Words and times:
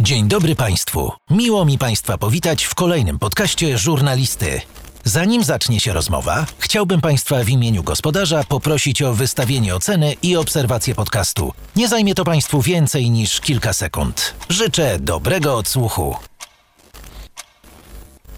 Dzień 0.00 0.28
dobry 0.28 0.56
Państwu. 0.56 1.12
Miło 1.30 1.64
mi 1.64 1.78
Państwa 1.78 2.18
powitać 2.18 2.64
w 2.64 2.74
kolejnym 2.74 3.18
podcaście 3.18 3.78
Żurnalisty. 3.78 4.60
Zanim 5.04 5.44
zacznie 5.44 5.80
się 5.80 5.92
rozmowa, 5.92 6.46
chciałbym 6.58 7.00
Państwa 7.00 7.44
w 7.44 7.48
imieniu 7.48 7.82
gospodarza 7.82 8.44
poprosić 8.44 9.02
o 9.02 9.14
wystawienie 9.14 9.74
oceny 9.74 10.14
i 10.22 10.36
obserwację 10.36 10.94
podcastu. 10.94 11.52
Nie 11.76 11.88
zajmie 11.88 12.14
to 12.14 12.24
Państwu 12.24 12.62
więcej 12.62 13.10
niż 13.10 13.40
kilka 13.40 13.72
sekund. 13.72 14.34
Życzę 14.48 14.98
dobrego 14.98 15.56
odsłuchu. 15.56 16.16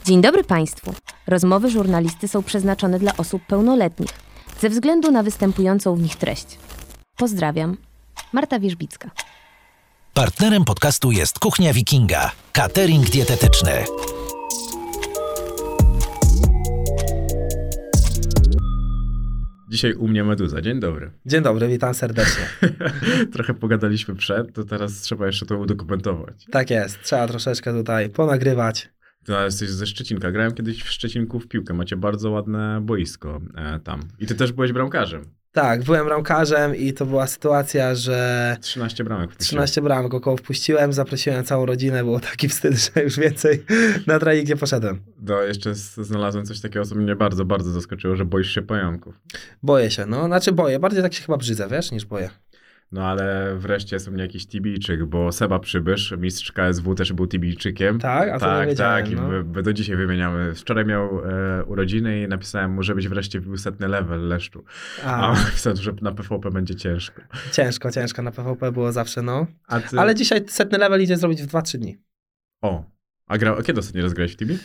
Dzień 0.04 0.20
dobry 0.20 0.44
Państwu. 0.44 0.94
Rozmowy 1.26 1.70
żurnalisty 1.70 2.28
są 2.28 2.42
przeznaczone 2.42 2.98
dla 2.98 3.16
osób 3.16 3.42
pełnoletnich 3.46 4.10
ze 4.60 4.68
względu 4.68 5.10
na 5.10 5.22
występującą 5.22 5.96
w 5.96 6.02
nich 6.02 6.16
treść. 6.16 6.46
Pozdrawiam. 7.16 7.76
Marta 8.32 8.60
Wierzbicka. 8.60 9.10
Partnerem 10.14 10.64
podcastu 10.64 11.12
jest 11.12 11.38
Kuchnia 11.38 11.72
Wikinga, 11.72 12.32
catering 12.52 13.10
dietetyczny. 13.10 13.72
Dzisiaj 19.70 19.94
u 19.94 20.08
mnie 20.08 20.24
Meduza. 20.24 20.62
Dzień 20.62 20.80
dobry. 20.80 21.10
Dzień 21.26 21.42
dobry, 21.42 21.68
witam 21.68 21.94
serdecznie. 21.94 22.42
Trochę 23.32 23.54
pogadaliśmy 23.54 24.14
przed, 24.14 24.54
to 24.54 24.64
teraz 24.64 24.92
trzeba 24.92 25.26
jeszcze 25.26 25.46
to 25.46 25.58
udokumentować. 25.58 26.46
Tak 26.50 26.70
jest, 26.70 27.02
trzeba 27.02 27.28
troszeczkę 27.28 27.72
tutaj 27.72 28.10
ponagrywać. 28.10 28.88
Ty 29.24 29.32
jesteś 29.32 29.70
ze 29.70 29.86
Szczecinka. 29.86 30.30
Grałem 30.30 30.54
kiedyś 30.54 30.82
w 30.82 30.90
Szczecinku 30.90 31.40
w 31.40 31.48
piłkę. 31.48 31.74
Macie 31.74 31.96
bardzo 31.96 32.30
ładne 32.30 32.80
boisko 32.82 33.40
e, 33.56 33.80
tam. 33.80 34.00
I 34.18 34.26
ty 34.26 34.34
też 34.34 34.52
byłeś 34.52 34.72
bramkarzem. 34.72 35.39
Tak, 35.52 35.84
byłem 35.84 36.08
ramkarzem 36.08 36.76
i 36.76 36.92
to 36.92 37.06
była 37.06 37.26
sytuacja, 37.26 37.94
że 37.94 38.56
13 38.60 39.04
bramek. 39.04 39.30
wpuściłeś. 39.30 39.48
13 39.48 39.82
bramek 39.82 40.14
około 40.14 40.36
wpuściłem, 40.36 40.92
zaprosiłem 40.92 41.44
całą 41.44 41.66
rodzinę, 41.66 42.04
było 42.04 42.20
taki 42.20 42.48
wstyd, 42.48 42.74
że 42.74 43.02
już 43.02 43.18
więcej 43.18 43.64
na 44.06 44.18
trening 44.18 44.48
nie 44.48 44.56
poszedłem. 44.56 45.00
No, 45.22 45.42
jeszcze 45.42 45.74
znalazłem 45.74 46.46
coś 46.46 46.60
takiego, 46.60 46.84
co 46.84 46.94
mnie 46.94 47.16
bardzo, 47.16 47.44
bardzo 47.44 47.70
zaskoczyło, 47.70 48.16
że 48.16 48.24
boisz 48.24 48.54
się 48.54 48.62
pająków. 48.62 49.14
Boję 49.62 49.90
się, 49.90 50.06
no, 50.06 50.26
znaczy 50.26 50.52
boję, 50.52 50.78
bardziej 50.78 51.02
tak 51.02 51.14
się 51.14 51.22
chyba 51.22 51.36
brzydzę, 51.38 51.68
wiesz, 51.70 51.92
niż 51.92 52.04
boję. 52.04 52.30
No 52.92 53.06
ale 53.06 53.56
wreszcie 53.56 53.96
jest 53.96 54.08
u 54.08 54.12
mnie 54.12 54.22
jakiś 54.22 54.46
Tibijczyk, 54.46 55.04
bo 55.04 55.32
Seba 55.32 55.58
Przybysz, 55.58 56.14
mistrz 56.18 56.52
KSW 56.52 56.94
też 56.94 57.12
był 57.12 57.26
Tibijczykiem. 57.26 57.98
Tak? 57.98 58.28
A 58.28 58.38
to 58.38 58.46
tak, 58.46 58.74
tak. 58.74 59.10
I 59.10 59.14
no. 59.14 59.28
my, 59.28 59.62
do 59.62 59.72
dzisiaj 59.72 59.96
wymieniamy. 59.96 60.54
Wczoraj 60.54 60.84
miał 60.84 61.20
e, 61.24 61.64
urodziny 61.64 62.22
i 62.22 62.28
napisałem 62.28 62.70
mu, 62.70 62.82
żebyś 62.82 63.08
wreszcie 63.08 63.40
wbił 63.40 63.56
setny 63.56 63.88
level 63.88 64.28
leszczu. 64.28 64.64
A 65.04 65.16
A, 65.16 65.28
on 65.30 65.34
napisał, 65.34 65.76
że 65.76 65.92
na 66.02 66.12
PvP 66.12 66.50
będzie 66.50 66.74
ciężko. 66.74 67.22
ciężko, 67.52 67.90
ciężko, 67.90 68.22
na 68.22 68.30
PvP 68.30 68.72
było 68.72 68.92
zawsze, 68.92 69.22
no. 69.22 69.46
Ty... 69.90 69.98
Ale 69.98 70.14
dzisiaj 70.14 70.40
setny 70.48 70.78
level 70.78 71.02
idzie 71.02 71.16
zrobić 71.16 71.42
w 71.42 71.46
2-3 71.46 71.78
dni. 71.78 71.98
O, 72.62 72.84
a, 73.26 73.38
gra... 73.38 73.62
kiedy 73.62 73.80
ostatnio 73.80 74.02
raz 74.02 74.12
grałeś 74.12 74.32
w 74.32 74.36
Tibi? 74.36 74.58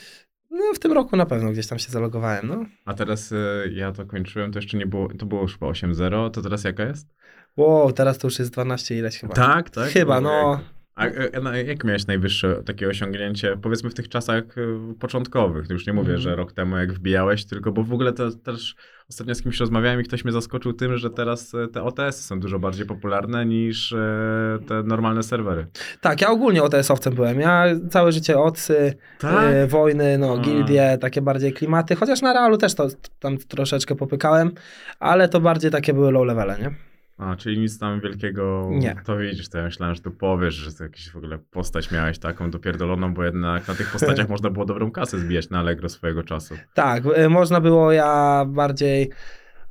No, 0.51 0.73
w 0.73 0.79
tym 0.79 0.91
roku 0.91 1.15
na 1.15 1.25
pewno 1.25 1.51
gdzieś 1.51 1.67
tam 1.67 1.79
się 1.79 1.91
zalogowałem, 1.91 2.47
no. 2.47 2.65
A 2.85 2.93
teraz 2.93 3.31
e, 3.31 3.37
ja 3.71 3.91
to 3.91 4.05
kończyłem, 4.05 4.51
to 4.51 4.59
jeszcze 4.59 4.77
nie 4.77 4.87
było, 4.87 5.13
to 5.13 5.25
było 5.25 5.41
już 5.41 5.53
chyba 5.53 5.67
8-0, 5.67 6.31
to 6.31 6.41
teraz 6.41 6.63
jaka 6.63 6.83
jest? 6.83 7.15
Wow, 7.57 7.91
teraz 7.91 8.17
to 8.17 8.27
już 8.27 8.39
jest 8.39 8.51
12 8.51 8.97
ileś 8.97 9.19
chyba. 9.19 9.33
Tak, 9.33 9.69
tak? 9.69 9.89
Chyba, 9.89 10.21
no. 10.21 10.59
A, 10.95 11.03
a, 11.05 11.49
a 11.49 11.57
jak 11.57 11.83
miałeś 11.83 12.07
najwyższe 12.07 12.63
takie 12.65 12.87
osiągnięcie, 12.87 13.57
powiedzmy 13.61 13.89
w 13.89 13.93
tych 13.93 14.09
czasach 14.09 14.43
e, 14.57 14.93
początkowych, 14.99 15.69
już 15.69 15.87
nie 15.87 15.93
mówię, 15.93 16.05
Mhm. 16.13 16.21
że 16.21 16.35
rok 16.35 16.53
temu 16.53 16.77
jak 16.77 16.93
wbijałeś, 16.93 17.45
tylko 17.45 17.71
bo 17.71 17.83
w 17.83 17.93
ogóle 17.93 18.13
to 18.13 18.31
też 18.31 18.75
ostatnio 19.09 19.35
z 19.35 19.41
kimś 19.41 19.59
rozmawiałem 19.59 20.01
i 20.01 20.03
ktoś 20.03 20.23
mnie 20.25 20.31
zaskoczył 20.33 20.73
tym, 20.73 20.97
że 20.97 21.09
teraz 21.09 21.53
e, 21.55 21.67
te 21.67 21.83
OTS 21.83 22.25
są 22.25 22.39
dużo 22.39 22.59
bardziej 22.59 22.85
popularne 22.85 23.45
niż 23.45 23.91
e, 23.93 24.59
te 24.67 24.83
normalne 24.83 25.23
serwery. 25.23 25.67
Tak, 26.01 26.21
ja 26.21 26.29
ogólnie 26.29 26.63
OTS-owcem 26.63 27.13
byłem. 27.15 27.39
Ja 27.39 27.65
całe 27.89 28.11
życie 28.11 28.39
odsy, 28.39 28.93
Tak? 29.19 29.45
e, 29.53 29.67
wojny, 29.67 30.17
no, 30.17 30.33
A. 30.33 30.41
gildie, 30.41 30.97
takie 31.01 31.21
bardziej 31.21 31.53
klimaty. 31.53 31.95
Chociaż 31.95 32.21
na 32.21 32.33
realu 32.33 32.57
też 32.57 32.75
to 32.75 32.87
tam 33.19 33.37
troszeczkę 33.37 33.95
popykałem, 33.95 34.51
ale 34.99 35.29
to 35.29 35.41
bardziej 35.41 35.71
takie 35.71 35.93
były 35.93 36.11
low 36.11 36.25
levele, 36.27 36.57
nie? 36.59 36.71
A, 37.17 37.35
czyli 37.35 37.59
nic 37.59 37.79
tam 37.79 38.01
wielkiego. 38.01 38.69
Nie. 38.71 38.95
To 39.05 39.17
widzisz, 39.17 39.49
to 39.49 39.57
ja 39.57 39.63
myślałem, 39.63 39.95
że 39.95 40.01
tu 40.01 40.11
powiesz, 40.11 40.53
że 40.53 40.73
to 40.73 40.83
jakiś 40.83 41.09
w 41.09 41.15
ogóle 41.15 41.37
postać 41.37 41.91
miałeś 41.91 42.19
taką 42.19 42.51
dopierdoloną, 42.51 43.13
bo 43.13 43.23
jednak 43.23 43.67
na 43.67 43.75
tych 43.75 43.91
postaciach 43.91 44.29
można 44.35 44.49
było 44.49 44.65
dobrą 44.65 44.91
kasę 44.91 45.19
zbijać 45.19 45.49
na 45.49 45.59
Allegro 45.59 45.89
swojego 45.89 46.23
czasu. 46.23 46.55
Tak, 46.73 47.03
e, 47.15 47.29
można 47.29 47.61
było 47.61 47.91
ja 47.91 48.45
bardziej 48.47 49.09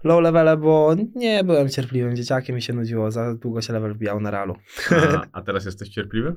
low 0.05 0.23
levele, 0.23 0.57
bo 0.57 0.95
nie 1.15 1.45
byłem 1.45 1.69
cierpliwym 1.69 2.17
dzieciakiem 2.17 2.59
i 2.59 2.63
się 2.63 2.73
nudziło, 2.73 3.11
za 3.11 3.35
długo 3.35 3.63
się 3.63 3.73
level 3.73 3.95
wbijał 3.95 4.21
na 4.21 4.31
realu. 4.31 4.57
A, 4.91 5.23
a 5.39 5.43
teraz 5.43 5.65
jesteś 5.65 5.89
cierpliwy? 5.89 6.35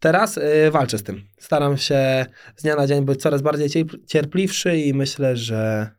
Teraz 0.00 0.36
y, 0.36 0.70
walczę 0.70 0.98
z 0.98 1.02
tym. 1.02 1.22
Staram 1.38 1.76
się 1.76 2.26
z 2.56 2.62
dnia 2.62 2.76
na 2.76 2.86
dzień 2.86 3.04
być 3.04 3.20
coraz 3.20 3.42
bardziej 3.42 3.68
cierp- 3.68 4.06
cierpliwszy 4.06 4.76
i 4.76 4.94
myślę, 4.94 5.36
że 5.36 5.90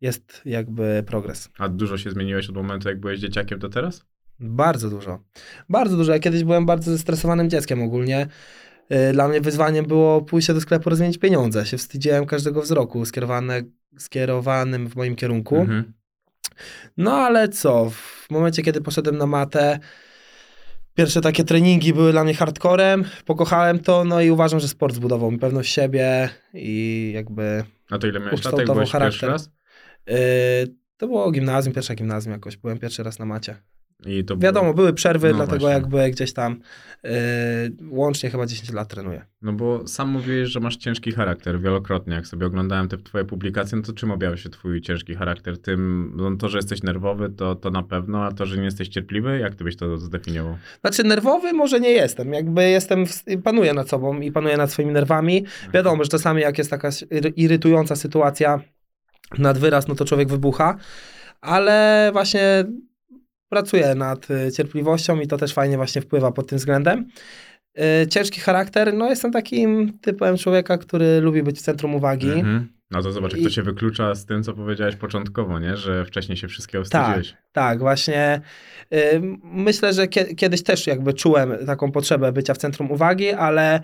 jest 0.00 0.42
jakby 0.44 1.04
progres. 1.06 1.48
A 1.58 1.68
dużo 1.68 1.98
się 1.98 2.10
zmieniłeś 2.10 2.48
od 2.48 2.54
momentu, 2.54 2.88
jak 2.88 3.00
byłeś 3.00 3.20
dzieciakiem 3.20 3.58
do 3.58 3.68
teraz? 3.68 4.04
Bardzo 4.40 4.90
dużo. 4.90 5.18
Bardzo 5.68 5.96
dużo. 5.96 6.12
Ja 6.12 6.18
kiedyś 6.18 6.44
byłem 6.44 6.66
bardzo 6.66 6.90
zestresowanym 6.90 7.50
dzieckiem 7.50 7.82
ogólnie. 7.82 8.26
Y, 9.10 9.12
Dla 9.12 9.28
mnie 9.28 9.40
wyzwaniem 9.40 9.84
było 9.86 10.22
pójście 10.22 10.54
do 10.54 10.60
sklepu, 10.60 10.90
rozmienić 10.90 11.18
pieniądze. 11.18 11.66
Się 11.66 11.78
wstydziłem 11.78 12.26
każdego 12.26 12.62
wzroku 12.62 13.04
skierowane, 13.04 13.62
skierowanym 13.98 14.88
w 14.88 14.96
moim 14.96 15.16
kierunku. 15.16 15.56
Mhm. 15.56 15.92
No 16.96 17.12
ale 17.12 17.48
co, 17.48 17.90
w 17.90 18.26
momencie, 18.30 18.62
kiedy 18.62 18.80
poszedłem 18.80 19.18
na 19.18 19.26
matę, 19.26 19.78
pierwsze 20.94 21.20
takie 21.20 21.44
treningi 21.44 21.92
były 21.94 22.12
dla 22.12 22.24
mnie 22.24 22.34
hardcorem, 22.34 23.04
pokochałem 23.24 23.78
to, 23.78 24.04
no 24.04 24.20
i 24.20 24.30
uważam, 24.30 24.60
że 24.60 24.68
sport 24.68 24.94
zbudował 24.94 25.30
mi 25.30 25.38
pewność 25.38 25.72
siebie 25.72 26.28
i 26.54 27.10
jakby 27.14 27.64
A 27.90 27.98
to 27.98 28.06
ile 28.06 28.20
miałeś 28.20 28.44
lat, 28.44 28.58
jak 28.58 28.66
byłeś 28.66 28.78
pierwszy 28.78 28.92
charakter. 28.92 29.30
raz? 29.30 29.50
Yy, 30.06 30.14
to 30.96 31.06
było 31.06 31.30
gimnazjum, 31.30 31.74
pierwsze 31.74 31.94
gimnazjum 31.94 32.32
jakoś, 32.32 32.56
byłem 32.56 32.78
pierwszy 32.78 33.02
raz 33.02 33.18
na 33.18 33.24
macie. 33.24 33.56
Wiadomo, 34.38 34.64
było, 34.64 34.74
były 34.74 34.92
przerwy, 34.92 35.28
No 35.28 35.34
dlatego 35.34 35.58
właśnie. 35.58 35.74
jakby 35.74 36.10
gdzieś 36.10 36.32
tam 36.32 36.60
yy, 37.04 37.10
łącznie 37.90 38.30
chyba 38.30 38.46
10 38.46 38.72
lat 38.72 38.88
trenuję. 38.88 39.24
No 39.42 39.52
bo 39.52 39.88
sam 39.88 40.08
mówiłeś, 40.08 40.48
że 40.48 40.60
masz 40.60 40.76
ciężki 40.76 41.12
charakter 41.12 41.60
wielokrotnie. 41.60 42.14
Jak 42.14 42.26
sobie 42.26 42.46
oglądałem 42.46 42.88
te 42.88 42.98
twoje 42.98 43.24
publikacje, 43.24 43.76
no 43.78 43.84
to 43.84 43.92
czym 43.92 44.10
objawiał 44.10 44.36
się 44.36 44.48
twój 44.50 44.80
ciężki 44.80 45.14
charakter? 45.14 45.58
Tym, 45.58 46.12
no 46.16 46.36
to, 46.36 46.48
że 46.48 46.58
jesteś 46.58 46.82
nerwowy, 46.82 47.30
to, 47.30 47.54
to 47.54 47.70
na 47.70 47.82
pewno, 47.82 48.24
a 48.24 48.32
to, 48.32 48.46
że 48.46 48.56
nie 48.56 48.64
jesteś 48.64 48.88
cierpliwy, 48.88 49.38
jak 49.38 49.54
ty 49.54 49.64
byś 49.64 49.76
to 49.76 49.98
zdefiniował? 49.98 50.56
Znaczy 50.80 51.04
nerwowy 51.04 51.52
może 51.52 51.80
nie 51.80 51.90
jestem, 51.90 52.32
jakby 52.32 52.70
jestem, 52.70 53.06
w, 53.06 53.24
panuję 53.44 53.74
nad 53.74 53.88
sobą 53.88 54.20
i 54.20 54.32
panuję 54.32 54.56
nad 54.56 54.70
swoimi 54.72 54.92
nerwami. 54.92 55.44
Wiadomo, 55.74 56.04
że 56.04 56.10
czasami 56.10 56.42
jak 56.42 56.58
jest 56.58 56.70
taka 56.70 56.88
ir- 56.88 57.32
irytująca 57.36 57.96
sytuacja 57.96 58.60
nad 59.38 59.58
wyraz, 59.58 59.88
no 59.88 59.94
to 59.94 60.04
człowiek 60.04 60.28
wybucha, 60.28 60.76
ale 61.40 62.10
właśnie 62.12 62.64
pracuję 63.48 63.94
nad 63.94 64.30
y, 64.30 64.52
cierpliwością 64.52 65.20
i 65.20 65.26
to 65.26 65.36
też 65.36 65.54
fajnie 65.54 65.76
właśnie 65.76 66.02
wpływa 66.02 66.32
pod 66.32 66.46
tym 66.48 66.58
względem. 66.58 67.06
Y, 68.02 68.06
Ciężki 68.06 68.40
charakter, 68.40 68.94
no 68.94 69.08
jestem 69.10 69.32
takim 69.32 69.98
typem 69.98 70.36
człowieka, 70.36 70.78
który 70.78 71.20
lubi 71.20 71.42
być 71.42 71.58
w 71.58 71.62
centrum 71.62 71.94
uwagi. 71.94 72.30
Mhm. 72.32 72.68
No 72.90 73.02
to 73.02 73.12
zobacz, 73.12 73.32
jak 73.32 73.42
to 73.42 73.50
się 73.50 73.62
wyklucza 73.62 74.14
z 74.14 74.26
tym, 74.26 74.42
co 74.42 74.52
powiedziałeś 74.52 74.96
początkowo, 74.96 75.58
nie? 75.58 75.76
Że 75.76 76.04
wcześniej 76.04 76.36
się 76.36 76.48
wszystkiego 76.48 76.84
Tak, 76.84 77.02
wstydziłeś. 77.02 77.36
tak, 77.52 77.78
właśnie. 77.78 78.40
y, 78.94 79.20
myślę, 79.42 79.92
że 79.92 80.06
kie- 80.08 80.34
kiedyś 80.34 80.62
też 80.62 80.86
jakby 80.86 81.12
czułem 81.14 81.66
taką 81.66 81.92
potrzebę 81.92 82.32
bycia 82.32 82.54
w 82.54 82.58
centrum 82.58 82.90
uwagi, 82.90 83.30
ale 83.32 83.80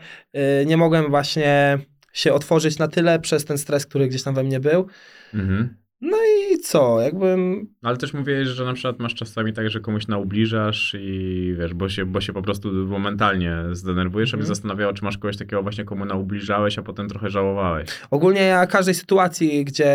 nie 0.66 0.76
mogłem 0.76 1.10
właśnie 1.10 1.78
się 2.16 2.32
otworzyć 2.32 2.78
na 2.78 2.88
tyle 2.88 3.18
przez 3.20 3.44
ten 3.44 3.58
stres, 3.58 3.86
który 3.86 4.08
gdzieś 4.08 4.22
tam 4.22 4.34
we 4.34 4.42
mnie 4.44 4.60
był. 4.60 4.86
Mhm. 5.34 5.76
No 6.00 6.16
i 6.16 6.58
co, 6.58 7.00
jakbym... 7.00 7.68
Ale 7.82 7.96
też 7.96 8.14
mówiłeś, 8.14 8.48
że 8.48 8.64
na 8.64 8.72
przykład 8.72 8.98
masz 8.98 9.14
czasami 9.14 9.52
tak, 9.52 9.70
że 9.70 9.80
komuś 9.80 10.06
naubliżasz 10.08 10.96
i 11.00 11.54
wiesz, 11.58 11.74
bo 11.74 11.88
się, 11.88 12.06
bo 12.06 12.20
się 12.20 12.32
po 12.32 12.42
prostu 12.42 12.72
momentalnie 12.72 13.56
zdenerwujesz, 13.72 14.34
aby 14.34 14.40
Mhm. 14.40 14.54
zastanawiało, 14.54 14.92
czy 14.92 15.04
masz 15.04 15.18
kogoś 15.18 15.36
takiego 15.36 15.62
właśnie, 15.62 15.84
komu 15.84 16.04
naubliżałeś, 16.04 16.78
a 16.78 16.82
potem 16.82 17.08
trochę 17.08 17.30
żałowałeś. 17.30 17.88
Ogólnie 18.10 18.40
ja 18.40 18.66
każdej 18.66 18.94
sytuacji, 18.94 19.64
gdzie 19.64 19.92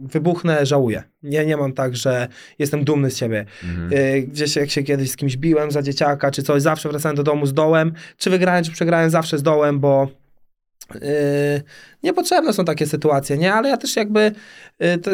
wybuchnę, 0.00 0.66
żałuję. 0.66 1.02
Nie, 1.22 1.46
nie 1.46 1.56
mam 1.56 1.72
tak, 1.72 1.96
że 1.96 2.28
jestem 2.58 2.84
dumny 2.84 3.10
z 3.10 3.16
siebie. 3.16 3.44
Mhm. 3.64 3.92
Y, 3.92 4.22
Gdzieś 4.22 4.56
jak 4.56 4.70
się 4.70 4.82
kiedyś 4.82 5.10
z 5.10 5.16
kimś 5.16 5.36
biłem 5.36 5.70
za 5.70 5.82
dzieciaka, 5.82 6.30
czy 6.30 6.42
coś, 6.42 6.62
zawsze 6.62 6.88
wracałem 6.88 7.16
do 7.16 7.22
domu 7.22 7.46
z 7.46 7.54
dołem. 7.54 7.92
Czy 8.16 8.30
wygrałem, 8.30 8.64
czy 8.64 8.70
przegrałem, 8.72 9.10
zawsze 9.10 9.38
z 9.38 9.42
dołem, 9.42 9.80
bo 9.80 10.08
yy, 10.94 11.00
niepotrzebne 12.02 12.52
są 12.52 12.64
takie 12.64 12.86
sytuacje, 12.86 13.38
nie? 13.38 13.54
Ale 13.54 13.68
ja 13.68 13.76
też 13.76 13.96
jakby 13.96 14.32
yy, 14.80 14.98
to, 14.98 15.10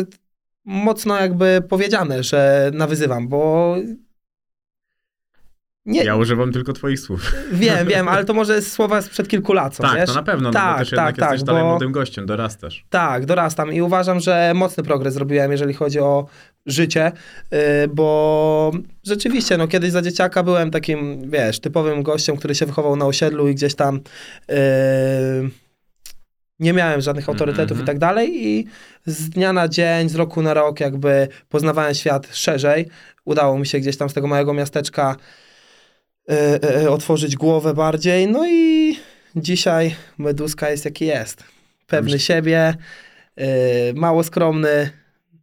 mocno 0.65 1.21
jakby 1.21 1.63
powiedziane, 1.69 2.23
że 2.23 2.71
nawyzywam, 2.75 3.29
bo 3.29 3.77
Nie, 5.87 6.05
Ja 6.05 6.17
używam 6.17 6.53
tylko 6.53 6.73
twoich 6.73 7.01
słów. 7.01 7.33
wiem, 7.53 7.87
wiem, 7.89 8.09
ale 8.09 8.25
to 8.25 8.35
może 8.35 8.63
słowa 8.63 9.03
sprzed 9.03 9.29
kilku 9.29 9.53
lat, 9.53 9.75
co, 9.77 9.83
tak, 9.83 9.97
wiesz? 9.97 10.07
to 10.09 10.15
na 10.15 10.23
pewno, 10.23 10.49
no 10.49 10.53
tak, 10.53 10.73
bo 10.73 10.79
też 10.79 10.93
jednak 10.93 11.07
tak, 11.07 11.17
tak, 11.17 11.33
jesteś 11.33 11.47
dalej 11.47 11.63
bo- 11.63 11.69
młodym 11.69 11.93
gościem, 11.93 12.27
dorastasz. 12.27 12.87
Tak, 12.91 13.27
dorastam 13.27 13.73
i 13.73 13.83
uważam, 13.83 14.21
że 14.21 14.53
mocny 14.55 14.83
progres 14.83 15.15
zrobiłem, 15.15 15.53
jeżeli 15.53 15.75
chodzi 15.75 16.01
o 16.01 16.27
życie, 16.67 17.13
yy, 17.51 17.59
bo 17.89 18.73
rzeczywiście, 19.07 19.57
no 19.57 19.69
kiedyś 19.69 19.91
za 19.91 20.03
dzieciaka 20.03 20.43
byłem 20.43 20.71
takim, 20.71 21.31
wiesz, 21.31 21.61
typowym 21.61 22.03
gościem, 22.03 22.37
który 22.37 22.55
się 22.55 22.67
wychował 22.67 22.97
na 22.97 23.07
osiedlu 23.07 23.49
i 23.49 23.55
gdzieś 23.55 23.75
tam 23.75 24.01
yy, 24.49 24.55
nie 26.59 26.73
miałem 26.73 27.01
żadnych 27.01 27.29
autorytetów 27.29 27.71
Mhm. 27.71 27.85
i 27.85 27.87
tak 27.87 27.99
dalej 27.99 28.47
i 28.47 28.67
z 29.07 29.31
dnia 29.31 29.53
na 29.53 29.69
dzień, 29.69 30.09
z 30.09 30.15
roku 30.15 30.43
na 30.43 30.55
rok 30.55 30.81
jakby 30.81 31.29
poznawałem 31.49 31.95
świat 31.95 32.29
szerzej. 32.33 32.89
Udało 33.25 33.59
mi 33.59 33.67
się 33.67 33.79
gdzieś 33.81 33.97
tam 33.97 34.09
z 34.09 34.15
tego 34.15 34.27
małego 34.27 34.55
miasteczka 34.55 35.17
yy, 36.29 36.37
yy, 36.83 36.91
otworzyć 36.91 37.37
głowę 37.37 37.75
bardziej, 37.75 38.29
no 38.29 38.49
i 38.49 38.97
dzisiaj 39.37 39.95
Meduska 40.19 40.71
jest 40.71 40.85
jaki 40.85 41.07
jest. 41.07 41.45
Pewny 41.87 42.17
Myśl- 42.17 42.19
siebie, 42.27 42.75
mało 43.95 44.25
skromny, 44.25 44.91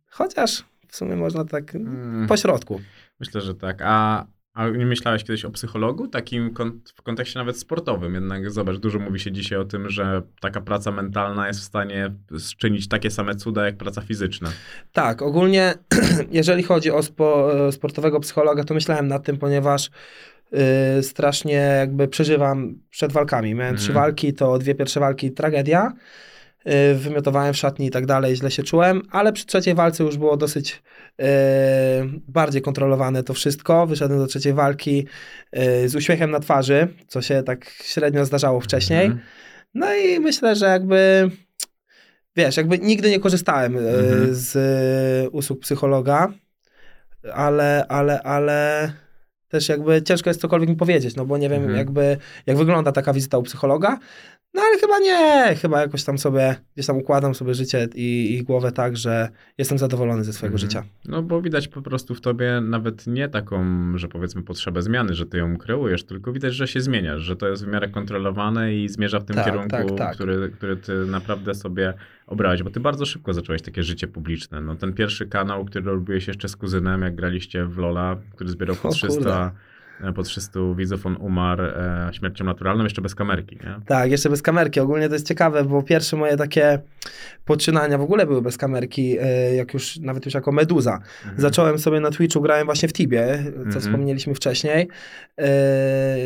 chociaż 0.10 0.64
w 0.92 0.96
sumie 0.96 1.16
można 1.16 1.46
tak 1.46 1.76
Mm, 1.76 2.28
po 2.28 2.38
środku. 2.38 2.82
Myślę, 3.20 3.42
że 3.42 3.56
tak. 3.56 3.82
A, 3.84 4.26
a 4.54 4.70
nie 4.70 4.86
myślałeś 4.86 5.24
kiedyś 5.24 5.46
o 5.46 5.52
psychologu? 5.52 6.08
Takim 6.08 6.54
kon- 6.54 6.82
w 6.96 7.02
kontekście 7.02 7.40
nawet 7.40 7.58
sportowym. 7.60 8.14
Jednak 8.14 8.52
zobacz, 8.52 8.78
dużo 8.78 9.00
mówi 9.00 9.20
się 9.20 9.32
dzisiaj 9.32 9.60
o 9.60 9.66
tym, 9.66 9.90
że 9.90 10.22
taka 10.42 10.62
praca 10.62 10.92
mentalna 10.92 11.48
jest 11.48 11.60
w 11.60 11.64
stanie 11.64 12.14
czynić 12.58 12.88
takie 12.88 13.12
same 13.12 13.36
cuda 13.36 13.66
jak 13.66 13.78
praca 13.78 14.02
fizyczna. 14.02 14.50
Tak, 14.92 15.22
ogólnie 15.22 15.74
jeżeli 16.32 16.64
chodzi 16.64 16.92
o 16.92 17.04
spo, 17.04 17.52
sportowego 17.72 18.20
psychologa, 18.20 18.64
to 18.64 18.74
myślałem 18.74 19.08
nad 19.08 19.24
tym, 19.24 19.38
ponieważ 19.38 19.90
yy, 20.52 21.04
strasznie 21.04 21.54
jakby 21.54 22.08
przeżywam 22.08 22.76
przed 22.90 23.12
walkami. 23.12 23.50
Miałem 23.56 23.62
Mhm. 23.76 23.78
trzy 23.78 23.94
walki, 23.94 24.34
to 24.34 24.58
dwie 24.58 24.76
pierwsze 24.76 25.00
walki 25.00 25.32
tragedia. 25.32 25.94
Yy, 26.66 26.96
wymiotowałem 26.96 27.54
w 27.54 27.58
szatni 27.58 27.86
i 27.86 27.90
tak 27.90 28.06
dalej, 28.06 28.36
źle 28.36 28.52
się 28.52 28.64
czułem, 28.64 29.02
ale 29.12 29.34
przy 29.34 29.46
trzeciej 29.46 29.76
walce 29.76 30.04
już 30.04 30.18
było 30.18 30.38
dosyć 30.38 30.84
yy, 31.18 31.26
bardziej 32.28 32.62
kontrolowane 32.62 33.24
to 33.24 33.34
wszystko. 33.34 33.88
Wyszedłem 33.88 34.20
do 34.20 34.28
trzeciej 34.28 34.54
walki 34.54 35.08
yy, 35.54 35.90
z 35.90 35.96
uśmiechem 35.96 36.32
na 36.32 36.40
twarzy, 36.40 36.88
co 37.08 37.22
się 37.22 37.44
tak 37.44 37.66
średnio 37.84 38.26
zdarzało 38.26 38.60
wcześniej. 38.62 39.06
Mhm. 39.06 39.22
No 39.74 39.94
i 39.96 40.20
myślę, 40.20 40.56
że 40.56 40.66
jakby 40.66 41.30
wiesz, 42.36 42.58
jakby 42.58 42.80
nigdy 42.80 43.10
nie 43.10 43.20
korzystałem 43.20 43.78
Mhm. 43.78 44.28
z 44.32 44.58
usług 45.34 45.60
psychologa, 45.60 46.34
ale, 47.34 47.86
ale, 47.90 48.22
ale 48.24 48.92
też 49.48 49.70
jakby 49.70 50.02
ciężko 50.02 50.30
jest 50.30 50.42
cokolwiek 50.42 50.70
mi 50.70 50.76
powiedzieć, 50.76 51.16
no 51.16 51.26
bo 51.26 51.38
nie 51.38 51.50
wiem 51.50 51.62
Mhm. 51.62 51.78
jakby 51.78 52.18
jak 52.46 52.58
wygląda 52.58 52.92
taka 52.92 53.14
wizyta 53.14 53.38
u 53.38 53.44
psychologa. 53.44 54.00
No 54.54 54.62
ale 54.62 54.80
chyba 54.80 55.00
nie, 55.00 55.56
chyba 55.56 55.82
jakoś 55.82 56.04
tam 56.04 56.18
sobie, 56.18 56.56
gdzieś 56.74 56.86
tam 56.88 56.98
układam 56.98 57.36
sobie 57.36 57.54
życie 57.54 57.88
i, 57.96 58.36
i 58.38 58.44
głowę 58.44 58.72
tak, 58.72 58.98
że 58.98 59.30
jestem 59.58 59.78
zadowolony 59.78 60.24
ze 60.24 60.34
swojego 60.34 60.56
Mhm. 60.56 60.70
życia. 60.70 60.84
No 61.06 61.22
bo 61.24 61.42
widać 61.42 61.68
po 61.68 61.82
prostu 61.82 62.16
w 62.16 62.22
tobie 62.22 62.62
nawet 62.62 63.08
nie 63.08 63.30
taką, 63.30 63.66
że 63.98 64.08
powiedzmy 64.08 64.44
potrzebę 64.44 64.82
zmiany, 64.82 65.14
że 65.14 65.26
ty 65.26 65.38
ją 65.38 65.58
kreujesz, 65.58 66.04
tylko 66.04 66.32
widać, 66.34 66.54
że 66.54 66.68
się 66.68 66.82
zmieniasz, 66.82 67.22
że 67.22 67.36
to 67.36 67.48
jest 67.48 67.66
w 67.66 67.68
miarę 67.68 67.90
kontrolowane 67.90 68.76
i 68.76 68.90
zmierza 68.90 69.20
w 69.20 69.26
tym 69.26 69.36
Tak, 69.36 69.46
kierunku, 69.46 69.70
tak, 69.70 69.92
tak. 69.98 70.16
Który, 70.16 70.50
który 70.50 70.78
ty 70.78 70.94
naprawdę 71.06 71.56
sobie 71.56 71.94
obrałeś, 72.28 72.64
bo 72.64 72.70
ty 72.70 72.80
bardzo 72.80 73.06
szybko 73.06 73.34
zacząłeś 73.34 73.62
takie 73.62 73.84
życie 73.84 74.08
publiczne. 74.08 74.62
No 74.62 74.76
ten 74.76 74.94
pierwszy 74.94 75.28
kanał, 75.28 75.66
który 75.66 75.86
robiłeś 75.86 76.28
jeszcze 76.28 76.50
z 76.50 76.56
kuzynem, 76.56 77.02
jak 77.02 77.16
graliście 77.16 77.66
w 77.66 77.78
Lola, 77.78 78.18
który 78.36 78.50
zbierał 78.50 78.76
po 78.76 78.90
O 78.90 78.92
300, 78.92 79.46
e, 79.46 79.71
po 80.16 80.24
300 80.24 80.60
widzów, 80.76 81.06
on 81.06 81.18
umarł 81.20 81.64
e, 81.64 82.10
śmiercią 82.14 82.46
naturalną, 82.46 82.84
jeszcze 82.84 83.02
bez 83.02 83.16
kamerki, 83.16 83.56
nie? 83.64 83.76
Tak, 83.86 84.12
jeszcze 84.12 84.30
bez 84.30 84.42
kamerki. 84.42 84.80
Ogólnie 84.80 85.08
to 85.08 85.14
jest 85.16 85.28
ciekawe, 85.28 85.64
bo 85.66 85.84
pierwsze 85.84 86.18
moje 86.18 86.38
takie 86.38 86.80
poczynania 87.46 87.98
w 87.98 88.02
ogóle 88.02 88.26
były 88.26 88.42
bez 88.42 88.58
kamerki, 88.58 89.18
e, 89.20 89.56
jak 89.56 89.74
już, 89.74 89.98
nawet 90.00 90.26
już 90.26 90.34
jako 90.34 90.52
meduza. 90.52 90.94
Mhm. 91.22 91.42
Zacząłem 91.42 91.80
sobie 91.80 92.00
na 92.00 92.12
Twitchu, 92.12 92.42
grałem 92.42 92.66
właśnie 92.66 92.90
w 92.90 92.94
Tibie, 92.94 93.44
co 93.54 93.60
Mhm. 93.60 93.82
wspomnieliśmy 93.82 94.36
wcześniej. 94.36 94.88
E, 95.38 95.50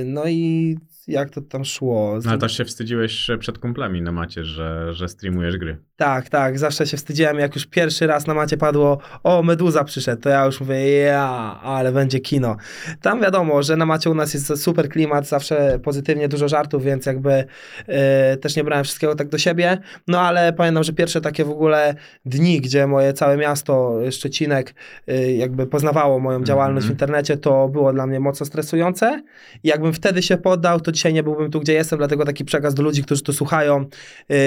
No 0.06 0.25
i 0.27 0.77
jak 1.07 1.30
to 1.30 1.42
tam 1.42 1.66
szło? 1.66 2.19
No 2.25 2.30
ale 2.31 2.40
też 2.40 2.57
się 2.57 2.66
wstydziłeś 2.66 3.28
przed 3.40 3.60
kumplami 3.60 4.02
na 4.02 4.12
macie, 4.12 4.44
że, 4.44 4.94
że 4.94 5.07
streamujesz 5.07 5.57
gry. 5.57 5.78
Tak, 5.98 6.30
tak, 6.30 6.60
zawsze 6.60 6.88
się 6.88 6.98
wstydziłem, 6.98 7.40
jak 7.40 7.56
już 7.56 7.66
pierwszy 7.66 8.07
raz 8.07 8.28
na 8.28 8.34
macie 8.34 8.57
padło, 8.57 8.98
o, 9.24 9.44
Meduza 9.44 9.84
przyszedł, 9.84 10.22
to 10.22 10.30
ja 10.30 10.46
już 10.46 10.60
mówię, 10.60 10.90
ja, 10.98 11.60
ale 11.63 11.92
będzie 11.92 12.19
kino. 12.19 12.57
Tam 13.02 13.22
wiadomo, 13.22 13.63
że 13.63 13.75
na 13.78 13.86
macie 13.86 14.10
u 14.10 14.13
nas 14.13 14.34
jest 14.34 14.57
super 14.63 14.90
klimat, 14.90 15.28
zawsze 15.28 15.80
pozytywnie, 15.84 16.28
dużo 16.28 16.48
żartów, 16.48 16.84
więc 16.84 17.06
jakby 17.06 17.44
e, 17.88 18.38
też 18.38 18.56
nie 18.56 18.63
brałem 18.63 18.84
wszystkiego 18.84 19.16
tak 19.16 19.28
do 19.30 19.38
siebie, 19.38 19.78
no 20.08 20.19
ale 20.22 20.54
pamiętam, 20.54 20.84
że 20.84 20.94
pierwsze 20.94 21.22
takie 21.22 21.46
w 21.46 21.50
ogóle 21.50 21.96
dni, 22.25 22.62
gdzie 22.62 22.88
moje 22.88 23.13
całe 23.13 23.38
miasto, 23.38 24.00
Szczecinek, 24.12 24.74
e, 25.08 25.31
jakby 25.34 25.68
poznawało 25.68 26.19
moją 26.19 26.44
działalność 26.44 26.88
w 26.88 26.90
Mhm. 26.90 26.96
internecie, 26.96 27.38
to 27.38 27.69
było 27.69 27.94
dla 27.94 28.08
mnie 28.08 28.19
mocno 28.19 28.46
stresujące 28.46 29.22
i 29.63 29.68
jakbym 29.68 29.94
wtedy 29.94 30.22
się 30.22 30.38
poddał, 30.38 30.80
to 30.81 30.92
dzisiaj 30.96 31.14
nie 31.14 31.24
byłbym 31.24 31.52
tu, 31.52 31.60
gdzie 31.60 31.74
jestem, 31.74 31.98
dlatego 31.98 32.26
taki 32.26 32.46
przekaz 32.46 32.74
do 32.74 32.84
ludzi, 32.84 33.04
którzy 33.04 33.24
to 33.24 33.34
słuchają, 33.34 33.86
Yy, 34.30 34.38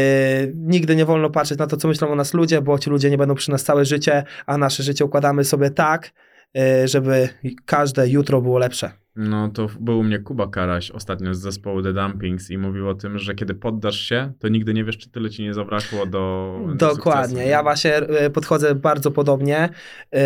nigdy 0.55 0.97
nie 0.97 1.05
wolno 1.05 1.31
patrzeć 1.31 1.59
na 1.59 1.67
to, 1.67 1.77
co 1.77 1.89
myślą 1.89 2.09
o 2.09 2.15
nas 2.15 2.35
ludzie, 2.35 2.63
bo 2.63 2.79
ci 2.79 2.91
ludzie 2.91 3.11
nie 3.11 3.19
będą 3.19 3.35
przy 3.35 3.51
nas 3.51 3.65
całe 3.65 3.85
życie, 3.85 4.25
a 4.47 4.59
nasze 4.59 4.83
życie 4.83 5.05
układamy 5.05 5.45
sobie 5.45 5.71
tak, 5.71 6.13
yy, 6.55 6.89
żeby 6.89 7.29
każde 7.65 8.09
jutro 8.09 8.41
było 8.41 8.59
lepsze. 8.59 8.91
No 9.21 9.49
to 9.49 9.69
był 9.81 9.99
u 9.99 10.03
mnie 10.03 10.19
Kuba 10.19 10.49
Karaś 10.49 10.91
ostatnio 10.91 11.35
z 11.35 11.41
zespołu 11.41 11.83
The 11.83 11.93
Dumpings 11.93 12.51
i 12.51 12.59
mówił 12.59 12.89
o 12.89 12.95
tym, 12.95 13.19
że 13.19 13.35
kiedy 13.35 13.55
poddasz 13.55 14.01
się, 14.01 14.33
to 14.39 14.49
nigdy 14.49 14.75
nie 14.75 14.85
wiesz, 14.85 14.99
czy 14.99 15.11
tyle 15.11 15.31
ci 15.31 15.43
nie 15.43 15.55
zabrakło 15.55 16.07
do 16.07 16.55
do 16.69 16.89
Dokładnie. 16.89 17.29
sukcesu. 17.29 17.49
Ja 17.49 17.63
właśnie 17.63 18.01
yy, 18.23 18.31
podchodzę 18.31 18.75
bardzo 18.75 19.11
podobnie 19.11 19.69
yy, 20.13 20.21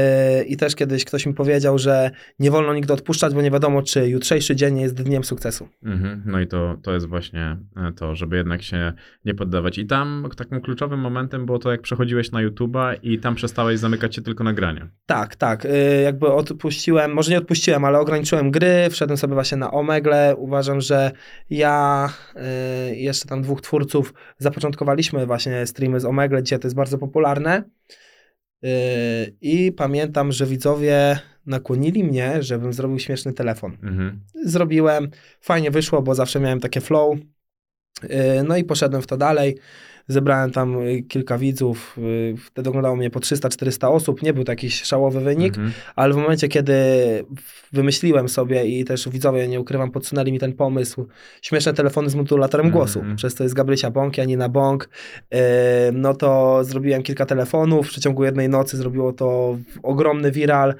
i 0.44 0.56
też 0.56 0.74
kiedyś 0.76 1.04
ktoś 1.04 1.26
mi 1.26 1.34
powiedział, 1.34 1.78
że 1.78 2.10
nie 2.38 2.50
wolno 2.50 2.74
nigdy 2.74 2.92
odpuszczać, 2.92 3.34
bo 3.34 3.42
nie 3.42 3.50
wiadomo, 3.50 3.82
czy 3.82 4.08
jutrzejszy 4.08 4.56
dzień 4.56 4.80
jest 4.80 5.02
dniem 5.02 5.24
sukcesu. 5.24 5.68
Mhm. 5.82 6.22
No 6.26 6.40
i 6.40 6.46
to, 6.46 6.76
to 6.82 6.94
jest 6.94 7.06
właśnie 7.06 7.56
e, 7.76 7.92
to, 7.92 8.14
żeby 8.14 8.36
jednak 8.36 8.62
się 8.62 8.92
nie 9.24 9.34
poddawać. 9.34 9.78
I 9.78 9.86
tam 9.86 10.28
takim 10.36 10.60
kluczowym 10.60 11.00
momentem 11.00 11.46
było 11.46 11.58
to, 11.58 11.70
jak 11.70 11.82
przechodziłeś 11.82 12.32
na 12.32 12.48
YouTube'a 12.48 12.94
i 13.02 13.18
tam 13.18 13.34
przestałeś 13.34 13.78
zamykać 13.78 14.14
się 14.14 14.22
tylko 14.22 14.44
nagrania. 14.44 14.88
Tak, 15.06 15.36
tak. 15.36 15.64
Yy, 15.64 16.02
jakby 16.02 16.26
odpuściłem, 16.26 17.12
może 17.12 17.30
nie 17.30 17.38
odpuściłem, 17.38 17.84
ale 17.84 17.98
ograniczyłem 17.98 18.50
gry, 18.50 18.81
wszedłem 18.90 19.16
sobie 19.16 19.34
właśnie 19.34 19.58
na 19.58 19.70
Omegle. 19.70 20.36
Uważam, 20.36 20.80
że 20.80 21.10
ja 21.50 22.08
i 22.96 23.02
jeszcze 23.04 23.28
tam 23.28 23.42
dwóch 23.42 23.60
twórców 23.60 24.14
zapoczątkowaliśmy 24.38 25.26
właśnie 25.26 25.66
streamy 25.66 26.00
z 26.00 26.04
Omegle, 26.04 26.42
dzisiaj 26.42 26.58
to 26.58 26.66
jest 26.66 26.76
bardzo 26.76 26.98
popularne. 26.98 27.62
Yy, 28.62 28.70
I 29.40 29.72
pamiętam, 29.72 30.32
że 30.32 30.46
widzowie 30.46 31.18
nakłonili 31.46 32.04
mnie, 32.04 32.42
żebym 32.42 32.72
zrobił 32.72 32.98
śmieszny 32.98 33.32
telefon. 33.32 33.76
Mhm. 33.82 34.20
Zrobiłem, 34.44 35.10
fajnie 35.40 35.70
wyszło, 35.70 36.02
bo 36.02 36.14
zawsze 36.14 36.40
miałem 36.40 36.60
takie 36.60 36.80
flow. 36.80 37.18
Yy, 38.02 38.08
No 38.48 38.56
i 38.56 38.64
poszedłem 38.64 39.02
w 39.02 39.06
to 39.06 39.16
dalej. 39.16 39.58
Zebrałem 40.08 40.50
tam 40.52 40.82
y, 40.86 41.02
kilka 41.02 41.38
widzów. 41.38 41.96
y, 41.98 42.34
Wtedy 42.44 42.68
oglądało 42.70 42.96
mnie 42.96 43.10
po 43.10 43.20
300-400 43.20 43.88
osób. 43.88 44.22
Nie 44.22 44.32
był 44.32 44.44
to 44.44 44.52
jakiś 44.52 44.82
szałowy 44.82 45.20
wynik, 45.20 45.54
Mhm. 45.56 45.72
ale 45.96 46.14
w 46.14 46.16
momencie, 46.16 46.48
kiedy 46.48 46.74
wymyśliłem 47.72 48.28
sobie 48.28 48.64
i 48.66 48.84
też 48.84 49.08
widzowie, 49.08 49.48
nie 49.48 49.60
ukrywam, 49.60 49.90
podsunęli 49.90 50.32
mi 50.32 50.38
ten 50.38 50.52
pomysł, 50.52 51.06
śmieszne 51.42 51.74
telefony 51.74 52.10
z 52.10 52.14
modulatorem 52.14 52.66
Mhm. 52.66 52.78
głosu, 52.84 53.02
przez 53.16 53.34
to 53.34 53.42
jest 53.42 53.54
Gabrysia 53.54 53.90
Bąk, 53.90 54.18
Janina 54.18 54.48
Bąk, 54.48 54.88
yy, 55.30 55.38
no 55.92 56.14
to 56.14 56.58
zrobiłem 56.64 57.02
kilka 57.02 57.26
telefonów, 57.26 57.86
w 57.86 57.90
przeciągu 57.90 58.24
jednej 58.24 58.48
nocy 58.48 58.76
zrobiło 58.76 59.12
to 59.12 59.58
ogromny 59.82 60.30
viral, 60.32 60.74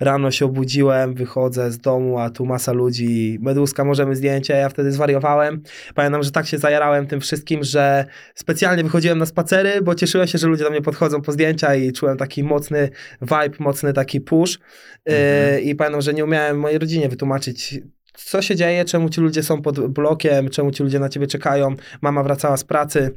rano 0.00 0.30
się 0.30 0.44
obudziłem, 0.44 1.14
wychodzę 1.14 1.70
z 1.70 1.78
domu, 1.78 2.18
a 2.18 2.30
tu 2.30 2.46
masa 2.46 2.72
ludzi, 2.72 3.38
Meduska, 3.40 3.84
możemy 3.84 4.16
zdjęcie, 4.16 4.54
ja 4.54 4.68
wtedy 4.68 4.92
zwariowałem. 4.92 5.62
Pamiętam, 5.94 6.22
że 6.22 6.30
tak 6.30 6.46
się 6.46 6.58
zajarałem 6.58 7.06
tym 7.06 7.20
wszystkim, 7.20 7.64
że 7.64 8.04
specjalnie 8.34 8.82
wychodziłem 8.82 9.18
na 9.18 9.26
spacery, 9.26 9.82
bo 9.82 9.94
cieszyłem 9.94 10.26
się, 10.26 10.38
że 10.38 10.46
ludzie 10.46 10.64
do 10.64 10.70
mnie 10.70 10.82
podchodzą 10.82 11.22
po 11.22 11.32
zdjęcia 11.32 11.74
i 11.74 11.92
czułem 11.92 12.16
taki 12.16 12.44
mocny 12.44 12.90
vibe, 13.22 13.56
mocny 13.58 13.92
taki 13.92 14.20
push. 14.20 14.58
Yy, 15.06 15.14
Mhm. 15.14 15.64
I 15.64 15.74
pamiętam, 15.74 16.00
że 16.00 16.14
nie 16.14 16.24
umiałem 16.24 16.58
mojej 16.58 16.78
rodzinie 16.78 17.08
wytłumaczyć, 17.08 17.80
co 18.14 18.42
się 18.42 18.56
dzieje, 18.56 18.84
czemu 18.84 19.08
ci 19.08 19.20
ludzie 19.20 19.42
są 19.42 19.62
pod 19.62 19.88
blokiem, 19.88 20.48
czemu 20.48 20.70
ci 20.70 20.82
ludzie 20.82 20.98
na 20.98 21.08
ciebie 21.08 21.26
czekają. 21.26 21.74
Mama 22.02 22.22
wracała 22.22 22.56
z 22.56 22.64
pracy. 22.64 23.10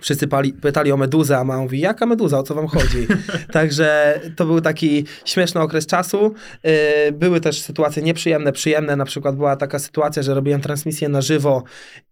Wszyscy 0.00 0.28
pali, 0.28 0.52
pytali 0.52 0.92
o 0.92 0.96
meduzę, 0.96 1.38
a 1.38 1.44
mama 1.44 1.62
mówi, 1.62 1.80
jaka 1.80 2.06
meduza, 2.06 2.38
o 2.38 2.42
co 2.42 2.54
wam 2.54 2.66
chodzi? 2.66 3.06
Także 3.52 4.20
to 4.36 4.46
był 4.46 4.60
taki 4.60 5.04
śmieszny 5.24 5.60
okres 5.60 5.86
czasu. 5.86 6.34
Yy, 6.64 6.72
były 7.12 7.40
też 7.40 7.60
sytuacje 7.60 8.02
nieprzyjemne, 8.02 8.52
przyjemne. 8.52 8.96
Na 8.96 9.04
przykład 9.04 9.36
była 9.36 9.56
taka 9.56 9.78
sytuacja, 9.78 10.22
że 10.22 10.34
robiłem 10.34 10.60
transmisję 10.60 11.08
na 11.08 11.20
żywo 11.20 11.62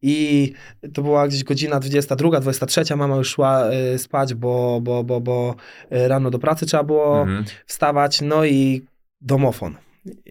i 0.02 0.52
to 0.94 1.02
była 1.02 1.28
gdzieś 1.28 1.44
godzina 1.44 1.80
22, 1.80 2.40
23. 2.40 2.96
Mama 2.96 3.16
już 3.16 3.28
szła 3.28 3.64
yy, 3.92 3.98
spać, 3.98 4.34
bo, 4.34 4.80
bo, 4.82 5.04
bo, 5.04 5.20
bo 5.20 5.54
yy, 5.90 6.08
rano 6.08 6.30
do 6.30 6.38
pracy 6.38 6.66
trzeba 6.66 6.84
było 6.84 7.20
Mhm. 7.20 7.44
wstawać. 7.66 8.20
No 8.20 8.44
i 8.44 8.84
domofon. 9.20 9.74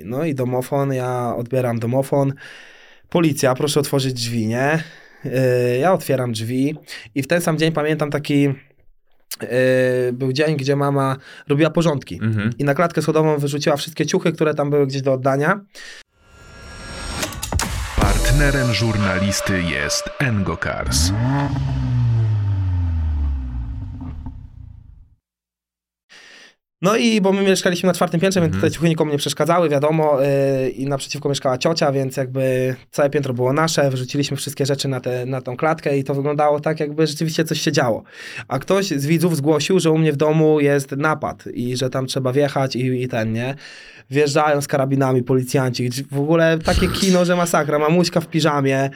No 0.06 0.26
i 0.26 0.36
domofon, 0.36 0.94
ja 0.94 1.36
odbieram 1.38 1.80
domofon. 1.80 2.34
Policja, 3.10 3.56
proszę 3.56 3.80
otworzyć 3.80 4.14
drzwi, 4.14 4.48
nie? 4.48 4.84
Yy, 5.24 5.32
ja 5.80 5.94
otwieram 5.94 6.32
drzwi 6.32 6.76
i 7.16 7.24
w 7.24 7.28
ten 7.28 7.42
sam 7.42 7.58
dzień 7.58 7.72
pamiętam 7.72 8.12
taki 8.12 8.42
yy, 8.42 9.48
był 10.14 10.34
dzień, 10.34 10.58
gdzie 10.58 10.76
mama 10.76 11.16
robiła 11.48 11.70
porządki 11.70 12.20
Mhm. 12.22 12.50
i 12.60 12.64
na 12.64 12.74
klatkę 12.74 13.02
schodową 13.02 13.38
wyrzuciła 13.38 13.78
wszystkie 13.78 14.06
ciuchy, 14.06 14.32
które 14.32 14.54
tam 14.54 14.70
były 14.70 14.88
gdzieś 14.88 15.02
do 15.02 15.14
oddania. 15.14 15.60
Partnerem 18.02 18.74
żurnalisty 18.74 19.62
jest 19.62 20.04
Engokars. 20.20 21.12
No 26.82 26.96
i 26.96 27.22
bo 27.22 27.34
my 27.34 27.42
mieszkaliśmy 27.42 27.88
na 27.88 27.94
czwartym 27.94 28.20
piętrze, 28.20 28.42
więc 28.42 28.54
Mhm. 28.54 28.62
tutaj 28.62 28.76
ciuchy 28.76 28.90
nikomu 28.90 29.12
nie 29.12 29.18
przeszkadzały, 29.18 29.70
wiadomo, 29.70 30.22
yy, 30.22 30.70
i 30.70 30.86
naprzeciwko 30.86 31.30
mieszkała 31.30 31.58
ciocia, 31.58 31.92
więc 31.92 32.18
jakby 32.18 32.76
całe 32.92 33.10
piętro 33.10 33.34
było 33.34 33.54
nasze, 33.54 33.90
wyrzuciliśmy 33.90 34.38
wszystkie 34.38 34.66
rzeczy 34.66 34.88
na, 34.88 35.00
te, 35.00 35.26
na 35.26 35.42
tą 35.42 35.58
klatkę 35.58 35.98
i 35.98 36.04
to 36.04 36.16
wyglądało 36.16 36.60
tak, 36.60 36.80
jakby 36.80 37.08
rzeczywiście 37.08 37.44
coś 37.44 37.62
się 37.62 37.72
działo. 37.72 38.04
A 38.48 38.60
ktoś 38.60 38.86
z 38.88 39.06
widzów 39.06 39.36
zgłosił, 39.38 39.80
że 39.80 39.92
u 39.92 39.98
mnie 39.98 40.14
w 40.14 40.18
domu 40.18 40.60
jest 40.60 40.92
napad 40.92 41.44
i 41.54 41.78
że 41.78 41.90
tam 41.90 42.06
trzeba 42.08 42.32
wjechać 42.34 42.76
i, 42.76 43.04
i 43.04 43.08
ten, 43.08 43.34
nie? 43.34 43.56
Wjeżdżają 44.10 44.62
z 44.62 44.68
karabinami 44.68 45.24
policjanci, 45.24 45.90
w 46.12 46.20
ogóle 46.20 46.60
takie 46.60 46.88
kino, 46.88 47.26
że 47.26 47.36
masakra, 47.36 47.80
mamuśka 47.80 48.22
w 48.22 48.28
piżamie, 48.28 48.90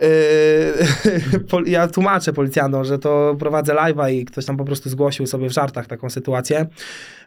Yy, 0.00 1.70
ja 1.76 1.88
tłumaczę 1.88 2.32
policjantom, 2.32 2.84
że 2.84 2.98
to 2.98 3.36
prowadzę 3.38 3.74
live'a 3.74 4.12
i 4.12 4.24
ktoś 4.24 4.44
tam 4.44 4.56
po 4.56 4.64
prostu 4.64 4.90
zgłosił 4.90 5.26
sobie 5.26 5.48
w 5.48 5.52
żartach 5.52 5.86
taką 5.86 6.10
sytuację. 6.10 6.66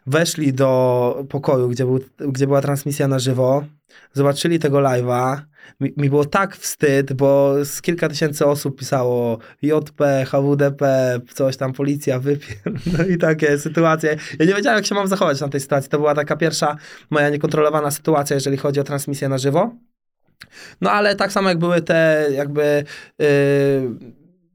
Weszli 0.06 0.52
do 0.52 1.24
pokoju, 1.28 1.68
gdzie, 1.68 1.84
był, 1.84 2.00
gdzie 2.18 2.46
była 2.46 2.60
transmisja 2.60 3.08
na 3.08 3.18
żywo, 3.18 3.64
zobaczyli 4.12 4.58
tego 4.58 4.78
live'a. 4.78 5.40
Mi, 5.80 5.92
mi 5.96 6.10
było 6.10 6.24
tak 6.24 6.56
wstyd, 6.56 7.12
bo 7.12 7.54
z 7.64 7.82
kilka 7.82 8.08
tysięcy 8.08 8.46
osób 8.46 8.78
pisało 8.78 9.38
JP, 9.62 10.26
HWDP, 10.26 11.14
coś 11.34 11.56
tam, 11.56 11.72
policja, 11.72 12.18
wypier... 12.18 12.56
No 12.98 13.04
i 13.04 13.18
takie 13.18 13.58
sytuacje. 13.58 14.16
Ja 14.38 14.46
nie 14.46 14.54
wiedziałem, 14.54 14.76
jak 14.76 14.86
się 14.86 14.94
mam 14.94 15.08
zachować 15.08 15.40
na 15.40 15.48
tej 15.48 15.60
sytuacji. 15.60 15.90
To 15.90 15.98
była 15.98 16.14
taka 16.14 16.36
pierwsza 16.36 16.76
moja 17.10 17.28
niekontrolowana 17.28 17.90
sytuacja, 17.90 18.34
jeżeli 18.34 18.56
chodzi 18.56 18.80
o 18.80 18.84
transmisję 18.84 19.28
na 19.28 19.38
żywo. 19.38 19.76
No 20.80 20.90
ale 20.90 21.16
tak 21.16 21.32
samo 21.32 21.48
jak 21.48 21.58
były 21.58 21.82
te 21.82 22.26
jakby 22.32 22.84
yy, 23.18 23.26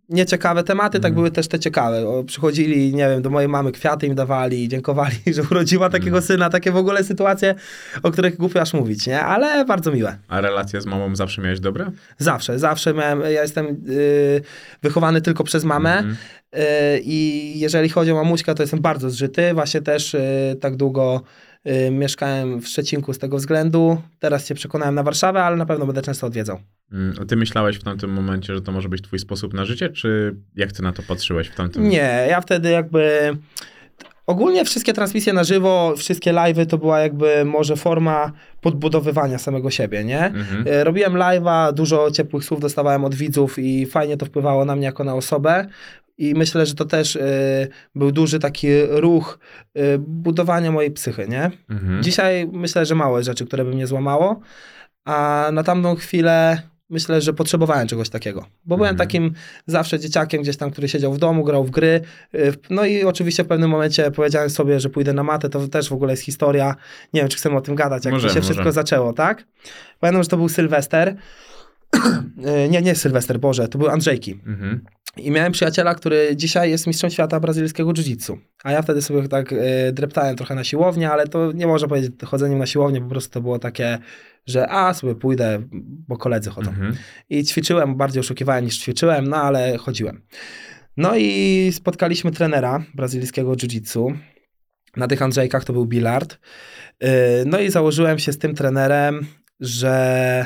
nieciekawe 0.09 0.63
tematy, 0.63 1.00
tak 1.00 1.09
Mhm. 1.09 1.15
były 1.15 1.31
też 1.31 1.47
te 1.47 1.59
ciekawe. 1.59 2.07
O, 2.07 2.24
przychodzili, 2.24 2.95
nie 2.95 3.09
wiem, 3.09 3.21
do 3.21 3.29
mojej 3.29 3.50
mamy 3.50 3.71
kwiaty 3.71 4.07
im 4.07 4.15
dawali, 4.15 4.67
dziękowali, 4.67 5.15
że 5.35 5.41
urodziła 5.51 5.89
takiego 5.89 6.21
syna, 6.21 6.50
takie 6.50 6.71
w 6.71 6.77
ogóle 6.77 7.03
sytuacje, 7.03 7.55
o 8.03 8.12
których 8.12 8.38
głupio 8.38 8.62
aż 8.62 8.74
mówić, 8.74 9.07
nie? 9.07 9.21
Ale 9.21 9.65
bardzo 9.65 9.91
miłe. 9.91 10.17
A 10.27 10.41
relacje 10.41 10.81
z 10.81 10.85
mamą 10.85 11.15
zawsze 11.15 11.41
miałeś 11.41 11.59
dobre? 11.59 11.91
Zawsze, 12.17 12.59
zawsze 12.59 12.93
miałem, 12.93 13.21
ja 13.21 13.41
jestem 13.41 13.65
yy, 13.65 14.41
wychowany 14.83 15.21
tylko 15.21 15.43
przez 15.43 15.63
mamę 15.63 15.97
Mhm. 15.97 16.15
yy, 16.53 16.59
i 17.03 17.51
jeżeli 17.59 17.89
chodzi 17.89 18.12
o 18.12 18.15
mamuśkę, 18.15 18.55
to 18.55 18.63
jestem 18.63 18.81
bardzo 18.81 19.09
zżyty. 19.09 19.53
Właśnie 19.53 19.81
też 19.81 20.13
yy, 20.13 20.19
tak 20.62 20.75
długo 20.75 21.21
yy, 21.65 21.91
mieszkałem 21.91 22.62
w 22.62 22.67
Szczecinku 22.67 23.13
z 23.13 23.19
tego 23.19 23.38
względu. 23.38 24.01
Teraz 24.19 24.48
się 24.48 24.55
przekonałem 24.55 24.95
na 24.95 25.03
Warszawę, 25.03 25.43
ale 25.43 25.55
na 25.55 25.65
pewno 25.65 25.86
będę 25.86 26.01
często 26.01 26.27
odwiedzał. 26.27 26.60
Mm, 26.91 27.15
a 27.22 27.25
Ty 27.25 27.36
myślałeś 27.36 27.77
w 27.77 27.84
tamtym 27.84 28.10
momencie, 28.10 28.55
że 28.55 28.62
to 28.62 28.72
może 28.72 28.89
być 28.89 29.01
twój 29.01 29.19
sposób 29.19 29.53
na 29.53 29.65
życie, 29.65 29.89
czy 29.89 30.36
jak 30.55 30.72
ty 30.72 30.84
na 30.84 30.93
to 30.93 31.03
patrzyłeś 31.03 31.48
w 31.48 31.55
tamtym 31.55 31.89
Nie, 31.89 32.27
ja 32.29 32.41
wtedy 32.41 32.69
jakby. 32.69 33.31
Ogólnie 34.27 34.65
wszystkie 34.65 34.93
transmisje 34.93 35.34
na 35.34 35.43
żywo, 35.43 35.93
wszystkie 35.98 36.34
live'y 36.34 36.65
to 36.65 36.77
była 36.77 37.00
jakby 37.00 37.45
może 37.45 37.75
forma 37.75 38.31
podbudowywania 38.62 39.38
samego 39.38 39.72
siebie, 39.72 40.03
nie? 40.03 40.25
Mhm. 40.25 40.65
E, 40.67 40.84
Robiłem 40.84 41.13
live'a, 41.13 41.74
dużo 41.74 42.12
ciepłych 42.12 42.43
słów 42.43 42.60
dostawałem 42.60 43.05
od 43.05 43.15
widzów 43.15 43.60
i 43.60 43.86
fajnie 43.86 44.17
to 44.17 44.25
wpływało 44.25 44.65
na 44.65 44.75
mnie 44.75 44.86
jako 44.86 45.03
na 45.03 45.15
osobę. 45.15 45.67
I 46.17 46.34
myślę, 46.34 46.65
że 46.65 46.75
to 46.75 46.86
też 46.86 47.15
e, 47.15 47.22
był 47.95 48.12
duży 48.12 48.39
taki 48.39 48.67
ruch 48.89 49.39
e, 49.74 49.98
budowania 49.98 50.72
mojej 50.72 50.91
psychy, 50.91 51.27
nie? 51.29 51.51
Mhm. 51.69 52.03
Dzisiaj 52.03 52.48
myślę, 52.53 52.86
że 52.86 52.95
małe 52.95 53.24
rzeczy, 53.24 53.45
które 53.45 53.65
by 53.65 53.72
mnie 53.72 53.88
złamało, 53.88 54.39
a 55.05 55.50
na 55.53 55.63
tamtą 55.63 55.95
chwilę 55.95 56.62
myślę, 56.89 57.22
że 57.22 57.34
potrzebowałem 57.34 57.88
czegoś 57.88 58.10
takiego. 58.10 58.45
Bo 58.65 58.77
byłem 58.77 58.91
Mhm. 58.91 59.07
takim 59.07 59.34
zawsze 59.67 60.00
dzieciakiem 60.00 60.41
gdzieś 60.41 60.57
tam, 60.57 60.72
który 60.72 60.89
siedział 60.89 61.13
w 61.13 61.17
domu, 61.17 61.43
grał 61.43 61.63
w 61.63 61.72
gry. 61.72 62.01
y, 62.36 62.53
No 62.69 62.86
i 62.86 63.03
oczywiście 63.03 63.43
w 63.43 63.48
pewnym 63.48 63.69
momencie 63.69 64.12
powiedziałem 64.12 64.50
sobie, 64.50 64.79
że 64.79 64.89
pójdę 64.89 65.13
na 65.13 65.24
matę, 65.24 65.50
to 65.50 65.67
też 65.67 65.89
w 65.89 65.93
ogóle 65.93 66.13
jest 66.13 66.24
historia. 66.24 66.75
Nie 67.13 67.22
wiem, 67.22 67.29
czy 67.29 67.38
chcemy 67.38 67.55
o 67.57 67.62
tym 67.62 67.75
gadać, 67.75 68.05
jak 68.05 68.13
Możemy, 68.13 68.29
to 68.29 68.36
się 68.36 68.41
wszystko 68.41 68.62
możemy. 68.62 68.72
zaczęło, 68.74 69.13
tak? 69.13 69.43
Pamiętam, 70.00 70.24
że 70.24 70.29
to 70.29 70.38
był 70.38 70.50
Sylwester. 70.50 71.15
Y, 72.65 72.70
nie, 72.70 72.82
nie 72.82 72.96
Sylwester, 72.96 73.39
Boże, 73.39 73.68
to 73.68 73.77
były 73.77 73.92
Andrzejki. 73.92 74.39
Mhm. 74.46 74.86
I 75.18 75.32
miałem 75.32 75.51
przyjaciela, 75.51 75.96
który 75.96 76.36
dzisiaj 76.36 76.72
jest 76.72 76.88
mistrzem 76.88 77.10
świata 77.10 77.39
brazylijskiego 77.39 77.94
jiu-jitsu. 77.94 78.38
A 78.63 78.72
ja 78.72 78.82
wtedy 78.82 79.01
sobie 79.01 79.27
tak 79.27 79.51
y, 79.54 79.92
dreptałem 79.94 80.36
trochę 80.36 80.56
na 80.56 80.63
siłownię, 80.63 81.12
ale 81.12 81.27
to 81.27 81.51
nie 81.51 81.68
można 81.68 81.88
powiedzieć 81.88 82.12
chodzeniem 82.25 82.60
na 82.60 82.65
siłownię, 82.65 83.01
po 83.01 83.10
prostu 83.10 83.34
to 83.34 83.42
było 83.42 83.60
takie, 83.60 83.98
że 84.46 84.70
a 84.70 84.94
sobie 84.94 85.15
pójdę, 85.15 85.60
bo 86.08 86.18
koledzy 86.18 86.50
chodzą. 86.50 86.70
Mhm. 86.70 86.96
I 87.30 87.44
ćwiczyłem, 87.44 87.96
bardziej 87.96 88.20
oszukiwałem 88.20 88.65
niż 88.65 88.77
ćwiczyłem, 88.77 89.27
no 89.27 89.38
ale 89.38 89.77
chodziłem. 89.77 90.22
No 90.98 91.15
i 91.15 91.70
spotkaliśmy 91.74 92.32
trenera 92.32 92.84
brazylijskiego 92.94 93.54
jiu-jitsu. 93.54 94.18
Na 94.98 95.08
tych 95.08 95.22
Andrzejkach 95.22 95.63
to 95.65 95.74
był 95.74 95.86
Billard. 95.86 96.38
Yy, 97.01 97.10
No 97.46 97.60
i 97.60 97.70
założyłem 97.70 98.20
się 98.20 98.34
z 98.34 98.38
tym 98.38 98.56
trenerem, 98.56 99.25
że 99.60 100.46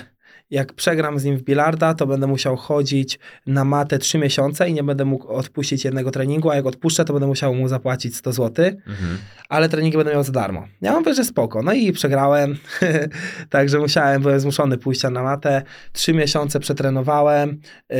jak 0.51 0.73
przegram 0.73 1.19
z 1.19 1.23
nim 1.23 1.37
w 1.37 1.41
bilarda, 1.43 1.93
to 1.93 2.07
będę 2.07 2.27
musiał 2.27 2.55
chodzić 2.57 3.19
na 3.47 3.63
matę 3.65 3.99
3 3.99 4.17
miesiące 4.17 4.69
i 4.69 4.73
nie 4.73 4.83
będę 4.83 5.05
mógł 5.05 5.27
odpuścić 5.27 5.85
jednego 5.85 6.11
treningu, 6.11 6.49
a 6.49 6.55
jak 6.55 6.65
odpuszczę, 6.65 7.05
to 7.05 7.13
będę 7.13 7.27
musiał 7.27 7.55
mu 7.55 7.67
zapłacić 7.67 8.15
100 8.15 8.33
zł 8.33 8.65
Mhm. 8.65 9.17
ale 9.49 9.69
treningi 9.69 9.97
będę 9.97 10.13
miał 10.13 10.23
za 10.23 10.31
darmo. 10.31 10.67
Ja 10.81 10.99
mówię, 10.99 11.13
że 11.13 11.23
spoko. 11.23 11.61
No 11.63 11.73
i 11.73 11.91
przegrałem, 11.91 12.57
także 13.49 13.79
musiałem, 13.79 14.21
byłem 14.21 14.39
zmuszony 14.39 14.77
pójścia 14.77 15.09
na 15.09 15.23
matę. 15.23 15.61
Trzy 15.93 16.13
miesiące 16.13 16.59
przetrenowałem 16.59 17.59
yy, 17.89 17.97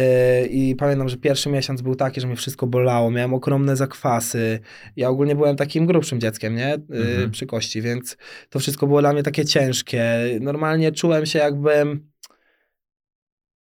i 0.49 0.75
pamiętam, 0.75 1.09
że 1.09 1.17
pierwszy 1.17 1.49
miesiąc 1.49 1.81
był 1.81 1.95
taki, 1.95 2.21
że 2.21 2.27
mnie 2.27 2.35
wszystko 2.35 2.67
bolało, 2.67 3.11
miałem 3.11 3.33
ogromne 3.33 3.75
zakwasy. 3.75 4.59
Ja 4.95 5.09
ogólnie 5.09 5.35
byłem 5.35 5.55
takim 5.55 5.85
grubszym 5.85 6.19
dzieckiem, 6.19 6.55
nie? 6.55 6.77
Yy, 6.89 7.09
Mhm. 7.09 7.31
Przy 7.31 7.45
kości, 7.45 7.81
więc 7.81 8.17
to 8.49 8.59
wszystko 8.59 8.87
było 8.87 8.99
dla 9.01 9.13
mnie 9.13 9.23
takie 9.23 9.45
ciężkie. 9.45 10.03
Normalnie 10.41 10.91
czułem 10.91 11.25
się 11.25 11.39
jakbym 11.39 12.09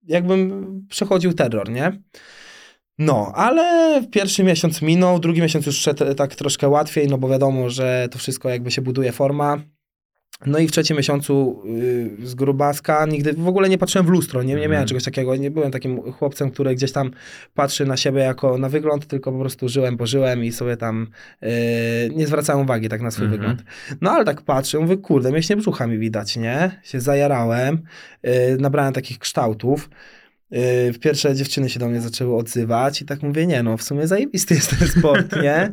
jakbym 0.06 0.86
przechodził 0.88 1.32
terror, 1.32 1.70
nie? 1.70 2.02
No, 2.98 3.32
ale 3.34 4.02
pierwszy 4.10 4.44
miesiąc 4.44 4.82
minął, 4.82 5.18
drugi 5.18 5.42
miesiąc 5.42 5.66
już 5.66 5.78
szedł 5.78 6.14
tak 6.14 6.34
troszkę 6.34 6.68
łatwiej, 6.68 7.08
no 7.08 7.18
bo 7.18 7.28
wiadomo, 7.28 7.70
że 7.70 8.08
to 8.10 8.18
wszystko 8.18 8.48
jakby 8.48 8.70
się 8.70 8.82
buduje 8.82 9.12
forma. 9.12 9.73
No 10.46 10.58
i 10.58 10.68
w 10.68 10.72
trzecim 10.72 10.96
miesiącu 10.96 11.62
yy, 12.20 12.26
z 12.26 12.34
grubaska 12.34 13.06
nigdy 13.06 13.32
w 13.32 13.48
ogóle 13.48 13.68
nie 13.68 13.78
patrzyłem 13.78 14.06
w 14.06 14.08
lustro, 14.10 14.42
nie, 14.42 14.48
nie 14.48 14.54
Mhm. 14.54 14.70
miałem 14.72 14.88
czegoś 14.88 15.04
takiego, 15.04 15.36
nie 15.36 15.50
byłem 15.50 15.70
takim 15.70 16.12
chłopcem, 16.12 16.50
który 16.50 16.74
gdzieś 16.74 16.92
tam 16.92 17.10
patrzy 17.54 17.86
na 17.86 17.96
siebie 17.96 18.20
jako 18.20 18.58
na 18.58 18.68
wygląd, 18.68 19.06
tylko 19.06 19.32
po 19.32 19.38
prostu 19.38 19.68
żyłem, 19.68 19.96
bo 19.96 20.06
żyłem 20.06 20.44
i 20.44 20.52
sobie 20.52 20.76
tam 20.76 21.06
yy, 21.42 21.48
nie 22.14 22.26
zwracałem 22.26 22.62
uwagi 22.62 22.88
tak 22.88 23.00
na 23.02 23.10
swój 23.10 23.24
Mhm. 23.24 23.40
wygląd. 23.40 23.62
No 24.00 24.10
ale 24.10 24.24
tak 24.24 24.42
patrzę, 24.42 24.78
mówię, 24.78 24.96
kurde, 24.96 25.32
mięśnie 25.32 25.56
brzucha 25.56 25.86
mi 25.86 25.98
widać, 25.98 26.36
nie? 26.36 26.80
Się 26.82 27.00
zajarałem, 27.00 27.82
yy, 28.22 28.30
nabrałem 28.60 28.92
takich 28.92 29.18
kształtów. 29.18 29.90
Yy, 30.54 30.94
pierwsze 31.00 31.34
dziewczyny 31.34 31.70
się 31.70 31.80
do 31.80 31.88
mnie 31.88 32.00
zaczęły 32.00 32.36
odzywać 32.36 33.02
i 33.02 33.04
tak 33.04 33.22
mówię, 33.22 33.46
nie 33.46 33.62
no, 33.62 33.76
w 33.76 33.82
sumie 33.82 34.06
zajebisty 34.06 34.54
jest 34.54 34.78
ten 34.78 34.88
sport, 34.88 35.36
nie? 35.42 35.72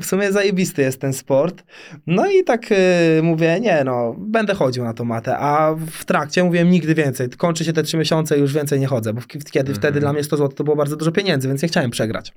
W 0.00 0.06
sumie 0.06 0.32
zajebisty 0.32 0.82
jest 0.82 1.00
ten 1.00 1.12
sport. 1.12 1.62
No 2.06 2.30
i 2.30 2.44
tak 2.44 2.70
yy, 2.70 2.76
mówię, 3.22 3.60
nie 3.60 3.84
no, 3.84 4.14
będę 4.18 4.54
chodził 4.54 4.84
na 4.84 4.94
tą 4.94 5.04
matę, 5.04 5.38
a 5.38 5.74
w 5.90 6.04
trakcie 6.04 6.44
mówiłem 6.44 6.70
nigdy 6.70 6.94
więcej. 6.94 7.28
Kończy 7.30 7.64
się 7.64 7.72
te 7.72 7.82
trzy 7.82 7.96
miesiące 7.96 8.36
i 8.36 8.40
już 8.40 8.54
więcej 8.54 8.80
nie 8.80 8.86
chodzę, 8.86 9.12
bo 9.12 9.20
kiedy 9.28 9.60
Mhm. 9.60 9.76
wtedy 9.76 10.00
dla 10.00 10.12
mnie 10.12 10.24
100 10.24 10.36
zł 10.36 10.56
to 10.56 10.64
było 10.64 10.76
bardzo 10.76 10.96
dużo 10.96 11.12
pieniędzy, 11.12 11.48
więc 11.48 11.62
nie 11.62 11.68
chciałem 11.68 11.90
przegrać. 11.90 12.32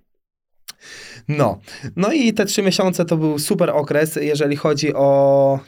No, 1.27 1.59
no 1.95 2.11
i 2.13 2.33
te 2.33 2.45
trzy 2.45 2.61
miesiące 2.61 3.05
to 3.05 3.17
był 3.17 3.39
super 3.39 3.69
okres, 3.69 4.15
jeżeli 4.21 4.55
chodzi 4.55 4.93
o 4.93 5.59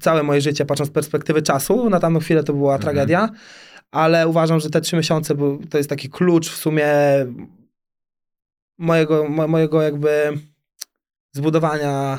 całe 0.00 0.22
moje 0.22 0.40
życie, 0.40 0.64
patrząc 0.64 0.90
z 0.90 0.92
perspektywy 0.92 1.42
czasu. 1.42 1.90
Na 1.90 2.00
tamtą 2.00 2.20
chwilę 2.20 2.42
to 2.44 2.52
była 2.52 2.74
Mhm. 2.74 2.82
tragedia, 2.82 3.28
ale 3.90 4.28
uważam, 4.28 4.60
że 4.60 4.70
te 4.70 4.80
trzy 4.80 4.96
miesiące 4.96 5.34
to 5.70 5.78
jest 5.78 5.90
taki 5.90 6.08
klucz 6.10 6.50
w 6.50 6.56
sumie 6.56 6.86
mojego, 8.78 9.28
mo, 9.28 9.48
mojego 9.48 9.82
jakby 9.82 10.38
zbudowania 11.32 12.18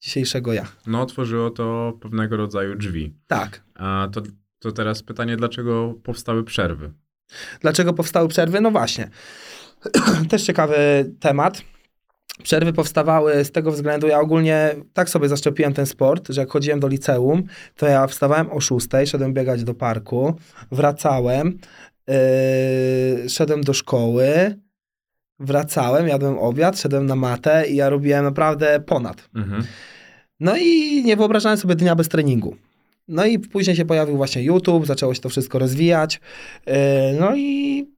dzisiejszego 0.00 0.52
ja. 0.52 0.66
No, 0.86 1.02
otworzyło 1.02 1.50
to 1.50 1.92
pewnego 2.00 2.36
rodzaju 2.36 2.74
drzwi. 2.74 3.14
Tak. 3.26 3.62
A 3.74 4.08
to, 4.12 4.22
to 4.58 4.72
teraz 4.72 5.02
pytanie, 5.02 5.36
dlaczego 5.36 5.94
powstały 6.02 6.44
przerwy? 6.44 6.92
Dlaczego 7.60 7.92
powstały 7.92 8.28
przerwy? 8.28 8.60
No 8.60 8.70
właśnie. 8.70 9.10
Też 10.30 10.42
ciekawy 10.42 10.76
temat. 11.20 11.62
Przerwy 12.42 12.72
powstawały 12.72 13.44
z 13.44 13.50
tego 13.52 13.72
względu, 13.72 14.06
ja 14.06 14.20
ogólnie 14.20 14.74
tak 14.92 15.10
sobie 15.10 15.28
zaszczepiłem 15.28 15.74
ten 15.74 15.86
sport, 15.86 16.28
że 16.28 16.40
jak 16.40 16.50
chodziłem 16.50 16.80
do 16.80 16.88
liceum, 16.88 17.42
to 17.76 17.86
ja 17.86 18.06
wstawałem 18.06 18.52
o 18.52 18.60
6, 18.60 18.86
szedłem 19.04 19.34
biegać 19.34 19.64
do 19.64 19.74
parku, 19.74 20.34
wracałem, 20.72 21.58
yy, 22.08 23.28
szedłem 23.28 23.60
do 23.60 23.72
szkoły, 23.72 24.54
wracałem, 25.40 26.08
jadłem 26.08 26.38
obiad, 26.38 26.80
szedłem 26.80 27.06
na 27.06 27.16
matę 27.16 27.68
i 27.68 27.76
ja 27.76 27.88
robiłem 27.88 28.24
naprawdę 28.24 28.80
ponad. 28.80 29.28
Mhm. 29.34 29.64
No 30.40 30.56
i 30.56 31.02
nie 31.04 31.16
wyobrażałem 31.16 31.58
sobie 31.58 31.74
dnia 31.74 31.94
bez 31.94 32.08
treningu. 32.08 32.56
No 33.08 33.26
i 33.26 33.38
później 33.38 33.76
się 33.76 33.84
pojawił 33.84 34.16
właśnie 34.16 34.42
YouTube, 34.42 34.86
zaczęło 34.86 35.14
się 35.14 35.20
to 35.20 35.28
wszystko 35.28 35.58
rozwijać. 35.58 36.20
Yy, 36.66 36.74
No 37.20 37.36
i 37.36 37.93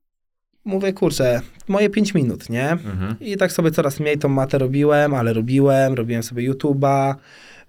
mówię, 0.66 0.92
kurczę, 0.92 1.40
moje 1.68 1.90
5 1.90 2.14
minut, 2.14 2.50
nie? 2.50 2.70
Mhm. 2.70 3.16
I 3.20 3.36
tak 3.36 3.52
sobie 3.52 3.70
coraz 3.70 4.00
mniej 4.00 4.18
tą 4.18 4.28
matę 4.28 4.58
robiłem, 4.58 5.14
ale 5.14 5.32
robiłem, 5.32 5.94
robiłem 5.94 6.22
sobie 6.22 6.52
YouTube'a, 6.52 7.14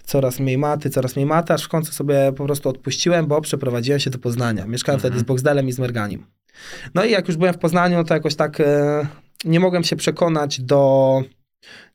coraz 0.04 0.40
mniej 0.40 0.58
maty, 0.58 0.90
coraz 0.90 1.16
mniej 1.16 1.26
maty, 1.26 1.54
aż 1.54 1.64
w 1.64 1.68
końcu 1.70 1.92
sobie 1.94 2.34
po 2.38 2.46
prostu 2.46 2.70
odpuściłem, 2.70 3.28
bo 3.28 3.42
przeprowadziłem 3.42 4.00
się 4.00 4.10
do 4.10 4.18
Poznania. 4.20 4.66
Mieszkałem 4.66 4.98
Mhm. 4.98 5.12
wtedy 5.14 5.20
z 5.20 5.28
Boxdelem 5.28 5.68
i 5.68 5.72
z 5.72 5.80
Merganim. 5.80 6.26
No 6.96 7.06
i 7.06 7.12
jak 7.12 7.28
już 7.28 7.38
byłem 7.38 7.54
w 7.54 7.58
Poznaniu, 7.58 8.04
to 8.04 8.14
jakoś 8.14 8.36
tak 8.36 8.60
e, 8.62 9.08
nie 9.46 9.60
mogłem 9.60 9.84
się 9.84 9.96
przekonać 9.96 10.62
do 10.62 11.22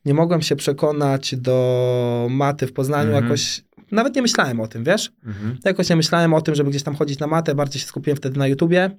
nie 0.05 0.13
mogłem 0.13 0.41
się 0.41 0.55
przekonać 0.55 1.35
do 1.35 2.27
maty 2.29 2.67
w 2.67 2.73
Poznaniu, 2.73 3.07
Mhm. 3.09 3.23
jakoś 3.23 3.61
nawet 3.91 4.15
nie 4.15 4.21
myślałem 4.21 4.59
o 4.59 4.67
tym, 4.67 4.83
wiesz? 4.83 5.11
Mhm. 5.25 5.57
Jakoś 5.65 5.89
nie 5.89 5.95
myślałem 5.95 6.33
o 6.33 6.41
tym, 6.41 6.55
żeby 6.55 6.69
gdzieś 6.69 6.83
tam 6.83 6.95
chodzić 6.95 7.19
na 7.19 7.27
matę, 7.27 7.55
bardziej 7.55 7.81
się 7.81 7.87
skupiłem 7.87 8.17
wtedy 8.17 8.39
na 8.39 8.47
YouTubie. 8.47 8.91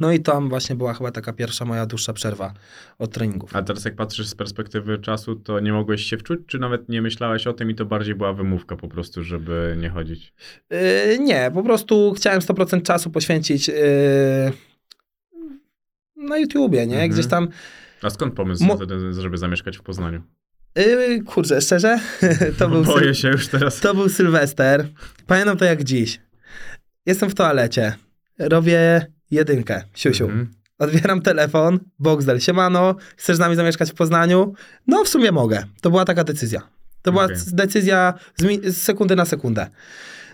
No 0.00 0.12
i 0.12 0.20
tam 0.20 0.48
właśnie 0.48 0.76
była 0.76 0.94
chyba 0.94 1.12
taka 1.12 1.32
pierwsza 1.32 1.64
moja 1.64 1.86
dłuższa 1.86 2.12
przerwa 2.12 2.54
od 2.98 3.12
treningów. 3.12 3.56
A 3.56 3.62
teraz 3.62 3.84
jak 3.84 3.96
patrzysz 3.96 4.26
z 4.26 4.34
perspektywy 4.34 4.98
czasu, 4.98 5.36
to 5.36 5.60
nie 5.60 5.72
mogłeś 5.72 6.02
się 6.04 6.18
wczuć, 6.18 6.40
czy 6.46 6.58
nawet 6.58 6.88
nie 6.88 7.02
myślałeś 7.02 7.46
o 7.46 7.52
tym 7.52 7.70
i 7.70 7.74
to 7.74 7.84
bardziej 7.86 8.14
była 8.14 8.32
wymówka 8.32 8.76
po 8.76 8.88
prostu, 8.88 9.22
żeby 9.24 9.76
nie 9.78 9.88
chodzić? 9.90 10.34
Yy, 10.70 11.18
nie, 11.18 11.50
po 11.54 11.62
prostu 11.62 12.12
chciałem 12.16 12.40
100% 12.40 12.82
czasu 12.82 13.10
poświęcić 13.10 13.68
yy, 13.68 13.74
na 16.16 16.38
YouTubie, 16.38 16.78
nie? 16.86 16.94
Mhm. 16.94 17.10
Gdzieś 17.10 17.26
tam, 17.26 17.48
A 18.02 18.10
skąd 18.10 18.34
pomysł, 18.34 18.64
Mo- 18.64 18.78
żeby 19.20 19.38
zamieszkać 19.38 19.78
w 19.78 19.82
Poznaniu? 19.82 20.22
yy, 20.76 21.22
kurczę, 21.22 21.60
szczerze, 21.60 21.98
to 22.58 22.68
był, 22.68 22.84
Boję 22.84 23.14
się 23.14 23.28
już 23.28 23.48
teraz. 23.48 23.80
to 23.80 23.94
był 23.94 24.08
Sylwester. 24.08 24.88
Pamiętam 25.26 25.56
to 25.56 25.64
jak 25.64 25.84
dziś. 25.84 26.20
Jestem 27.06 27.30
w 27.30 27.34
toalecie, 27.34 27.94
robię 28.38 29.06
jedynkę, 29.30 29.82
siusiu. 29.94 30.24
Mhm. 30.24 30.50
Odbieram 30.78 31.22
telefon, 31.22 31.80
Boxdel, 31.98 32.40
siemano, 32.40 32.94
chcesz 33.16 33.36
z 33.36 33.38
nami 33.38 33.56
zamieszkać 33.56 33.90
w 33.90 33.94
Poznaniu? 33.94 34.52
No 34.86 35.04
w 35.04 35.08
sumie 35.08 35.32
mogę. 35.32 35.64
To 35.80 35.90
była 35.90 36.04
taka 36.04 36.24
decyzja. 36.24 36.62
To 37.02 37.12
była 37.12 37.24
Okej. 37.24 37.36
decyzja 37.52 38.14
z, 38.36 38.64
z 38.76 38.82
sekundy 38.82 39.16
na 39.16 39.24
sekundę. 39.24 39.66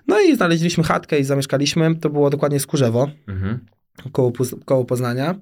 No 0.09 0.21
i 0.21 0.37
znaleźliśmy 0.37 0.85
chatkę 0.85 1.19
i 1.19 1.25
zamieszkaliśmy. 1.25 1.97
To 1.97 2.11
było 2.11 2.31
dokładnie 2.31 2.61
Skórzewo. 2.61 3.11
Mhm. 3.29 3.59
koło, 4.13 4.33
koło 4.65 4.85
Poznania. 4.85 5.35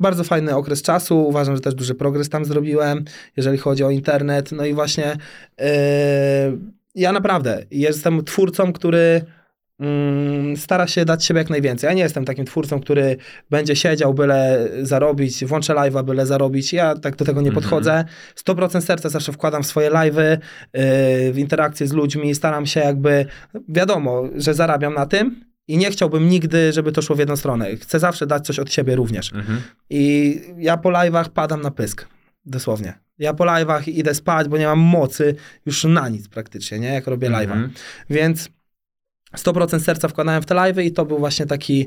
Bardzo 0.00 0.24
fajny 0.24 0.56
okres 0.56 0.82
czasu. 0.82 1.18
Uważam, 1.18 1.56
że 1.56 1.60
też 1.60 1.74
duży 1.74 1.94
progres 1.94 2.28
tam 2.28 2.44
zrobiłem, 2.44 3.04
jeżeli 3.36 3.58
chodzi 3.58 3.84
o 3.84 3.90
internet. 3.90 4.52
No 4.52 4.64
i 4.64 4.74
właśnie 4.74 5.16
yy, 5.58 5.66
ja 6.94 7.12
naprawdę 7.12 7.64
jestem 7.70 8.24
twórcą, 8.24 8.72
który 8.72 9.22
stara 10.56 10.86
się 10.86 11.04
dać 11.04 11.24
siebie 11.24 11.38
jak 11.38 11.50
najwięcej. 11.50 11.88
Ja 11.88 11.94
nie 11.94 12.02
jestem 12.02 12.24
takim 12.24 12.44
twórcą, 12.44 12.80
który 12.80 13.16
będzie 13.50 13.76
siedział, 13.76 14.14
byle 14.14 14.68
zarobić, 14.82 15.44
włączę 15.44 15.74
live'a, 15.74 16.04
byle 16.04 16.26
zarobić. 16.26 16.72
Ja 16.72 16.94
tak 16.94 17.16
do 17.16 17.24
tego 17.24 17.40
nie 17.40 17.48
Mhm. 17.48 17.62
podchodzę. 17.62 18.04
100% 18.34 18.80
serca 18.84 19.08
zawsze 19.08 19.32
wkładam 19.32 19.62
w 19.62 19.66
swoje 19.66 19.90
live'y, 19.90 20.30
yy, 20.30 21.32
w 21.32 21.38
interakcje 21.38 21.86
z 21.86 21.92
ludźmi. 21.92 22.34
Staram 22.34 22.66
się 22.66 22.80
jakby, 22.80 23.26
wiadomo, 23.68 24.22
że 24.36 24.54
zarabiam 24.54 24.94
na 24.94 25.06
tym, 25.06 25.40
i 25.68 25.76
nie 25.78 25.90
chciałbym 25.90 26.28
nigdy, 26.28 26.72
żeby 26.72 26.92
to 26.92 27.02
szło 27.02 27.16
w 27.16 27.18
jedną 27.18 27.36
stronę. 27.36 27.76
Chcę 27.76 27.98
zawsze 27.98 28.26
dać 28.26 28.46
coś 28.46 28.58
od 28.58 28.72
siebie 28.72 28.96
również. 28.96 29.32
Mhm. 29.32 29.60
I 29.90 30.40
ja 30.58 30.76
po 30.76 30.88
live'ach 30.88 31.28
padam 31.28 31.62
na 31.62 31.70
pysk. 31.70 32.06
Dosłownie. 32.44 32.94
Ja 33.18 33.34
po 33.34 33.44
live'ach 33.44 33.88
idę 33.88 34.14
spać, 34.14 34.48
bo 34.48 34.58
nie 34.58 34.66
mam 34.66 34.78
mocy 34.78 35.34
już 35.66 35.84
na 35.84 36.08
nic 36.08 36.28
praktycznie, 36.28 36.78
nie? 36.78 36.88
Jak 36.88 37.06
robię 37.06 37.28
live'a. 37.30 37.42
Mhm. 37.42 37.70
Więc 38.10 38.48
100% 39.36 39.80
serca 39.80 40.08
wkładałem 40.08 40.42
w 40.42 40.46
te 40.46 40.54
live'y 40.54 40.82
i 40.84 40.92
to 40.92 41.04
był 41.04 41.18
właśnie 41.18 41.46
taki 41.46 41.86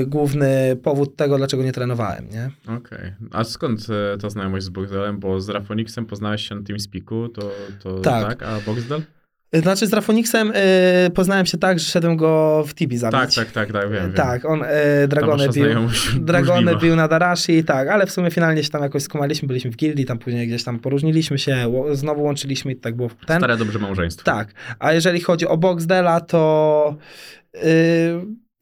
y, 0.00 0.06
główny 0.06 0.76
powód 0.82 1.16
tego, 1.16 1.38
dlaczego 1.38 1.62
nie 1.62 1.72
trenowałem, 1.72 2.28
nie? 2.30 2.50
Okej. 2.76 3.12
A 3.32 3.44
skąd 3.44 3.80
e, 4.14 4.18
ta 4.18 4.30
znajomość 4.30 4.64
z 4.64 4.68
Boxdelem? 4.68 5.18
Bo 5.18 5.40
z 5.40 5.48
Rafoniksem 5.48 6.06
poznałeś 6.06 6.48
się 6.48 6.54
na 6.54 6.62
TeamSpeaku, 6.62 7.28
to, 7.28 7.50
to 7.82 8.00
Tak. 8.00 8.28
tak. 8.28 8.42
A 8.42 8.60
Boxdel? 8.66 9.02
Y, 9.56 9.60
Znaczy 9.60 9.86
z 9.86 9.92
Rafoniksem 9.92 10.52
y, 11.06 11.10
poznałem 11.10 11.46
się 11.46 11.58
tak, 11.58 11.78
że 11.78 11.84
szedłem 11.84 12.16
go 12.16 12.64
w 12.66 12.74
Tibi 12.74 12.98
zabić. 12.98 13.20
Tak, 13.20 13.30
tak, 13.34 13.50
tak, 13.52 13.72
tak, 13.72 13.92
wiem. 13.92 14.02
wiem. 14.02 14.12
Tak, 14.12 14.44
on 14.44 14.62
y, 14.62 15.08
Dragony 15.08 15.48
bił. 15.48 15.64
Dragony 16.20 16.76
bił 16.76 16.96
na 16.96 17.08
Darashi, 17.08 17.64
tak, 17.64 17.88
ale 17.88 18.06
w 18.06 18.10
sumie 18.10 18.30
finalnie 18.30 18.64
się 18.64 18.70
tam 18.70 18.82
jakoś 18.82 19.02
skumaliśmy, 19.02 19.48
byliśmy 19.48 19.70
w 19.70 19.76
gildii, 19.76 20.04
tam 20.04 20.18
później 20.18 20.46
gdzieś 20.46 20.64
tam 20.64 20.78
poróżniliśmy 20.78 21.38
się, 21.38 21.72
znowu 21.92 22.22
łączyliśmy 22.22 22.72
i 22.72 22.76
tak 22.76 22.96
było 22.96 23.08
w 23.08 23.14
ten. 23.26 23.38
Stare 23.40 23.56
dobrze 23.56 23.78
małżeństwo. 23.78 24.24
Tak, 24.24 24.52
a 24.78 24.92
jeżeli 24.92 25.20
chodzi 25.20 25.46
o 25.46 25.56
Boxdela, 25.56 26.20
to 26.20 26.96
yy, 27.54 27.60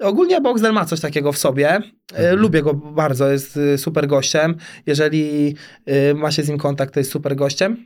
ogólnie 0.00 0.40
Boxdel 0.40 0.72
ma 0.72 0.84
coś 0.84 1.00
takiego 1.00 1.32
w 1.32 1.38
sobie. 1.38 1.80
Yy, 2.12 2.18
Mhm. 2.18 2.38
Lubię 2.38 2.62
go 2.62 2.74
bardzo, 2.74 3.30
jest 3.32 3.56
yy, 3.56 3.78
super 3.78 4.06
gościem. 4.06 4.54
Jeżeli 4.86 5.54
yy, 5.86 6.14
ma 6.14 6.30
się 6.30 6.42
z 6.42 6.48
nim 6.48 6.58
kontakt, 6.58 6.94
to 6.94 7.00
jest 7.00 7.10
super 7.10 7.36
gościem. 7.36 7.76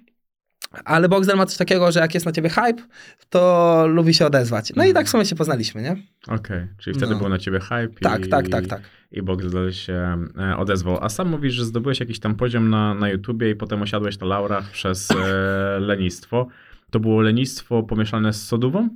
Ale 0.84 1.08
Boxdel 1.08 1.36
ma 1.36 1.46
coś 1.46 1.56
takiego, 1.58 1.92
że 1.92 2.00
jak 2.00 2.14
jest 2.14 2.26
na 2.26 2.32
ciebie 2.32 2.48
hype, 2.48 2.82
to 3.28 3.84
lubi 3.88 4.14
się 4.14 4.26
odezwać. 4.26 4.72
No 4.76 4.82
i 4.84 4.86
Mhm. 4.88 4.94
tak 4.94 5.06
w 5.06 5.10
sumie 5.10 5.24
się 5.24 5.36
poznaliśmy, 5.36 5.82
nie? 5.82 5.96
Okej, 6.28 6.66
czyli 6.78 6.96
wtedy 6.96 7.12
No. 7.12 7.18
był 7.18 7.28
na 7.28 7.38
ciebie 7.38 7.60
hype 7.60 7.88
Tak, 8.02 8.26
i, 8.26 8.28
tak, 8.28 8.48
tak, 8.48 8.66
tak. 8.66 8.80
i 9.12 9.22
Boxdel 9.22 9.72
się 9.72 10.18
e, 10.38 10.56
odezwał. 10.56 10.98
A 11.04 11.08
sam 11.08 11.28
mówisz, 11.28 11.54
że 11.54 11.64
zdobyłeś 11.64 12.00
jakiś 12.00 12.20
tam 12.20 12.34
poziom 12.34 12.70
na, 12.70 12.94
na 12.94 13.08
YouTubie 13.08 13.50
i 13.50 13.54
potem 13.54 13.82
osiadłeś 13.82 14.18
na 14.18 14.26
laurach 14.26 14.70
przez 14.70 15.10
e, 15.10 15.16
lenistwo. 15.80 16.46
To 16.90 17.00
było 17.00 17.20
lenistwo 17.20 17.82
pomieszane 17.82 18.32
z 18.32 18.42
sodówą? 18.46 18.88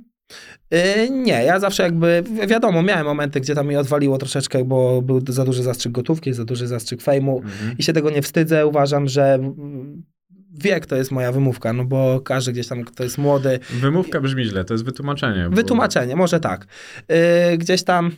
Yy, 0.71 1.09
nie, 1.09 1.43
ja 1.43 1.59
zawsze 1.59 1.83
jakby, 1.83 2.23
wi- 2.41 2.47
wiadomo, 2.47 2.83
miałem 2.83 3.05
momenty, 3.05 3.41
gdzie 3.41 3.55
tam 3.55 3.67
mi 3.67 3.75
odwaliło 3.77 4.17
troszeczkę, 4.17 4.63
bo 4.63 5.01
był 5.01 5.21
za 5.27 5.45
duży 5.45 5.63
zastrzyk 5.63 5.91
gotówki, 5.91 6.33
za 6.33 6.45
duży 6.45 6.67
zastrzyk 6.67 7.01
fejmu 7.01 7.37
Mhm. 7.37 7.77
i 7.77 7.83
się 7.83 7.93
tego 7.93 8.09
nie 8.09 8.21
wstydzę. 8.21 8.67
Uważam, 8.67 9.07
że 9.07 9.39
wiek 10.63 10.85
to 10.85 10.95
jest 10.95 11.11
moja 11.11 11.31
wymówka, 11.31 11.73
no 11.73 11.85
bo 11.85 12.19
każdy 12.19 12.51
gdzieś 12.51 12.67
tam, 12.67 12.83
kto 12.83 13.03
jest 13.03 13.17
młody, 13.17 13.59
Wymówka 13.69 14.21
brzmi 14.21 14.43
źle, 14.45 14.65
to 14.65 14.73
jest 14.73 14.85
wytłumaczenie. 14.85 15.49
bo- 15.49 15.55
wytłumaczenie, 15.55 16.15
może 16.15 16.39
tak. 16.39 16.65
Yy, 17.51 17.57
gdzieś 17.57 17.83
tam, 17.83 18.11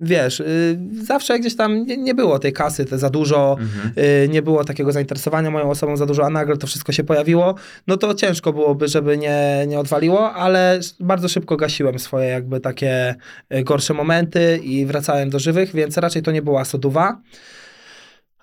wiesz, 0.00 0.38
yy, 0.38 1.04
zawsze 1.04 1.38
gdzieś 1.40 1.56
tam 1.56 1.86
nie, 1.86 1.96
nie 1.96 2.14
było 2.14 2.38
tej 2.38 2.52
kasy 2.52 2.84
te 2.84 2.98
za 2.98 3.10
dużo, 3.10 3.56
Mhm. 3.60 3.92
yy, 4.22 4.28
nie 4.28 4.42
było 4.42 4.64
takiego 4.64 4.92
zainteresowania 4.92 5.50
moją 5.50 5.70
osobą 5.70 5.96
za 5.96 6.06
dużo, 6.06 6.26
a 6.26 6.30
nagle 6.30 6.56
to 6.56 6.66
wszystko 6.66 6.92
się 6.92 7.04
pojawiło, 7.04 7.54
no 7.86 7.96
to 7.96 8.14
ciężko 8.14 8.52
byłoby, 8.52 8.88
żeby 8.88 9.18
nie, 9.18 9.64
nie 9.68 9.78
odwaliło, 9.80 10.32
ale 10.32 10.80
bardzo 11.00 11.28
szybko 11.28 11.56
gasiłem 11.56 11.98
swoje 11.98 12.28
jakby 12.28 12.60
takie 12.60 13.14
y, 13.54 13.62
gorsze 13.64 13.94
momenty 13.94 14.60
i 14.62 14.86
wracałem 14.86 15.30
do 15.30 15.38
żywych, 15.38 15.74
więc 15.74 15.96
raczej 15.96 16.22
to 16.22 16.30
nie 16.32 16.42
była 16.42 16.64
soduwa. 16.64 17.20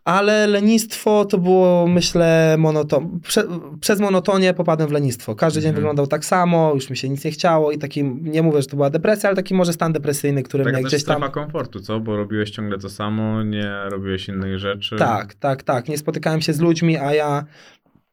Ale 0.04 0.48
lenistwo 0.48 1.26
to 1.26 1.38
było, 1.38 1.88
myślę, 1.88 2.56
monoton. 2.60 3.20
Prze, 3.20 3.44
przez 3.82 4.00
monotonię 4.00 4.54
popadłem 4.54 4.90
w 4.90 4.92
lenistwo. 4.92 5.36
Każdy 5.36 5.62
dzień 5.62 5.70
Mhm. 5.70 5.76
wyglądał 5.82 6.08
tak 6.08 6.26
samo, 6.26 6.72
już 6.74 6.90
mi 6.90 6.98
się 6.98 7.10
nic 7.10 7.26
nie 7.26 7.32
chciało 7.32 7.72
i 7.72 7.78
taki, 7.78 8.04
nie 8.04 8.42
mówię, 8.44 8.62
że 8.62 8.68
to 8.68 8.76
była 8.76 8.90
depresja, 8.90 9.30
ale 9.30 9.36
taki 9.36 9.54
może 9.54 9.74
stan 9.74 9.94
depresyjny, 9.94 10.44
który 10.44 10.64
Taka 10.64 10.78
mnie 10.78 10.86
gdzieś 10.86 11.04
tam... 11.04 11.16
strefa 11.18 11.34
komfortu, 11.34 11.80
co? 11.80 12.00
Bo 12.00 12.18
robiłeś 12.18 12.52
ciągle 12.52 12.78
to 12.80 12.90
samo, 12.90 13.44
nie 13.44 13.72
robiłeś 13.90 14.28
innych 14.28 14.60
rzeczy. 14.60 14.96
Tak, 14.96 15.34
tak, 15.34 15.64
tak. 15.64 15.90
Nie 15.90 15.98
spotykałem 15.98 16.42
się 16.42 16.54
z 16.54 16.60
ludźmi, 16.60 16.98
a 16.98 17.14
ja 17.14 17.46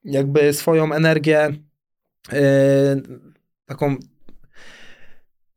jakby 0.05 0.53
swoją 0.53 0.93
energię, 0.93 1.49
yy, 2.33 2.39
taką 3.67 3.97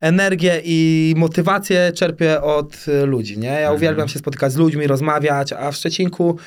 energię 0.04 0.60
i 0.64 1.14
motywację 1.16 1.92
czerpię 1.94 2.42
od 2.42 2.86
y, 2.88 3.06
ludzi, 3.06 3.38
nie? 3.38 3.46
Ja 3.48 3.58
Mhm. 3.58 3.76
uwielbiam 3.76 4.08
się 4.08 4.18
spotykać 4.18 4.52
z 4.52 4.56
ludźmi, 4.56 4.86
rozmawiać, 4.86 5.52
a 5.52 5.70
w 5.72 5.76
Szczecinku 5.76 6.38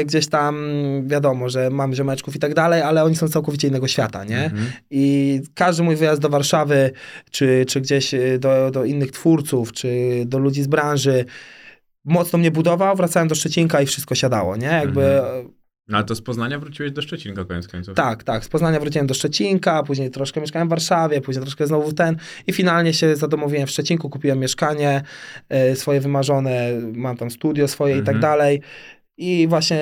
y, 0.00 0.04
gdzieś 0.04 0.28
tam 0.28 0.56
wiadomo, 1.06 1.48
że 1.48 1.70
mam 1.70 1.94
ziomeczków 1.94 2.36
i 2.36 2.38
tak 2.38 2.54
dalej, 2.54 2.82
ale 2.82 3.04
oni 3.04 3.16
są 3.16 3.28
całkowicie 3.28 3.68
innego 3.68 3.88
świata, 3.88 4.24
nie? 4.24 4.44
Mhm. 4.44 4.66
I 4.90 5.40
każdy 5.54 5.82
mój 5.82 5.96
wyjazd 5.96 6.20
do 6.20 6.28
Warszawy, 6.28 6.90
czy, 7.30 7.64
czy 7.68 7.80
gdzieś 7.80 8.14
y, 8.14 8.38
do, 8.38 8.70
do 8.70 8.84
innych 8.84 9.10
twórców, 9.10 9.72
czy 9.72 9.88
do 10.26 10.38
ludzi 10.38 10.62
z 10.62 10.66
branży, 10.66 11.24
mocno 12.04 12.38
mnie 12.38 12.50
budował, 12.50 12.96
wracałem 12.96 13.28
do 13.28 13.34
Szczecinka 13.34 13.82
i 13.82 13.86
wszystko 13.86 14.14
siadało, 14.14 14.56
nie? 14.56 14.66
Jakby, 14.66 15.04
Mhm. 15.20 15.52
No 15.88 15.96
ale 15.98 16.06
to 16.06 16.14
z 16.14 16.22
Poznania 16.22 16.58
wróciłeś 16.58 16.92
do 16.92 17.02
Szczecinka 17.02 17.44
koniec 17.44 17.68
końców. 17.68 17.94
tak, 17.94 18.24
tak, 18.24 18.44
z 18.44 18.48
Poznania 18.48 18.80
wróciłem 18.80 19.06
do 19.06 19.14
Szczecinka, 19.14 19.82
później 19.82 20.10
troszkę 20.10 20.40
mieszkałem 20.40 20.68
w 20.68 20.70
Warszawie, 20.70 21.20
później 21.20 21.42
troszkę 21.42 21.66
znowu 21.66 21.92
ten 21.92 22.16
i 22.46 22.52
finalnie 22.52 22.94
się 22.94 23.16
zadomowiłem 23.16 23.66
w 23.66 23.70
Szczecinku, 23.70 24.10
kupiłem 24.10 24.38
mieszkanie 24.38 25.02
y, 25.72 25.76
swoje 25.76 26.00
wymarzone, 26.00 26.70
mam 26.94 27.16
tam 27.16 27.30
studio 27.30 27.68
swoje 27.68 27.94
i 27.94 27.98
tak 27.98 28.14
Mhm. 28.14 28.20
dalej 28.20 28.60
i 29.16 29.46
właśnie 29.48 29.80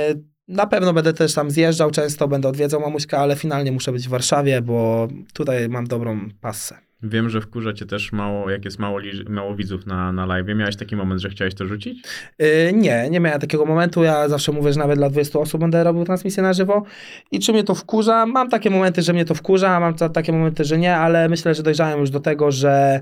na 0.49 0.67
pewno 0.67 0.93
będę 0.93 1.13
też 1.13 1.35
tam 1.35 1.51
zjeżdżał 1.51 1.91
często, 1.91 2.29
będę 2.29 2.49
odwiedzał 2.49 2.81
mamuśkę, 2.81 3.19
ale 3.19 3.37
finalnie 3.37 3.73
muszę 3.73 3.93
być 3.93 4.07
w 4.07 4.11
Warszawie, 4.11 4.63
bo 4.63 5.09
tutaj 5.33 5.69
mam 5.69 5.87
dobrą 5.87 6.29
passę. 6.41 6.79
Wiem, 7.03 7.31
że 7.31 7.41
wkurza 7.41 7.73
cię 7.73 7.87
też 7.87 8.13
mało, 8.13 8.51
jak 8.51 8.65
jest 8.65 8.79
mało, 8.79 8.99
mało 9.29 9.55
widzów 9.55 9.87
na, 9.87 10.13
na 10.13 10.27
live. 10.27 10.47
Miałeś 10.57 10.77
taki 10.77 10.97
moment, 10.97 11.21
że 11.21 11.29
chciałeś 11.29 11.55
to 11.55 11.67
rzucić? 11.67 12.03
Yy, 12.39 12.47
nie, 12.73 13.11
nie 13.11 13.21
miałem 13.21 13.41
takiego 13.41 13.67
momentu. 13.67 14.03
Ja 14.03 14.29
zawsze 14.29 14.53
mówię, 14.53 14.73
że 14.73 14.79
nawet 14.79 14.99
dla 14.99 15.11
20 15.11 15.39
osób 15.39 15.61
będę 15.61 15.85
robił 15.85 16.05
transmisję 16.05 16.43
na 16.43 16.53
żywo. 16.53 16.83
I 17.31 17.39
czy 17.39 17.53
mnie 17.53 17.65
to 17.65 17.75
wkurza? 17.75 18.27
Mam 18.27 18.49
takie 18.49 18.71
momenty, 18.71 19.03
że 19.03 19.13
mnie 19.13 19.25
to 19.25 19.35
wkurza, 19.35 19.81
mam 19.81 19.95
ta, 19.95 20.09
takie 20.09 20.33
momenty, 20.33 20.65
że 20.65 20.79
nie, 20.79 20.97
ale 20.97 21.29
myślę, 21.29 21.55
że 21.55 21.63
dojrzałem 21.63 22.01
już 22.01 22.11
do 22.11 22.21
tego, 22.21 22.51
że 22.51 23.01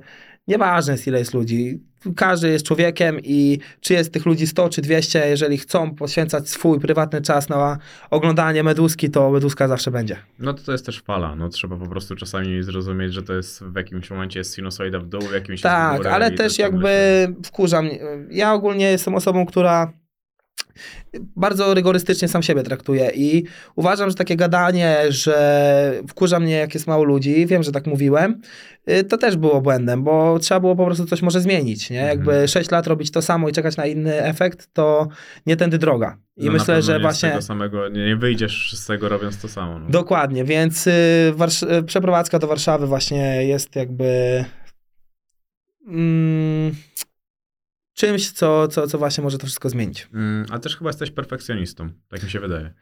nieważne 0.49 0.93
jest 0.93 1.07
ile 1.07 1.19
jest 1.19 1.35
ludzi. 1.35 1.81
Każdy 2.17 2.49
jest 2.49 2.67
człowiekiem 2.67 3.19
i 3.25 3.59
czy 3.81 3.93
jest 3.95 4.13
tych 4.13 4.27
ludzi 4.27 4.47
100 4.47 4.69
czy 4.69 4.83
200, 4.83 5.29
jeżeli 5.29 5.59
chcą 5.59 5.95
poświęcać 5.95 6.49
swój 6.49 6.81
prywatny 6.81 7.23
czas 7.23 7.49
na 7.49 7.79
oglądanie 8.11 8.63
meduski, 8.63 9.11
to 9.11 9.31
meduska 9.31 9.69
zawsze 9.69 9.91
będzie. 9.91 10.17
No 10.39 10.55
to 10.55 10.63
to 10.63 10.73
jest 10.73 10.87
też 10.87 11.01
fala. 11.03 11.37
No 11.37 11.49
trzeba 11.49 11.77
po 11.77 11.87
prostu 11.87 12.17
czasami 12.17 12.63
zrozumieć, 12.63 13.15
że 13.15 13.23
to 13.23 13.35
jest 13.35 13.65
w 13.65 13.77
jakimś 13.77 14.11
momencie 14.11 14.41
jest 14.41 14.55
sinusoida 14.57 14.99
w 14.99 15.07
dół, 15.07 15.21
w 15.21 15.33
jakimś 15.33 15.51
jest 15.51 15.61
w 15.61 15.63
Tak, 15.63 15.97
górę 15.97 16.11
ale 16.13 16.31
też 16.31 16.59
jakby 16.59 16.89
się- 16.89 17.35
wkurza 17.45 17.83
mnie. 17.83 17.99
Ja 18.31 18.53
ogólnie 18.53 18.91
jestem 18.91 19.15
osobą, 19.15 19.47
która 19.47 19.93
bardzo 21.37 21.75
rygorystycznie 21.75 22.29
sam 22.29 22.43
siebie 22.43 22.63
traktuje 22.63 23.11
i 23.15 23.45
uważam, 23.77 24.11
że 24.11 24.15
takie 24.15 24.37
gadanie, 24.37 24.97
że 25.09 26.03
wkurza 26.09 26.41
mnie 26.41 26.55
jak 26.55 26.75
jest 26.75 26.87
mało 26.87 27.05
ludzi, 27.05 27.47
wiem, 27.47 27.63
że 27.63 27.73
tak 27.73 27.87
mówiłem, 27.87 28.41
y, 28.91 29.05
to 29.05 29.19
też 29.19 29.37
było 29.37 29.61
błędem, 29.61 30.05
bo 30.05 30.39
trzeba 30.39 30.61
było 30.61 30.77
po 30.77 30.87
prostu 30.87 31.07
coś 31.07 31.23
może 31.23 31.41
zmienić, 31.41 31.91
nie? 31.91 32.01
Mhm. 32.01 32.19
Jakby 32.19 32.49
6 32.49 32.71
lat 32.71 32.87
robić 32.87 33.11
to 33.11 33.23
samo 33.23 33.49
i 33.49 33.53
czekać 33.53 33.77
na 33.77 33.87
inny 33.87 34.23
efekt, 34.23 34.69
to 34.73 35.09
nie 35.47 35.57
tędy 35.57 35.79
droga. 35.79 36.17
I 36.37 36.47
no 36.47 36.53
myślę, 36.53 36.83
że 36.83 37.01
właśnie... 37.01 37.29
tego 37.29 37.43
samego, 37.43 37.89
nie, 37.89 38.07
nie 38.07 38.17
wyjdziesz 38.17 38.73
z 38.73 38.87
tego 38.87 39.09
robiąc 39.09 39.41
to 39.41 39.49
samo. 39.49 39.79
No. 39.79 39.91
Dokładnie, 39.91 40.45
więc 40.45 40.87
y, 40.87 40.91
Warsz- 41.37 41.73
y, 41.73 41.83
przeprowadzka 41.83 42.39
do 42.39 42.47
Warszawy 42.47 42.87
właśnie 42.87 43.47
jest 43.47 43.77
jakby 43.77 44.45
mm, 45.87 46.75
czymś, 47.99 48.31
co, 48.31 48.69
co, 48.69 48.87
co 48.87 48.99
właśnie 48.99 49.25
może 49.25 49.39
to 49.39 49.47
wszystko 49.47 49.69
zmienić. 49.69 50.09
Mm, 50.15 50.47
a 50.51 50.59
też 50.59 50.77
chyba 50.77 50.91
jesteś 50.91 51.11
perfekcjonistą, 51.11 51.89
tak 52.09 52.23
mi 52.23 52.31
się 52.31 52.41
wydaje. 52.41 52.73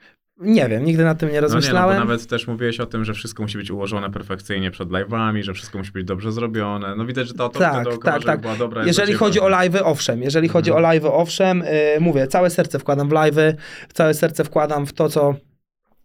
Nie 0.40 0.68
wiem, 0.68 0.85
nigdy 0.85 1.05
nad 1.05 1.18
tym 1.18 1.29
nie 1.29 1.35
No 1.35 1.40
nie, 1.40 1.40
no 1.40 1.55
rozmyślałem. 1.55 1.98
bo 1.98 2.05
nawet 2.05 2.26
też 2.26 2.46
mówiłeś 2.46 2.81
o 2.81 2.87
tym, 2.87 3.05
że 3.05 3.14
wszystko 3.14 3.42
musi 3.42 3.59
być 3.59 3.70
ułożone 3.70 4.11
perfekcyjnie 4.11 4.70
przed 4.70 4.88
live'ami, 4.88 5.42
że 5.42 5.55
wszystko 5.55 5.79
musi 5.79 5.92
być 5.92 6.05
dobrze 6.07 6.33
zrobione. 6.33 6.96
No 6.96 7.05
widać, 7.07 7.29
że 7.29 7.35
ta 7.35 7.44
otoczka 7.44 7.70
Tak, 7.70 7.85
dookoła, 7.85 8.12
tak, 8.14 8.24
tak. 8.24 8.40
była 8.40 8.57
dobra. 8.57 8.85
Jeżeli 8.87 9.12
chodzi 9.14 9.40
o 9.40 9.46
live'y, 9.48 9.81
owszem. 9.85 10.22
Jeżeli 10.22 10.48
chodzi 10.48 10.72
o 10.72 10.76
Mhm. 10.79 11.00
live'y, 11.00 11.09
owszem. 11.12 11.59
Yy, 11.94 12.00
mówię, 12.00 12.26
całe 12.26 12.50
serce 12.50 12.79
wkładam 12.79 13.09
w 13.09 13.12
live'y, 13.12 13.55
całe 13.92 14.14
serce 14.14 14.44
wkładam 14.44 14.87
w 14.87 14.92
to, 14.92 15.09
co 15.09 15.35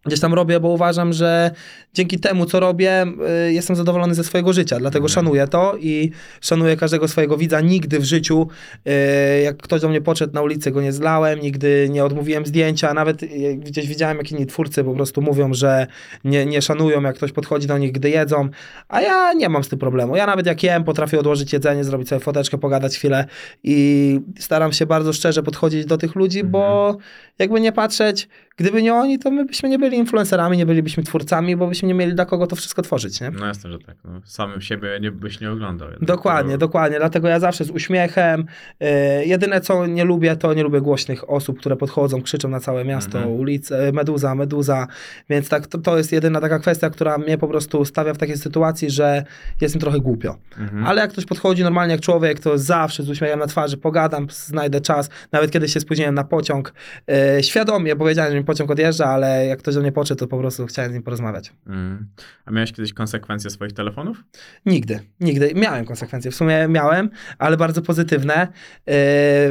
gdzieś 0.06 0.20
tam 0.20 0.34
robię, 0.34 0.60
bo 0.60 0.68
uważam, 0.68 1.12
że 1.12 1.50
dzięki 1.94 2.18
temu, 2.18 2.46
co 2.46 2.60
robię, 2.60 3.06
y, 3.48 3.52
jestem 3.52 3.76
zadowolony 3.76 4.14
ze 4.14 4.24
swojego 4.24 4.52
życia, 4.52 4.78
dlatego 4.78 5.06
Mhm. 5.06 5.14
szanuję 5.14 5.48
to 5.48 5.76
i 5.80 6.10
szanuję 6.40 6.76
każdego 6.76 7.08
swojego 7.08 7.36
widza. 7.36 7.60
Nigdy 7.60 7.98
w 7.98 8.04
życiu, 8.04 8.48
y, 8.86 9.42
jak 9.42 9.56
ktoś 9.56 9.80
do 9.80 9.88
mnie 9.88 10.00
podszedł 10.00 10.34
na 10.34 10.42
ulicy, 10.42 10.70
go 10.70 10.82
nie 10.82 10.92
zlałem, 10.92 11.40
nigdy 11.40 11.88
nie 11.90 12.04
odmówiłem 12.04 12.46
zdjęcia, 12.46 12.94
nawet 12.94 13.22
y, 13.22 13.28
gdzieś 13.56 13.86
widziałem, 13.86 14.16
jak 14.18 14.32
inni 14.32 14.46
twórcy 14.46 14.84
po 14.84 14.94
prostu 14.94 15.22
mówią, 15.22 15.54
że 15.54 15.86
nie, 16.24 16.46
nie 16.46 16.62
szanują, 16.62 17.02
jak 17.02 17.16
ktoś 17.16 17.32
podchodzi 17.32 17.66
do 17.66 17.78
nich, 17.78 17.92
gdy 17.92 18.10
jedzą, 18.10 18.48
a 18.88 19.00
ja 19.00 19.32
nie 19.32 19.48
mam 19.48 19.64
z 19.64 19.68
tym 19.68 19.78
problemu. 19.78 20.16
Ja 20.16 20.26
nawet 20.26 20.46
jak 20.46 20.62
jem, 20.62 20.84
potrafię 20.84 21.18
odłożyć 21.20 21.52
jedzenie, 21.52 21.84
zrobić 21.84 22.08
sobie 22.08 22.20
foteczkę, 22.20 22.58
pogadać 22.58 22.96
chwilę 22.96 23.26
i 23.64 24.20
staram 24.38 24.72
się 24.72 24.86
bardzo 24.86 25.12
szczerze 25.12 25.42
podchodzić 25.42 25.86
do 25.86 25.98
tych 25.98 26.14
ludzi, 26.14 26.44
bo 26.44 26.96
jakby 27.42 27.60
nie 27.60 27.72
patrzeć, 27.72 28.28
gdyby 28.56 28.82
nie 28.82 28.94
oni, 28.94 29.18
to 29.18 29.30
my 29.30 29.44
byśmy 29.44 29.68
nie 29.68 29.78
byli 29.78 29.96
influencerami, 29.96 30.56
nie 30.58 30.66
bylibyśmy 30.66 31.02
twórcami, 31.02 31.56
bo 31.56 31.66
byśmy 31.66 31.88
nie 31.88 31.94
mieli 31.94 32.14
dla 32.14 32.24
kogo 32.26 32.46
to 32.46 32.56
wszystko 32.56 32.82
tworzyć, 32.82 33.20
nie? 33.20 33.30
No 33.30 33.46
jasne, 33.46 33.72
że 33.72 33.78
tak. 33.78 33.96
No, 34.04 34.20
samym 34.24 34.60
siebie 34.60 34.98
nie, 35.00 35.10
byś 35.10 35.40
nie 35.40 35.50
oglądał. 35.50 35.90
jednak. 35.90 36.06
Dokładnie, 36.08 36.58
dokładnie. 36.58 36.98
Dlatego 36.98 37.28
ja 37.28 37.40
zawsze 37.40 37.64
z 37.64 37.70
uśmiechem. 37.70 38.44
Yy, 38.80 38.88
jedyne, 39.26 39.60
co 39.60 39.86
nie 39.86 40.04
lubię, 40.04 40.36
to 40.36 40.54
nie 40.54 40.62
lubię 40.62 40.80
głośnych 40.80 41.30
osób, 41.30 41.58
które 41.58 41.76
podchodzą, 41.76 42.22
krzyczą 42.22 42.48
na 42.48 42.60
całe 42.60 42.84
miasto, 42.84 43.18
Mhm. 43.18 43.36
ulice, 43.36 43.92
meduza, 43.92 44.34
meduza. 44.34 44.86
Więc 45.30 45.48
tak, 45.48 45.66
to, 45.66 45.78
to 45.78 45.98
jest 45.98 46.12
jedyna 46.12 46.40
taka 46.40 46.58
kwestia, 46.58 46.90
która 46.90 47.18
mnie 47.18 47.38
po 47.38 47.48
prostu 47.48 47.84
stawia 47.84 48.14
w 48.14 48.18
takiej 48.18 48.36
sytuacji, 48.36 48.90
że 48.90 49.24
jest 49.60 49.74
mi 49.74 49.80
trochę 49.80 49.98
głupio. 50.00 50.36
Mhm. 50.58 50.86
Ale 50.86 51.00
jak 51.00 51.10
ktoś 51.12 51.24
podchodzi 51.24 51.62
normalnie 51.62 51.92
jak 51.92 52.00
człowiek, 52.00 52.40
to 52.40 52.58
zawsze 52.58 53.02
z 53.02 53.10
uśmiechem 53.10 53.38
na 53.38 53.46
twarzy 53.46 53.76
pogadam, 53.76 54.26
znajdę 54.30 54.80
czas. 54.80 55.10
Nawet 55.32 55.50
kiedy 55.50 55.68
się 55.68 55.80
spóźniłem 55.80 56.14
na 56.14 56.24
pociąg, 56.24 56.74
yy, 57.06 57.14
świadomie 57.42 57.96
powiedziałem, 57.96 58.32
że 58.32 58.38
mi 58.38 58.44
pociąg 58.44 58.70
odjeżdża, 58.70 59.06
ale 59.06 59.46
jak 59.46 59.58
ktoś 59.58 59.74
do 59.74 59.80
mnie 59.80 59.92
podszedł, 59.92 60.18
to 60.18 60.26
po 60.26 60.38
prostu 60.38 60.66
chciałem 60.66 60.90
z 60.90 60.94
nim 60.94 61.02
porozmawiać. 61.02 61.52
Mhm. 61.66 62.06
A 62.46 62.50
miałeś 62.50 62.72
kiedyś 62.72 62.92
konsekwencje 62.92 63.50
swoich 63.50 63.72
telefonów? 63.72 64.24
Nigdy, 64.66 65.00
nigdy. 65.20 65.52
Miałem 65.54 65.84
konsekwencje, 65.84 66.30
w 66.30 66.34
sumie 66.34 66.68
miałem, 66.68 67.10
ale 67.38 67.56
bardzo 67.56 67.82
pozytywne. 67.82 68.48
Yy, 68.86 68.94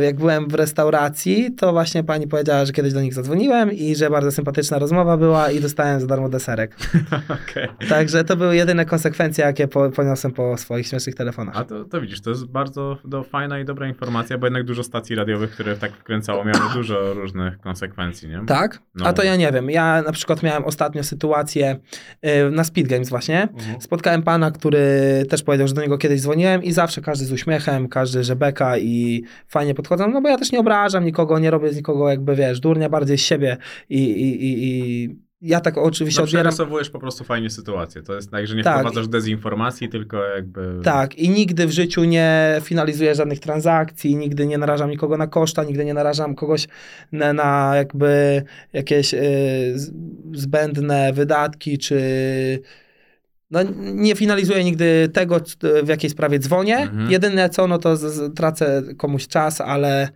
jak 0.03 0.15
byłem 0.15 0.47
w 0.47 0.53
restauracji, 0.53 1.55
to 1.55 1.71
właśnie 1.71 2.03
pani 2.03 2.27
powiedziała, 2.27 2.65
że 2.65 2.73
kiedyś 2.73 2.93
do 2.93 3.01
nich 3.01 3.13
zadzwoniłem 3.13 3.71
i 3.71 3.95
że 3.95 4.09
bardzo 4.09 4.31
sympatyczna 4.31 4.79
rozmowa 4.79 5.17
była 5.17 5.51
i 5.51 5.59
dostałem 5.59 6.01
za 6.01 6.07
darmo 6.07 6.29
deserek. 6.29 6.75
Okej. 7.49 7.67
Także 7.89 8.23
to 8.23 8.35
były 8.35 8.55
jedyne 8.55 8.85
konsekwencje, 8.85 9.45
jakie 9.45 9.67
po, 9.67 9.89
poniosłem 9.89 10.33
po 10.33 10.57
swoich 10.57 10.87
śmiesznych 10.87 11.15
telefonach. 11.15 11.57
A 11.57 11.63
to, 11.63 11.85
to 11.85 12.01
widzisz, 12.01 12.21
to 12.21 12.29
jest 12.29 12.45
bardzo 12.45 12.97
do, 13.05 13.23
fajna 13.23 13.59
i 13.59 13.65
dobra 13.65 13.87
informacja, 13.87 14.37
bo 14.37 14.45
jednak 14.45 14.63
dużo 14.63 14.83
stacji 14.83 15.15
radiowych, 15.15 15.51
które 15.51 15.77
tak 15.77 15.91
wkręcało, 15.91 16.45
miało 16.45 16.69
dużo 16.73 17.13
różnych 17.13 17.60
konsekwencji, 17.61 18.29
nie? 18.29 18.45
Tak? 18.47 18.79
No. 18.95 19.05
A 19.05 19.13
to 19.13 19.23
ja 19.23 19.35
nie 19.35 19.51
wiem. 19.51 19.69
Ja 19.69 20.01
na 20.01 20.11
przykład 20.11 20.43
miałem 20.43 20.65
ostatnio 20.65 21.03
sytuację 21.03 21.79
yy, 22.23 22.51
na 22.51 22.63
Speed 22.63 22.89
Games 22.89 23.09
właśnie. 23.09 23.41
Mhm. 23.41 23.81
Spotkałem 23.81 24.23
pana, 24.23 24.51
który 24.51 24.79
też 25.29 25.43
powiedział, 25.43 25.67
że 25.67 25.73
do 25.73 25.81
niego 25.81 25.97
kiedyś 25.97 26.21
dzwoniłem 26.21 26.63
i 26.63 26.71
zawsze 26.71 27.01
każdy 27.01 27.25
z 27.25 27.31
uśmiechem, 27.31 27.87
każdy, 27.87 28.23
że 28.23 28.35
beka 28.35 28.77
i 28.77 29.23
fajnie 29.47 29.75
podchodzą, 29.75 30.07
no 30.07 30.21
bo 30.21 30.29
ja 30.29 30.37
też 30.37 30.51
nie 30.51 30.59
obrażam 30.59 31.05
nikogo, 31.05 31.39
nie 31.39 31.51
robię 31.51 31.73
z 31.73 31.75
nikogo 31.75 32.09
jakby, 32.09 32.35
wiesz, 32.35 32.59
durnia, 32.59 32.89
bardziej 32.89 33.17
z 33.17 33.21
siebie 33.21 33.57
i, 33.89 34.03
i, 34.03 34.45
i, 34.45 34.67
i 34.67 35.30
ja 35.41 35.61
tak 35.61 35.77
oczywiście 35.77 36.21
No, 36.21 36.25
odbieram... 36.25 36.53
po 36.91 36.99
prostu 36.99 37.23
fajnie 37.23 37.49
sytuację. 37.49 38.03
To 38.03 38.15
jest 38.15 38.31
tak, 38.31 38.47
że 38.47 38.55
nie 38.55 38.63
Tak. 38.63 38.77
wprowadzasz 38.77 39.07
dezinformacji, 39.07 39.89
tylko 39.89 40.25
jakby... 40.25 40.79
Tak, 40.83 41.15
i 41.15 41.29
nigdy 41.29 41.67
w 41.67 41.71
życiu 41.71 42.03
nie 42.03 42.57
finalizuję 42.63 43.15
żadnych 43.15 43.39
transakcji, 43.39 44.15
nigdy 44.15 44.47
nie 44.47 44.57
narażam 44.57 44.89
nikogo 44.89 45.17
na 45.17 45.27
koszta, 45.27 45.63
nigdy 45.63 45.85
nie 45.85 45.93
narażam 45.93 46.35
kogoś 46.35 46.67
na, 47.11 47.33
na 47.33 47.71
jakby 47.75 48.43
jakieś 48.73 49.13
y, 49.13 49.19
zbędne 50.33 51.13
wydatki, 51.13 51.77
czy 51.77 52.01
no, 53.51 53.59
nie 53.79 54.15
finalizuję 54.15 54.63
nigdy 54.63 55.09
tego, 55.13 55.41
w 55.83 55.87
jakiej 55.87 56.09
sprawie 56.09 56.39
dzwonię. 56.39 56.77
Mhm. 56.77 57.11
Jedyne 57.11 57.49
co, 57.49 57.67
no 57.67 57.77
to 57.77 57.97
z, 57.97 58.01
z, 58.01 58.35
tracę 58.35 58.83
komuś 58.97 59.27
czas, 59.27 59.61
ale 59.61 60.09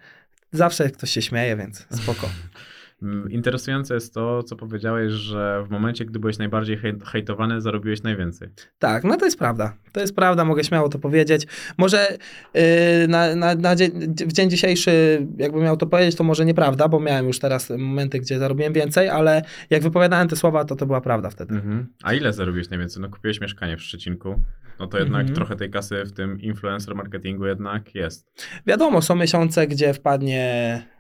zawsze 0.51 0.89
ktoś 0.89 1.09
się 1.11 1.21
śmieje, 1.21 1.55
więc 1.55 1.87
spoko. 1.91 2.29
Mm, 3.01 3.31
Interesujące 3.31 3.93
jest 3.93 4.13
to, 4.13 4.43
co 4.43 4.55
powiedziałeś, 4.55 5.11
że 5.11 5.63
w 5.67 5.69
momencie, 5.69 6.05
gdy 6.05 6.19
byłeś 6.19 6.37
najbardziej 6.37 6.77
hej- 6.77 6.99
hejtowany, 7.05 7.61
zarobiłeś 7.61 8.03
najwięcej. 8.03 8.49
Tak, 8.79 9.03
no 9.03 9.17
to 9.17 9.25
jest 9.25 9.39
prawda. 9.39 9.77
To 9.91 9.99
jest 9.99 10.15
prawda, 10.15 10.45
mogę 10.45 10.63
śmiało 10.63 10.89
to 10.89 10.99
powiedzieć. 10.99 11.47
Może 11.77 12.17
yy, 12.53 12.61
na, 13.07 13.35
na, 13.35 13.55
na 13.55 13.75
dzień, 13.75 13.91
w 14.27 14.33
dzień 14.33 14.49
dzisiejszy, 14.49 15.27
jakbym 15.37 15.61
miał 15.63 15.77
to 15.77 15.85
powiedzieć, 15.87 16.15
to 16.15 16.23
może 16.23 16.45
nieprawda, 16.45 16.87
bo 16.87 16.99
miałem 16.99 17.27
już 17.27 17.39
teraz 17.39 17.69
momenty, 17.69 18.19
gdzie 18.19 18.39
zarobiłem 18.39 18.73
więcej, 18.73 19.09
ale 19.09 19.41
jak 19.69 19.83
wypowiadałem 19.83 20.27
te 20.27 20.35
słowa, 20.35 20.65
to 20.65 20.75
to 20.75 20.85
była 20.85 21.01
prawda 21.01 21.29
wtedy. 21.29 21.55
Mhm. 21.55 21.87
A 22.03 22.13
ile 22.13 22.33
zarobiłeś 22.33 22.69
najwięcej? 22.69 23.01
No 23.01 23.09
kupiłeś 23.09 23.41
mieszkanie 23.41 23.77
w 23.77 23.81
Szczecinku, 23.81 24.41
no 24.79 24.87
to 24.87 24.97
jednak 24.99 25.19
Mhm. 25.21 25.35
trochę 25.35 25.55
tej 25.55 25.69
kasy 25.71 26.03
w 26.05 26.11
tym 26.11 26.41
influencer 26.41 26.95
marketingu 26.95 27.45
jednak 27.45 27.95
jest. 27.95 28.27
Wiadomo, 28.67 29.01
są 29.01 29.15
miesiące, 29.15 29.67
gdzie 29.67 29.93
wpadnie... 29.93 30.94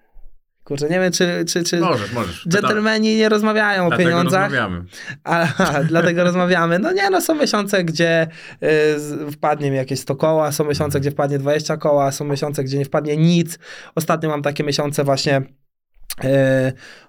Kurczę, 0.65 0.89
nie 0.89 0.99
wiem, 0.99 1.11
czy, 1.11 1.45
czy, 1.47 1.63
czy 1.63 1.79
Możesz, 1.79 2.11
możesz. 2.13 2.47
dżentelmeni 2.47 3.15
nie 3.15 3.29
rozmawiają 3.29 3.85
o 3.85 3.89
Dlatego 3.89 4.09
pieniądzach. 4.09 4.43
rozmawiamy. 4.51 4.83
Aha, 5.23 5.83
dlatego 5.83 6.23
rozmawiamy. 6.23 6.79
No 6.79 6.91
nie, 6.91 7.09
no 7.09 7.21
są 7.21 7.35
miesiące, 7.35 7.83
gdzie 7.83 8.27
y, 9.27 9.31
wpadnie 9.31 9.71
mi 9.71 9.77
jakieś 9.77 9.99
100 9.99 10.15
koła, 10.15 10.51
są 10.51 10.65
miesiące, 10.65 10.99
gdzie 10.99 11.11
wpadnie 11.11 11.39
20 11.39 11.77
koła, 11.77 12.11
są 12.11 12.25
miesiące, 12.25 12.63
gdzie 12.63 12.77
nie 12.77 12.85
wpadnie 12.85 13.17
nic. 13.17 13.59
Ostatnio 13.95 14.29
mam 14.29 14.41
takie 14.41 14.63
miesiące 14.63 15.03
właśnie, 15.03 15.41
y, 16.23 16.27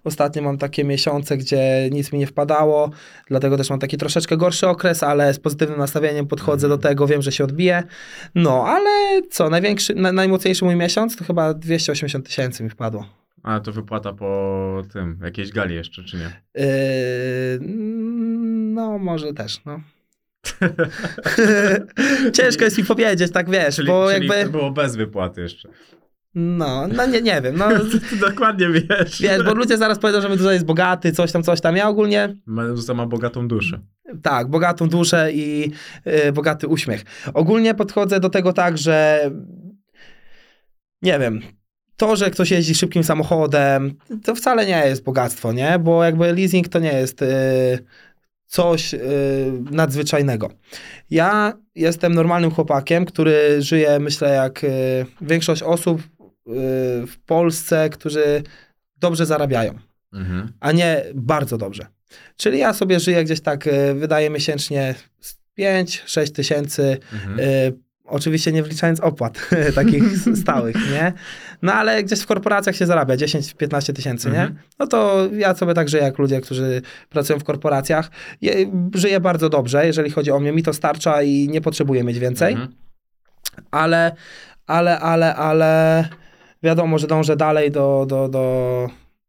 ostatnio 0.04 0.42
mam 0.42 0.58
takie 0.58 0.84
miesiące, 0.84 1.36
gdzie 1.36 1.88
nic 1.92 2.12
mi 2.12 2.18
nie 2.18 2.26
wpadało, 2.26 2.90
dlatego 3.28 3.56
też 3.56 3.70
mam 3.70 3.78
taki 3.78 3.96
troszeczkę 3.96 4.36
gorszy 4.36 4.68
okres, 4.68 5.02
ale 5.02 5.34
z 5.34 5.38
pozytywnym 5.40 5.78
nastawieniem 5.78 6.26
podchodzę 6.26 6.68
do 6.68 6.78
tego, 6.78 7.06
wiem, 7.06 7.22
że 7.22 7.32
się 7.32 7.44
odbije. 7.44 7.82
No, 8.34 8.64
ale 8.66 9.22
co, 9.30 9.50
największy, 9.50 9.94
na, 9.94 10.12
najmocniejszy 10.12 10.64
mój 10.64 10.76
miesiąc 10.76 11.16
to 11.16 11.24
chyba 11.24 11.54
280 11.54 12.26
tysięcy 12.26 12.64
mi 12.64 12.70
wpadło. 12.70 13.06
A 13.46 13.60
to 13.60 13.72
wypłata 13.72 14.12
po 14.12 14.82
tym, 14.92 15.18
jakiejś 15.24 15.52
gali 15.52 15.74
jeszcze, 15.74 16.04
czy 16.04 16.16
nie? 16.16 16.42
Yy, 16.54 17.58
no, 18.74 18.98
może 18.98 19.32
też, 19.32 19.64
no. 19.64 19.80
Ciężko 22.36 22.64
jest 22.64 22.78
mi 22.78 22.84
powiedzieć, 22.84 23.32
tak 23.32 23.50
wiesz, 23.50 23.76
Czyli, 23.76 23.88
bo 23.88 24.12
czyli 24.12 24.28
jakby... 24.28 24.44
to 24.44 24.58
było 24.58 24.70
bez 24.70 24.96
wypłaty 24.96 25.40
jeszcze. 25.40 25.68
No, 26.34 26.88
no 26.88 27.06
nie, 27.06 27.22
nie 27.22 27.42
wiem, 27.42 27.56
no 27.56 27.68
Ty 28.10 28.16
dokładnie 28.16 28.68
wiesz. 28.68 29.22
wiesz, 29.22 29.42
bo 29.42 29.54
ludzie 29.54 29.78
zaraz 29.78 29.98
powiedzą, 29.98 30.20
że 30.20 30.36
tutaj 30.36 30.54
jest 30.54 30.66
bogaty, 30.66 31.12
coś 31.12 31.32
tam, 31.32 31.42
coś 31.42 31.60
tam. 31.60 31.76
Ja 31.76 31.88
ogólnie 31.88 32.36
Meduza 32.46 32.94
ma 32.94 33.06
bogatą 33.06 33.48
duszę. 33.48 33.80
Tak, 34.22 34.50
bogatą 34.50 34.88
duszę 34.88 35.32
i 35.32 35.72
y, 36.28 36.32
bogaty 36.32 36.68
uśmiech. 36.68 37.04
Ogólnie 37.34 37.74
podchodzę 37.74 38.20
do 38.20 38.30
tego 38.30 38.52
tak, 38.52 38.78
że 38.78 39.30
nie 41.02 41.18
wiem, 41.18 41.40
to, 41.96 42.16
że 42.16 42.30
ktoś 42.30 42.50
jeździ 42.50 42.74
szybkim 42.74 43.04
samochodem, 43.04 43.94
to 44.24 44.34
wcale 44.34 44.66
nie 44.66 44.82
jest 44.86 45.02
bogactwo, 45.02 45.52
nie? 45.52 45.78
Bo 45.78 46.04
jakby 46.04 46.32
leasing 46.32 46.68
to 46.68 46.78
nie 46.78 46.92
jest 46.92 47.22
y, 47.22 47.26
coś 48.46 48.94
y, 48.94 48.98
nadzwyczajnego. 49.70 50.50
Ja 51.10 51.52
jestem 51.74 52.14
normalnym 52.14 52.50
chłopakiem, 52.50 53.04
który 53.04 53.62
żyje, 53.62 53.98
myślę, 53.98 54.34
jak 54.34 54.64
y, 54.64 54.68
większość 55.20 55.62
osób 55.62 56.00
y, 56.00 56.04
w 57.06 57.14
Polsce, 57.26 57.90
którzy 57.90 58.42
dobrze 58.96 59.26
zarabiają 59.26 59.74
Mhm. 60.12 60.52
a 60.60 60.72
nie 60.72 61.04
bardzo 61.14 61.58
dobrze. 61.58 61.86
Czyli 62.36 62.58
ja 62.58 62.72
sobie 62.72 63.00
żyję 63.00 63.24
gdzieś 63.24 63.40
tak, 63.40 63.66
y, 63.66 63.94
wydaję 63.94 64.30
miesięcznie 64.30 64.94
5-6 65.58 66.30
tysięcy, 66.32 66.98
Mhm. 67.12 67.38
Oczywiście 68.06 68.52
nie 68.52 68.62
wliczając 68.62 69.00
opłat 69.00 69.50
takich 69.74 70.02
stałych, 70.42 70.76
nie? 70.92 71.12
No 71.62 71.72
ale 71.72 72.04
gdzieś 72.04 72.20
w 72.20 72.26
korporacjach 72.26 72.76
się 72.76 72.86
zarabia 72.86 73.16
10-15 73.16 73.92
tysięcy, 73.92 74.30
nie? 74.30 74.40
Mhm. 74.40 74.58
No 74.78 74.86
to 74.86 75.28
ja 75.32 75.54
sobie 75.54 75.74
tak 75.74 75.88
żyję 75.88 76.02
jak 76.02 76.18
ludzie, 76.18 76.40
którzy 76.40 76.82
pracują 77.10 77.38
w 77.38 77.44
korporacjach. 77.44 78.10
Je, 78.40 78.72
żyję 78.94 79.20
bardzo 79.20 79.48
dobrze, 79.48 79.86
jeżeli 79.86 80.10
chodzi 80.10 80.30
o 80.30 80.40
mnie, 80.40 80.52
mi 80.52 80.62
to 80.62 80.72
starcza 80.72 81.22
i 81.22 81.48
nie 81.48 81.60
potrzebuję 81.60 82.04
mieć 82.04 82.18
więcej 82.18 82.52
Mhm. 82.52 82.72
ale, 83.70 84.16
ale, 84.66 85.00
ale, 85.00 85.34
ale 85.36 86.04
wiadomo, 86.62 86.98
że 86.98 87.06
dążę 87.06 87.36
dalej 87.36 87.70
do, 87.70 88.06
do, 88.08 88.28
do 88.28 88.88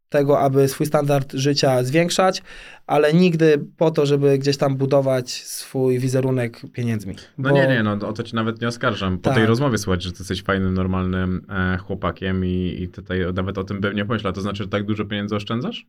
tego, 0.10 0.40
aby 0.40 0.68
swój 0.68 0.86
standard 0.86 1.34
życia 1.34 1.84
zwiększać, 1.84 2.42
ale 2.88 3.14
nigdy 3.14 3.66
po 3.78 3.92
to, 3.92 4.06
żeby 4.06 4.38
gdzieś 4.38 4.58
tam 4.58 4.76
budować 4.76 5.32
swój 5.32 6.00
wizerunek 6.00 6.62
pieniędzmi. 6.74 7.16
No 7.38 7.50
Bo- 7.50 7.56
nie, 7.56 7.68
nie, 7.68 7.84
no 7.84 7.92
o 8.08 8.14
to 8.14 8.24
ci 8.24 8.36
nawet 8.36 8.62
nie 8.62 8.68
oskarżam. 8.68 9.18
Po 9.18 9.24
Tak. 9.24 9.36
tej 9.38 9.46
rozmowie 9.46 9.78
słuchać, 9.78 10.04
że 10.04 10.12
ty 10.12 10.18
jesteś 10.20 10.44
fajnym, 10.44 10.74
normalnym 10.74 11.46
e, 11.50 11.78
chłopakiem 11.78 12.46
i, 12.46 12.78
i 12.82 12.90
tutaj 12.90 13.20
nawet 13.34 13.58
o 13.58 13.64
tym 13.64 13.80
bym 13.82 13.96
nie 13.96 14.06
pomyślał. 14.06 14.34
To 14.34 14.42
znaczy, 14.42 14.64
że 14.64 14.70
tak 14.70 14.84
dużo 14.86 15.06
pieniędzy 15.06 15.36
oszczędzasz? 15.36 15.86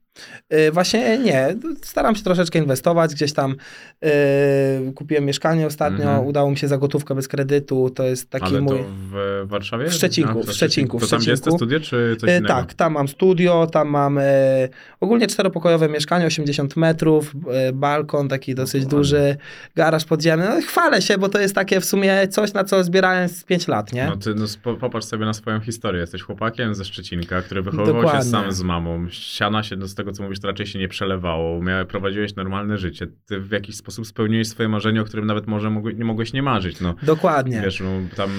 Y, 0.53 0.73
Właśnie 0.73 1.19
nie. 1.19 1.57
Staram 1.83 2.15
się 2.17 2.23
troszeczkę 2.23 2.59
inwestować. 2.59 3.15
Gdzieś 3.15 3.33
tam 3.33 3.57
y, 4.05 4.93
kupiłem 4.93 5.25
mieszkanie 5.25 5.67
ostatnio, 5.67 5.99
Mhm. 6.05 6.27
udało 6.27 6.51
mi 6.51 6.57
się 6.57 6.69
za 6.69 6.79
gotówkę 6.79 7.15
bez 7.15 7.29
kredytu. 7.29 7.91
To 7.91 8.03
jest 8.05 8.31
taki 8.31 8.45
Ale 8.47 8.61
mój... 8.61 8.79
to 8.79 8.85
w 9.13 9.43
Warszawie? 9.49 9.87
W 9.89 9.95
Szczecinku, 9.95 10.41
A, 10.41 10.43
w 10.43 10.53
Szczecinku, 10.53 11.01
To 11.01 11.07
w 11.07 11.11
tam 11.11 11.17
jest 11.19 11.27
te 11.29 11.33
Szczecinku. 11.37 11.57
studia, 11.57 11.81
czy 11.81 12.17
coś 12.21 12.31
E, 12.31 12.39
innego? 12.39 12.55
Tak, 12.55 12.75
tam 12.75 12.93
mam 12.93 13.09
studio, 13.09 13.67
tam 13.67 13.89
mam 13.89 14.08
e, 14.19 14.69
ogólnie 15.01 15.27
czteropokojowe 15.27 15.89
mieszkanie, 15.89 16.27
80 16.27 16.77
metrów, 16.77 17.33
e, 17.51 17.73
balkon 17.73 18.29
taki 18.29 18.55
dosyć 18.55 18.87
duży, 18.87 19.37
garaż 19.77 20.05
podziemny. 20.05 20.47
No, 20.49 20.61
chwalę 20.61 21.03
się, 21.03 21.19
bo 21.19 21.29
to 21.29 21.41
jest 21.41 21.55
takie 21.55 21.81
w 21.81 21.85
sumie 21.85 22.29
coś, 22.29 22.53
na 22.53 22.65
co 22.65 22.85
zbierałem 22.85 23.29
z 23.29 23.45
5 23.45 23.69
lat, 23.69 23.93
nie? 23.93 24.07
No 24.07 24.17
ty 24.17 24.35
no, 24.35 24.77
popatrz 24.77 25.07
sobie 25.07 25.25
na 25.27 25.33
swoją 25.33 25.61
historię. 25.61 26.01
Jesteś 26.01 26.23
chłopakiem 26.23 26.75
ze 26.75 26.85
Szczecinka, 26.85 27.43
który 27.43 27.63
wychowywał 27.63 27.95
się 27.95 28.03
Dokładnie. 28.03 28.31
sam 28.31 28.53
z 28.53 28.63
mamą. 28.63 29.07
Siana 29.11 29.63
się, 29.63 29.77
no, 29.77 29.89
z 29.89 29.95
tego 29.95 30.13
co 30.13 30.23
mówisz, 30.23 30.41
to 30.41 30.49
raczej 30.49 30.67
się 30.67 30.79
nie 30.79 30.89
przelewało. 30.89 31.63
Miał, 31.63 31.87
prowadziłeś 31.87 32.37
normalne 32.37 32.79
życie. 32.79 33.07
Ty 33.27 33.41
w 33.41 33.51
jakiś 33.51 33.77
sposób 33.77 34.07
spełniłeś 34.07 34.49
swoje 34.49 34.69
marzenie, 34.69 35.01
o 35.01 35.05
którym 35.05 35.27
nawet 35.27 35.47
może 35.47 35.71
nie 35.97 36.05
mogłeś 36.05 36.33
nie 36.33 36.43
marzyć. 36.43 36.81
No, 36.81 36.95
Dokładnie. 37.03 37.61
wiesz, 37.65 37.81
no, 37.81 37.91
tam 38.17 38.31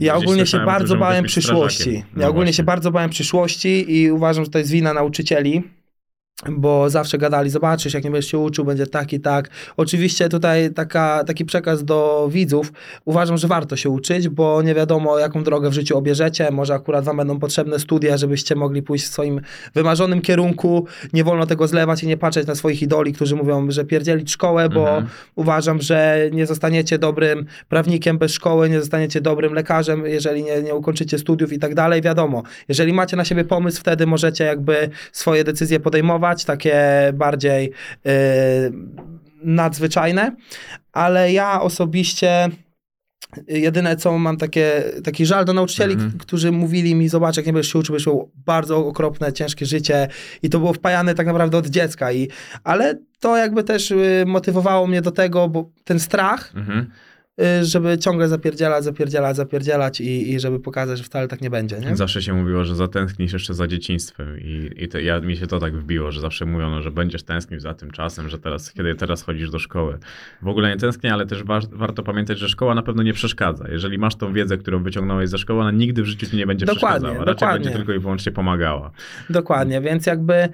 Ja 0.00 0.14
ogólnie 0.16 0.46
się 0.46 0.58
bardzo 0.64 0.96
bałem 0.96 1.24
przyszłości. 1.24 1.82
strażakiem. 1.82 2.06
Ja 2.16 2.22
No 2.22 2.28
ogólnie 2.28 2.44
właśnie. 2.44 2.52
się 2.54 2.62
bardzo 2.62 2.90
bałem 2.90 3.10
przyszłości 3.10 3.96
i 3.96 4.12
uważam, 4.12 4.44
że 4.44 4.50
to 4.50 4.58
jest 4.58 4.70
wina 4.70 4.94
nauczycieli. 5.04 5.62
Bo 6.50 6.90
zawsze 6.90 7.18
gadali, 7.18 7.50
zobaczysz, 7.50 7.94
jak 7.94 8.04
nie 8.04 8.10
będziesz 8.10 8.30
się 8.30 8.38
uczył, 8.38 8.64
będzie 8.64 8.86
tak 8.86 9.12
i 9.12 9.20
tak. 9.20 9.50
Oczywiście 9.76 10.28
tutaj 10.28 10.72
taka, 10.72 11.24
taki 11.24 11.44
przekaz 11.44 11.84
do 11.84 12.28
widzów. 12.32 12.72
Uważam, 13.04 13.38
że 13.38 13.48
warto 13.48 13.76
się 13.76 13.90
uczyć, 13.90 14.28
bo 14.28 14.62
nie 14.62 14.74
wiadomo, 14.74 15.18
jaką 15.18 15.44
drogę 15.44 15.70
w 15.70 15.72
życiu 15.72 15.98
obierzecie. 15.98 16.50
Może 16.50 16.74
akurat 16.74 17.04
wam 17.04 17.16
będą 17.16 17.38
potrzebne 17.38 17.78
studia, 17.78 18.16
żebyście 18.16 18.54
mogli 18.54 18.82
pójść 18.82 19.04
w 19.04 19.08
swoim 19.08 19.40
wymarzonym 19.74 20.20
kierunku. 20.20 20.86
Nie 21.12 21.24
wolno 21.24 21.46
tego 21.46 21.68
zlewać 21.68 22.02
i 22.02 22.06
nie 22.06 22.16
patrzeć 22.16 22.46
na 22.46 22.54
swoich 22.54 22.82
idoli, 22.82 23.12
którzy 23.12 23.36
mówią, 23.36 23.70
że 23.70 23.84
pierdzielić 23.84 24.30
szkołę, 24.32 24.68
bo 24.68 24.88
Mhm. 24.88 25.06
uważam, 25.34 25.80
że 25.82 26.18
nie 26.32 26.46
zostaniecie 26.46 26.98
dobrym 26.98 27.46
prawnikiem 27.68 28.18
bez 28.18 28.32
szkoły, 28.32 28.70
nie 28.70 28.80
zostaniecie 28.80 29.20
dobrym 29.20 29.54
lekarzem, 29.54 30.06
jeżeli 30.06 30.42
nie, 30.44 30.62
nie 30.62 30.74
ukończycie 30.74 31.18
studiów 31.18 31.52
i 31.52 31.58
tak 31.58 31.74
dalej. 31.74 32.02
Wiadomo, 32.02 32.42
jeżeli 32.68 32.92
macie 32.92 33.16
na 33.16 33.24
siebie 33.24 33.44
pomysł, 33.44 33.80
wtedy 33.80 34.06
możecie 34.06 34.44
jakby 34.44 34.90
swoje 35.12 35.44
decyzje 35.44 35.80
podejmować, 35.80 36.33
takie 36.44 36.82
bardziej 37.14 37.72
yy, 38.04 38.12
nadzwyczajne, 39.42 40.36
ale 40.92 41.32
ja 41.32 41.60
osobiście 41.62 42.48
jedyne 43.48 43.96
co 43.96 44.18
mam 44.18 44.36
takie, 44.36 44.82
taki 45.04 45.26
żal 45.26 45.44
do 45.44 45.52
nauczycieli, 45.52 45.92
Mhm. 45.94 46.12
k- 46.12 46.18
którzy 46.18 46.52
mówili 46.52 46.94
mi, 46.94 47.08
zobacz, 47.08 47.36
jak 47.36 47.46
nie 47.46 47.52
będziesz 47.52 47.72
się 47.72 47.78
uczył, 47.78 47.92
będziesz 47.92 48.06
miał 48.06 48.30
bardzo 48.46 48.86
okropne, 48.86 49.32
ciężkie 49.32 49.66
życie 49.66 50.08
i 50.42 50.50
to 50.50 50.58
było 50.58 50.72
wpajane 50.72 51.14
tak 51.14 51.26
naprawdę 51.26 51.58
od 51.58 51.66
dziecka, 51.66 52.12
i, 52.12 52.28
ale 52.64 52.98
to 53.20 53.36
jakby 53.36 53.64
też 53.64 53.90
y, 53.90 54.24
motywowało 54.26 54.86
mnie 54.86 55.02
do 55.02 55.10
tego, 55.10 55.48
bo 55.48 55.70
ten 55.84 56.00
strach, 56.00 56.52
Mhm. 56.56 56.78
y, 56.80 56.86
żeby 57.62 57.98
ciągle 57.98 58.28
zapierdzielać, 58.28 58.84
zapierdzielać, 58.84 59.36
zapierdzielać 59.36 60.00
i, 60.00 60.32
i 60.32 60.40
żeby 60.40 60.60
pokazać, 60.60 60.98
że 60.98 61.04
wcale 61.04 61.28
tak 61.28 61.40
nie 61.40 61.50
będzie, 61.50 61.78
nie? 61.80 61.96
Zawsze 61.96 62.22
się 62.22 62.32
mówiło, 62.34 62.64
że 62.64 62.76
zatęsknisz 62.76 63.32
jeszcze 63.32 63.54
za 63.54 63.66
dzieciństwem 63.66 64.40
i, 64.40 64.70
i 64.76 64.88
to, 64.88 64.98
ja, 64.98 65.20
mi 65.20 65.36
się 65.36 65.46
to 65.46 65.58
tak 65.60 65.76
wbiło, 65.76 66.12
że 66.12 66.20
zawsze 66.20 66.46
mówiono, 66.46 66.82
że 66.82 66.90
będziesz 66.90 67.22
tęsknił 67.22 67.60
za 67.60 67.74
tym 67.74 67.90
czasem, 67.90 68.28
że 68.28 68.38
teraz, 68.38 68.72
kiedy 68.72 68.94
teraz 68.94 69.22
chodzisz 69.22 69.50
do 69.50 69.58
szkoły. 69.58 69.98
W 70.42 70.48
ogóle 70.48 70.68
nie 70.68 70.76
tęsknię, 70.76 71.12
ale 71.12 71.26
też 71.26 71.42
wa- 71.44 71.60
warto 71.72 72.02
pamiętać, 72.02 72.38
że 72.38 72.48
szkoła 72.48 72.74
na 72.74 72.82
pewno 72.82 73.02
nie 73.02 73.12
przeszkadza. 73.12 73.68
Jeżeli 73.68 73.98
masz 73.98 74.14
tą 74.16 74.32
wiedzę, 74.32 74.58
którą 74.58 74.82
wyciągnąłeś 74.82 75.28
ze 75.30 75.38
szkoły, 75.38 75.60
ona 75.60 75.70
nigdy 75.70 76.02
w 76.02 76.06
życiu 76.06 76.26
ci 76.26 76.36
nie 76.36 76.46
będzie 76.46 76.66
Dokładnie, 76.66 76.88
przeszkadzała. 76.98 77.24
Raczej 77.24 77.34
dokładnie. 77.34 77.64
będzie 77.64 77.76
tylko 77.78 77.92
i 77.92 77.98
wyłącznie 77.98 78.32
pomagała. 78.32 78.90
Dokładnie, 79.30 79.80
więc 79.80 80.06
jakby 80.06 80.48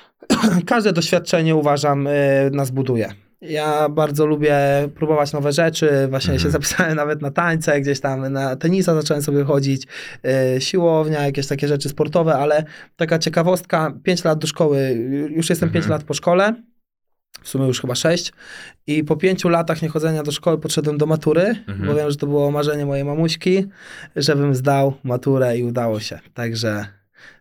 każde 0.66 0.92
doświadczenie 0.92 1.54
uważam 1.56 2.06
y, 2.06 2.10
nas 2.52 2.70
buduje. 2.70 3.25
Ja 3.40 3.88
bardzo 3.88 4.26
lubię 4.26 4.58
próbować 4.94 5.32
nowe 5.32 5.52
rzeczy, 5.52 5.90
właśnie 6.10 6.32
Mhm. 6.34 6.38
się 6.38 6.50
zapisałem 6.50 6.96
nawet 6.96 7.22
na 7.22 7.30
tańce, 7.30 7.80
gdzieś 7.80 8.00
tam 8.00 8.32
na 8.32 8.56
tenisa 8.56 8.94
zacząłem 8.94 9.22
sobie 9.22 9.44
chodzić, 9.44 9.86
y, 10.56 10.60
siłownia, 10.60 11.24
jakieś 11.26 11.46
takie 11.46 11.68
rzeczy 11.68 11.88
sportowe, 11.88 12.34
ale 12.34 12.64
taka 12.96 13.18
ciekawostka, 13.18 13.92
5 14.02 14.24
lat 14.24 14.38
do 14.38 14.46
szkoły, 14.46 14.92
już 15.30 15.50
jestem 15.50 15.68
5 15.70 15.84
Mhm. 15.84 15.90
lat 16.00 16.04
po 16.08 16.14
szkole, 16.14 16.54
w 17.42 17.48
sumie 17.48 17.66
już 17.66 17.80
chyba 17.80 17.94
6 17.94 18.32
i 18.86 19.04
po 19.04 19.16
pięciu 19.16 19.48
latach 19.48 19.82
niechodzenia 19.82 20.22
do 20.22 20.32
szkoły 20.32 20.58
podszedłem 20.58 20.98
do 20.98 21.06
matury, 21.06 21.42
Mhm. 21.68 21.86
bo 21.86 21.94
wiem, 21.94 22.10
że 22.10 22.16
to 22.16 22.26
było 22.26 22.50
marzenie 22.50 22.86
mojej 22.86 23.04
mamuśki, 23.04 23.66
żebym 24.16 24.54
zdał 24.54 24.94
maturę 25.04 25.58
i 25.58 25.62
udało 25.64 26.00
się, 26.00 26.18
także 26.34 26.86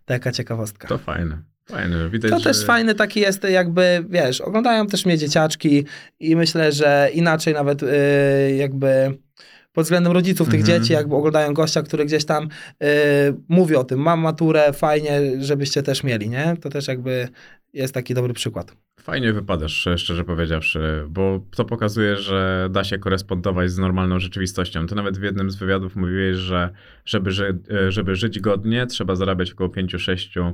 taka 0.06 0.32
ciekawostka. 0.32 0.88
To 0.88 0.98
fajne. 0.98 1.38
Fajne. 1.70 2.10
Widać, 2.10 2.32
To 2.32 2.40
że... 2.40 2.44
też 2.44 2.66
fajny 2.66 2.96
taki 2.96 3.20
jest, 3.20 3.44
jakby, 3.44 4.06
wiesz, 4.10 4.42
oglądają 4.42 4.88
też 4.88 5.06
mnie 5.06 5.18
dzieciaczki 5.18 5.86
i 6.20 6.36
myślę, 6.36 6.72
że 6.72 7.10
inaczej 7.14 7.54
nawet 7.54 7.84
y, 7.84 7.88
jakby 8.58 9.18
pod 9.74 9.84
względem 9.84 10.14
rodziców 10.14 10.50
tych 10.50 10.60
Mhm. 10.60 10.82
dzieci, 10.82 10.94
jakby 10.94 11.16
oglądają 11.16 11.54
gościa, 11.54 11.82
który 11.84 12.06
gdzieś 12.06 12.26
tam 12.26 12.44
y, 12.44 12.88
mówi 13.50 13.76
o 13.76 13.84
tym, 13.84 14.00
mam 14.00 14.20
maturę, 14.20 14.74
fajnie, 14.74 15.22
żebyście 15.40 15.84
też 15.84 16.04
mieli, 16.04 16.30
nie? 16.30 16.58
To 16.62 16.70
też 16.70 16.88
jakby 16.88 17.28
jest 17.74 17.94
taki 17.94 18.14
dobry 18.14 18.34
przykład. 18.34 18.76
Fajnie 19.02 19.34
wypadasz, 19.34 19.88
szczerze 19.98 20.24
powiedziawszy, 20.24 21.04
bo 21.10 21.40
to 21.56 21.66
pokazuje, 21.66 22.16
że 22.18 22.68
da 22.72 22.84
się 22.84 22.98
korespondować 22.98 23.72
z 23.72 23.78
normalną 23.78 24.20
rzeczywistością. 24.20 24.88
Ty 24.88 24.96
nawet 24.96 25.18
w 25.18 25.24
jednym 25.24 25.52
z 25.52 25.56
wywiadów 25.56 25.96
mówiłeś, 25.96 26.38
że 26.38 26.70
żeby, 27.06 27.32
ży, 27.32 27.60
żeby 27.90 28.16
żyć 28.16 28.40
godnie, 28.40 28.88
trzeba 28.88 29.16
zarabiać 29.16 29.52
około 29.52 29.70
5-6 29.70 30.42
e, 30.42 30.54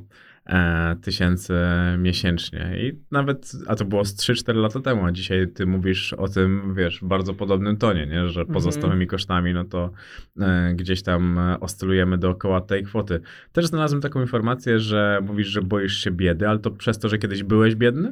tysięcy 1.01 1.53
miesięcznie. 1.97 2.71
I 2.77 2.99
nawet, 3.11 3.51
a 3.67 3.75
to 3.75 3.85
było 3.85 4.05
z 4.05 4.15
3-4 4.15 4.55
lata 4.55 4.79
temu, 4.79 5.05
a 5.05 5.11
dzisiaj 5.11 5.47
ty 5.47 5.65
mówisz 5.65 6.13
o 6.13 6.27
tym, 6.27 6.75
wiesz, 6.75 6.99
w 6.99 7.05
bardzo 7.05 7.33
podobnym 7.33 7.77
tonie, 7.77 8.07
nie? 8.07 8.27
że 8.29 8.45
poza 8.45 8.69
Mhm. 8.69 8.81
stałymi 8.81 9.07
kosztami, 9.07 9.53
no 9.53 9.63
to 9.65 9.91
e, 10.39 10.73
gdzieś 10.75 11.03
tam 11.03 11.39
e, 11.39 11.59
oscylujemy 11.59 12.17
dookoła 12.17 12.61
tej 12.61 12.83
kwoty. 12.83 13.19
Też 13.51 13.65
znalazłem 13.65 14.01
taką 14.01 14.21
informację, 14.21 14.79
że 14.79 15.19
mówisz, 15.27 15.47
że 15.47 15.61
boisz 15.61 15.97
się 16.03 16.11
biedy, 16.11 16.47
ale 16.47 16.59
to 16.59 16.71
przez 16.71 16.99
to, 16.99 17.09
że 17.09 17.17
kiedyś 17.17 17.43
byłeś 17.43 17.75
biedny? 17.75 18.11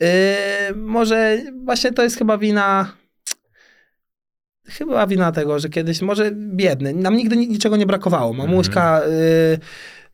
Yy, 0.00 0.06
może 0.76 1.38
właśnie 1.64 1.92
to 1.92 2.02
jest 2.02 2.18
chyba 2.18 2.38
wina. 2.38 2.92
Chyba 4.68 5.06
wina 5.06 5.32
tego, 5.32 5.58
że 5.58 5.68
kiedyś, 5.68 6.02
może 6.02 6.30
biedny. 6.36 6.94
Nam 6.94 7.16
nigdy 7.16 7.36
ni- 7.36 7.48
niczego 7.48 7.76
nie 7.76 7.86
brakowało. 7.86 8.32
Mamuśka 8.32 9.00
yy, 9.06 9.58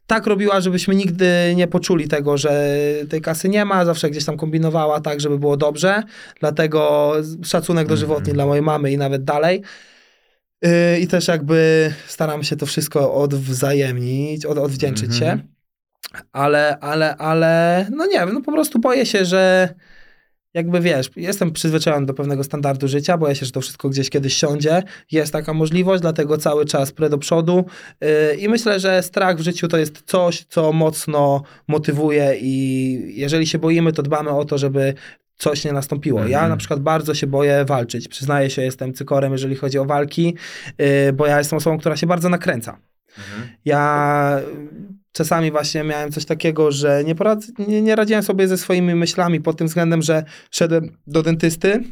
tak 0.07 0.27
robiła, 0.27 0.61
żebyśmy 0.61 0.95
nigdy 0.95 1.27
nie 1.57 1.69
poczuli 1.69 2.09
tego, 2.09 2.39
że 2.39 2.75
tej 3.11 3.21
kasy 3.21 3.49
nie 3.49 3.65
ma. 3.65 3.85
Zawsze 3.85 4.11
gdzieś 4.11 4.25
tam 4.25 4.37
kombinowała 4.37 5.01
tak, 5.01 5.21
żeby 5.21 5.39
było 5.39 5.57
dobrze. 5.57 6.03
Dlatego 6.41 7.13
szacunek 7.45 7.83
Mhm. 7.83 7.89
dożywotni 7.89 8.33
dla 8.33 8.47
mojej 8.47 8.63
mamy 8.63 8.93
i 8.93 8.99
nawet 8.99 9.25
dalej. 9.25 9.63
Yy, 10.63 10.71
I 11.01 11.07
też 11.07 11.29
jakby 11.29 11.93
staram 12.07 12.43
się 12.43 12.57
to 12.57 12.67
wszystko 12.67 13.15
odwzajemnić, 13.15 14.47
od, 14.47 14.59
odwdzięczyć 14.59 15.11
Mhm. 15.11 15.21
się. 15.39 15.45
Ale, 16.33 16.79
ale, 16.81 17.17
ale, 17.17 17.87
no 17.97 18.07
nie 18.07 18.19
wiem, 18.19 18.31
no 18.35 18.41
po 18.41 18.53
prostu 18.53 18.79
boję 18.79 19.07
się, 19.07 19.25
że 19.25 19.75
jakby 20.57 20.81
wiesz, 20.81 21.11
jestem 21.17 21.53
przyzwyczajony 21.53 22.07
do 22.07 22.15
pewnego 22.15 22.45
standardu 22.45 22.89
życia, 22.89 23.19
boję 23.19 23.35
się, 23.35 23.47
że 23.47 23.53
to 23.53 23.61
wszystko 23.61 23.89
gdzieś 23.89 24.11
kiedyś 24.11 24.37
siądzie. 24.37 24.83
Jest 25.13 25.33
taka 25.33 25.55
możliwość, 25.55 26.03
dlatego 26.03 26.39
cały 26.39 26.65
czas 26.65 26.93
prę 26.93 27.11
do 27.11 27.19
przodu. 27.19 27.65
Yy, 28.01 28.37
I 28.37 28.49
myślę, 28.49 28.81
że 28.81 29.03
strach 29.03 29.37
w 29.37 29.41
życiu 29.41 29.69
to 29.69 29.77
jest 29.79 30.03
coś, 30.07 30.45
co 30.45 30.73
mocno 30.73 31.43
motywuje 31.69 32.37
i 32.41 33.13
jeżeli 33.21 33.47
się 33.47 33.59
boimy, 33.59 33.93
to 33.93 34.03
dbamy 34.03 34.31
o 34.31 34.45
to, 34.45 34.59
żeby 34.59 34.95
coś 35.37 35.65
nie 35.65 35.73
nastąpiło. 35.73 36.21
Ja 36.21 36.27
Mhm. 36.27 36.51
na 36.51 36.57
przykład 36.57 36.81
bardzo 36.81 37.15
się 37.15 37.27
boję 37.27 37.65
walczyć. 37.65 38.09
Przyznaję 38.09 38.51
się, 38.51 38.63
jestem 38.63 38.95
cykorem, 38.95 39.33
jeżeli 39.33 39.57
chodzi 39.57 39.79
o 39.79 39.85
walki, 39.85 40.37
yy, 40.79 41.13
bo 41.13 41.27
ja 41.27 41.39
jestem 41.39 41.57
osobą, 41.57 41.79
która 41.79 41.97
się 41.97 42.07
bardzo 42.07 42.29
nakręca. 42.29 42.79
Mhm. 43.19 43.49
Ja 43.65 44.41
czasami 45.17 45.51
właśnie 45.51 45.85
miałem 45.85 46.13
coś 46.13 46.25
takiego, 46.25 46.73
że 46.73 47.03
nie, 47.05 47.15
porad, 47.15 47.41
nie, 47.69 47.83
nie 47.83 47.97
radziłem 47.97 48.23
sobie 48.23 48.49
ze 48.49 48.59
swoimi 48.59 48.95
myślami 48.95 49.41
pod 49.41 49.57
tym 49.57 49.67
względem, 49.67 50.03
że 50.03 50.25
szedłem 50.51 50.97
do 51.07 51.23
dentysty. 51.23 51.85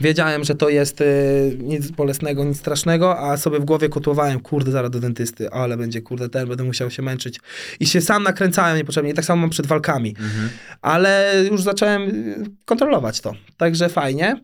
Wiedziałem, 0.00 0.44
że 0.44 0.54
to 0.54 0.68
jest 0.68 1.00
y, 1.00 1.58
nic 1.62 1.90
bolesnego, 1.90 2.44
nic 2.44 2.58
strasznego, 2.58 3.18
a 3.18 3.36
sobie 3.36 3.60
w 3.60 3.64
głowie 3.64 3.88
kotłowałem, 3.88 4.40
kurde, 4.40 4.70
zaraz 4.70 4.90
do 4.90 5.00
dentysty, 5.00 5.50
ale 5.50 5.76
będzie, 5.76 6.02
kurde, 6.02 6.28
ten, 6.28 6.48
będę 6.48 6.64
musiał 6.64 6.90
się 6.90 7.02
męczyć. 7.02 7.40
I 7.80 7.86
się 7.86 8.00
sam 8.00 8.22
nakręcałem 8.22 8.76
niepotrzebnie. 8.76 9.10
I 9.10 9.14
tak 9.14 9.24
samo 9.24 9.40
mam 9.40 9.50
przed 9.50 9.66
walkami. 9.66 10.08
Mhm. 10.08 10.48
Ale 10.82 11.34
już 11.50 11.62
zacząłem 11.62 12.02
y, 12.02 12.44
kontrolować 12.64 13.20
to. 13.20 13.32
Także 13.56 13.88
fajnie. 13.88 14.40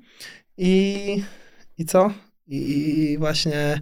I, 0.59 1.23
i 1.79 1.85
co? 1.85 2.13
I, 2.47 2.59
I 3.13 3.19
właśnie 3.19 3.81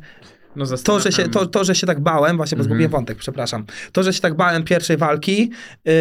No 0.57 0.65
to 0.85 1.01
że, 1.01 1.13
się, 1.13 1.29
to, 1.29 1.47
to, 1.47 1.65
że 1.65 1.75
się 1.75 1.87
tak 1.87 2.01
bałem, 2.01 2.37
właśnie, 2.37 2.57
bo 2.57 2.61
Mhm. 2.61 2.65
zgubiłem 2.71 2.91
wątek, 2.91 3.19
przepraszam. 3.19 3.65
To, 3.93 4.03
że 4.03 4.13
się 4.13 4.21
tak 4.21 4.35
bałem 4.35 4.65
pierwszej 4.65 4.97
walki, 4.97 5.51
yy, 5.85 5.93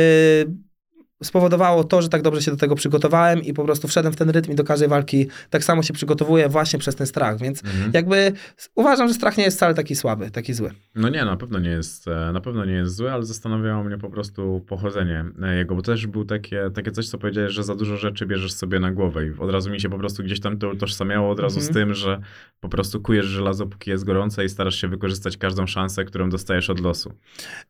spowodowało 1.24 1.84
to, 1.84 2.02
że 2.02 2.10
tak 2.10 2.22
dobrze 2.22 2.42
się 2.42 2.52
do 2.52 2.58
tego 2.58 2.76
przygotowałem 2.76 3.44
i 3.44 3.54
po 3.54 3.64
prostu 3.66 3.88
wszedłem 3.88 4.14
w 4.14 4.16
ten 4.16 4.30
rytm 4.30 4.52
i 4.52 4.56
do 4.56 4.64
każdej 4.64 4.90
walki 4.90 5.28
tak 5.50 5.64
samo 5.64 5.84
się 5.84 5.94
przygotowuję 5.94 6.50
właśnie 6.50 6.80
przez 6.80 6.96
ten 6.96 7.08
strach, 7.08 7.40
więc 7.40 7.64
Mhm. 7.64 7.92
jakby 7.94 8.32
uważam, 8.76 9.08
że 9.08 9.14
strach 9.14 9.38
nie 9.38 9.44
jest 9.44 9.58
wcale 9.58 9.74
taki 9.74 9.96
słaby, 9.96 10.32
taki 10.32 10.54
zły. 10.54 10.72
No 10.96 11.10
nie, 11.10 11.26
na 11.26 11.38
pewno 11.38 11.60
nie 11.60 11.70
jest, 11.70 12.08
e, 12.08 12.32
na 12.34 12.42
pewno 12.42 12.66
nie 12.66 12.74
jest 12.74 12.96
zły, 12.96 13.12
ale 13.12 13.26
zastanawiało 13.26 13.84
mnie 13.84 13.98
po 13.98 14.10
prostu 14.10 14.66
pochodzenie 14.68 15.26
e, 15.44 15.56
jego, 15.56 15.76
bo 15.76 15.82
też 15.82 16.08
był 16.08 16.26
takie, 16.26 16.70
takie 16.76 16.92
coś, 16.92 17.10
co 17.10 17.18
powiedziałeś, 17.18 17.54
że 17.54 17.64
za 17.64 17.76
dużo 17.76 17.98
rzeczy 17.98 18.26
bierzesz 18.26 18.54
sobie 18.54 18.80
na 18.80 18.92
głowę 18.92 19.28
i 19.28 19.32
od 19.40 19.50
razu 19.52 19.70
mi 19.72 19.82
się 19.82 19.90
po 19.90 19.98
prostu 19.98 20.24
gdzieś 20.24 20.40
tam 20.40 20.58
to 20.58 20.70
utożsamiało 20.70 21.32
od 21.32 21.40
razu 21.40 21.62
z 21.62 21.68
Mhm. 21.68 21.86
tym, 21.88 21.96
że 21.96 22.22
po 22.60 22.70
prostu 22.70 23.02
kujesz 23.02 23.26
żelazo, 23.26 23.68
póki 23.68 23.90
jest 23.90 24.04
gorące 24.04 24.46
i 24.46 24.50
starasz 24.50 24.76
się 24.76 24.88
wykorzystać 24.88 25.38
każdą 25.38 25.68
szansę, 25.68 26.06
którą 26.06 26.30
dostajesz 26.30 26.70
od 26.70 26.80
losu. 26.80 27.14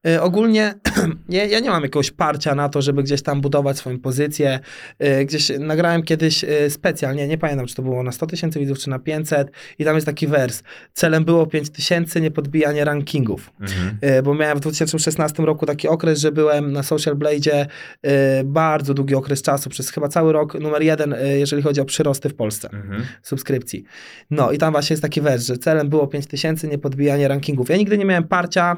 Y, 0.08 0.22
ogólnie 0.22 0.74
nie, 1.30 1.46
ja 1.48 1.60
nie 1.60 1.70
mam 1.70 1.84
jakiegoś 1.84 2.12
parcia 2.12 2.56
na 2.56 2.70
to, 2.70 2.82
żeby 2.82 3.04
gdzieś 3.04 3.22
tam 3.22 3.39
budować 3.42 3.78
swoją 3.78 4.00
pozycję. 4.00 4.60
Y, 5.04 5.26
gdzieś 5.26 5.52
nagrałem 5.60 6.04
kiedyś 6.04 6.44
y, 6.44 6.70
specjalnie, 6.70 7.28
nie 7.28 7.38
pamiętam, 7.38 7.66
czy 7.66 7.76
to 7.76 7.82
było 7.82 8.04
na 8.04 8.12
100 8.12 8.28
tysięcy 8.28 8.60
widzów, 8.60 8.80
czy 8.80 8.90
na 8.90 9.00
500 9.00 9.52
i 9.80 9.86
tam 9.86 9.96
jest 9.96 10.06
taki 10.06 10.28
wers. 10.28 10.64
Celem 10.94 11.26
było 11.26 11.48
5 11.48 11.70
tysięcy, 11.70 12.22
nie 12.22 12.32
podbijanie 12.32 12.86
rankingów. 12.86 13.52
Mhm. 13.60 13.98
Y, 14.20 14.24
bo 14.24 14.36
miałem 14.36 14.58
w 14.58 14.62
2016 14.62 15.44
roku 15.44 15.66
taki 15.66 15.88
okres, 15.88 16.20
że 16.20 16.32
byłem 16.32 16.72
na 16.72 16.84
Social 16.84 17.16
Blade'zie 17.16 17.66
y, 18.06 18.10
bardzo 18.46 18.94
długi 18.94 19.16
okres 19.16 19.42
czasu, 19.42 19.70
przez 19.70 19.90
chyba 19.90 20.08
cały 20.08 20.34
rok 20.34 20.60
numer 20.60 20.82
jeden, 20.82 21.16
jeżeli 21.38 21.62
chodzi 21.62 21.82
o 21.82 21.86
przyrosty 21.86 22.30
w 22.30 22.36
Polsce 22.36 22.70
Mhm. 22.74 23.04
subskrypcji. 23.24 23.84
No 24.32 24.52
i 24.52 24.58
tam 24.58 24.72
właśnie 24.72 24.94
jest 24.94 25.02
taki 25.04 25.22
wers, 25.22 25.46
że 25.46 25.58
celem 25.58 25.90
było 25.90 26.08
5000, 26.08 26.68
nie 26.68 26.78
podbijanie 26.78 27.28
rankingów. 27.28 27.70
Ja 27.70 27.78
nigdy 27.78 27.98
nie 27.98 28.06
miałem 28.06 28.28
parcia, 28.28 28.78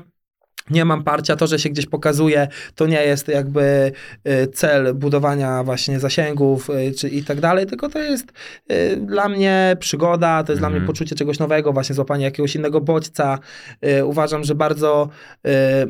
nie 0.69 0.85
mam 0.85 1.03
parcia, 1.03 1.35
to, 1.35 1.47
że 1.47 1.59
się 1.59 1.69
gdzieś 1.69 1.85
pokazuje, 1.85 2.47
to 2.75 2.87
nie 2.87 3.03
jest 3.03 3.27
jakby 3.27 3.91
y, 4.27 4.47
cel 4.47 4.93
budowania 4.95 5.63
właśnie 5.63 5.99
zasięgów 5.99 6.69
y, 6.69 6.91
czy 6.97 7.09
i 7.09 7.23
tak 7.23 7.39
dalej, 7.39 7.65
tylko 7.65 7.89
to 7.89 7.99
jest 7.99 8.31
y, 8.71 8.97
dla 8.97 9.29
mnie 9.29 9.77
przygoda, 9.79 10.43
to 10.43 10.51
jest 10.51 10.61
dla 10.61 10.67
Mhm. 10.67 10.83
mnie 10.83 10.87
poczucie 10.87 11.15
czegoś 11.15 11.39
nowego, 11.39 11.73
właśnie 11.73 11.95
złapanie 11.95 12.25
jakiegoś 12.25 12.55
innego 12.55 12.81
bodźca. 12.81 13.39
Uważam, 14.05 14.43
że 14.43 14.55
bardzo, 14.55 15.09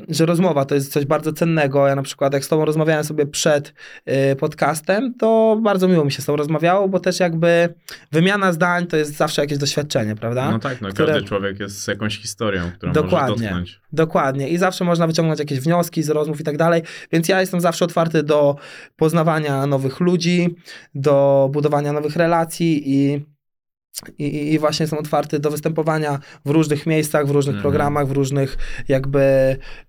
że 0.09 0.25
rozmowa 0.25 0.65
to 0.65 0.75
jest 0.75 0.91
coś 0.93 1.05
bardzo 1.05 1.33
cennego. 1.33 1.87
Ja 1.87 1.95
na 1.95 2.01
przykład 2.03 2.33
jak 2.33 2.45
z 2.45 2.47
tobą 2.47 2.65
rozmawiałem 2.65 3.03
sobie 3.03 3.25
przed 3.25 3.73
podcastem, 4.39 5.13
to 5.19 5.59
bardzo 5.63 5.87
miło 5.87 6.05
mi 6.05 6.11
się 6.11 6.21
z 6.21 6.25
tobą 6.25 6.35
rozmawiało, 6.35 6.89
bo 6.89 6.99
też 6.99 7.19
jakby 7.19 7.73
wymiana 8.11 8.53
zdań 8.53 8.87
to 8.87 8.97
jest 8.97 9.17
zawsze 9.17 9.41
jakieś 9.41 9.57
doświadczenie, 9.57 10.15
prawda? 10.15 10.51
No 10.51 10.59
tak, 10.59 10.81
no 10.81 10.89
Które- 10.89 11.13
każdy 11.13 11.27
człowiek 11.27 11.59
jest 11.59 11.83
z 11.83 11.87
jakąś 11.87 12.17
historią, 12.17 12.71
którą 12.77 12.93
Dokładnie. 12.93 13.29
możesz 13.29 13.41
dotknąć. 13.41 13.81
Dokładnie. 13.93 14.49
I 14.49 14.57
zawsze 14.61 14.85
można 14.85 15.07
wyciągnąć 15.07 15.39
jakieś 15.39 15.59
wnioski 15.59 16.03
z 16.03 16.09
rozmów 16.09 16.41
i 16.41 16.43
tak 16.43 16.57
dalej. 16.57 16.81
Więc 17.11 17.27
ja 17.27 17.41
jestem 17.41 17.61
zawsze 17.61 17.85
otwarty 17.85 18.23
do 18.23 18.55
poznawania 18.95 19.67
nowych 19.67 19.99
ludzi, 19.99 20.55
do 20.95 21.49
budowania 21.53 21.93
nowych 21.93 22.15
relacji 22.15 22.83
i. 22.85 23.25
I, 24.17 24.53
I 24.53 24.59
właśnie 24.59 24.83
jestem 24.83 24.99
otwarty 24.99 25.39
do 25.39 25.51
występowania 25.51 26.19
w 26.45 26.49
różnych 26.49 26.85
miejscach, 26.85 27.27
w 27.27 27.31
różnych 27.31 27.55
Mhm. 27.55 27.61
programach, 27.61 28.07
w 28.07 28.11
różnych 28.11 28.57
jakby 28.87 29.21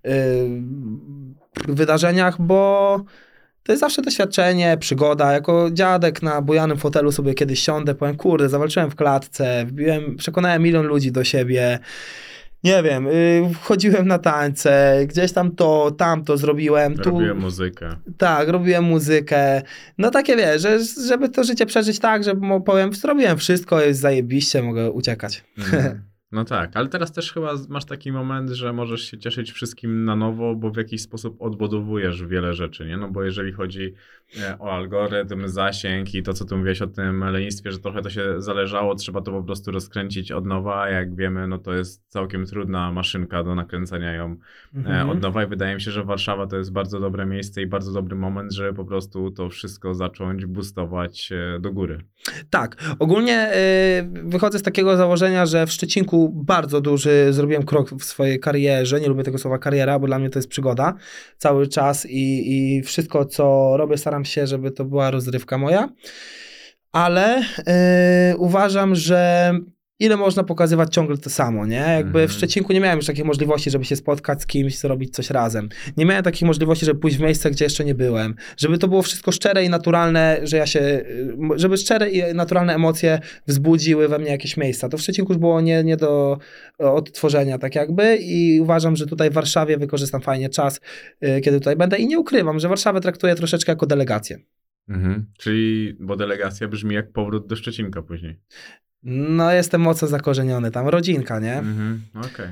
y, 0.05 0.11
wydarzeniach, 1.67 2.41
bo 2.41 2.99
to 3.63 3.71
jest 3.71 3.79
zawsze 3.79 4.01
doświadczenie, 4.01 4.77
przygoda. 4.79 5.33
Jako 5.33 5.69
dziadek 5.71 6.21
na 6.21 6.41
bujanym 6.41 6.77
fotelu 6.77 7.11
sobie 7.11 7.33
kiedyś 7.33 7.59
siądę, 7.59 7.95
powiem, 7.95 8.17
kurde, 8.17 8.49
zawalczyłem 8.49 8.91
w 8.91 8.95
klatce, 8.95 9.65
wbiłem, 9.65 10.15
przekonałem 10.15 10.61
milion 10.63 10.85
ludzi 10.85 11.11
do 11.11 11.23
siebie. 11.23 11.79
Nie 12.63 12.83
wiem, 12.83 13.07
y, 13.07 13.49
chodziłem 13.61 14.07
na 14.07 14.19
tańce, 14.19 14.99
gdzieś 15.07 15.31
tam 15.31 15.55
to, 15.55 15.91
tamto 15.91 16.37
zrobiłem. 16.37 16.97
Tu, 16.97 17.09
Robiłem 17.09 17.39
muzykę. 17.39 17.95
tak, 18.17 18.47
robiłem 18.49 18.83
muzykę. 18.83 19.61
No 19.97 20.09
takie 20.09 20.35
wiesz, 20.35 20.61
że, 20.61 20.79
żeby 21.07 21.29
to 21.29 21.43
życie 21.43 21.65
przeżyć 21.65 21.99
tak, 21.99 22.23
że 22.23 22.35
powiem, 22.65 22.93
zrobiłem 22.93 23.37
wszystko, 23.37 23.81
jest 23.81 23.99
zajebiście, 23.99 24.63
mogę 24.63 24.91
uciekać. 24.91 25.43
Mhm. 25.57 26.01
No 26.33 26.45
tak, 26.45 26.77
ale 26.77 26.87
teraz 26.87 27.11
też 27.11 27.33
chyba 27.33 27.53
masz 27.69 27.85
taki 27.85 28.11
moment, 28.11 28.49
że 28.49 28.73
możesz 28.73 29.01
się 29.11 29.17
cieszyć 29.17 29.51
wszystkim 29.51 30.05
na 30.05 30.15
nowo, 30.15 30.55
bo 30.55 30.71
w 30.71 30.77
jakiś 30.77 31.01
sposób 31.01 31.41
odbudowujesz 31.41 32.25
wiele 32.25 32.53
rzeczy, 32.53 32.85
nie? 32.85 32.97
No 32.97 33.11
bo 33.11 33.23
jeżeli 33.23 33.51
chodzi 33.51 33.93
e, 34.41 34.59
o 34.59 34.71
algorytm, 34.71 35.47
zasięg 35.47 36.15
i 36.15 36.23
to, 36.23 36.33
co 36.33 36.45
tu 36.45 36.57
mówiłeś 36.57 36.81
o 36.81 36.87
tym 36.87 37.23
lenistwie, 37.23 37.71
że 37.71 37.79
trochę 37.79 38.01
to 38.01 38.09
się 38.09 38.41
zależało, 38.41 38.95
trzeba 38.95 39.21
to 39.21 39.31
po 39.31 39.43
prostu 39.43 39.71
rozkręcić 39.71 40.31
od 40.31 40.45
nowa, 40.45 40.81
a 40.81 40.89
jak 40.89 41.15
wiemy, 41.15 41.47
no 41.47 41.57
to 41.57 41.73
jest 41.73 42.03
całkiem 42.09 42.45
trudna 42.45 42.91
maszynka 42.91 43.43
do 43.43 43.55
nakręcania 43.55 44.13
ją 44.13 44.37
e, 44.75 44.77
Mhm. 44.77 45.09
od 45.09 45.21
nowa 45.21 45.43
i 45.43 45.47
wydaje 45.47 45.75
mi 45.75 45.81
się, 45.81 45.91
że 45.91 46.03
Warszawa 46.03 46.47
to 46.47 46.57
jest 46.57 46.71
bardzo 46.71 46.99
dobre 46.99 47.25
miejsce 47.25 47.61
i 47.61 47.67
bardzo 47.67 47.91
dobry 47.91 48.15
moment, 48.15 48.53
żeby 48.53 48.73
po 48.73 48.85
prostu 48.85 49.31
to 49.31 49.49
wszystko 49.49 49.93
zacząć 49.93 50.45
boostować 50.45 51.31
e, 51.31 51.59
do 51.59 51.71
góry. 51.71 52.03
Tak, 52.49 52.95
ogólnie 52.99 53.51
y, 53.53 54.29
wychodzę 54.29 54.59
z 54.59 54.63
takiego 54.63 54.97
założenia, 54.97 55.45
że 55.45 55.67
w 55.67 55.71
Szczecinku 55.71 56.22
bardzo 56.29 56.81
duży 56.81 57.27
zrobiłem 57.33 57.63
krok 57.63 57.89
w 57.89 58.03
swojej 58.03 58.39
karierze. 58.39 59.01
Nie 59.01 59.07
lubię 59.07 59.23
tego 59.23 59.37
słowa 59.37 59.57
kariera, 59.57 59.99
bo 59.99 60.07
dla 60.07 60.19
mnie 60.19 60.29
to 60.29 60.39
jest 60.39 60.49
przygoda 60.49 60.93
cały 61.37 61.67
czas 61.67 62.05
i, 62.05 62.51
i 62.51 62.81
wszystko, 62.81 63.25
co 63.25 63.73
robię, 63.77 63.97
staram 63.97 64.25
się, 64.25 64.47
żeby 64.47 64.71
to 64.71 64.85
była 64.85 65.11
rozrywka 65.11 65.57
moja. 65.57 65.89
Ale 66.91 67.41
y, 67.41 68.37
uważam, 68.37 68.95
że 68.95 69.53
ile 69.99 70.17
można 70.17 70.43
pokazywać 70.43 70.93
ciągle 70.93 71.17
to 71.17 71.29
samo, 71.29 71.65
nie? 71.65 71.75
Jakby 71.75 72.09
Mhm. 72.19 72.27
w 72.27 72.31
Szczecinku 72.31 72.73
nie 72.73 72.79
miałem 72.79 72.97
już 72.97 73.05
takich 73.05 73.25
możliwości, 73.25 73.71
żeby 73.71 73.85
się 73.85 73.95
spotkać 73.95 74.41
z 74.41 74.47
kimś, 74.47 74.77
zrobić 74.77 75.13
coś 75.13 75.29
razem. 75.29 75.69
Nie 75.97 76.05
miałem 76.05 76.23
takich 76.23 76.47
możliwości, 76.47 76.85
żeby 76.85 76.99
pójść 76.99 77.17
w 77.17 77.21
miejsce, 77.21 77.51
gdzie 77.51 77.65
jeszcze 77.65 77.85
nie 77.85 77.95
byłem. 77.95 78.35
Żeby 78.57 78.77
to 78.77 78.87
było 78.87 79.01
wszystko 79.01 79.31
szczere 79.31 79.63
i 79.65 79.69
naturalne, 79.69 80.39
że 80.43 80.57
ja 80.57 80.65
się, 80.65 80.79
y, 80.79 81.37
żeby 81.55 81.77
szczere 81.77 82.09
i 82.09 82.35
naturalne 82.35 82.75
emocje 82.75 83.19
wzbudziły 83.47 84.07
we 84.07 84.19
mnie 84.19 84.29
jakieś 84.31 84.57
miejsca. 84.57 84.89
To 84.89 84.97
w 84.97 85.01
Szczecinku 85.01 85.33
już 85.33 85.39
było 85.39 85.61
nie, 85.61 85.83
nie 85.83 85.97
do 85.97 86.37
odtworzenia 86.77 87.57
tak 87.57 87.75
jakby 87.75 88.15
i 88.15 88.61
uważam, 88.61 88.95
że 88.95 89.05
tutaj 89.07 89.29
w 89.29 89.33
Warszawie 89.33 89.77
wykorzystam 89.77 90.21
fajnie 90.21 90.49
czas, 90.49 90.81
y, 91.23 91.41
kiedy 91.41 91.59
tutaj 91.59 91.75
będę 91.75 91.97
i 91.97 92.07
nie 92.07 92.19
ukrywam, 92.19 92.59
że 92.59 92.67
Warszawę 92.69 93.01
traktuję 93.01 93.35
troszeczkę 93.35 93.71
jako 93.71 93.85
delegację. 93.85 94.39
Mhm. 94.89 95.25
Czyli, 95.37 95.97
bo 95.99 96.15
delegacja 96.15 96.67
brzmi 96.67 96.95
jak 96.95 97.11
powrót 97.11 97.47
do 97.47 97.55
Szczecinka 97.55 98.01
później. 98.01 98.39
No 99.03 99.51
jestem 99.51 99.81
mocno 99.81 100.07
zakorzeniony 100.07 100.71
tam, 100.71 100.87
rodzinka, 100.87 101.39
nie? 101.39 101.57
Mhm. 101.57 102.01
Okej. 102.15 102.47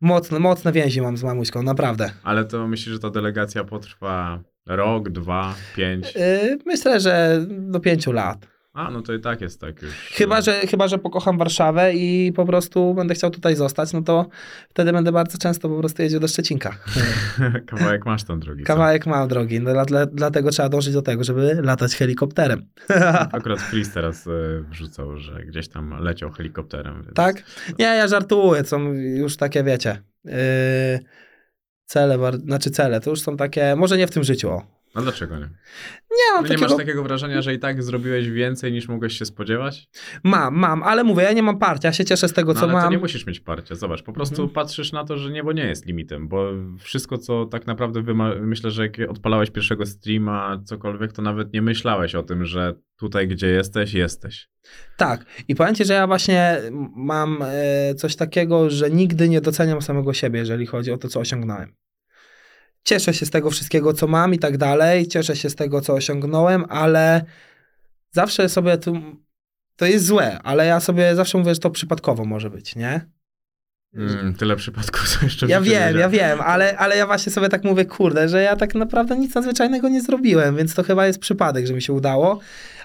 Mocne, 0.00 0.38
mocne 0.38 0.72
więzi 0.72 1.00
mam 1.02 1.16
z 1.16 1.24
mamuśką, 1.24 1.62
naprawdę. 1.62 2.10
Ale 2.22 2.44
to 2.44 2.68
myślisz, 2.68 2.92
że 2.92 2.98
ta 2.98 3.10
delegacja 3.10 3.64
potrwa 3.64 4.42
rok, 4.66 5.10
dwa, 5.10 5.54
pięć? 5.76 6.14
Yy, 6.14 6.58
myślę, 6.66 7.00
że 7.00 7.46
do 7.48 7.80
pięciu 7.80 8.12
lat. 8.12 8.51
A, 8.74 8.90
no 8.90 9.02
to 9.02 9.12
i 9.12 9.20
tak 9.20 9.40
jest 9.40 9.60
tak 9.60 9.82
już. 9.82 9.92
Chyba 9.92 10.40
że, 10.40 10.60
chyba, 10.60 10.88
że 10.88 10.98
pokocham 10.98 11.38
Warszawę 11.38 11.94
i 11.94 12.32
po 12.32 12.46
prostu 12.46 12.94
będę 12.94 13.14
chciał 13.14 13.30
tutaj 13.30 13.56
zostać, 13.56 13.92
no 13.92 14.02
to 14.02 14.26
wtedy 14.68 14.92
będę 14.92 15.12
bardzo 15.12 15.38
często 15.38 15.68
po 15.68 15.78
prostu 15.78 16.02
jeździł 16.02 16.20
do 16.20 16.28
Szczecinka. 16.28 16.76
Kawałek 17.66 18.06
masz 18.06 18.24
tą 18.24 18.40
drogi. 18.40 18.62
co? 18.62 18.66
Kawałek 18.66 19.06
mam 19.06 19.28
drogi, 19.28 19.60
no, 19.60 19.72
dla, 19.72 19.84
dla, 19.84 20.06
dlatego 20.06 20.50
trzeba 20.50 20.68
dążyć 20.68 20.94
do 20.94 21.02
tego, 21.02 21.24
żeby 21.24 21.58
latać 21.62 21.94
helikopterem. 21.94 22.66
Akurat 23.32 23.60
Chris 23.70 23.92
teraz 23.92 24.26
e, 24.26 24.30
wrzucał, 24.70 25.16
że 25.16 25.44
gdzieś 25.44 25.68
tam 25.68 25.90
leciał 26.00 26.30
helikopterem. 26.30 27.02
Więc... 27.02 27.14
Tak? 27.14 27.42
Nie, 27.78 27.84
ja 27.84 28.08
żartuję, 28.08 28.64
są 28.64 28.92
już 28.92 29.36
takie, 29.36 29.64
wiecie, 29.64 30.02
yy, 30.24 30.32
cele, 31.84 32.32
znaczy 32.44 32.70
cele, 32.70 33.00
to 33.00 33.10
już 33.10 33.20
są 33.20 33.36
takie, 33.36 33.76
może 33.76 33.98
nie 33.98 34.06
w 34.06 34.10
tym 34.10 34.24
życiu, 34.24 34.50
o. 34.50 34.81
No 34.94 35.02
dlaczego 35.02 35.34
nie? 35.38 35.44
Nie 36.10 36.32
mam 36.32 36.36
No 36.36 36.42
nie 36.42 36.48
takiego, 36.48 36.68
masz 36.68 36.76
takiego 36.76 37.02
wrażenia, 37.02 37.42
że 37.42 37.54
i 37.54 37.58
tak 37.58 37.82
zrobiłeś 37.82 38.30
więcej 38.30 38.72
niż 38.72 38.88
mogłeś 38.88 39.18
się 39.18 39.24
spodziewać? 39.24 39.88
mam, 40.24 40.54
mam, 40.54 40.82
ale 40.82 41.04
mówię, 41.04 41.22
ja 41.22 41.32
nie 41.32 41.42
mam 41.42 41.58
parcia, 41.58 41.88
ja 41.88 41.92
się 41.92 42.04
cieszę 42.04 42.28
z 42.28 42.32
tego, 42.32 42.52
No, 42.54 42.60
co 42.60 42.64
ale 42.66 42.72
mam. 42.72 42.90
nie 42.92 42.98
musisz 42.98 43.26
mieć 43.26 43.40
parcia. 43.40 43.74
Zobacz, 43.74 44.02
po 44.02 44.12
prostu 44.12 44.34
Mhm. 44.42 44.54
patrzysz 44.54 44.92
na 44.92 45.04
to, 45.04 45.18
że 45.18 45.30
niebo 45.30 45.52
nie 45.52 45.66
jest 45.66 45.86
limitem, 45.86 46.28
bo 46.28 46.50
wszystko, 46.78 47.18
co 47.18 47.46
tak 47.46 47.66
naprawdę 47.66 48.02
wyma- 48.02 48.40
myślę, 48.40 48.70
że 48.70 48.82
jak 48.82 49.10
odpalałeś 49.10 49.50
pierwszego 49.50 49.86
streama, 49.86 50.60
cokolwiek, 50.64 51.12
to 51.12 51.22
nawet 51.22 51.52
nie 51.52 51.62
myślałeś 51.62 52.14
o 52.14 52.22
tym, 52.22 52.44
że 52.44 52.74
tutaj, 52.96 53.28
gdzie 53.28 53.46
jesteś, 53.48 53.94
jesteś. 53.94 54.48
Tak. 54.96 55.24
I 55.48 55.54
powiem 55.54 55.74
ci, 55.74 55.84
że 55.84 55.94
ja 55.94 56.06
właśnie 56.06 56.56
mam 56.96 57.38
e, 57.42 57.94
coś 57.94 58.16
takiego, 58.16 58.70
że 58.70 58.90
nigdy 58.90 59.28
nie 59.28 59.40
doceniam 59.40 59.82
samego 59.82 60.12
siebie, 60.12 60.38
jeżeli 60.38 60.66
chodzi 60.66 60.92
o 60.92 60.98
to, 60.98 61.08
co 61.08 61.20
osiągnąłem. 61.20 61.74
Cieszę 62.84 63.14
się 63.14 63.26
z 63.26 63.30
tego 63.30 63.50
wszystkiego, 63.50 63.92
co 63.92 64.06
mam 64.06 64.34
i 64.34 64.38
tak 64.38 64.58
dalej. 64.58 65.08
Cieszę 65.08 65.36
się 65.36 65.50
z 65.50 65.54
tego, 65.54 65.80
co 65.80 65.94
osiągnąłem, 65.94 66.64
ale 66.68 67.24
zawsze 68.10 68.48
sobie 68.48 68.78
tu. 68.78 68.96
To 69.76 69.86
jest 69.86 70.06
złe, 70.06 70.38
ale 70.42 70.66
ja 70.66 70.80
sobie 70.80 71.16
zawsze 71.16 71.38
mówię, 71.38 71.54
że 71.54 71.60
to 71.60 71.70
przypadkowo 71.70 72.24
może 72.24 72.50
być, 72.50 72.76
nie? 72.76 73.06
Mm, 73.94 74.34
tyle 74.34 74.56
przypadków 74.56 75.08
są 75.08 75.24
jeszcze 75.24 75.46
Ja 75.46 75.60
wiem, 75.60 75.96
ja 75.96 76.08
wiem, 76.08 76.40
ale, 76.40 76.78
ale 76.78 76.96
ja 76.96 77.06
właśnie 77.06 77.32
sobie 77.32 77.48
tak 77.48 77.64
mówię, 77.64 77.84
kurde, 77.84 78.28
że 78.28 78.42
ja 78.42 78.56
tak 78.56 78.74
naprawdę 78.74 79.16
nic 79.16 79.34
nadzwyczajnego 79.34 79.88
nie 79.88 80.00
zrobiłem, 80.02 80.56
więc 80.56 80.74
to 80.74 80.82
chyba 80.82 81.06
jest 81.06 81.18
przypadek, 81.18 81.66
że 81.66 81.74
mi 81.74 81.82
się 81.82 81.92
udało, 81.92 82.40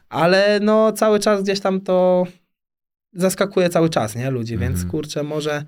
ale 0.10 0.60
no 0.62 0.92
cały 0.92 1.20
czas 1.20 1.44
gdzieś 1.44 1.60
tam 1.60 1.82
to 1.82 2.28
zaskakuje 3.14 3.70
cały 3.70 3.90
czas, 3.90 4.16
nie, 4.16 4.32
ludzi, 4.32 4.54
Mhm. 4.54 4.74
więc 4.74 4.86
kurczę, 4.92 5.24
może, 5.24 5.64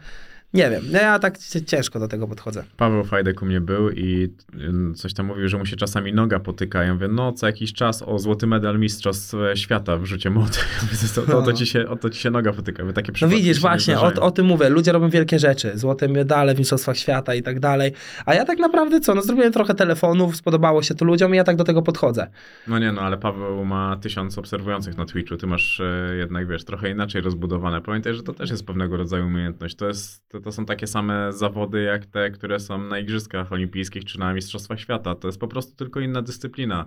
nie 0.53 0.69
wiem, 0.69 0.83
no 0.91 0.99
ja 0.99 1.19
tak 1.19 1.37
ciężko 1.65 1.99
do 1.99 2.07
tego 2.07 2.27
podchodzę. 2.27 2.63
Paweł 2.77 3.03
Fajdek 3.03 3.41
u 3.41 3.45
mnie 3.45 3.61
był 3.61 3.89
i 3.89 4.33
ym, 4.53 4.95
coś 4.95 5.13
tam 5.13 5.25
mówił, 5.25 5.47
że 5.47 5.57
mu 5.57 5.65
się 5.65 5.75
czasami 5.75 6.13
noga 6.13 6.39
potyka. 6.39 6.83
Ja 6.83 6.93
mówię, 6.93 7.07
no 7.07 7.31
co 7.31 7.47
jakiś 7.47 7.73
czas 7.73 8.01
o 8.01 8.19
złoty 8.19 8.47
medal 8.47 8.79
Mistrzostw 8.79 9.33
e, 9.33 9.57
Świata 9.57 9.97
w 9.97 10.05
rzucie 10.05 10.29
młotym. 10.29 10.63
Ja 10.81 10.87
mówię, 11.39 11.45
to, 11.45 11.53
ci 11.53 11.65
się, 11.65 11.89
o 11.89 11.95
to 11.95 12.09
ci 12.09 12.19
się 12.19 12.31
noga 12.31 12.53
potyka. 12.53 12.83
Mówię, 12.83 12.93
Takie 12.93 13.11
No 13.21 13.27
widzisz, 13.27 13.59
właśnie, 13.59 13.99
o, 13.99 14.13
o 14.21 14.31
tym 14.31 14.45
mówię, 14.45 14.69
ludzie 14.69 14.91
robią 14.91 15.09
wielkie 15.09 15.39
rzeczy, 15.39 15.71
złote 15.75 16.07
medale 16.07 16.55
w 16.55 16.57
Mistrzostwach 16.59 16.97
Świata 16.97 17.35
i 17.35 17.43
tak 17.43 17.59
dalej, 17.59 17.91
a 18.25 18.33
ja 18.33 18.45
tak 18.45 18.59
naprawdę 18.59 18.99
co, 18.99 19.15
no 19.15 19.21
zrobiłem 19.21 19.53
trochę 19.53 19.73
telefonów, 19.73 20.35
spodobało 20.35 20.83
się 20.83 20.95
to 20.95 21.05
ludziom 21.05 21.33
i 21.33 21.37
ja 21.37 21.43
tak 21.43 21.55
do 21.55 21.63
tego 21.63 21.81
podchodzę. 21.81 22.27
No 22.67 22.79
nie 22.79 22.91
no, 22.91 23.01
ale 23.01 23.17
Paweł 23.17 23.65
ma 23.65 23.97
tysiąc 24.01 24.37
obserwujących 24.37 24.97
na 24.97 25.05
Twitchu. 25.05 25.37
Ty 25.37 25.47
masz 25.47 25.79
e, 25.79 26.15
jednak, 26.17 26.47
wiesz, 26.47 26.63
trochę 26.63 26.89
inaczej 26.89 27.21
rozbudowane. 27.21 27.81
Pamiętaj, 27.81 28.13
że 28.13 28.23
to 28.23 28.33
też 28.33 28.49
jest 28.49 28.65
pewnego 28.65 28.97
rodzaju 28.97 29.25
umiejętność. 29.25 29.75
To, 29.75 29.87
jest, 29.87 30.29
to, 30.41 30.51
są 30.51 30.65
takie 30.65 30.87
same 30.87 31.33
zawody 31.33 31.81
jak 31.81 32.05
te, 32.05 32.31
które 32.31 32.59
są 32.59 32.77
na 32.77 32.99
Igrzyskach 32.99 33.51
Olimpijskich 33.51 34.05
czy 34.05 34.19
na 34.19 34.33
Mistrzostwach 34.33 34.79
Świata. 34.79 35.15
To 35.15 35.27
jest 35.27 35.39
po 35.39 35.47
prostu 35.47 35.75
tylko 35.75 35.99
inna 35.99 36.21
dyscyplina. 36.21 36.85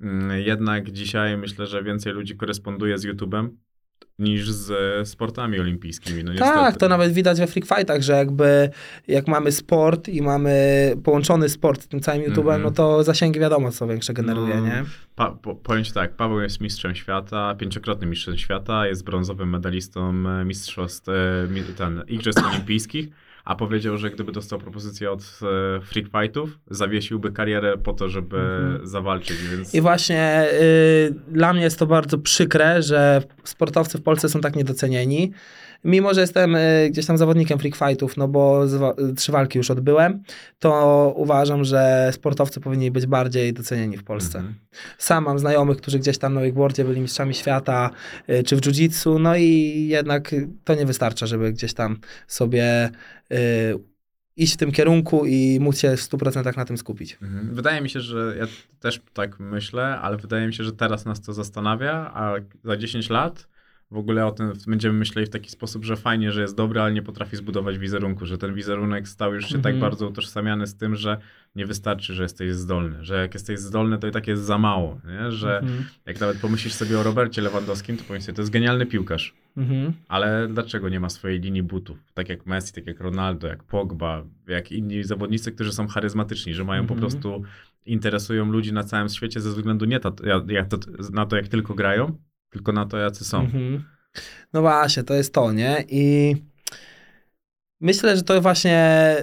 Mm, 0.00 0.40
Jednak 0.40 0.90
dzisiaj 0.90 1.36
myślę, 1.36 1.66
że 1.66 1.82
więcej 1.82 2.12
ludzi 2.12 2.36
koresponduje 2.36 2.98
z 2.98 3.04
YouTube'em 3.04 3.48
niż 4.18 4.50
z 4.50 4.70
e, 4.70 5.06
sportami 5.06 5.60
olimpijskimi. 5.60 6.24
No 6.24 6.34
Tak, 6.34 6.56
niestety. 6.56 6.78
to 6.78 6.88
nawet 6.88 7.12
widać 7.12 7.38
we 7.38 7.46
Freak 7.46 7.66
Fightach, 7.68 8.02
że 8.02 8.12
jakby 8.12 8.70
jak 9.08 9.28
mamy 9.28 9.52
sport 9.52 10.08
i 10.08 10.22
mamy 10.22 10.54
połączony 11.04 11.48
sport 11.48 11.82
z 11.82 11.88
tym 11.88 12.00
całym 12.00 12.22
YouTube'em, 12.22 12.38
Mhm. 12.38 12.62
no 12.62 12.70
to 12.70 13.02
zasięgi 13.04 13.40
wiadomo 13.40 13.70
co 13.70 13.86
większe 13.86 14.12
generuje, 14.14 14.54
No, 14.54 14.66
nie? 14.66 14.84
Pa, 15.14 15.30
po, 15.30 15.54
powiem 15.54 15.84
ci 15.84 15.92
tak, 15.92 16.16
Paweł 16.16 16.40
jest 16.40 16.60
mistrzem 16.60 16.94
świata, 16.94 17.54
pięciokrotnym 17.58 18.10
mistrzem 18.10 18.38
świata, 18.38 18.86
jest 18.86 19.04
brązowym 19.04 19.50
medalistą 19.50 20.14
e, 20.40 20.44
mistrzostw, 20.44 21.08
e, 21.08 21.74
ten, 21.76 22.02
Igrzysk 22.08 22.46
Olimpijskich, 22.50 23.08
a 23.44 23.54
powiedział, 23.56 23.96
że 23.98 24.10
gdyby 24.10 24.32
dostał 24.32 24.58
propozycję 24.58 25.10
od 25.10 25.20
e, 25.22 25.80
Freak 25.80 26.06
Fightów, 26.20 26.58
zawiesiłby 26.70 27.32
karierę 27.32 27.78
po 27.78 27.92
to, 27.92 28.08
żeby 28.08 28.36
Mhm. 28.36 28.86
zawalczyć, 28.86 29.36
więc... 29.50 29.74
I 29.74 29.80
właśnie 29.80 30.46
y, 30.52 31.14
dla 31.28 31.52
mnie 31.52 31.62
jest 31.62 31.78
to 31.78 31.86
bardzo 31.86 32.18
przykre, 32.18 32.82
że 32.82 33.22
sportowcy 33.44 33.98
w 33.98 34.02
Polsce 34.02 34.28
są 34.28 34.40
tak 34.40 34.56
niedocenieni. 34.56 35.32
Mimo, 35.84 36.14
że 36.14 36.20
jestem 36.20 36.56
y, 36.56 36.88
gdzieś 36.90 37.06
tam 37.06 37.18
zawodnikiem 37.18 37.58
freak 37.58 37.76
fightów, 37.76 38.16
no 38.16 38.28
bo 38.28 38.64
y, 39.10 39.14
trzy 39.14 39.32
walki 39.32 39.58
już 39.58 39.70
odbyłem, 39.70 40.22
to 40.58 41.12
uważam, 41.16 41.64
że 41.64 42.10
sportowcy 42.12 42.60
powinni 42.60 42.90
być 42.90 43.06
bardziej 43.06 43.52
docenieni 43.52 43.96
w 43.96 44.04
Polsce. 44.04 44.38
Mhm. 44.38 44.54
Sam 44.98 45.24
mam 45.24 45.38
znajomych, 45.38 45.76
którzy 45.76 45.98
gdzieś 45.98 46.18
tam 46.18 46.34
na 46.34 46.40
wakeboardzie 46.40 46.84
byli 46.84 47.00
mistrzami 47.00 47.34
świata, 47.34 47.90
y, 48.30 48.42
czy 48.42 48.56
w 48.56 48.60
jiu-jitsu, 48.60 49.20
no 49.20 49.36
i 49.36 49.86
jednak 49.88 50.34
to 50.64 50.74
nie 50.74 50.86
wystarcza, 50.86 51.26
żeby 51.26 51.52
gdzieś 51.52 51.74
tam 51.74 51.98
sobie 52.26 52.90
y, 53.32 53.36
iść 54.36 54.54
w 54.54 54.56
tym 54.56 54.72
kierunku 54.72 55.26
i 55.26 55.58
móc 55.60 55.78
się 55.78 55.96
w 55.96 56.00
100% 56.00 56.56
na 56.56 56.64
tym 56.64 56.78
skupić. 56.78 57.18
Mhm. 57.22 57.54
Wydaje 57.54 57.80
mi 57.80 57.90
się, 57.90 58.00
że 58.00 58.34
ja 58.38 58.46
też 58.80 59.00
tak 59.12 59.40
myślę, 59.40 59.84
ale 59.84 60.16
wydaje 60.16 60.46
mi 60.46 60.54
się, 60.54 60.64
że 60.64 60.72
teraz 60.72 61.04
nas 61.04 61.20
to 61.20 61.32
zastanawia, 61.32 62.10
a 62.14 62.34
za 62.64 62.76
10 62.76 63.10
lat 63.10 63.53
w 63.90 63.96
ogóle 63.96 64.26
o 64.26 64.30
tym 64.32 64.52
będziemy 64.66 64.98
myśleli 64.98 65.26
w 65.26 65.30
taki 65.30 65.50
sposób, 65.50 65.84
że 65.84 65.96
fajnie, 65.96 66.32
że 66.32 66.40
jest 66.42 66.56
dobry, 66.56 66.80
ale 66.80 66.92
nie 66.92 67.02
potrafi 67.02 67.36
zbudować 67.36 67.78
wizerunku, 67.78 68.26
że 68.26 68.38
ten 68.38 68.54
wizerunek 68.54 69.08
stał 69.08 69.34
już 69.34 69.44
się 69.48 69.54
tak 69.54 69.74
Mhm. 69.74 69.80
bardzo 69.80 70.08
utożsamiany 70.08 70.66
z 70.66 70.76
tym, 70.76 70.96
że 70.96 71.18
nie 71.54 71.66
wystarczy, 71.66 72.14
że 72.14 72.22
jesteś 72.22 72.54
zdolny, 72.54 73.04
że 73.04 73.14
jak 73.20 73.34
jesteś 73.34 73.58
zdolny, 73.58 73.98
to 73.98 74.06
i 74.06 74.10
tak 74.10 74.26
jest 74.26 74.42
za 74.42 74.58
mało, 74.58 75.00
nie? 75.08 75.32
że 75.32 75.58
Mhm. 75.58 75.84
jak 76.06 76.20
nawet 76.20 76.38
pomyślisz 76.38 76.72
sobie 76.74 76.98
o 76.98 77.02
Robercie 77.02 77.42
Lewandowskim, 77.42 77.96
to 77.96 78.04
powiesz 78.04 78.22
sobie, 78.22 78.36
to 78.36 78.42
jest 78.42 78.52
genialny 78.52 78.86
piłkarz, 78.86 79.34
Mhm. 79.56 79.92
ale 80.08 80.48
dlaczego 80.48 80.88
nie 80.88 81.00
ma 81.00 81.08
swojej 81.08 81.40
linii 81.40 81.62
butów? 81.62 81.98
Tak 82.14 82.28
jak 82.28 82.46
Messi, 82.46 82.72
tak 82.72 82.86
jak 82.86 83.00
Ronaldo, 83.00 83.46
jak 83.46 83.64
Pogba, 83.64 84.24
jak 84.48 84.72
inni 84.72 85.04
zawodnicy, 85.04 85.52
którzy 85.52 85.72
są 85.72 85.86
charyzmatyczni, 85.88 86.54
że 86.54 86.64
mają 86.64 86.86
po 86.86 86.94
prostu, 86.94 87.42
interesują 87.86 88.52
ludzi 88.52 88.72
na 88.72 88.84
całym 88.84 89.08
świecie 89.08 89.40
ze 89.40 89.50
względu 89.50 89.84
nie 89.84 90.00
to, 90.00 90.12
jak 90.48 90.68
to, 90.68 90.78
na 91.12 91.26
to, 91.26 91.36
jak 91.36 91.48
tylko 91.48 91.74
grają, 91.74 92.16
tylko 92.54 92.72
na 92.72 92.86
to, 92.86 92.96
jacy 92.96 93.24
są. 93.24 93.40
Mhm. 93.40 93.84
No 94.52 94.60
właśnie, 94.60 95.02
to 95.02 95.14
jest 95.14 95.32
to, 95.34 95.52
nie? 95.52 95.84
I 95.88 96.36
myślę, 97.80 98.16
że 98.16 98.22
to 98.22 98.40
właśnie 98.40 99.16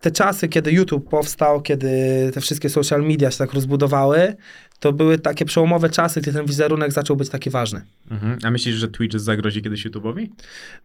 te 0.00 0.10
czasy, 0.10 0.48
kiedy 0.48 0.72
YouTube 0.72 1.08
powstał, 1.10 1.62
kiedy 1.62 1.90
te 2.34 2.40
wszystkie 2.40 2.68
social 2.68 3.02
media 3.02 3.30
się 3.30 3.38
tak 3.38 3.52
rozbudowały, 3.52 4.36
to 4.80 4.92
były 4.92 5.18
takie 5.18 5.44
przełomowe 5.44 5.90
czasy, 5.90 6.20
gdzie 6.20 6.32
ten 6.32 6.46
wizerunek 6.46 6.92
zaczął 6.92 7.16
być 7.16 7.28
taki 7.28 7.50
ważny. 7.50 7.82
Mhm. 8.10 8.38
A 8.44 8.50
myślisz, 8.50 8.76
że 8.76 8.88
Twitch 8.88 9.18
zagrozi 9.18 9.62
kiedyś 9.62 9.86
YouTube'owi? 9.86 10.26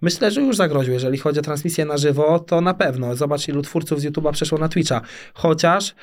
Myślę, 0.01 0.31
że 0.31 0.41
już 0.41 0.55
zagroził. 0.55 0.93
Jeżeli 0.93 1.17
chodzi 1.17 1.39
o 1.39 1.41
transmisję 1.41 1.85
na 1.85 1.97
żywo, 1.97 2.39
to 2.39 2.61
na 2.61 2.73
pewno. 2.73 3.15
Zobacz, 3.15 3.47
ilu 3.47 3.61
twórców 3.61 4.01
z 4.01 4.05
YouTube'a 4.05 4.31
przeszło 4.31 4.57
na 4.57 4.69
Twitcha. 4.69 5.01
Chociaż 5.33 5.89
y, 5.89 5.93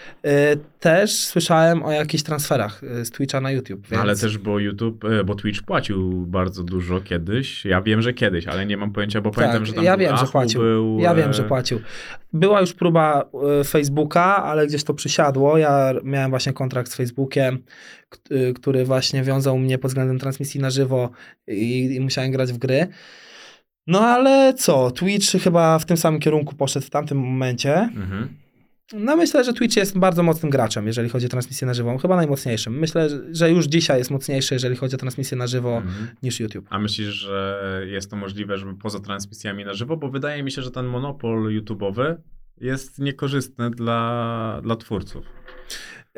też 0.81 1.15
słyszałem 1.15 1.83
o 1.83 1.93
jakichś 1.93 2.23
transferach 2.23 2.83
y, 2.83 3.05
z 3.05 3.11
Twitcha 3.11 3.41
na 3.41 3.51
YouTube. 3.51 3.89
Więc... 3.91 4.03
Ale 4.03 4.17
też, 4.17 4.39
bo 4.39 4.59
YouTube, 4.59 5.05
e, 5.05 5.25
bo 5.25 5.35
Twitch 5.35 5.63
płacił 5.63 6.27
bardzo 6.27 6.65
dużo 6.65 7.01
kiedyś. 7.01 7.65
Ja 7.65 7.83
wiem, 7.83 8.03
że 8.03 8.13
kiedyś, 8.13 8.47
ale 8.47 8.67
nie 8.67 8.77
mam 8.77 8.93
pojęcia, 8.93 9.21
bo 9.21 9.31
pamiętam, 9.31 9.67
że 9.67 9.73
tam 9.73 9.85
Tak, 9.85 9.85
ja 9.85 9.97
był 9.97 10.07
wiem, 10.07 10.17
że 10.17 10.27
płacił. 10.27 10.61
Był, 10.61 10.99
Ja 11.01 11.15
wiem, 11.15 11.31
e, 11.31 11.35
że 11.35 11.45
płacił. 11.45 11.81
Była 12.33 12.61
już 12.61 12.73
próba 12.73 13.25
e, 13.61 13.65
Facebooka, 13.65 14.37
ale 14.37 14.67
gdzieś 14.67 14.85
to 14.85 14.95
przysiadło. 14.95 15.59
Ja 15.59 15.93
miałem 16.05 16.31
właśnie 16.31 16.53
kontrakt 16.53 16.93
z 16.93 16.97
Facebookiem, 16.97 17.55
y, 17.55 17.61
który 18.55 18.85
właśnie 18.85 19.23
wiązał 19.23 19.59
mnie 19.59 19.79
pod 19.79 19.91
względem 19.91 20.19
transmisji 20.19 20.61
na 20.61 20.71
żywo 20.71 21.11
i, 21.49 21.95
i 21.95 22.01
musiałem 22.01 22.31
grać 22.31 22.53
w 22.53 22.59
gry. 22.59 22.89
No 23.87 24.01
ale 24.01 24.55
co, 24.55 24.91
Twitch 24.91 25.27
chyba 25.43 25.79
w 25.79 25.87
tym 25.87 25.97
samym 25.97 26.21
kierunku 26.21 26.55
poszedł 26.55 26.87
w 26.87 26.91
tamtym 26.91 27.19
momencie. 27.19 27.75
Mhm. 27.75 28.29
No 28.93 29.17
myślę, 29.17 29.45
że 29.45 29.53
Twitch 29.53 29.77
jest 29.77 29.99
bardzo 29.99 30.23
mocnym 30.23 30.51
graczem, 30.51 30.87
jeżeli 30.87 31.09
chodzi 31.09 31.27
o 31.27 31.29
transmisję 31.29 31.67
na 31.67 31.75
żywo. 31.75 31.99
Chyba 31.99 32.17
najmocniejszym. 32.17 32.79
Myślę, 32.79 33.09
że 33.33 33.51
już 33.51 33.67
dzisiaj 33.67 33.99
jest 33.99 34.11
mocniejszy, 34.11 34.55
jeżeli 34.55 34.77
chodzi 34.77 34.95
o 34.95 34.99
transmisję 34.99 35.37
na 35.37 35.47
żywo 35.47 35.77
Mhm. 35.77 36.09
niż 36.23 36.41
YouTube. 36.41 36.67
A 36.71 36.79
myślisz, 36.79 37.09
że 37.09 37.83
jest 37.87 38.11
to 38.11 38.17
możliwe, 38.17 38.59
żeby 38.59 38.75
poza 38.75 39.01
transmisjami 39.01 39.65
na 39.65 39.75
żywo? 39.75 39.97
Bo 39.97 40.09
wydaje 40.09 40.43
mi 40.43 40.51
się, 40.51 40.63
że 40.63 40.71
ten 40.71 40.87
monopol 40.87 41.61
YouTube'owy 41.61 42.15
jest 42.61 42.99
niekorzystny 42.99 43.71
dla, 43.71 44.61
dla 44.63 44.77
twórców. 44.77 45.27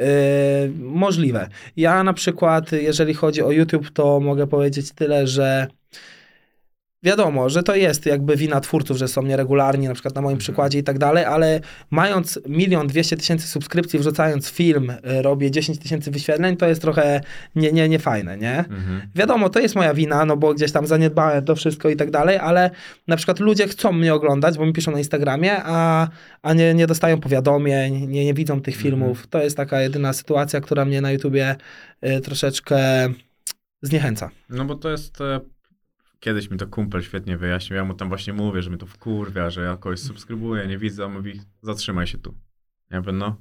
Yy, 0.00 0.06
możliwe. 0.78 1.48
Ja 1.76 2.04
na 2.04 2.12
przykład, 2.12 2.72
jeżeli 2.72 3.14
chodzi 3.14 3.42
o 3.42 3.50
YouTube, 3.50 3.90
to 3.90 4.20
mogę 4.20 4.46
powiedzieć 4.46 4.92
tyle, 4.92 5.26
że 5.26 5.66
wiadomo, 7.02 7.48
że 7.48 7.62
to 7.62 7.74
jest 7.74 8.06
jakby 8.06 8.36
wina 8.36 8.60
twórców, 8.60 8.96
że 8.96 9.08
są 9.08 9.22
nieregularni, 9.22 9.88
na 9.88 9.94
przykład 9.94 10.14
na 10.14 10.20
moim 10.20 10.38
przykładzie 10.38 10.78
i 10.78 10.82
tak 10.82 10.98
dalej, 10.98 11.24
ale 11.24 11.60
mając 11.90 12.40
milion 12.48 12.86
dwieście 12.86 13.16
tysięcy 13.16 13.48
subskrypcji, 13.48 13.98
wrzucając 13.98 14.50
film, 14.50 14.90
y, 14.90 15.22
robię 15.22 15.50
10 15.50 15.78
tysięcy 15.78 16.10
wyświetleń, 16.10 16.56
to 16.56 16.66
jest 16.66 16.82
trochę 16.82 17.20
nie, 17.54 17.72
nie, 17.72 17.88
nie 17.88 17.98
fajne, 17.98 18.38
nie? 18.38 18.58
Mhm. 18.58 19.00
Wiadomo, 19.14 19.48
to 19.48 19.60
jest 19.60 19.74
moja 19.74 19.94
wina, 19.94 20.24
no 20.24 20.36
bo 20.36 20.54
gdzieś 20.54 20.72
tam 20.72 20.86
zaniedbałem 20.86 21.44
to 21.44 21.56
wszystko 21.56 21.88
i 21.88 21.96
tak 21.96 22.10
dalej, 22.10 22.38
ale 22.38 22.70
na 23.08 23.16
przykład 23.16 23.40
ludzie 23.40 23.68
chcą 23.68 23.92
mnie 23.92 24.14
oglądać, 24.14 24.58
bo 24.58 24.66
mi 24.66 24.72
piszą 24.72 24.92
na 24.92 24.98
Instagramie, 24.98 25.56
a, 25.64 26.08
a 26.42 26.54
nie, 26.54 26.74
nie 26.74 26.86
dostają 26.86 27.20
powiadomień, 27.20 28.06
nie, 28.08 28.24
nie 28.24 28.34
widzą 28.34 28.60
tych 28.60 28.76
filmów. 28.76 29.26
To 29.26 29.42
jest 29.42 29.56
taka 29.56 29.80
jedyna 29.80 30.12
sytuacja, 30.12 30.60
która 30.60 30.84
mnie 30.84 31.00
na 31.00 31.12
YouTubie 31.12 31.56
y, 32.04 32.20
troszeczkę 32.20 32.78
zniechęca. 33.82 34.30
No 34.50 34.64
bo 34.64 34.74
to 34.74 34.90
jest. 34.90 35.18
Kiedyś 36.20 36.50
mi 36.50 36.58
to 36.58 36.66
kumpel 36.66 37.02
świetnie 37.02 37.36
wyjaśnił. 37.36 37.76
Ja 37.76 37.84
mu 37.84 37.94
tam 37.94 38.08
właśnie 38.08 38.32
mówię, 38.32 38.62
że 38.62 38.70
mnie 38.70 38.78
to 38.78 38.86
wkurwia, 38.86 39.50
że 39.50 39.62
ja 39.62 39.76
kogoś 39.76 40.00
subskrybuję, 40.00 40.66
nie 40.66 40.78
widzę. 40.78 41.06
On 41.06 41.12
mówi, 41.12 41.40
zatrzymaj 41.62 42.06
się 42.06 42.18
tu. 42.18 42.34
Ja 42.90 43.00
mówię, 43.00 43.12
no. 43.12 43.36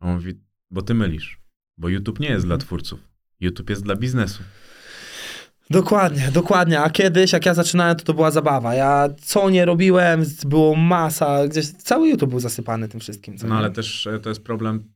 On 0.00 0.14
mówi, 0.14 0.40
bo 0.70 0.82
ty 0.82 0.94
mylisz. 0.94 1.40
Bo 1.78 1.88
YouTube 1.88 2.20
nie 2.20 2.28
jest 2.28 2.46
dla 2.46 2.58
twórców. 2.58 3.00
YouTube 3.40 3.70
jest 3.70 3.82
dla 3.82 3.96
biznesu. 3.96 4.42
Dokładnie, 5.70 6.30
dokładnie. 6.32 6.80
A 6.80 6.90
kiedyś, 6.90 7.32
jak 7.32 7.46
ja 7.46 7.54
zaczynałem, 7.54 7.96
to 7.96 8.04
to 8.04 8.14
była 8.14 8.30
zabawa. 8.30 8.74
Ja 8.74 9.08
co 9.22 9.50
nie 9.50 9.64
robiłem, 9.64 10.24
było 10.46 10.76
masa, 10.76 11.48
gdzieś 11.48 11.72
cały 11.72 12.08
YouTube 12.08 12.30
był 12.30 12.40
zasypany 12.40 12.88
tym 12.88 13.00
wszystkim. 13.00 13.36
No 13.48 13.54
ale 13.54 13.70
też 13.70 14.06
e, 14.06 14.18
to 14.18 14.28
jest 14.28 14.44
problem 14.44 14.95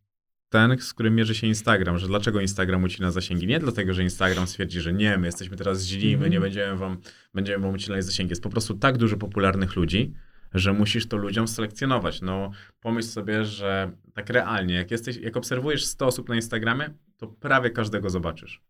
ten, 0.51 0.79
z 0.79 0.95
którym 0.95 1.15
mierzy 1.15 1.35
się 1.35 1.47
Instagram, 1.47 1.99
że 1.99 2.07
dlaczego 2.07 2.41
Instagram 2.41 2.85
ucina 2.85 3.11
zasięgi? 3.11 3.47
Nie 3.47 3.59
dlatego, 3.59 3.93
że 3.95 4.03
Instagram 4.03 4.47
stwierdzi, 4.47 4.81
że 4.81 4.93
nie, 4.93 5.19
my 5.19 5.27
jesteśmy 5.27 5.57
teraz 5.57 5.85
źli, 5.85 6.09
my 6.09 6.13
Mhm. 6.15 6.33
nie 6.33 6.41
będziemy 6.41 6.77
wam, 6.77 6.99
będziemy 7.35 7.65
wam 7.65 7.75
ucinać 7.75 8.05
zasięgi. 8.05 8.31
Jest 8.31 8.43
po 8.43 8.51
prostu 8.51 8.75
tak 8.75 8.99
dużo 8.99 9.17
popularnych 9.17 9.77
ludzi, 9.77 10.15
że 10.55 10.73
musisz 10.73 11.07
to 11.09 11.17
ludziom 11.17 11.49
selekcjonować. 11.49 12.23
No 12.23 12.51
pomyśl 12.81 13.09
sobie, 13.09 13.45
że 13.45 13.91
tak 14.15 14.31
realnie, 14.31 14.75
jak 14.75 14.91
jesteś, 14.91 15.17
jak 15.17 15.37
obserwujesz 15.37 15.85
100 15.85 16.07
osób 16.07 16.29
na 16.29 16.35
Instagramie, 16.37 16.91
to 17.17 17.27
prawie 17.27 17.71
każdego 17.71 18.11
zobaczysz. 18.11 18.63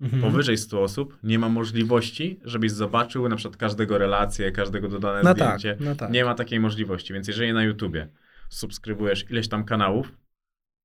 Mhm. 0.00 0.22
Powyżej 0.22 0.58
100 0.58 0.82
osób 0.82 1.18
nie 1.22 1.38
ma 1.38 1.48
możliwości, 1.48 2.40
żebyś 2.44 2.70
zobaczył 2.72 3.28
na 3.28 3.36
przykład 3.36 3.56
każdego 3.56 3.98
relację, 3.98 4.52
każdego 4.52 4.88
dodane 4.88 5.20
No 5.24 5.34
tak, 5.34 5.58
zdjęcie. 5.58 5.84
no 5.84 5.94
tak. 5.94 6.10
Nie 6.10 6.24
ma 6.24 6.34
takiej 6.34 6.60
możliwości, 6.60 7.12
więc 7.12 7.28
jeżeli 7.28 7.52
na 7.52 7.64
YouTubie 7.64 8.08
subskrybujesz 8.48 9.30
ileś 9.30 9.48
tam 9.48 9.64
kanałów, 9.64 10.12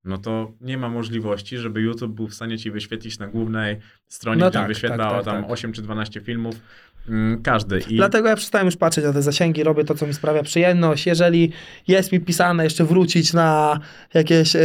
no 0.06 0.18
to 0.18 0.52
nie 0.62 0.78
ma 0.78 0.90
możliwości, 0.90 1.58
żeby 1.58 1.82
YouTube 1.82 2.12
był 2.12 2.28
w 2.28 2.34
stanie 2.34 2.58
ci 2.58 2.72
wyświetlić 2.72 3.20
na 3.20 3.28
głównej 3.28 3.78
stronie, 4.08 4.40
No 4.40 4.50
gdzie 4.50 4.60
tak, 4.60 4.68
wyświetlało 4.68 5.16
tak, 5.16 5.26
tak, 5.26 5.34
tam 5.34 5.44
tak. 5.44 5.52
8 5.52 5.74
czy 5.74 5.82
12 5.82 6.22
filmów, 6.22 6.56
mm, 7.10 7.42
każdy. 7.42 7.80
I 7.90 7.96
Dlatego 7.96 8.30
ja 8.30 8.36
przestałem 8.36 8.66
już 8.66 8.78
patrzeć 8.78 9.06
na 9.06 9.14
te 9.14 9.22
zasięgi, 9.22 9.64
robię 9.64 9.84
to, 9.84 9.96
co 9.96 10.08
mi 10.08 10.14
sprawia 10.14 10.44
przyjemność. 10.44 11.06
Jeżeli 11.06 11.52
jest 11.88 12.12
mi 12.12 12.20
pisane 12.20 12.64
jeszcze 12.64 12.86
wrócić 12.86 13.34
na 13.34 13.80
jakieś 14.14 14.56
e, 14.56 14.62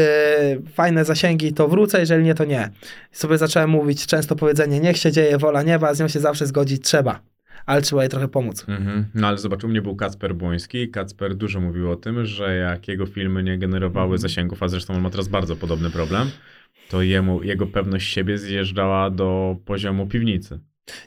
fajne 0.74 1.04
zasięgi, 1.04 1.52
to 1.52 1.68
wrócę, 1.68 2.00
jeżeli 2.00 2.24
nie, 2.24 2.34
to 2.34 2.44
nie. 2.44 2.70
Sobie 3.12 3.38
zacząłem 3.38 3.70
mówić 3.70 4.06
często 4.06 4.36
powiedzenie, 4.36 4.80
niech 4.80 4.96
się 4.96 5.12
dzieje 5.12 5.38
wola 5.38 5.62
nieba, 5.62 5.94
z 5.94 6.00
nią 6.00 6.08
się 6.08 6.20
zawsze 6.20 6.46
zgodzić 6.46 6.84
trzeba, 6.84 7.20
ale 7.66 7.82
trzeba 7.82 8.02
jej 8.02 8.10
trochę 8.10 8.28
pomóc. 8.28 8.64
Mhm. 8.68 9.04
No 9.14 9.26
ale 9.28 9.38
zobacz, 9.38 9.64
u 9.64 9.68
mnie 9.68 9.82
był 9.82 9.96
Kacper 9.96 10.34
Błoński 10.34 10.88
Kacper 10.90 11.34
dużo 11.34 11.60
mówił 11.60 11.90
o 11.90 11.96
tym, 11.96 12.24
że 12.26 12.56
jak 12.56 12.88
jego 12.88 13.06
filmy 13.06 13.42
nie 13.42 13.58
generowały 13.58 14.04
Mhm. 14.14 14.18
zasięgów, 14.18 14.62
a 14.62 14.68
zresztą 14.68 14.94
on 14.94 15.00
ma 15.00 15.10
teraz 15.10 15.28
bardzo 15.28 15.56
podobny 15.56 15.90
problem, 15.90 16.30
to 16.90 17.02
jemu, 17.02 17.42
jego 17.42 17.66
pewność 17.66 18.12
siebie 18.12 18.38
zjeżdżała 18.38 19.10
do 19.10 19.56
poziomu 19.64 20.06
piwnicy. 20.06 20.60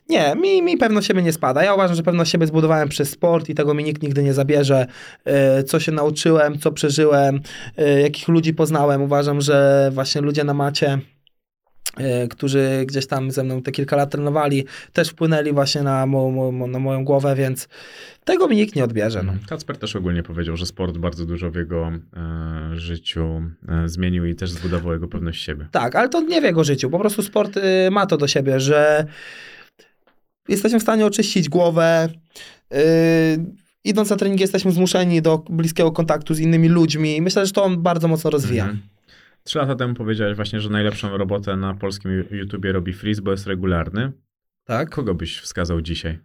Nie, 0.09 0.35
mi, 0.35 0.61
mi 0.61 0.77
pewność 0.77 1.07
siebie 1.07 1.21
nie 1.21 1.33
spada. 1.33 1.63
Ja 1.63 1.73
uważam, 1.73 1.95
że 1.95 2.03
pewność 2.03 2.31
siebie 2.31 2.47
zbudowałem 2.47 2.89
przez 2.89 3.09
sport 3.09 3.49
i 3.49 3.55
tego 3.55 3.73
mi 3.73 3.83
nikt 3.83 4.03
nigdy 4.03 4.23
nie 4.23 4.33
zabierze. 4.33 4.87
E, 5.25 5.63
Co 5.63 5.79
się 5.79 5.91
nauczyłem, 5.91 6.59
co 6.59 6.71
przeżyłem, 6.71 7.39
e, 7.77 8.01
jakich 8.01 8.27
ludzi 8.27 8.53
poznałem. 8.53 9.01
Uważam, 9.01 9.41
że 9.41 9.89
właśnie 9.93 10.21
ludzie 10.21 10.43
na 10.43 10.53
macie, 10.53 10.99
którzy 12.29 12.83
gdzieś 12.85 13.07
tam 13.07 13.31
ze 13.31 13.43
mną 13.43 13.61
te 13.61 13.71
kilka 13.71 13.95
lat 13.95 14.11
trenowali, 14.11 14.65
też 14.93 15.09
wpłynęli 15.09 15.51
właśnie 15.51 15.83
na, 15.83 16.05
mo, 16.05 16.51
mo, 16.51 16.67
na 16.67 16.79
moją 16.79 17.05
głowę, 17.05 17.35
więc 17.35 17.67
tego 18.23 18.47
mi 18.47 18.55
nikt 18.55 18.75
nie 18.75 18.83
odbierze. 18.83 19.23
No. 19.23 19.33
Kacper 19.47 19.77
też 19.77 19.95
ogólnie 19.95 20.23
powiedział, 20.23 20.57
że 20.57 20.65
sport 20.65 20.97
bardzo 20.97 21.25
dużo 21.25 21.51
w 21.51 21.55
jego 21.55 21.87
e, 21.87 22.77
życiu 22.77 23.41
e, 23.67 23.89
zmienił 23.89 24.25
i 24.25 24.35
też 24.35 24.51
zbudował 24.51 24.93
jego 24.93 25.07
pewność 25.07 25.43
siebie. 25.43 25.67
Tak, 25.71 25.95
ale 25.95 26.09
to 26.09 26.21
nie 26.21 26.41
w 26.41 26.43
jego 26.43 26.63
życiu. 26.63 26.89
Po 26.89 26.99
prostu 26.99 27.23
sport 27.23 27.57
y, 27.57 27.91
ma 27.91 28.05
to 28.05 28.17
do 28.17 28.27
siebie, 28.27 28.59
że 28.59 29.05
jesteśmy 30.49 30.79
w 30.79 30.81
stanie 30.81 31.05
oczyścić 31.05 31.49
głowę. 31.49 32.09
y, 32.73 33.45
idąc 33.83 34.09
na 34.09 34.15
trening 34.15 34.41
jesteśmy 34.41 34.71
zmuszeni 34.71 35.21
do 35.21 35.37
bliskiego 35.37 35.91
kontaktu 35.91 36.33
z 36.33 36.39
innymi 36.39 36.69
ludźmi. 36.69 37.21
Myślę, 37.21 37.45
że 37.45 37.51
to 37.51 37.63
on 37.63 37.81
bardzo 37.81 38.07
mocno 38.07 38.29
rozwija. 38.29 38.63
Mhm. 38.63 38.92
Trzy 39.43 39.57
lata 39.57 39.75
temu 39.75 39.93
powiedziałeś 39.93 40.35
właśnie, 40.35 40.59
że 40.59 40.69
najlepszą 40.69 41.17
robotę 41.17 41.55
na 41.55 41.73
polskim 41.73 42.23
YouTubie 42.31 42.71
robi 42.71 42.93
Freeze, 42.93 43.21
bo 43.21 43.31
jest 43.31 43.47
regularny. 43.47 44.11
Tak. 44.65 44.89
Kogo 44.89 45.13
byś 45.13 45.39
wskazał 45.39 45.81
dzisiaj? 45.81 46.19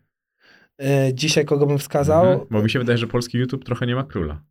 Y, 0.82 1.14
dzisiaj 1.14 1.44
kogo 1.44 1.66
bym 1.66 1.78
wskazał? 1.78 2.26
Mhm. 2.26 2.46
Bo 2.50 2.62
mi 2.62 2.70
się 2.70 2.78
wydaje, 2.78 2.98
że 2.98 3.06
polski 3.06 3.38
YouTube 3.38 3.64
trochę 3.64 3.86
nie 3.86 3.94
ma 3.94 4.04
króla. 4.04 4.42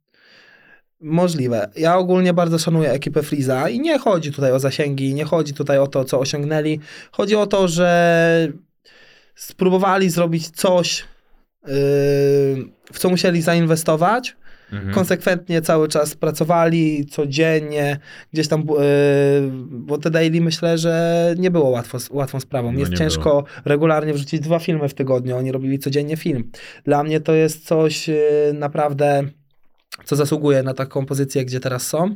Możliwe. 1.01 1.70
Ja 1.76 1.97
ogólnie 1.97 2.34
bardzo 2.34 2.59
szanuję 2.59 2.91
ekipę 2.91 3.24
Freeza 3.24 3.70
i 3.70 3.80
nie 3.80 3.99
chodzi 3.99 4.32
tutaj 4.32 4.51
o 4.51 4.59
zasięgi, 4.59 5.13
nie 5.13 5.26
chodzi 5.26 5.53
tutaj 5.53 5.78
o 5.78 5.88
to, 5.88 6.05
co 6.05 6.20
osiągnęli. 6.20 6.80
Chodzi 7.11 7.36
o 7.36 7.47
to, 7.47 7.68
że 7.68 8.47
spróbowali 9.36 10.09
zrobić 10.09 10.49
coś, 10.49 11.05
yy, 11.68 11.74
w 12.93 12.99
co 12.99 13.09
musieli 13.09 13.41
zainwestować. 13.41 14.36
Mhm. 14.72 14.93
Konsekwentnie 14.93 15.61
cały 15.61 15.88
czas 15.88 16.15
pracowali, 16.15 17.05
codziennie, 17.05 17.99
gdzieś 18.34 18.47
tam, 18.47 18.61
yy, 18.61 18.68
bo 19.70 19.97
te 19.97 20.11
daily 20.11 20.41
myślę, 20.41 20.78
że 20.78 21.36
nie 21.38 21.51
było 21.51 21.70
łatwo, 21.70 21.97
łatwą 22.11 22.39
sprawą. 22.39 22.72
No 22.72 22.80
jest 22.80 22.93
ciężko 22.93 23.43
regularnie 23.65 24.13
wrzucić 24.13 24.39
dwa 24.39 24.59
filmy 24.59 24.89
w 24.89 24.93
tygodniu. 24.93 25.38
Oni 25.38 25.51
robili 25.51 25.80
codziennie 25.80 26.18
film. 26.18 26.51
Dla 26.84 27.03
mnie 27.03 27.20
to 27.20 27.34
jest 27.34 27.65
coś 27.65 28.07
yy, 28.07 28.15
naprawdę, 28.53 29.24
co 30.05 30.15
zasługuje 30.15 30.63
na 30.63 30.74
taką 30.74 31.05
pozycję, 31.05 31.45
gdzie 31.45 31.59
teraz 31.59 31.88
są. 31.88 32.15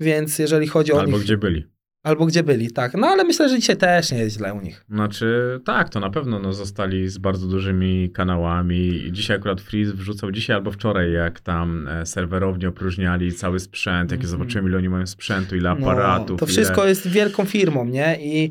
Więc 0.00 0.38
jeżeli 0.38 0.66
chodzi 0.66 0.92
o 0.92 1.00
Albo 1.00 1.12
nich... 1.12 1.22
gdzie 1.22 1.36
byli. 1.36 1.71
Albo 2.02 2.26
gdzie 2.26 2.42
byli, 2.42 2.70
tak. 2.70 2.94
No 2.94 3.06
ale 3.06 3.24
myślę, 3.24 3.48
że 3.48 3.58
dzisiaj 3.58 3.76
też 3.76 4.12
nie 4.12 4.18
jest 4.18 4.36
źle 4.36 4.54
u 4.54 4.60
nich. 4.60 4.84
Znaczy, 4.90 5.60
tak, 5.64 5.88
to 5.88 6.00
na 6.00 6.10
pewno 6.10 6.38
no, 6.38 6.52
zostali 6.52 7.08
z 7.08 7.18
bardzo 7.18 7.46
dużymi 7.46 8.10
kanałami. 8.10 9.08
Dzisiaj 9.12 9.36
akurat 9.36 9.60
Freeze 9.60 9.92
wrzucał 9.92 10.32
dzisiaj 10.32 10.56
albo 10.56 10.70
wczoraj, 10.70 11.12
jak 11.12 11.40
tam 11.40 11.88
e, 11.88 12.06
serwerownie 12.06 12.68
opróżniali 12.68 13.32
cały 13.32 13.60
sprzęt, 13.60 14.10
jakie 14.10 14.24
Mhm. 14.24 14.30
zobaczymy, 14.30 14.68
ile 14.68 14.78
oni 14.78 14.88
mają 14.88 15.06
sprzętu, 15.06 15.56
ile 15.56 15.70
aparatów. 15.70 16.30
No, 16.30 16.36
to 16.36 16.44
ile... 16.44 16.52
wszystko 16.52 16.86
jest 16.86 17.08
wielką 17.08 17.44
firmą, 17.44 17.84
nie? 17.84 18.18
I 18.20 18.50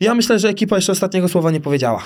ja 0.00 0.14
myślę, 0.14 0.38
że 0.38 0.48
ekipa 0.48 0.76
jeszcze 0.76 0.92
ostatniego 0.92 1.28
słowa 1.28 1.50
nie 1.50 1.60
powiedziała. 1.60 2.02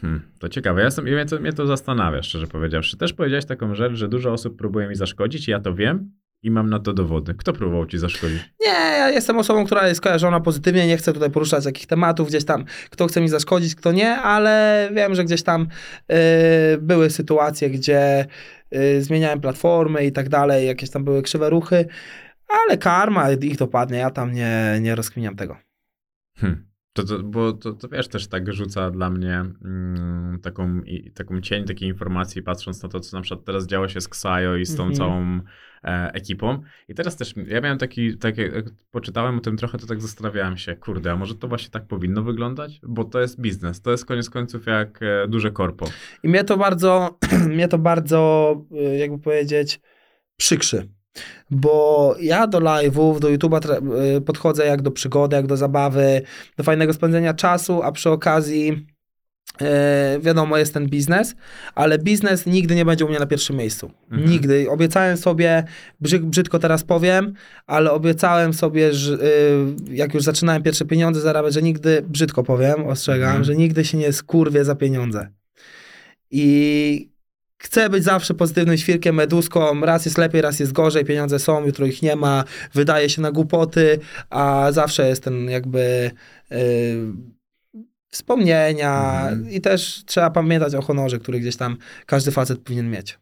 Hmm, 0.00 0.20
to 0.38 0.48
ciekawe. 0.48 0.80
Ja 0.80 0.84
jestem, 0.84 1.04
mnie, 1.04 1.26
to, 1.26 1.40
mnie 1.40 1.52
to 1.52 1.66
zastanawia, 1.66 2.22
szczerze 2.22 2.46
powiedziawszy. 2.46 2.96
Też 2.96 3.12
powiedziałeś 3.12 3.44
taką 3.44 3.74
rzecz, 3.74 3.94
że 3.94 4.08
dużo 4.08 4.32
osób 4.32 4.56
próbuje 4.56 4.88
mi 4.88 4.94
zaszkodzić 4.94 5.48
ja 5.48 5.60
to 5.60 5.74
wiem 5.74 6.10
i 6.42 6.50
mam 6.50 6.70
na 6.70 6.78
to 6.78 6.92
dowody. 6.92 7.34
Kto 7.34 7.52
próbował 7.52 7.86
ci 7.86 7.98
zaszkodzić? 7.98 8.52
Nie, 8.60 8.72
ja 8.72 9.10
jestem 9.10 9.38
osobą, 9.38 9.64
która 9.64 9.88
jest 9.88 10.00
kojarzona 10.00 10.40
pozytywnie, 10.40 10.86
nie 10.86 10.96
chcę 10.96 11.12
tutaj 11.12 11.30
poruszać 11.30 11.64
jakich 11.64 11.86
tematów, 11.86 12.28
gdzieś 12.28 12.44
tam 12.44 12.64
kto 12.90 13.06
chce 13.06 13.20
mi 13.20 13.28
zaszkodzić, 13.28 13.74
kto 13.74 13.92
nie, 13.92 14.16
ale 14.16 14.88
wiem, 14.94 15.14
że 15.14 15.24
gdzieś 15.24 15.42
tam 15.42 15.62
y, 15.62 16.16
były 16.78 17.10
sytuacje, 17.10 17.70
gdzie 17.70 18.26
y, 18.74 19.02
zmieniałem 19.02 19.40
platformy 19.40 20.04
i 20.06 20.12
tak 20.12 20.28
dalej, 20.28 20.66
jakieś 20.66 20.90
tam 20.90 21.04
były 21.04 21.22
krzywe 21.22 21.50
ruchy, 21.50 21.86
ale 22.48 22.78
karma 22.78 23.30
ich 23.30 23.56
dopadnie, 23.56 23.98
ja 23.98 24.10
tam 24.10 24.32
nie, 24.32 24.78
nie 24.80 24.94
rozkminiam 24.94 25.36
tego. 25.36 25.56
Hmm. 26.36 26.70
To, 26.92 27.04
to, 27.04 27.22
bo 27.22 27.52
to, 27.52 27.72
to 27.72 27.88
wiesz, 27.88 28.08
też 28.08 28.26
tak 28.26 28.52
rzuca 28.52 28.90
dla 28.90 29.10
mnie 29.10 29.44
mm, 29.64 30.38
taką, 30.42 30.80
i, 30.80 31.12
taką 31.12 31.40
cień 31.40 31.64
takiej 31.64 31.88
informacji, 31.88 32.42
patrząc 32.42 32.82
na 32.82 32.88
to, 32.88 33.00
co 33.00 33.16
na 33.16 33.22
przykład 33.22 33.46
teraz 33.46 33.66
działo 33.66 33.88
się 33.88 34.00
z 34.00 34.08
Ksajo 34.08 34.56
i 34.56 34.66
z 34.66 34.76
tą 34.76 34.82
Mhm. 34.82 34.96
całą 34.98 35.40
ekipą. 36.12 36.62
I 36.88 36.94
teraz 36.94 37.16
też, 37.16 37.34
ja 37.46 37.60
miałem 37.60 37.78
taki, 37.78 38.18
takie, 38.18 38.42
jak 38.42 38.64
poczytałem 38.90 39.38
o 39.38 39.40
tym 39.40 39.56
trochę, 39.56 39.78
to 39.78 39.86
tak 39.86 40.00
zastanawiałem 40.00 40.56
się, 40.56 40.76
kurde, 40.76 41.12
a 41.12 41.16
może 41.16 41.34
to 41.34 41.48
właśnie 41.48 41.70
tak 41.70 41.86
powinno 41.86 42.22
wyglądać? 42.22 42.80
Bo 42.82 43.04
to 43.04 43.20
jest 43.20 43.40
biznes, 43.40 43.82
to 43.82 43.90
jest 43.90 44.04
koniec 44.04 44.30
końców 44.30 44.66
jak 44.66 45.02
e, 45.02 45.28
duże 45.28 45.50
korpo. 45.50 45.86
I 46.22 46.28
mnie 46.28 46.44
to 46.44 46.56
bardzo, 46.56 47.18
mnie 47.54 47.68
to 47.68 47.78
bardzo, 47.78 48.54
y, 48.72 48.96
jakby 48.96 49.18
powiedzieć, 49.18 49.80
przykrzy. 50.36 50.88
Bo 51.50 52.14
ja 52.20 52.46
do 52.46 52.58
live'ów, 52.58 53.18
do 53.18 53.28
YouTube'a 53.28 53.80
podchodzę 54.20 54.66
jak 54.66 54.82
do 54.82 54.90
przygody, 54.90 55.36
jak 55.36 55.46
do 55.46 55.56
zabawy, 55.56 56.22
do 56.56 56.64
fajnego 56.64 56.92
spędzenia 56.92 57.34
czasu, 57.34 57.82
a 57.82 57.92
przy 57.92 58.10
okazji 58.10 58.86
y, 59.62 60.20
wiadomo, 60.20 60.58
jest 60.58 60.74
ten 60.74 60.86
biznes, 60.88 61.34
ale 61.74 61.98
biznes 61.98 62.46
nigdy 62.46 62.74
nie 62.74 62.84
będzie 62.84 63.04
u 63.04 63.08
mnie 63.08 63.18
na 63.18 63.26
pierwszym 63.26 63.56
miejscu. 63.56 63.90
Mhm. 64.10 64.30
Nigdy. 64.30 64.70
Obiecałem 64.70 65.16
sobie, 65.16 65.64
brzyd, 66.00 66.22
brzydko 66.22 66.58
teraz 66.58 66.84
powiem, 66.84 67.34
ale 67.66 67.90
obiecałem 67.92 68.54
sobie, 68.54 68.92
że 68.94 69.14
y, 69.14 69.94
jak 69.94 70.14
już 70.14 70.22
zaczynałem 70.22 70.62
pierwsze 70.62 70.84
pieniądze 70.84 71.20
zarabiać, 71.20 71.54
że 71.54 71.62
nigdy, 71.62 72.02
brzydko 72.08 72.42
powiem, 72.42 72.86
ostrzegam, 72.86 73.28
Mhm. 73.28 73.44
że 73.44 73.56
nigdy 73.56 73.84
się 73.84 73.98
nie 73.98 74.12
skurwię 74.12 74.64
za 74.64 74.74
pieniądze. 74.74 75.28
I 76.30 77.10
chcę 77.58 77.90
być 77.90 78.04
zawsze 78.04 78.34
pozytywnym 78.34 78.76
świrkiem, 78.78 79.14
meduską. 79.14 79.80
Raz 79.80 80.04
jest 80.04 80.18
lepiej, 80.18 80.42
raz 80.42 80.60
jest 80.60 80.72
gorzej, 80.72 81.04
pieniądze 81.04 81.38
są, 81.38 81.66
jutro 81.66 81.86
ich 81.86 82.02
nie 82.02 82.16
ma, 82.16 82.44
wydaje 82.74 83.08
się 83.10 83.22
na 83.22 83.32
głupoty, 83.32 83.98
a 84.30 84.68
zawsze 84.72 85.08
jest 85.08 85.24
ten 85.24 85.50
jakby 85.50 86.10
yy, 86.50 86.58
wspomnienia 88.10 89.20
Mhm. 89.28 89.50
i 89.50 89.60
też 89.60 90.02
trzeba 90.06 90.30
pamiętać 90.30 90.74
o 90.74 90.82
honorze, 90.82 91.18
który 91.18 91.40
gdzieś 91.40 91.56
tam 91.56 91.76
każdy 92.06 92.30
facet 92.30 92.58
powinien 92.58 92.90
mieć. 92.90 93.18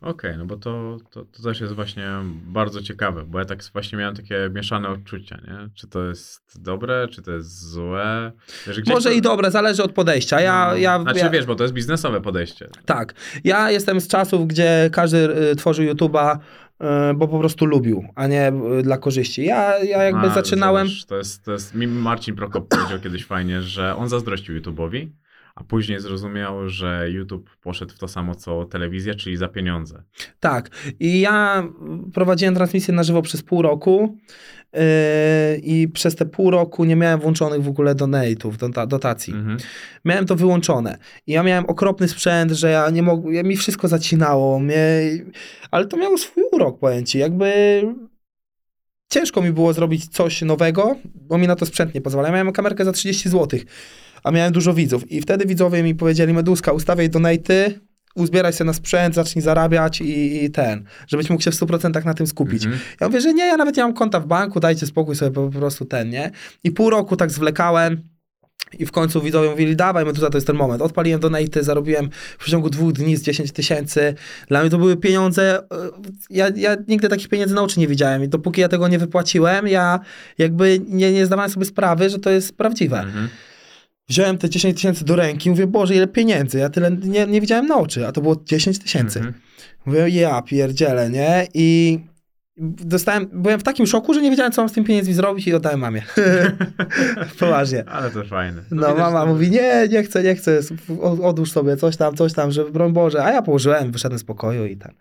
Okej, 0.00 0.38
no 0.38 0.46
bo 0.46 0.56
to, 0.56 0.98
to, 1.10 1.24
to 1.24 1.42
też 1.42 1.60
jest 1.60 1.72
właśnie 1.72 2.08
bardzo 2.46 2.82
ciekawe, 2.82 3.24
bo 3.24 3.38
ja 3.38 3.44
tak 3.44 3.58
właśnie 3.72 3.98
miałem 3.98 4.16
takie 4.16 4.50
mieszane 4.54 4.88
odczucia, 4.88 5.36
nie? 5.36 5.68
Czy 5.74 5.86
to 5.88 6.04
jest 6.08 6.60
dobre, 6.62 7.08
czy 7.10 7.22
to 7.22 7.30
jest 7.32 7.68
złe? 7.70 8.32
Wiesz, 8.66 8.80
Może 8.86 9.08
to- 9.10 9.14
i 9.14 9.20
dobre, 9.22 9.50
zależy 9.50 9.82
od 9.82 9.92
podejścia. 9.92 10.40
Ja, 10.40 10.68
no, 10.70 10.76
ja, 10.76 11.02
Znaczy 11.02 11.18
ja, 11.18 11.30
wiesz, 11.30 11.46
bo 11.46 11.54
to 11.54 11.64
jest 11.64 11.74
biznesowe 11.74 12.20
podejście. 12.20 12.68
Tak. 12.84 13.14
Ja 13.44 13.70
jestem 13.70 14.00
z 14.00 14.08
czasów, 14.08 14.46
gdzie 14.48 14.90
każdy 14.92 15.18
y, 15.52 15.56
tworzył 15.56 15.84
YouTube'a, 15.84 16.38
bo 17.14 17.28
po 17.28 17.38
prostu 17.38 17.66
lubił, 17.66 18.04
a 18.14 18.26
nie 18.26 18.52
y, 18.78 18.82
dla 18.82 18.98
korzyści. 18.98 19.44
Ja, 19.44 19.78
ja 19.84 20.02
jakby 20.02 20.26
A, 20.26 20.34
zaczynałem. 20.34 20.88
Zobacz, 20.88 21.04
to 21.04 21.16
jest, 21.16 21.44
to 21.44 21.52
jest, 21.52 21.74
mi 21.74 21.86
Marcin 21.86 22.36
Prokop 22.36 22.68
powiedział 22.74 22.98
kiedyś 23.00 23.24
fajnie, 23.24 23.62
że 23.62 23.96
on 23.96 24.08
zazdrościł 24.08 24.60
YouTube'owi, 24.60 25.08
a 25.54 25.64
później 25.64 26.00
zrozumiał, 26.00 26.68
że 26.68 27.10
YouTube 27.10 27.50
poszedł 27.62 27.94
w 27.94 27.98
to 27.98 28.08
samo 28.08 28.34
co 28.34 28.64
telewizja, 28.64 29.14
czyli 29.14 29.36
za 29.36 29.48
pieniądze. 29.48 30.02
Tak. 30.40 30.70
I 31.00 31.20
ja 31.20 31.68
prowadziłem 32.14 32.54
transmisję 32.54 32.94
na 32.94 33.02
żywo 33.02 33.22
przez 33.22 33.42
pół 33.42 33.62
roku. 33.62 34.18
Y, 34.76 35.60
I 35.62 35.88
przez 35.88 36.14
te 36.14 36.26
pół 36.26 36.50
roku 36.50 36.84
nie 36.84 36.96
miałem 36.96 37.20
włączonych 37.20 37.62
w 37.62 37.68
ogóle 37.68 37.94
donate'ów, 37.94 38.56
dota- 38.56 38.86
dotacji. 38.86 39.32
Mhm. 39.34 39.58
Miałem 40.04 40.26
to 40.26 40.36
wyłączone. 40.36 40.98
I 41.26 41.32
ja 41.32 41.42
miałem 41.42 41.66
okropny 41.66 42.08
sprzęt, 42.08 42.52
że 42.52 42.70
ja 42.70 42.90
nie 42.90 43.02
mogłem, 43.02 43.34
ja, 43.34 43.42
mi 43.42 43.56
wszystko 43.56 43.88
zacinało, 43.88 44.58
mnie, 44.58 44.76
ale 45.70 45.86
to 45.86 45.96
miało 45.96 46.18
swój 46.18 46.44
urok, 46.52 46.78
powiem 46.78 47.06
ci, 47.06 47.18
jakby 47.18 47.52
ciężko 49.08 49.42
mi 49.42 49.52
było 49.52 49.72
zrobić 49.72 50.08
coś 50.08 50.42
nowego, 50.42 50.96
bo 51.14 51.38
mi 51.38 51.46
na 51.46 51.56
to 51.56 51.66
sprzęt 51.66 51.94
nie 51.94 52.00
pozwala. 52.00 52.28
Ja 52.28 52.34
miałem 52.34 52.52
kamerkę 52.52 52.84
za 52.84 52.92
30 52.92 53.28
zł, 53.28 53.60
a 54.22 54.30
miałem 54.30 54.52
dużo 54.52 54.74
widzów 54.74 55.10
i 55.12 55.20
wtedy 55.20 55.46
widzowie 55.46 55.82
mi 55.82 55.94
powiedzieli, 55.94 56.32
Meduska, 56.32 56.72
ustawiaj 56.72 57.10
donaty, 57.10 57.80
uzbieraj 58.16 58.52
się 58.52 58.64
na 58.64 58.72
sprzęt, 58.72 59.14
zacznij 59.14 59.42
zarabiać 59.42 60.00
i, 60.00 60.44
i 60.44 60.50
ten, 60.50 60.84
żebyś 61.06 61.30
mógł 61.30 61.42
się 61.42 61.50
w 61.50 61.54
100% 61.54 62.04
na 62.04 62.14
tym 62.14 62.26
skupić. 62.26 62.64
Mhm. 62.64 62.82
Ja 63.00 63.06
mówię, 63.08 63.20
że 63.20 63.34
nie, 63.34 63.46
ja 63.46 63.56
nawet 63.56 63.76
nie 63.76 63.82
mam 63.82 63.94
konta 63.94 64.20
w 64.20 64.26
banku, 64.26 64.60
dajcie 64.60 64.86
spokój 64.86 65.16
sobie 65.16 65.30
po 65.30 65.48
prostu 65.48 65.84
ten, 65.84 66.10
nie? 66.10 66.30
I 66.64 66.70
pół 66.70 66.90
roku 66.90 67.16
tak 67.16 67.30
zwlekałem 67.30 68.02
i 68.78 68.86
w 68.86 68.92
końcu 68.92 69.20
widzowie 69.20 69.50
mówili, 69.50 69.76
dawaj, 69.76 70.04
Meduza, 70.04 70.30
to 70.30 70.36
jest 70.36 70.46
ten 70.46 70.56
moment. 70.56 70.82
Odpaliłem 70.82 71.20
donaty, 71.20 71.62
zarobiłem 71.62 72.10
w 72.38 72.38
przeciągu 72.38 72.70
dwóch 72.70 72.92
dni 72.92 73.16
z 73.16 73.22
10 73.22 73.52
tysięcy. 73.52 74.14
Dla 74.48 74.60
mnie 74.60 74.70
to 74.70 74.78
były 74.78 74.96
pieniądze, 74.96 75.58
e, 75.58 75.64
ja, 76.30 76.48
ja 76.56 76.76
nigdy 76.88 77.08
takich 77.08 77.28
pieniędzy 77.28 77.54
na 77.54 77.62
oczy 77.62 77.80
nie 77.80 77.86
widziałem 77.86 78.24
i 78.24 78.28
dopóki 78.28 78.60
ja 78.60 78.68
tego 78.68 78.88
nie 78.88 78.98
wypłaciłem, 78.98 79.68
ja 79.68 80.00
jakby 80.38 80.80
nie, 80.88 81.12
nie 81.12 81.26
zdawałem 81.26 81.50
sobie 81.50 81.66
sprawy, 81.66 82.10
że 82.10 82.18
to 82.18 82.30
jest 82.30 82.56
prawdziwe. 82.56 83.00
Mhm. 83.00 83.28
Wziąłem 84.08 84.38
te 84.38 84.50
10 84.50 84.76
tysięcy 84.76 85.04
do 85.04 85.16
ręki, 85.16 85.50
mówię, 85.50 85.66
Boże, 85.66 85.94
ile 85.94 86.06
pieniędzy, 86.06 86.58
ja 86.58 86.68
tyle 86.70 86.90
nie, 86.90 87.26
nie 87.26 87.40
widziałem 87.40 87.66
na 87.66 87.76
oczy, 87.76 88.06
a 88.06 88.12
to 88.12 88.20
było 88.20 88.36
10 88.44 88.78
tysięcy. 88.78 89.18
Mhm. 89.18 89.34
Mówię, 89.86 90.08
ja 90.08 90.42
pierdzielę, 90.42 91.10
nie? 91.10 91.46
I 91.54 91.98
dostałem, 92.56 93.28
byłem 93.32 93.60
w 93.60 93.62
takim 93.62 93.86
szoku, 93.86 94.14
że 94.14 94.22
nie 94.22 94.30
wiedziałem, 94.30 94.52
co 94.52 94.62
mam 94.62 94.68
z 94.68 94.72
tym 94.72 94.84
pieniędzmi 94.84 95.14
zrobić 95.14 95.46
i 95.46 95.54
oddałem 95.54 95.80
mamie. 95.80 96.02
Poważnie. 97.40 97.84
Ale 97.88 98.10
to 98.10 98.24
fajne. 98.24 98.62
No 98.70 98.86
widać, 98.86 98.98
mama 98.98 99.20
to- 99.20 99.26
mówi, 99.26 99.50
nie, 99.50 99.88
nie 99.90 100.02
chcę, 100.02 100.22
nie 100.22 100.34
chcę, 100.34 100.60
odłóż 101.22 101.52
sobie 101.52 101.76
coś 101.76 101.96
tam, 101.96 102.16
coś 102.16 102.32
tam, 102.32 102.52
żeby 102.52 102.70
broń 102.70 102.92
Boże. 102.92 103.24
A 103.24 103.32
ja 103.32 103.42
położyłem, 103.42 103.92
wyszedłem 103.92 104.18
z 104.18 104.24
pokoju 104.24 104.66
i 104.66 104.76
ten. 104.76 104.92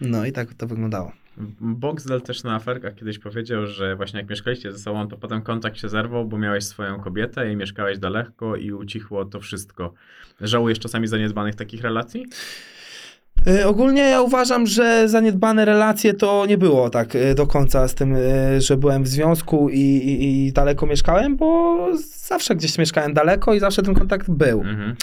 No 0.00 0.26
i 0.26 0.32
tak 0.32 0.54
to 0.54 0.66
wyglądało. 0.66 1.12
Boxdel 1.60 2.20
też 2.22 2.42
na 2.42 2.54
aferkach 2.54 2.94
kiedyś 2.94 3.18
powiedział, 3.18 3.66
że 3.66 3.96
właśnie 3.96 4.20
jak 4.20 4.30
mieszkaliście 4.30 4.72
ze 4.72 4.78
sobą, 4.78 5.08
to 5.08 5.16
potem 5.16 5.42
kontakt 5.42 5.78
się 5.78 5.88
zerwał, 5.88 6.26
bo 6.26 6.38
miałeś 6.38 6.64
swoją 6.64 7.00
kobietę 7.00 7.52
i 7.52 7.56
mieszkałeś 7.56 7.98
daleko 7.98 8.56
i 8.56 8.72
ucichło 8.72 9.24
to 9.24 9.40
wszystko. 9.40 9.94
Żałujesz 10.40 10.78
czasami 10.78 11.06
zaniedbanych 11.06 11.54
takich 11.54 11.82
relacji? 11.82 12.26
Y, 13.48 13.66
Ogólnie 13.66 14.02
ja 14.02 14.22
uważam, 14.22 14.66
że 14.66 15.08
zaniedbane 15.08 15.64
relacje 15.64 16.14
to 16.14 16.46
nie 16.46 16.58
było 16.58 16.90
tak 16.90 17.14
y, 17.14 17.34
do 17.34 17.46
końca 17.46 17.88
z 17.88 17.94
tym, 17.94 18.16
y, 18.16 18.60
że 18.60 18.76
byłem 18.76 19.02
w 19.02 19.08
związku 19.08 19.68
i, 19.70 19.80
i, 19.80 20.46
i 20.46 20.52
daleko 20.52 20.86
mieszkałem, 20.86 21.36
bo 21.36 21.76
zawsze 22.26 22.56
gdzieś 22.56 22.78
mieszkałem 22.78 23.14
daleko 23.14 23.54
i 23.54 23.60
zawsze 23.60 23.82
ten 23.82 23.94
kontakt 23.94 24.30
był. 24.30 24.60
Mhm. 24.60 24.96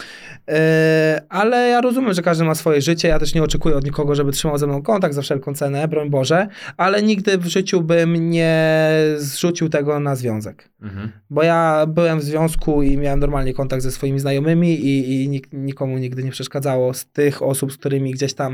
E, 0.50 1.22
ale 1.30 1.70
ja 1.70 1.82
rozumiem, 1.82 2.14
że 2.14 2.22
każdy 2.22 2.44
ma 2.44 2.56
swoje 2.56 2.82
życie. 2.82 3.08
Ja 3.08 3.20
też 3.20 3.36
nie 3.36 3.44
oczekuję 3.44 3.76
od 3.76 3.86
nikogo, 3.86 4.16
żeby 4.16 4.32
trzymał 4.32 4.58
ze 4.58 4.68
mną 4.68 4.82
kontakt 4.82 5.16
za 5.16 5.22
wszelką 5.22 5.54
cenę, 5.54 5.88
broń 5.88 6.10
Boże, 6.10 6.48
ale 6.78 7.04
nigdy 7.04 7.38
w 7.38 7.46
życiu 7.46 7.82
bym 7.82 8.30
nie 8.30 8.90
zrzucił 9.18 9.70
tego 9.70 10.00
na 10.00 10.16
związek. 10.16 10.70
Mhm. 10.82 11.12
Bo 11.30 11.44
ja 11.44 11.86
byłem 11.88 12.20
w 12.20 12.24
związku 12.24 12.84
i 12.84 12.98
miałem 12.98 13.20
normalnie 13.20 13.54
kontakt 13.54 13.84
ze 13.84 13.92
swoimi 13.92 14.20
znajomymi 14.20 14.74
i, 14.74 15.24
i 15.24 15.30
nik, 15.30 15.48
nikomu 15.54 15.98
nigdy 15.98 16.24
nie 16.24 16.32
przeszkadzało 16.32 16.94
z 16.94 17.06
tych 17.06 17.42
osób, 17.42 17.74
z 17.74 17.78
którymi 17.78 18.12
gdzieś 18.12 18.33
tam 18.36 18.54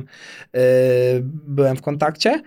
e, 0.54 0.60
byłem 1.48 1.78
w 1.78 1.82
kontakcie. 1.82 2.42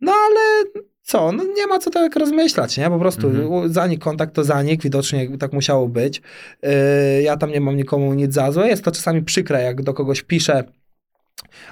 No 0.00 0.12
ale 0.12 0.64
co, 1.02 1.32
no 1.32 1.44
nie 1.56 1.66
ma 1.66 1.78
co 1.78 1.90
tak 1.90 2.16
rozmyślać, 2.16 2.76
nie? 2.78 2.90
Po 2.90 2.98
prostu 2.98 3.26
Mhm. 3.28 3.72
zanik 3.72 4.00
kontakt 4.00 4.34
to 4.34 4.44
zanik, 4.44 4.82
widocznie 4.82 5.38
tak 5.38 5.52
musiało 5.52 5.88
być. 5.88 6.22
Yy, 6.62 6.70
ja 7.22 7.36
tam 7.36 7.50
nie 7.50 7.60
mam 7.60 7.76
nikomu 7.76 8.14
nic 8.14 8.34
za 8.34 8.52
złe. 8.52 8.68
Jest 8.68 8.84
to 8.84 8.92
czasami 8.92 9.22
przykre, 9.22 9.62
jak 9.62 9.82
do 9.82 9.94
kogoś 9.94 10.22
piszę, 10.22 10.64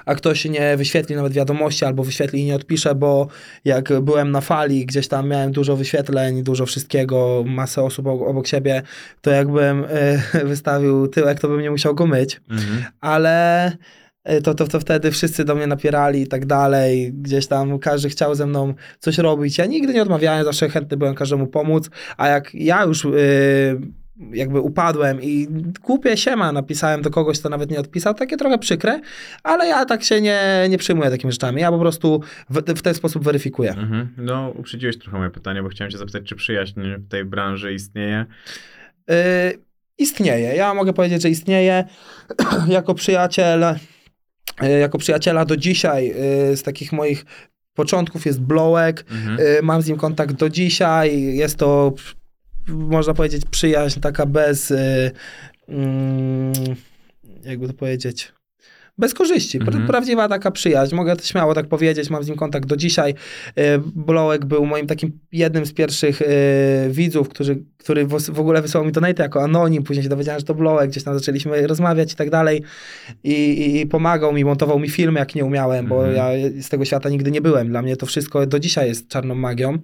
a 0.05 0.15
ktoś 0.15 0.45
nie 0.45 0.77
wyświetli 0.77 1.15
nawet 1.15 1.33
wiadomości, 1.33 1.85
albo 1.85 2.03
wyświetli 2.03 2.41
i 2.41 2.45
nie 2.45 2.55
odpisze, 2.55 2.95
bo 2.95 3.27
jak 3.65 3.99
byłem 4.01 4.31
na 4.31 4.41
fali, 4.41 4.85
gdzieś 4.85 5.07
tam 5.07 5.29
miałem 5.29 5.51
dużo 5.51 5.75
wyświetleń, 5.75 6.43
dużo 6.43 6.65
wszystkiego, 6.65 7.43
masę 7.47 7.83
osób 7.83 8.07
obok, 8.07 8.47
siebie, 8.47 8.81
to 9.21 9.31
jakbym 9.31 9.85
yy, 10.33 10.45
wystawił 10.49 11.07
tyłek, 11.07 11.39
to 11.39 11.47
bym 11.47 11.61
nie 11.61 11.71
musiał 11.71 11.95
go 11.95 12.07
myć 12.07 12.41
Mhm. 12.49 12.83
ale 13.01 13.67
y, 13.71 13.75
to, 14.43 14.53
to, 14.53 14.67
to 14.67 14.79
wtedy 14.79 15.11
wszyscy 15.11 15.45
do 15.45 15.55
mnie 15.55 15.67
napierali 15.67 16.21
i 16.21 16.27
tak 16.27 16.45
dalej. 16.45 17.13
Gdzieś 17.13 17.47
tam 17.47 17.79
każdy 17.79 18.09
chciał 18.09 18.35
ze 18.35 18.45
mną 18.45 18.73
coś 18.99 19.17
robić. 19.17 19.57
Ja 19.57 19.65
nigdy 19.65 19.93
nie 19.93 20.01
odmawiałem, 20.01 20.45
zawsze 20.45 20.69
chętny 20.69 20.97
byłem 20.97 21.15
każdemu 21.15 21.47
pomóc, 21.47 21.89
a 22.17 22.27
jak 22.27 22.55
ja 22.55 22.83
już 22.83 23.05
y, 23.05 23.81
jakby 24.31 24.59
upadłem 24.59 25.21
i 25.21 25.47
głupie 25.81 26.17
siema 26.17 26.51
napisałem 26.51 27.01
do 27.01 27.09
kogoś, 27.09 27.39
kto 27.39 27.49
nawet 27.49 27.71
nie 27.71 27.79
odpisał, 27.79 28.13
takie 28.13 28.37
trochę 28.37 28.57
przykre, 28.57 29.01
ale 29.43 29.67
ja 29.67 29.85
tak 29.85 30.03
się 30.03 30.21
nie, 30.21 30.65
nie 30.69 30.77
przyjmuję 30.77 31.09
takimi 31.09 31.31
rzeczami. 31.31 31.61
Ja 31.61 31.71
po 31.71 31.79
prostu 31.79 32.21
w, 32.49 32.57
w 32.57 32.81
ten 32.81 32.93
sposób 32.93 33.23
weryfikuję. 33.23 33.69
Mhm. 33.69 34.13
No, 34.17 34.53
uprzedziłeś 34.59 34.97
trochę 34.97 35.17
moje 35.17 35.29
pytanie, 35.29 35.63
bo 35.63 35.69
chciałem 35.69 35.91
cię 35.91 35.97
zapytać, 35.97 36.23
czy 36.23 36.35
przyjaźń 36.35 36.81
w 36.97 37.07
tej 37.07 37.25
branży 37.25 37.73
istnieje? 37.73 38.25
Y, 39.11 39.13
istnieje. 39.97 40.55
Ja 40.55 40.73
mogę 40.73 40.93
powiedzieć, 40.93 41.21
że 41.21 41.29
istnieje 41.29 41.83
jako 42.67 42.93
przyjaciel, 42.93 43.65
jako 44.81 44.97
przyjaciela 44.97 45.45
do 45.45 45.57
dzisiaj 45.57 46.13
y, 46.51 46.57
z 46.57 46.63
takich 46.63 46.91
moich 46.91 47.25
początków 47.73 48.25
jest 48.25 48.41
Blołek. 48.41 49.05
Mhm. 49.11 49.39
Y, 49.39 49.61
mam 49.63 49.81
z 49.81 49.87
nim 49.87 49.97
kontakt 49.97 50.35
do 50.35 50.49
dzisiaj. 50.49 51.23
Jest 51.35 51.57
to, 51.57 51.93
można 52.67 53.13
powiedzieć, 53.13 53.43
przyjaźń 53.51 53.99
taka 53.99 54.25
bez, 54.25 54.73
mm, 55.67 56.53
jakby 57.43 57.67
to 57.67 57.73
powiedzieć, 57.73 58.33
bez 58.97 59.13
korzyści. 59.13 59.57
Mhm. 59.57 59.87
Prawdziwa 59.87 60.27
taka 60.29 60.51
przyjaźń. 60.51 60.95
Mogę 60.95 61.15
to 61.15 61.23
śmiało 61.23 61.53
tak 61.53 61.67
powiedzieć. 61.67 62.09
Mam 62.09 62.23
z 62.23 62.27
nim 62.27 62.37
kontakt 62.37 62.65
do 62.67 62.77
dzisiaj. 62.77 63.11
Y, 63.11 63.53
Blołek 63.95 64.45
był 64.45 64.65
moim 64.65 64.87
takim 64.87 65.19
jednym 65.31 65.65
z 65.65 65.73
pierwszych 65.73 66.21
y, 66.21 66.25
widzów, 66.89 67.29
którzy, 67.29 67.63
który 67.77 68.05
w, 68.05 68.19
w 68.19 68.39
ogóle 68.39 68.61
wysłał 68.61 68.85
mi 68.85 68.91
donate 68.91 69.23
jako 69.23 69.43
anonim. 69.43 69.83
Później 69.83 70.03
się 70.03 70.09
dowiedziałem, 70.09 70.39
że 70.39 70.45
to 70.45 70.53
Blołek. 70.55 70.89
Gdzieś 70.89 71.03
tam 71.03 71.13
zaczęliśmy 71.19 71.67
rozmawiać 71.67 72.13
i 72.13 72.15
tak 72.15 72.29
dalej. 72.29 72.61
I, 73.23 73.33
i, 73.33 73.81
i 73.81 73.85
pomagał 73.87 74.33
mi, 74.33 74.45
montował 74.45 74.79
mi 74.79 74.89
filmy, 74.89 75.19
jak 75.19 75.35
nie 75.35 75.45
umiałem, 75.45 75.87
bo 75.87 76.07
Mhm. 76.07 76.15
ja 76.15 76.49
z 76.61 76.69
tego 76.69 76.85
świata 76.85 77.09
nigdy 77.09 77.31
nie 77.31 77.41
byłem. 77.41 77.69
Dla 77.69 77.81
mnie 77.81 77.97
to 77.97 78.05
wszystko 78.05 78.45
do 78.45 78.59
dzisiaj 78.59 78.87
jest 78.87 79.07
czarną 79.07 79.35
magią. 79.35 79.77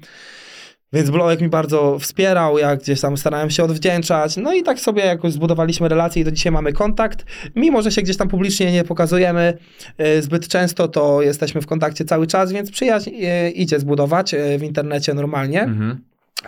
Więc 0.94 1.10
Blołek 1.10 1.42
mi 1.42 1.50
bardzo 1.50 2.00
wspierał, 2.00 2.58
ja 2.58 2.76
gdzieś 2.76 3.02
tam 3.02 3.18
starałem 3.18 3.50
się 3.50 3.64
odwdzięczać. 3.64 4.38
No 4.38 4.54
i 4.54 4.64
tak 4.64 4.80
sobie 4.80 5.06
jakoś 5.06 5.34
zbudowaliśmy 5.34 5.90
relacje 5.90 6.22
i 6.22 6.26
do 6.26 6.32
dzisiaj 6.32 6.52
mamy 6.52 6.74
kontakt. 6.74 7.26
Mimo, 7.56 7.82
że 7.82 7.92
się 7.92 8.02
gdzieś 8.02 8.18
tam 8.18 8.28
publicznie 8.28 8.72
nie 8.72 8.84
pokazujemy 8.84 9.58
e, 9.98 10.22
zbyt 10.22 10.48
często, 10.48 10.88
to 10.88 11.22
jesteśmy 11.22 11.62
w 11.62 11.66
kontakcie 11.68 12.06
cały 12.06 12.28
czas, 12.28 12.52
więc 12.52 12.72
przyjaźń 12.72 13.10
e, 13.24 13.50
idzie 13.50 13.80
zbudować 13.80 14.34
e, 14.34 14.58
w 14.58 14.64
internecie 14.64 15.14
normalnie 15.14 15.64
Mhm. 15.64 16.00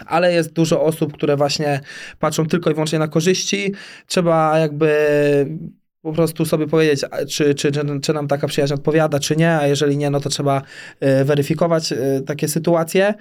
ale 0.06 0.34
jest 0.34 0.54
dużo 0.54 0.84
osób, 0.84 1.14
które 1.14 1.38
właśnie 1.38 1.80
patrzą 2.20 2.48
tylko 2.48 2.70
i 2.70 2.74
wyłącznie 2.74 3.00
na 3.00 3.08
korzyści. 3.08 3.74
Trzeba 4.08 4.60
jakby 4.60 4.92
po 6.02 6.14
prostu 6.14 6.46
sobie 6.46 6.68
powiedzieć, 6.68 7.02
czy, 7.30 7.56
czy, 7.56 7.72
czy, 7.72 8.00
czy 8.02 8.14
nam 8.14 8.28
taka 8.28 8.48
przyjaźń 8.48 8.74
odpowiada, 8.74 9.20
czy 9.20 9.36
nie, 9.36 9.52
a 9.52 9.68
jeżeli 9.68 9.98
nie, 9.98 10.10
no 10.10 10.20
to 10.20 10.30
trzeba 10.30 10.62
weryfikować 11.26 11.94
takie 12.26 12.48
sytuacje. 12.48 13.14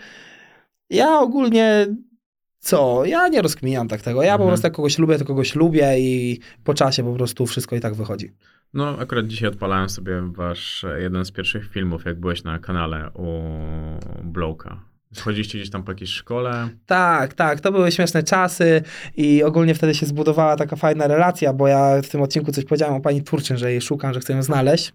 Ja 0.90 1.18
ogólnie 1.20 1.86
co? 2.58 3.04
Ja 3.04 3.28
nie 3.28 3.42
rozkminiam 3.42 3.88
tak 3.88 4.02
tego. 4.02 4.22
Ja 4.22 4.28
po 4.32 4.34
Mhm. 4.44 4.48
prostu 4.48 4.66
jak 4.66 4.74
kogoś 4.74 4.98
lubię, 4.98 5.18
to 5.18 5.24
kogoś 5.24 5.54
lubię 5.54 6.00
i 6.00 6.38
po 6.64 6.74
czasie 6.74 7.04
po 7.04 7.12
prostu 7.12 7.46
wszystko 7.46 7.76
i 7.76 7.80
tak 7.80 7.94
wychodzi. 7.94 8.32
No, 8.74 8.96
akurat 8.98 9.26
dzisiaj 9.26 9.48
odpalałem 9.48 9.88
sobie 9.88 10.22
wasz 10.32 10.86
jeden 10.98 11.24
z 11.24 11.30
pierwszych 11.32 11.70
filmów, 11.70 12.04
jak 12.04 12.20
byłeś 12.20 12.44
na 12.44 12.58
kanale 12.58 13.10
u 13.14 13.26
Blowka. 14.24 14.80
Schodziliście 15.14 15.58
gdzieś 15.58 15.70
tam 15.70 15.82
po 15.82 15.92
jakiejś 15.92 16.10
szkole. 16.10 16.68
Tak, 16.86 17.34
tak, 17.34 17.60
to 17.60 17.72
były 17.72 17.92
śmieszne 17.92 18.22
czasy 18.22 18.82
i 19.16 19.42
ogólnie 19.42 19.74
wtedy 19.74 19.94
się 19.94 20.06
zbudowała 20.06 20.56
taka 20.56 20.76
fajna 20.76 21.06
relacja, 21.06 21.52
bo 21.52 21.68
ja 21.68 22.02
w 22.02 22.08
tym 22.08 22.22
odcinku 22.22 22.52
coś 22.52 22.64
powiedziałem 22.64 22.94
o 22.94 23.00
pani 23.00 23.22
Turczyn, 23.22 23.56
że 23.56 23.70
jej 23.70 23.80
szukam, 23.80 24.14
że 24.14 24.20
chcę 24.20 24.32
ją 24.32 24.42
znaleźć. 24.42 24.92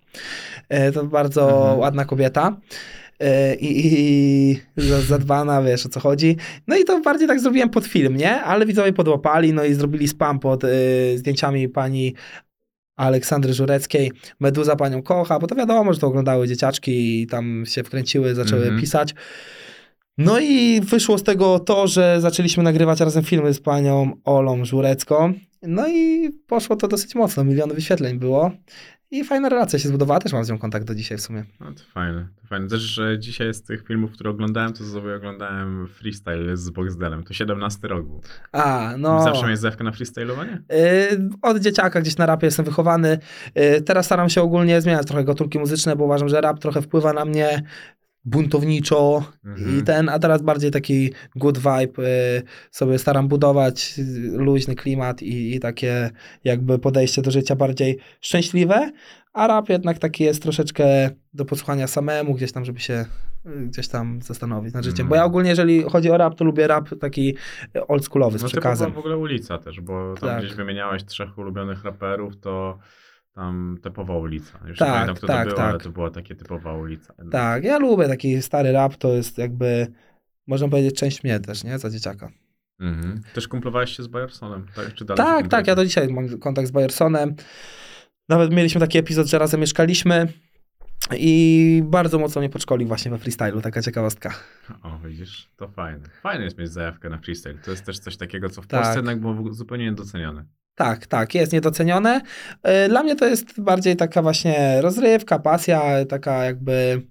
E, 0.70 0.92
To 0.92 1.06
bardzo 1.06 1.58
Mhm. 1.60 1.80
ładna 1.80 2.06
kobieta. 2.06 2.58
E, 3.20 3.56
I, 3.56 3.96
i 3.98 4.58
za- 4.78 5.02
zadbana, 5.02 5.62
wiesz 5.64 5.86
o 5.86 5.90
co 5.90 6.00
chodzi. 6.00 6.38
No 6.68 6.78
i 6.78 6.84
to 6.84 7.02
bardziej 7.02 7.28
tak 7.28 7.40
zrobiłem 7.40 7.70
pod 7.70 7.86
film, 7.86 8.18
nie? 8.18 8.42
Ale 8.42 8.66
widzowie 8.66 8.94
podłapali, 8.94 9.54
no 9.54 9.64
i 9.66 9.74
zrobili 9.74 10.08
spam 10.08 10.40
pod 10.40 10.64
y, 10.64 10.68
zdjęciami 11.18 11.70
pani 11.70 12.14
Aleksandry 12.98 13.54
Żureckiej. 13.54 14.12
Meduza 14.40 14.76
panią 14.76 15.02
kocha, 15.04 15.40
bo 15.40 15.48
to 15.48 15.56
wiadomo, 15.56 15.94
że 15.94 16.00
to 16.00 16.08
oglądały 16.08 16.48
dzieciaczki 16.48 17.22
i 17.22 17.28
tam 17.28 17.64
się 17.68 17.84
wkręciły, 17.84 18.36
zaczęły 18.36 18.62
Mhm. 18.62 18.82
pisać. 18.82 19.16
No 20.18 20.40
i 20.40 20.82
wyszło 20.82 21.18
z 21.18 21.24
tego 21.24 21.60
to, 21.60 21.88
że 21.88 22.22
zaczęliśmy 22.22 22.64
nagrywać 22.64 23.00
razem 23.00 23.24
filmy 23.24 23.54
z 23.54 23.60
panią 23.60 24.12
Olą 24.24 24.66
Żurecką. 24.66 25.34
No 25.68 25.88
i 25.88 26.30
poszło 26.48 26.76
to 26.76 26.88
dosyć 26.88 27.16
mocno, 27.16 27.44
miliony 27.44 27.74
wyświetleń 27.74 28.20
było. 28.20 28.52
I 29.12 29.24
fajna 29.24 29.50
relacja 29.50 29.80
się 29.80 29.90
zbudowała, 29.90 30.20
też 30.20 30.34
mam 30.34 30.44
z 30.44 30.50
nią 30.50 30.58
kontakt 30.58 30.88
do 30.88 30.96
dzisiaj 30.96 31.18
w 31.18 31.22
sumie. 31.22 31.46
No 31.60 31.74
to 31.74 31.84
fajne. 31.94 32.28
To 32.42 32.48
fajne. 32.48 32.68
Też, 32.68 32.82
że 32.82 33.20
dzisiaj 33.20 33.54
z 33.54 33.64
tych 33.64 33.88
filmów, 33.88 34.12
które 34.12 34.30
oglądałem, 34.30 34.74
to 34.74 34.84
sobie 34.84 35.16
oglądałem 35.16 35.88
freestyle 35.88 36.58
z 36.58 36.70
Boxdelem. 36.70 37.24
To 37.24 37.34
17 37.34 37.88
rok 37.88 38.06
był. 38.06 38.22
A, 38.52 38.94
no... 38.98 39.24
Zawsze 39.24 39.42
miałeś 39.42 39.60
zewkę 39.60 39.84
na 39.84 39.92
freestylowanie? 39.92 40.64
Yy, 40.70 41.30
od 41.42 41.60
dzieciaka 41.60 42.02
gdzieś 42.02 42.18
na 42.18 42.26
rapie 42.26 42.48
jestem 42.48 42.66
wychowany. 42.66 43.20
Yy, 43.56 43.82
teraz 43.82 44.06
staram 44.06 44.30
się 44.30 44.42
ogólnie 44.42 44.82
zmieniać 44.82 45.08
trochę 45.08 45.24
gatunki 45.24 45.60
muzyczne, 45.60 45.96
bo 45.96 46.06
uważam, 46.06 46.30
że 46.30 46.42
rap 46.42 46.60
trochę 46.60 46.82
wpływa 46.82 47.14
na 47.14 47.26
mnie 47.26 47.64
buntowniczo 48.26 49.24
Mhm. 49.46 49.80
i 49.80 49.84
ten, 49.84 50.10
a 50.10 50.20
teraz 50.20 50.42
bardziej 50.42 50.72
taki 50.72 51.14
good 51.36 51.58
vibe 51.58 52.04
yy, 52.04 52.42
sobie 52.72 53.00
staram 53.00 53.28
budować, 53.28 53.98
yy, 53.98 54.06
luźny 54.38 54.76
klimat 54.76 55.22
i, 55.22 55.56
i 55.56 55.60
takie 55.60 56.10
jakby 56.44 56.80
podejście 56.80 57.22
do 57.22 57.32
życia 57.32 57.56
bardziej 57.56 57.98
szczęśliwe, 58.22 58.92
a 59.34 59.48
rap 59.48 59.70
jednak 59.70 60.00
taki 60.00 60.24
jest 60.24 60.42
troszeczkę 60.42 61.10
do 61.34 61.46
posłuchania 61.46 61.88
samemu, 61.88 62.34
gdzieś 62.34 62.52
tam, 62.52 62.66
żeby 62.66 62.80
się 62.80 63.06
yy, 63.46 63.68
gdzieś 63.68 63.88
tam 63.88 64.22
zastanowić 64.22 64.74
nad 64.74 64.84
życiem. 64.84 64.94
Mhm. 65.06 65.10
Bo 65.10 65.16
ja 65.16 65.26
ogólnie, 65.26 65.50
jeżeli 65.50 65.84
chodzi 65.84 66.12
o 66.12 66.18
rap, 66.18 66.36
to 66.36 66.44
lubię 66.46 66.68
rap 66.68 66.90
taki 67.00 67.36
oldschoolowy 67.88 68.40
z 68.40 68.42
No 68.42 68.48
przekazem. 68.48 68.88
typowa 68.88 68.96
w 69.02 69.06
ogóle 69.06 69.18
ulica 69.18 69.58
też, 69.58 69.82
bo 69.82 70.14
tam 70.20 70.30
Tak. 70.30 70.44
gdzieś 70.44 70.54
wymieniałeś 70.56 71.04
trzech 71.06 71.38
ulubionych 71.38 71.84
raperów, 71.84 72.38
to 72.38 72.78
tam 73.36 73.78
typowa 73.84 74.18
ulica. 74.18 74.60
Już 74.68 74.78
Tak, 74.78 74.88
nie 74.88 74.94
pamiętam, 74.94 75.16
kto 75.16 75.28
tak, 75.28 75.48
to 75.50 75.56
był, 75.56 75.64
ale 75.64 75.74
tak. 75.74 75.84
to 75.84 75.90
była 75.90 76.10
taka 76.10 76.36
typowa 76.36 76.74
ulica. 76.74 77.14
Tak, 77.32 77.64
ja 77.64 77.78
lubię 77.78 78.08
taki 78.08 78.42
stary 78.42 78.72
rap, 78.72 78.96
to 78.96 79.14
jest 79.14 79.38
jakby, 79.38 79.88
można 80.48 80.68
powiedzieć, 80.68 80.96
część 81.00 81.24
mnie 81.24 81.40
też, 81.40 81.64
nie? 81.64 81.80
Za 81.80 81.90
dzieciaka. 81.90 82.32
Mhm. 82.80 83.22
Też 83.34 83.48
kumplowałeś 83.48 83.98
się 83.98 84.04
z 84.04 84.08
Bajersonem, 84.08 84.66
tak? 84.76 84.94
Czy 84.94 85.06
dalej 85.06 85.26
Tak, 85.26 85.48
tak, 85.48 85.68
ja 85.68 85.76
do 85.76 85.86
dzisiaj 85.86 86.08
mam 86.08 86.40
kontakt 86.40 86.68
z 86.68 86.72
Bajersonem. 86.72 87.36
Nawet 88.30 88.52
mieliśmy 88.54 88.82
taki 88.82 88.98
epizod, 88.98 89.28
że 89.28 89.40
razem 89.40 89.60
mieszkaliśmy 89.62 90.28
i 91.18 91.84
bardzo 91.86 92.20
mocno 92.20 92.42
mnie 92.42 92.50
podszkolił 92.50 92.88
właśnie 92.88 93.12
we 93.12 93.18
freestylu, 93.18 93.62
taka 93.62 93.82
ciekawostka. 93.82 94.34
O, 94.84 95.00
widzisz, 95.00 95.50
to 95.56 95.68
fajne. 95.68 96.10
Fajne 96.22 96.44
jest 96.44 96.58
mieć 96.58 96.70
zajawkę 96.70 97.10
na 97.10 97.18
freestyle. 97.18 97.56
To 97.56 97.72
jest 97.72 97.86
też 97.86 98.00
coś 98.00 98.18
takiego, 98.18 98.50
co 98.50 98.62
w 98.62 98.68
Tak. 98.68 98.82
Polsce 98.82 99.00
jednak 99.00 99.20
było 99.20 99.54
zupełnie 99.54 99.86
niedocenione. 99.86 100.46
Tak, 100.76 101.08
tak, 101.08 101.36
jest 101.36 101.54
niedocenione. 101.54 102.22
Y, 102.86 102.90
Dla 102.90 103.04
mnie 103.04 103.16
to 103.16 103.26
jest 103.26 103.62
bardziej 103.62 103.96
taka 103.96 104.22
właśnie 104.22 104.82
rozrywka, 104.82 105.40
pasja, 105.40 106.06
taka 106.06 106.46
jakby 106.46 107.02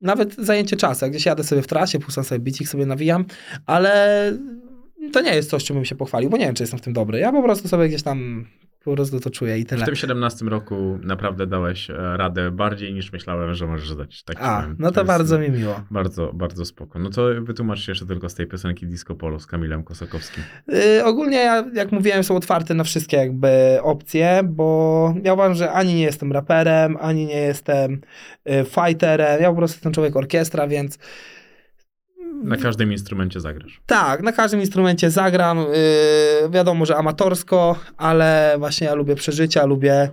nawet 0.00 0.34
zajęcie 0.34 0.76
czasu. 0.76 1.04
Jak 1.04 1.12
gdzieś 1.12 1.26
jadę 1.26 1.44
sobie 1.44 1.62
w 1.62 1.66
trasie, 1.66 1.98
puszczam 1.98 2.24
sobie 2.24 2.38
bicik, 2.38 2.68
sobie 2.68 2.86
nawijam, 2.86 3.24
ale 3.66 4.32
to 5.12 5.20
nie 5.20 5.34
jest 5.34 5.50
coś, 5.50 5.64
czym 5.64 5.76
bym 5.76 5.84
się 5.84 5.94
pochwalił, 5.94 6.30
bo 6.30 6.36
nie 6.36 6.46
wiem, 6.46 6.54
czy 6.54 6.62
jestem 6.62 6.78
w 6.78 6.82
tym 6.82 6.92
dobry. 6.92 7.18
Ja 7.18 7.32
po 7.32 7.42
prostu 7.42 7.68
sobie 7.68 7.88
gdzieś 7.88 8.02
tam 8.02 8.46
po 8.90 8.96
prostu 8.96 9.20
to 9.20 9.30
czuję 9.30 9.58
i 9.58 9.64
W 9.64 9.66
tyle. 9.68 9.86
tym 9.86 9.94
17 9.96 10.44
roku 10.44 10.98
naprawdę 11.02 11.46
dałeś 11.46 11.90
e, 11.90 11.94
radę 12.16 12.50
bardziej 12.50 12.94
niż 12.94 13.12
myślałem, 13.12 13.54
że 13.54 13.66
możesz 13.66 13.94
dać. 13.96 14.22
Tak 14.22 14.36
A, 14.40 14.56
powiem. 14.62 14.76
no 14.78 14.90
to 14.90 15.00
jest 15.00 15.08
bardzo 15.08 15.38
mi 15.38 15.50
miło. 15.50 15.80
Bardzo, 15.90 16.32
bardzo 16.32 16.64
spoko. 16.64 16.98
No 16.98 17.10
to 17.10 17.22
wytłumacz 17.42 17.80
się 17.80 17.92
jeszcze 17.92 18.06
tylko 18.06 18.28
z 18.28 18.34
tej 18.34 18.46
piosenki 18.46 18.86
Disco 18.86 19.14
Polo 19.14 19.40
z 19.40 19.46
Kamilem 19.46 19.82
Kosakowskim. 19.84 20.42
Y, 20.98 21.04
ogólnie, 21.04 21.36
ja, 21.36 21.64
jak 21.74 21.92
mówiłem, 21.92 22.24
są 22.24 22.36
otwarte 22.36 22.74
na 22.74 22.84
wszystkie 22.84 23.16
jakby 23.16 23.48
opcje, 23.82 24.40
bo 24.44 25.14
ja 25.24 25.34
uważam, 25.34 25.54
że 25.54 25.72
ani 25.72 25.94
nie 25.94 26.02
jestem 26.02 26.32
raperem, 26.32 26.96
ani 27.00 27.26
nie 27.26 27.40
jestem 27.40 27.92
y, 27.92 28.64
fighterem. 28.64 29.42
Ja 29.42 29.50
po 29.50 29.56
prostu 29.56 29.76
jestem 29.76 29.92
człowiek 29.92 30.16
orkiestra, 30.16 30.68
więc 30.68 30.98
Na 32.44 32.56
każdym 32.56 32.92
instrumencie 32.92 33.40
zagrasz. 33.40 33.80
tak, 33.86 34.22
na 34.22 34.32
każdym 34.32 34.60
instrumencie 34.60 35.10
zagram. 35.10 35.58
y, 35.58 35.64
wiadomo, 36.50 36.86
że 36.86 36.96
amatorsko, 36.96 37.76
ale 37.96 38.54
właśnie 38.58 38.86
ja 38.86 38.94
lubię 38.94 39.14
przeżycia, 39.14 39.66
lubię 39.66 40.10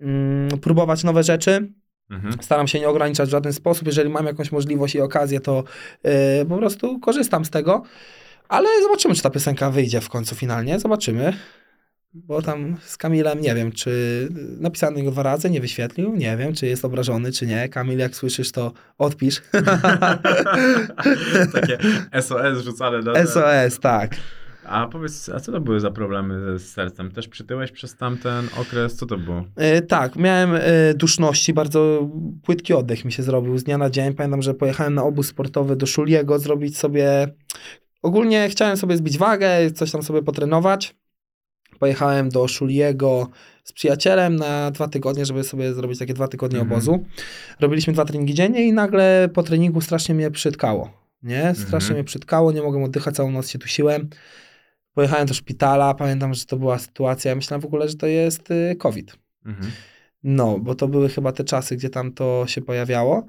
mm, 0.00 0.48
próbować 0.60 1.04
nowe 1.04 1.22
rzeczy. 1.22 1.68
Mhm. 2.10 2.34
Staram 2.42 2.68
się 2.68 2.80
nie 2.80 2.88
ograniczać 2.88 3.28
w 3.28 3.32
żaden 3.32 3.52
sposób. 3.52 3.86
Jeżeli 3.86 4.10
mam 4.10 4.26
jakąś 4.26 4.52
możliwość 4.52 4.94
i 4.94 5.00
okazję, 5.00 5.40
to 5.40 5.64
y, 6.42 6.46
po 6.48 6.56
prostu 6.56 6.98
korzystam 6.98 7.44
z 7.44 7.50
tego. 7.50 7.82
Ale 8.48 8.68
zobaczymy, 8.82 9.14
czy 9.14 9.22
ta 9.22 9.30
piosenka 9.30 9.70
wyjdzie 9.70 10.00
w 10.00 10.08
końcu 10.08 10.34
finalnie. 10.34 10.78
Zobaczymy. 10.78 11.32
Bo 12.14 12.42
tam 12.42 12.76
z 12.82 12.96
Kamilem 12.96 13.40
nie 13.40 13.54
wiem, 13.54 13.72
czy 13.72 14.28
napisany 14.60 15.02
go 15.02 15.10
dwa 15.10 15.22
razy, 15.22 15.50
nie 15.50 15.60
wyświetlił. 15.60 16.16
Nie 16.16 16.36
wiem, 16.36 16.54
czy 16.54 16.66
jest 16.66 16.84
obrażony, 16.84 17.32
czy 17.32 17.46
nie. 17.46 17.68
Kamil, 17.68 17.98
jak 17.98 18.16
słyszysz, 18.16 18.52
to 18.52 18.72
odpisz. 18.98 19.42
Takie 21.52 21.78
SOS 22.20 22.64
rzucane 22.64 22.98
na 22.98 23.12
ten. 23.12 23.26
SOS, 23.26 23.80
tak. 23.80 24.16
A 24.64 24.88
powiedz, 24.88 25.28
a 25.28 25.40
co 25.40 25.52
to 25.52 25.60
były 25.60 25.80
za 25.80 25.90
problemy 25.90 26.58
z 26.58 26.72
sercem? 26.72 27.10
Też 27.10 27.28
przytyłeś 27.28 27.72
przez 27.72 27.96
tamten 27.96 28.48
okres? 28.60 28.96
Co 28.96 29.06
to 29.06 29.18
było? 29.18 29.44
Y, 29.78 29.82
tak, 29.82 30.16
miałem 30.16 30.54
y, 30.54 30.94
duszności, 30.96 31.52
bardzo 31.52 32.10
płytki 32.42 32.74
oddech 32.74 33.04
mi 33.04 33.12
się 33.12 33.22
zrobił 33.22 33.58
z 33.58 33.64
dnia 33.64 33.78
na 33.78 33.90
dzień. 33.90 34.14
Pamiętam, 34.14 34.42
że 34.42 34.54
pojechałem 34.54 34.94
na 34.94 35.02
obóz 35.02 35.26
sportowy 35.26 35.76
do 35.76 35.86
Szuliego 35.86 36.38
zrobić 36.38 36.78
sobie... 36.78 37.28
Ogólnie 38.02 38.48
chciałem 38.48 38.76
sobie 38.76 38.96
zbić 38.96 39.18
wagę, 39.18 39.70
coś 39.70 39.90
tam 39.90 40.02
sobie 40.02 40.22
potrenować. 40.22 40.94
Pojechałem 41.88 42.28
do 42.28 42.48
Szuliego 42.48 43.28
z 43.64 43.72
przyjacielem 43.72 44.36
na 44.36 44.70
dwa 44.70 44.88
tygodnie, 44.88 45.26
żeby 45.26 45.44
sobie 45.44 45.74
zrobić 45.74 45.98
takie 45.98 46.14
dwa 46.14 46.28
tygodnie 46.28 46.60
Mhm. 46.60 46.72
obozu. 46.72 47.04
Robiliśmy 47.60 47.92
dwa 47.92 48.04
treningi 48.04 48.34
dziennie 48.34 48.66
i 48.66 48.72
nagle 48.72 49.28
po 49.34 49.42
treningu 49.42 49.80
strasznie 49.80 50.14
mnie 50.14 50.30
przytkało. 50.30 50.90
Nie? 51.22 51.42
Strasznie 51.54 51.76
Mhm. 51.76 51.94
mnie 51.94 52.04
przytkało, 52.04 52.52
nie 52.52 52.62
mogłem 52.62 52.84
oddychać, 52.84 53.14
całą 53.14 53.30
noc 53.30 53.48
się 53.50 53.58
dusiłem. 53.58 54.08
Pojechałem 54.94 55.26
do 55.26 55.34
szpitala, 55.34 55.94
pamiętam, 55.94 56.34
że 56.34 56.44
to 56.44 56.56
była 56.56 56.78
sytuacja, 56.78 57.28
ja 57.28 57.34
myślałem 57.34 57.60
w 57.60 57.64
ogóle, 57.64 57.88
że 57.88 57.94
to 57.94 58.06
jest 58.06 58.50
y, 58.50 58.76
COVID. 58.78 59.16
Mhm. 59.46 59.70
No, 60.22 60.58
bo 60.58 60.74
to 60.74 60.88
były 60.88 61.08
chyba 61.08 61.32
te 61.32 61.44
czasy, 61.44 61.76
gdzie 61.76 61.90
tam 61.90 62.12
to 62.12 62.44
się 62.46 62.60
pojawiało. 62.62 63.26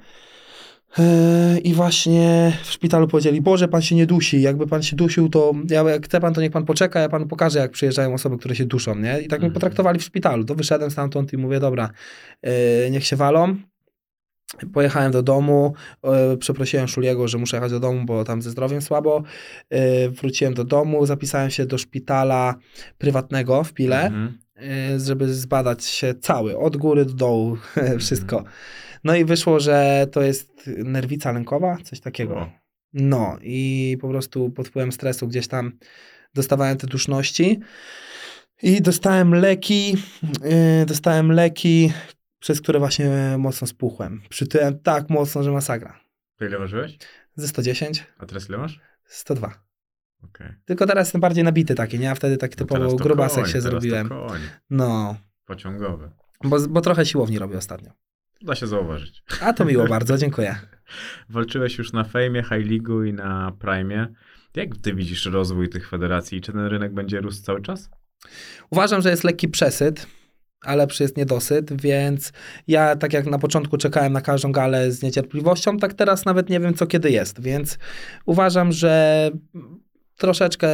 Yy, 0.97 1.59
I 1.59 1.73
właśnie 1.73 2.53
w 2.63 2.71
szpitalu 2.71 3.07
powiedzieli, 3.07 3.41
Boże, 3.41 3.67
pan 3.67 3.81
się 3.81 3.95
nie 3.95 4.05
dusi. 4.05 4.41
Jakby 4.41 4.67
pan 4.67 4.83
się 4.83 4.95
dusił, 4.95 5.29
to 5.29 5.53
ja, 5.69 5.83
jak 5.83 6.05
chce 6.05 6.19
pan, 6.21 6.33
to 6.33 6.41
niech 6.41 6.51
pan 6.51 6.65
poczeka, 6.65 6.99
ja 6.99 7.09
panu 7.09 7.27
pokażę, 7.27 7.59
jak 7.59 7.71
przyjeżdżają 7.71 8.13
osoby, 8.13 8.37
które 8.37 8.55
się 8.55 8.65
duszą, 8.65 8.95
nie? 8.95 9.11
I 9.19 9.27
tak 9.27 9.39
mnie 9.39 9.47
Mhm. 9.47 9.53
potraktowali 9.53 9.99
w 9.99 10.03
szpitalu. 10.03 10.43
To 10.45 10.55
wyszedłem 10.55 10.91
stamtąd 10.91 11.33
i 11.33 11.37
mówię, 11.37 11.59
dobra, 11.59 11.89
yy, 12.43 12.51
niech 12.91 13.05
się 13.05 13.15
walą. 13.15 13.55
Pojechałem 14.73 15.11
do 15.11 15.23
domu, 15.23 15.73
yy, 16.03 16.37
przeprosiłem 16.37 16.87
Szuliego, 16.87 17.27
że 17.27 17.37
muszę 17.37 17.57
jechać 17.57 17.71
do 17.71 17.79
domu, 17.79 18.05
bo 18.05 18.23
tam 18.23 18.41
ze 18.41 18.49
zdrowiem 18.49 18.81
słabo. 18.81 19.23
Wróciłem 20.09 20.53
do 20.53 20.63
domu, 20.63 21.05
zapisałem 21.05 21.49
się 21.49 21.65
do 21.65 21.77
szpitala 21.77 22.55
prywatnego 22.97 23.63
w 23.63 23.73
Pile 23.73 24.01
Mhm. 24.05 24.37
żeby 24.99 25.33
zbadać 25.33 25.85
się 25.85 26.13
cały, 26.21 26.57
od 26.57 26.77
góry 26.77 27.05
do 27.05 27.13
dołu, 27.13 27.57
wszystko. 27.99 28.43
No 29.05 29.15
i 29.15 29.25
wyszło, 29.25 29.59
że 29.59 30.07
to 30.11 30.21
jest 30.21 30.69
nerwica 30.77 31.31
lękowa, 31.31 31.77
coś 31.83 31.99
takiego. 31.99 32.35
O. 32.35 32.49
No 32.93 33.37
i 33.41 33.97
po 34.01 34.09
prostu 34.09 34.49
pod 34.49 34.67
wpływem 34.67 34.91
stresu 34.91 35.27
gdzieś 35.27 35.47
tam 35.47 35.71
dostawałem 36.33 36.77
te 36.77 36.87
duszności 36.87 37.59
i 38.61 38.81
dostałem 38.81 39.35
leki, 39.35 39.97
y, 40.81 40.85
dostałem 40.85 41.31
leki, 41.31 41.93
przez 42.39 42.61
które 42.61 42.79
właśnie 42.79 43.35
mocno 43.37 43.67
spuchłem. 43.67 44.21
Przytyłem 44.29 44.79
tak 44.79 45.09
mocno, 45.09 45.43
że 45.43 45.51
masakra. 45.51 45.99
To 46.37 46.45
ile 46.45 46.59
ważyłeś? 46.59 46.97
Ze 47.35 47.47
110, 47.47 48.03
A 48.17 48.25
teraz 48.25 48.49
ile 48.49 48.57
masz? 48.57 48.79
102. 49.05 49.65
Okej. 50.23 50.47
Tylko 50.65 50.85
teraz 50.85 51.07
jestem 51.07 51.21
bardziej 51.21 51.43
nabity 51.43 51.75
taki, 51.75 51.99
nie? 51.99 52.11
A 52.11 52.15
wtedy 52.15 52.33
No 52.33 52.37
teraz 52.37 52.55
typowo 52.55 52.89
to 52.97 53.03
grubasek 53.03 53.43
koń, 53.43 53.53
się 53.53 53.61
zrobiłem. 53.61 54.09
No, 54.69 55.15
Pociągowy. 55.45 56.11
bo, 56.43 56.67
bo 56.67 56.81
trochę 56.81 57.05
siłowni 57.05 57.39
robię 57.39 57.57
ostatnio. 57.57 57.91
Da 58.45 58.55
się 58.55 58.67
zauważyć. 58.67 59.23
A 59.41 59.53
to 59.53 59.65
miło 59.65 59.87
bardzo, 59.87 60.17
dziękuję. 60.17 60.55
Walczyłeś 61.29 61.77
już 61.77 61.93
na 61.93 62.03
Fejmie, 62.03 62.43
High 62.43 62.67
League'u 62.67 63.07
i 63.07 63.13
na 63.13 63.51
Prime. 63.59 64.07
Jak 64.55 64.77
ty 64.77 64.93
widzisz 64.93 65.25
rozwój 65.25 65.69
tych 65.69 65.89
federacji? 65.89 66.41
Czy 66.41 66.51
ten 66.51 66.65
rynek 66.65 66.93
będzie 66.93 67.21
rósł 67.21 67.43
cały 67.43 67.61
czas? 67.61 67.89
Uważam, 68.69 69.01
że 69.01 69.09
jest 69.09 69.23
lekki 69.23 69.47
przesyt, 69.47 70.07
a 70.61 70.75
lepszy 70.75 71.03
jest 71.03 71.17
niedosyt, 71.17 71.81
więc 71.81 72.33
ja 72.67 72.95
tak 72.95 73.13
jak 73.13 73.25
na 73.25 73.39
początku 73.39 73.77
czekałem 73.77 74.13
na 74.13 74.21
każdą 74.21 74.51
galę 74.51 74.91
z 74.91 75.03
niecierpliwością, 75.03 75.77
tak 75.77 75.93
teraz 75.93 76.25
nawet 76.25 76.49
nie 76.49 76.59
wiem 76.59 76.73
co 76.73 76.87
kiedy 76.87 77.11
jest, 77.11 77.41
więc 77.41 77.77
uważam, 78.25 78.71
że 78.71 79.31
troszeczkę 80.17 80.67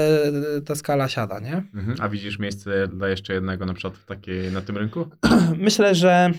ta 0.66 0.76
skala 0.76 1.08
siada, 1.08 1.40
nie? 1.40 1.64
Mhm. 1.74 1.96
A 2.00 2.10
widzisz 2.10 2.40
miejsce 2.40 2.88
dla 2.88 3.10
jeszcze 3.10 3.34
jednego 3.34 3.66
na 3.66 3.74
przykład 3.74 3.98
w 3.98 4.06
takiej, 4.06 4.52
na 4.52 4.62
tym 4.62 4.78
rynku? 4.78 5.10
Myślę, 5.58 5.96
że 5.96 6.32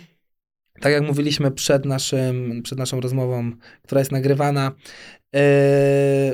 tak 0.80 0.92
jak 0.92 1.02
mówiliśmy 1.02 1.50
przed, 1.50 1.84
naszym, 1.84 2.62
przed 2.62 2.78
naszą 2.78 3.00
rozmową, 3.00 3.52
która 3.82 3.98
jest 3.98 4.12
nagrywana, 4.12 4.72
yy, 5.32 5.40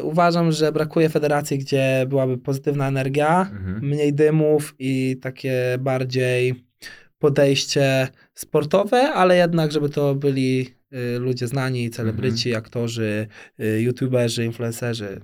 uważam, 0.02 0.52
że 0.52 0.72
brakuje 0.72 1.08
federacji, 1.08 1.58
gdzie 1.58 2.06
byłaby 2.08 2.38
pozytywna 2.38 2.88
energia, 2.88 3.40
Mhm. 3.52 3.84
mniej 3.84 4.14
dymów 4.14 4.74
i 4.78 5.16
takie 5.22 5.76
bardziej 5.80 6.64
podejście 7.18 8.08
sportowe, 8.34 8.98
ale 9.12 9.36
jednak, 9.36 9.72
żeby 9.72 9.88
to 9.88 10.14
byli 10.14 10.74
y, 11.16 11.18
ludzie 11.18 11.46
znani, 11.46 11.90
celebryci, 11.90 12.54
aktorzy, 12.54 13.26
y, 13.60 13.82
youtuberzy, 13.82 14.44
influencerzy. 14.44 15.20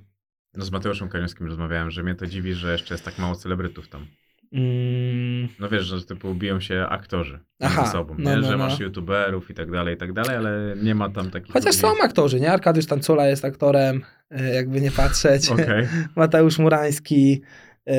No 0.57 0.65
z 0.65 0.71
Mateuszem 0.71 1.09
Kaniowskim 1.09 1.47
rozmawiałem, 1.47 1.91
że 1.91 2.03
mnie 2.03 2.15
to 2.15 2.27
dziwi, 2.27 2.55
że 2.55 2.73
jeszcze 2.73 2.95
jest 2.95 3.05
tak 3.05 3.19
mało 3.19 3.35
celebrytów 3.37 3.89
tam. 3.89 4.07
Mm, 4.53 5.49
No 5.61 5.69
wiesz, 5.69 5.85
że 5.85 6.03
typu 6.03 6.35
biją 6.35 6.61
się 6.61 6.87
aktorzy 6.89 7.41
Aha, 7.63 7.77
między 7.77 7.93
sobą, 7.93 8.15
no, 8.19 8.31
nie? 8.31 8.37
no, 8.37 8.43
że 8.47 8.51
no. 8.57 8.59
masz 8.59 8.81
youtuberów 8.81 9.51
i 9.51 9.55
tak 9.55 9.71
dalej, 9.71 9.95
i 9.95 9.99
tak 9.99 10.13
dalej, 10.13 10.37
ale 10.37 10.75
nie 10.83 10.95
ma 10.95 11.09
tam 11.11 11.31
takich 11.31 11.53
chociaż 11.53 11.75
są 11.75 11.89
aktorzy, 12.03 12.41
nie? 12.41 12.53
Arkadiusz 12.53 12.87
Tancula 12.87 13.27
jest 13.27 13.45
aktorem, 13.45 14.03
y, 14.41 14.55
jakby 14.55 14.81
nie 14.81 14.91
patrzeć. 14.91 15.49
Okej. 15.51 15.89
Mateusz 16.17 16.59
Murański. 16.59 17.43
y, 17.89 17.93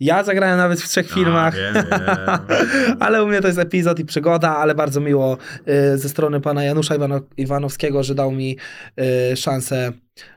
Ja 0.00 0.24
zagrałem 0.24 0.56
nawet 0.56 0.80
w 0.80 0.88
trzech 0.88 1.06
A, 1.12 1.14
filmach. 1.14 1.54
wiem, 1.56 1.74
wiem. 1.74 1.86
ale 3.04 3.24
u 3.24 3.28
mnie 3.28 3.40
to 3.40 3.46
jest 3.46 3.58
epizod 3.58 3.98
i 3.98 4.04
przygoda, 4.04 4.56
ale 4.56 4.74
bardzo 4.74 5.00
miło 5.00 5.38
y, 5.94 5.98
ze 5.98 6.08
strony 6.08 6.40
pana 6.40 6.64
Janusza 6.64 6.94
Iwano- 6.96 7.22
Iwanowskiego, 7.36 8.02
że 8.02 8.14
dał 8.14 8.32
mi 8.32 8.56
szansę 9.36 9.92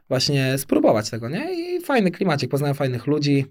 właśnie 0.09 0.57
spróbować 0.57 1.09
tego, 1.09 1.29
nie? 1.29 1.53
I 1.77 1.81
fajny 1.81 2.11
klimacik, 2.11 2.51
poznałem 2.51 2.75
fajnych 2.75 3.07
ludzi. 3.07 3.45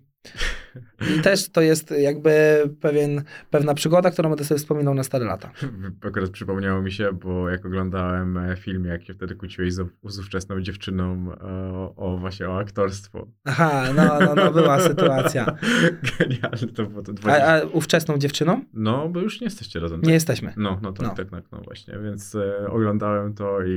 I 1.19 1.21
też 1.21 1.49
to 1.49 1.61
jest 1.61 1.91
jakby 1.91 2.63
pewien, 2.81 3.23
pewna 3.51 3.75
przygoda, 3.75 4.11
którą 4.11 4.29
będę 4.29 4.45
sobie 4.45 4.59
wspominał 4.59 4.95
na 4.95 5.03
stare 5.03 5.25
lata. 5.25 5.51
Akurat 6.09 6.31
przypomniało 6.31 6.83
mi 6.83 6.93
się, 6.93 7.13
bo 7.13 7.49
jak 7.49 7.67
oglądałem 7.67 8.37
e, 8.39 8.57
film, 8.57 8.85
jak 8.85 9.05
się 9.05 9.15
wtedy 9.15 9.35
kłóciłeś 9.35 9.73
z, 9.73 9.89
z 10.05 10.19
ówczesną 10.19 10.61
dziewczyną 10.61 11.33
e, 11.33 11.45
o, 11.75 11.95
o 11.97 12.17
właśnie 12.19 12.49
o 12.49 12.59
aktorstwo. 12.59 13.27
Aha, 13.45 13.85
no, 13.97 14.19
no, 14.21 14.35
no 14.35 14.53
była 14.53 14.81
sytuacja. 14.81 15.47
Genialne 16.19 16.69
to 16.75 16.87
było 16.87 17.03
to 17.03 17.13
A, 17.13 17.15
20... 17.15 17.47
a 17.53 17.61
ówczesną 17.63 18.19
dziewczyną? 18.19 18.65
No, 18.73 19.09
bo 19.09 19.21
już 19.21 19.41
nie 19.41 19.45
jesteście 19.45 19.81
razem. 19.81 20.01
Nie 20.01 20.05
tak? 20.05 20.15
jesteśmy. 20.15 20.55
No, 20.57 20.79
no 20.83 20.93
tak, 20.93 21.07
No. 21.07 21.15
tak, 21.15 21.31
tak, 21.31 21.45
no 21.53 21.61
właśnie, 21.65 21.99
więc 22.05 22.35
e, 22.35 22.67
oglądałem 22.71 23.35
to 23.35 23.63
i, 23.63 23.71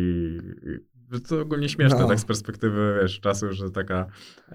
i 0.63 0.96
to 1.29 1.41
ogólnie 1.41 1.69
śmieszne, 1.69 1.99
No. 1.99 2.07
tak 2.07 2.19
z 2.19 2.25
perspektywy, 2.25 2.99
wiesz, 3.01 3.19
czasu, 3.19 3.53
że 3.53 3.71
taka 3.71 4.05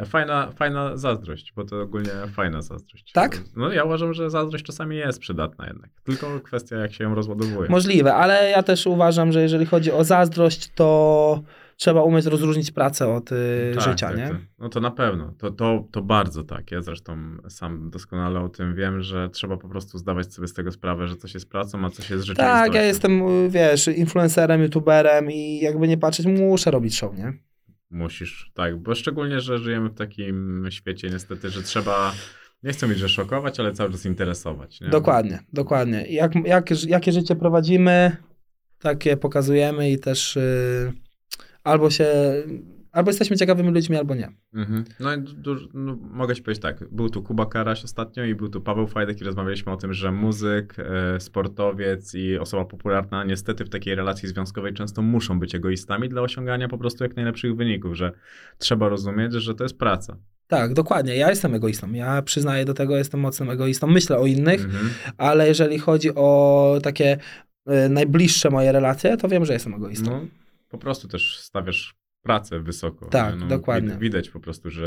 fajna, 0.06 0.50
fajna 0.56 0.96
zazdrość, 0.96 1.52
bo 1.56 1.64
to 1.64 1.80
ogólnie 1.80 2.10
fajna 2.34 2.62
zazdrość. 2.62 3.12
Tak? 3.12 3.42
No 3.56 3.72
ja 3.72 3.84
uważam, 3.84 4.14
że 4.14 4.30
zazdrość 4.30 4.64
czasami 4.64 4.96
jest 4.96 5.18
przydatna 5.20 5.66
jednak, 5.66 5.90
tylko 6.04 6.40
kwestia 6.40 6.76
jak 6.76 6.92
się 6.92 7.04
ją 7.04 7.14
rozładowuje. 7.14 7.70
Możliwe, 7.70 8.14
ale 8.14 8.50
ja 8.50 8.62
też 8.62 8.86
uważam, 8.86 9.32
że 9.32 9.42
jeżeli 9.42 9.66
chodzi 9.66 9.92
o 9.92 10.04
zazdrość, 10.04 10.72
to 10.74 11.42
trzeba 11.82 12.02
umieć 12.02 12.26
rozróżnić 12.26 12.70
pracę 12.70 13.14
od 13.14 13.32
y, 13.32 13.72
Tak, 13.74 13.84
życia, 13.84 14.08
tak, 14.08 14.16
nie? 14.16 14.28
tak. 14.28 14.36
No 14.58 14.68
to 14.68 14.80
na 14.80 14.90
pewno, 14.90 15.34
to, 15.38 15.50
to, 15.50 15.84
to 15.90 16.02
bardzo 16.02 16.44
tak. 16.44 16.70
Ja 16.70 16.82
zresztą 16.82 17.16
sam 17.48 17.90
doskonale 17.90 18.40
o 18.40 18.48
tym 18.48 18.74
wiem, 18.74 19.02
że 19.02 19.30
trzeba 19.30 19.56
po 19.56 19.68
prostu 19.68 19.98
zdawać 19.98 20.34
sobie 20.34 20.48
z 20.48 20.52
tego 20.54 20.72
sprawę, 20.72 21.08
że 21.08 21.16
coś 21.16 21.34
jest 21.34 21.48
pracą, 21.50 21.84
a 21.84 21.90
coś 21.90 22.10
jest 22.10 22.24
rzeczywistością. 22.24 22.64
Tak, 22.64 22.74
ja 22.74 22.82
jestem, 22.82 23.28
y, 23.28 23.50
wiesz, 23.50 23.88
influencerem, 23.88 24.62
youtuberem 24.62 25.30
i 25.30 25.60
jakby 25.60 25.88
nie 25.88 25.98
patrzeć, 25.98 26.26
muszę 26.26 26.70
robić 26.70 26.98
show, 26.98 27.18
nie? 27.18 27.32
Musisz, 27.90 28.50
tak, 28.54 28.78
bo 28.78 28.94
szczególnie, 28.94 29.40
że 29.40 29.58
żyjemy 29.58 29.88
w 29.88 29.94
takim 29.94 30.66
świecie 30.70 31.10
niestety, 31.10 31.50
że 31.50 31.62
trzeba, 31.62 32.12
nie 32.62 32.72
chcę 32.72 32.86
mówić, 32.86 33.00
że 33.00 33.08
szokować, 33.08 33.60
ale 33.60 33.72
cały 33.72 33.90
czas 33.90 34.06
interesować. 34.06 34.80
Nie? 34.80 34.88
Dokładnie, 34.88 35.38
dokładnie. 35.52 36.06
Jak, 36.06 36.32
jak, 36.44 36.84
jakie 36.86 37.12
życie 37.12 37.36
prowadzimy, 37.36 38.16
takie 38.78 39.16
pokazujemy 39.16 39.90
i 39.90 39.98
też 39.98 40.36
y, 40.36 41.01
albo 41.64 41.90
się, 41.90 42.06
albo 42.92 43.10
jesteśmy 43.10 43.36
ciekawymi 43.36 43.70
ludźmi, 43.70 43.96
albo 43.96 44.14
nie. 44.14 44.28
Mhm. 44.54 44.84
No, 45.00 45.14
i 45.14 45.18
du- 45.20 45.68
no 45.74 45.96
mogę 46.10 46.34
ci 46.34 46.42
powiedzieć 46.42 46.62
tak, 46.62 46.84
był 46.90 47.08
tu 47.10 47.22
Kuba 47.22 47.46
Karaś 47.46 47.84
ostatnio 47.84 48.24
i 48.24 48.34
był 48.34 48.48
tu 48.48 48.60
Paweł 48.60 48.86
Fajdek 48.86 49.20
i 49.20 49.24
rozmawialiśmy 49.24 49.72
o 49.72 49.76
tym, 49.76 49.92
że 49.92 50.12
muzyk, 50.12 50.74
e, 50.78 51.20
sportowiec 51.20 52.14
i 52.14 52.38
osoba 52.38 52.64
popularna 52.64 53.24
niestety 53.24 53.64
w 53.64 53.68
takiej 53.68 53.94
relacji 53.94 54.28
związkowej 54.28 54.74
często 54.74 55.02
muszą 55.02 55.38
być 55.40 55.54
egoistami 55.54 56.08
dla 56.08 56.22
osiągania 56.22 56.68
po 56.68 56.78
prostu 56.78 57.04
jak 57.04 57.16
najlepszych 57.16 57.56
wyników, 57.56 57.94
że 57.94 58.12
trzeba 58.58 58.88
rozumieć, 58.88 59.32
że 59.32 59.54
to 59.54 59.64
jest 59.64 59.78
praca. 59.78 60.16
Tak, 60.46 60.74
dokładnie. 60.74 61.16
Ja 61.16 61.30
jestem 61.30 61.54
egoistą. 61.54 61.92
Ja 61.92 62.22
przyznaję 62.22 62.64
do 62.64 62.74
tego, 62.74 62.96
jestem 62.96 63.20
mocnym 63.20 63.50
egoistą. 63.50 63.86
Myślę 63.86 64.18
o 64.18 64.26
innych, 64.26 64.64
Mhm. 64.64 64.90
ale 65.18 65.48
jeżeli 65.48 65.78
chodzi 65.78 66.14
o 66.14 66.78
takie 66.82 67.16
y, 67.86 67.88
najbliższe 67.88 68.50
moje 68.50 68.72
relacje, 68.72 69.16
to 69.16 69.28
wiem, 69.28 69.44
że 69.44 69.52
jestem 69.52 69.74
egoistą. 69.74 70.10
No, 70.10 70.26
po 70.72 70.78
prostu 70.78 71.08
też 71.08 71.38
stawiasz 71.38 71.94
pracę 72.22 72.60
wysoko. 72.60 73.06
Tak, 73.06 73.34
no, 73.40 73.46
dokładnie. 73.46 73.90
wid- 73.90 73.98
Widać 73.98 74.30
po 74.30 74.40
prostu, 74.40 74.70
że... 74.70 74.84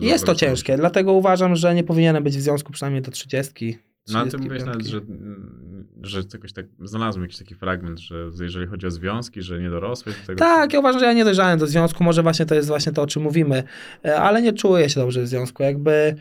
Jest 0.00 0.26
to 0.26 0.34
ciężkie, 0.34 0.76
dlatego 0.76 1.12
uważam, 1.12 1.56
że 1.56 1.74
nie 1.74 1.84
powinienem 1.84 2.24
być 2.24 2.36
w 2.36 2.40
związku 2.40 2.72
przynajmniej 2.72 3.02
do 3.02 3.10
30. 3.10 3.78
No 4.12 4.18
ale 4.18 4.30
ty 4.30 4.36
35. 4.38 4.42
mówiłeś 4.42 4.64
nawet, 4.64 4.86
że, 4.86 4.98
mm, 4.98 5.86
że 6.02 6.22
jakoś 6.34 6.52
tak 6.52 6.66
znalazłem 6.82 7.22
jakiś 7.22 7.38
taki 7.38 7.54
fragment, 7.54 7.98
że 8.00 8.30
jeżeli 8.40 8.66
chodzi 8.66 8.86
o 8.86 8.90
związki, 8.90 9.42
że 9.42 9.60
nie 9.60 9.70
dorosłeś 9.70 10.20
do 10.20 10.26
tego. 10.26 10.38
Tak, 10.38 10.72
ja 10.72 10.78
uważam, 10.78 11.00
że 11.00 11.06
ja 11.06 11.12
nie 11.12 11.24
dojrzałem 11.24 11.58
do 11.58 11.66
związku, 11.66 12.04
może 12.04 12.22
właśnie 12.22 12.46
to 12.46 12.54
jest 12.54 12.68
właśnie 12.68 12.92
to, 12.92 13.02
o 13.02 13.06
czym 13.06 13.22
mówimy, 13.22 13.62
e, 14.04 14.20
ale 14.20 14.42
nie 14.42 14.52
czuję 14.52 14.90
się 14.90 15.00
dobrze 15.00 15.22
w 15.22 15.28
związku, 15.28 15.62
jakby 15.62 16.14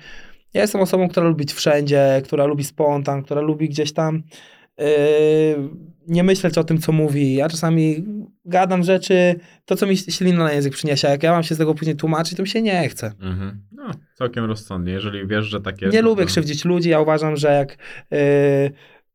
ja 0.53 0.61
jestem 0.61 0.81
osobą, 0.81 1.09
która 1.09 1.25
lubi 1.25 1.37
być 1.37 1.53
wszędzie, 1.53 2.21
która 2.25 2.45
lubi 2.45 2.63
spontan, 2.63 3.23
która 3.23 3.41
lubi 3.41 3.69
gdzieś 3.69 3.93
tam 3.93 4.23
nie 6.07 6.23
myśleć 6.23 6.57
o 6.57 6.63
tym, 6.63 6.77
co 6.77 6.91
mówi. 6.91 7.33
Ja 7.35 7.49
czasami 7.49 8.05
gadam 8.45 8.83
rzeczy, 8.83 9.35
to 9.65 9.75
co 9.75 9.87
mi 9.87 9.97
ślina 9.97 10.43
na 10.43 10.53
język 10.53 10.73
przyniesie, 10.73 11.07
jak 11.07 11.23
ja 11.23 11.31
mam 11.31 11.43
się 11.43 11.55
z 11.55 11.57
tego 11.57 11.75
później 11.75 11.95
tłumaczyć, 11.95 12.37
to 12.37 12.43
mi 12.43 12.49
się 12.49 12.61
nie 12.61 12.89
chce. 12.89 13.11
Mhm. 13.19 13.61
No, 13.71 13.91
całkiem 14.15 14.45
rozsądnie. 14.45 14.93
Jeżeli 14.93 15.27
wiesz, 15.27 15.45
że 15.45 15.61
tak 15.61 15.81
jest. 15.81 15.93
Nie 15.93 16.01
no 16.01 16.09
lubię 16.09 16.23
to- 16.23 16.27
krzywdzić 16.27 16.65
ludzi, 16.65 16.89
ja 16.89 16.99
uważam, 16.99 17.35
że 17.35 17.47
jak 17.47 17.77
yy, 18.11 18.17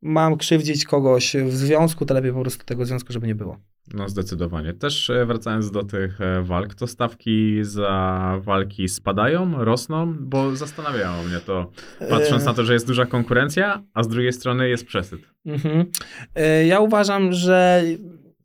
mam 0.02 0.36
krzywdzić 0.36 0.84
kogoś 0.84 1.36
w 1.36 1.56
związku, 1.56 2.06
to 2.06 2.14
lepiej 2.14 2.32
po 2.32 2.40
prostu 2.40 2.64
tego 2.64 2.84
związku, 2.84 3.12
żeby 3.12 3.26
nie 3.26 3.34
było. 3.34 3.58
No 3.94 4.08
zdecydowanie. 4.08 4.72
Też 4.72 5.10
e, 5.10 5.26
wracając 5.26 5.70
do 5.70 5.82
tych 5.82 6.20
e, 6.20 6.42
walk, 6.42 6.74
to 6.74 6.86
stawki 6.86 7.58
za 7.62 8.34
walki 8.42 8.88
spadają, 8.88 9.64
rosną, 9.64 10.14
bo 10.20 10.56
zastanawiało 10.56 11.22
mnie 11.22 11.40
to, 11.40 11.70
patrząc 12.10 12.44
na 12.44 12.54
to, 12.54 12.64
że 12.64 12.72
jest 12.72 12.86
duża 12.86 13.06
konkurencja, 13.06 13.82
a 13.94 14.02
z 14.02 14.08
drugiej 14.08 14.32
strony 14.32 14.68
jest 14.68 14.86
przesyt. 14.86 15.20
Mhm. 15.46 15.86
Y, 16.38 16.66
Ja 16.66 16.80
uważam, 16.80 17.32
że 17.32 17.82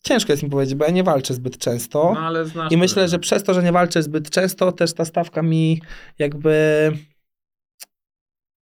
ciężko 0.04 0.34
jest 0.34 0.44
mi 0.44 0.50
powiedzieć, 0.50 0.76
bo 0.76 0.86
ja 0.86 0.92
nie 0.92 1.04
walczę 1.04 1.34
zbyt 1.34 1.58
często. 1.58 2.12
No 2.16 2.20
ale 2.20 2.46
znasz. 2.46 2.72
I 2.72 2.78
myślę, 2.78 3.08
że 3.08 3.20
przez 3.20 3.44
to, 3.44 3.54
że 3.54 3.64
nie 3.64 3.72
walczę 3.72 4.04
zbyt 4.04 4.30
często, 4.30 4.72
też 4.72 4.94
ta 4.94 5.06
stawka 5.06 5.42
mi 5.42 5.82
jakby 6.20 6.54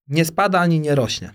nie 0.08 0.24
spada 0.24 0.60
ani 0.60 0.80
nie 0.80 0.94
rośnie. 0.94 1.30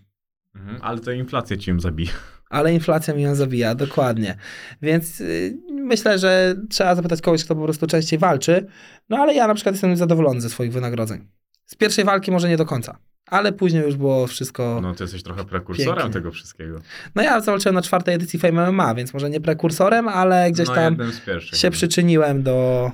Mhm. 0.56 0.78
Ale 0.82 1.00
to 1.00 1.12
inflacja 1.12 1.58
ci 1.58 1.70
ją 1.72 1.80
zabija. 1.80 2.12
Ale 2.50 2.74
inflacja 2.74 3.14
mi 3.14 3.22
ją 3.22 3.36
zabija, 3.36 3.76
dokładnie. 3.76 4.36
Więc 4.82 5.22
y, 5.22 5.58
myślę, 5.72 6.20
że 6.20 6.56
trzeba 6.70 6.96
zapytać 6.96 7.22
kogoś, 7.22 7.44
kto 7.46 7.56
po 7.56 7.64
prostu 7.64 7.88
częściej 7.88 8.20
walczy. 8.20 8.66
No 9.10 9.18
ale 9.18 9.34
ja 9.34 9.48
na 9.48 9.54
przykład 9.54 9.76
jestem 9.76 9.98
zadowolony 9.98 10.42
ze 10.42 10.50
swoich 10.50 10.74
wynagrodzeń. 10.74 11.28
Z 11.66 11.76
pierwszej 11.76 12.06
walki 12.06 12.32
może 12.32 12.50
nie 12.50 12.58
do 12.58 12.66
końca, 12.66 12.98
ale 13.26 13.54
później 13.54 13.84
już 13.84 13.96
było 13.96 14.28
wszystko. 14.28 14.64
No, 14.82 14.82
No 14.90 14.96
ty 14.96 15.04
jesteś 15.04 15.24
trochę 15.24 15.46
prekursorem 15.46 15.96
Pięknie. 15.96 16.14
tego 16.14 16.32
wszystkiego. 16.32 16.80
ja 17.16 17.42
zawalczyłem 17.42 17.76
na 17.76 17.82
czwartej 17.82 18.16
edycji 18.16 18.40
Fame 18.40 18.72
MMA, 18.72 18.96
więc 18.96 19.14
może 19.14 19.30
nie 19.30 19.42
prekursorem, 19.42 20.08
ale 20.08 20.52
gdzieś 20.52 20.68
no, 20.68 20.76
tam 20.76 20.98
się 21.40 21.68
no. 21.68 21.72
przyczyniłem 21.72 22.44
do 22.44 22.92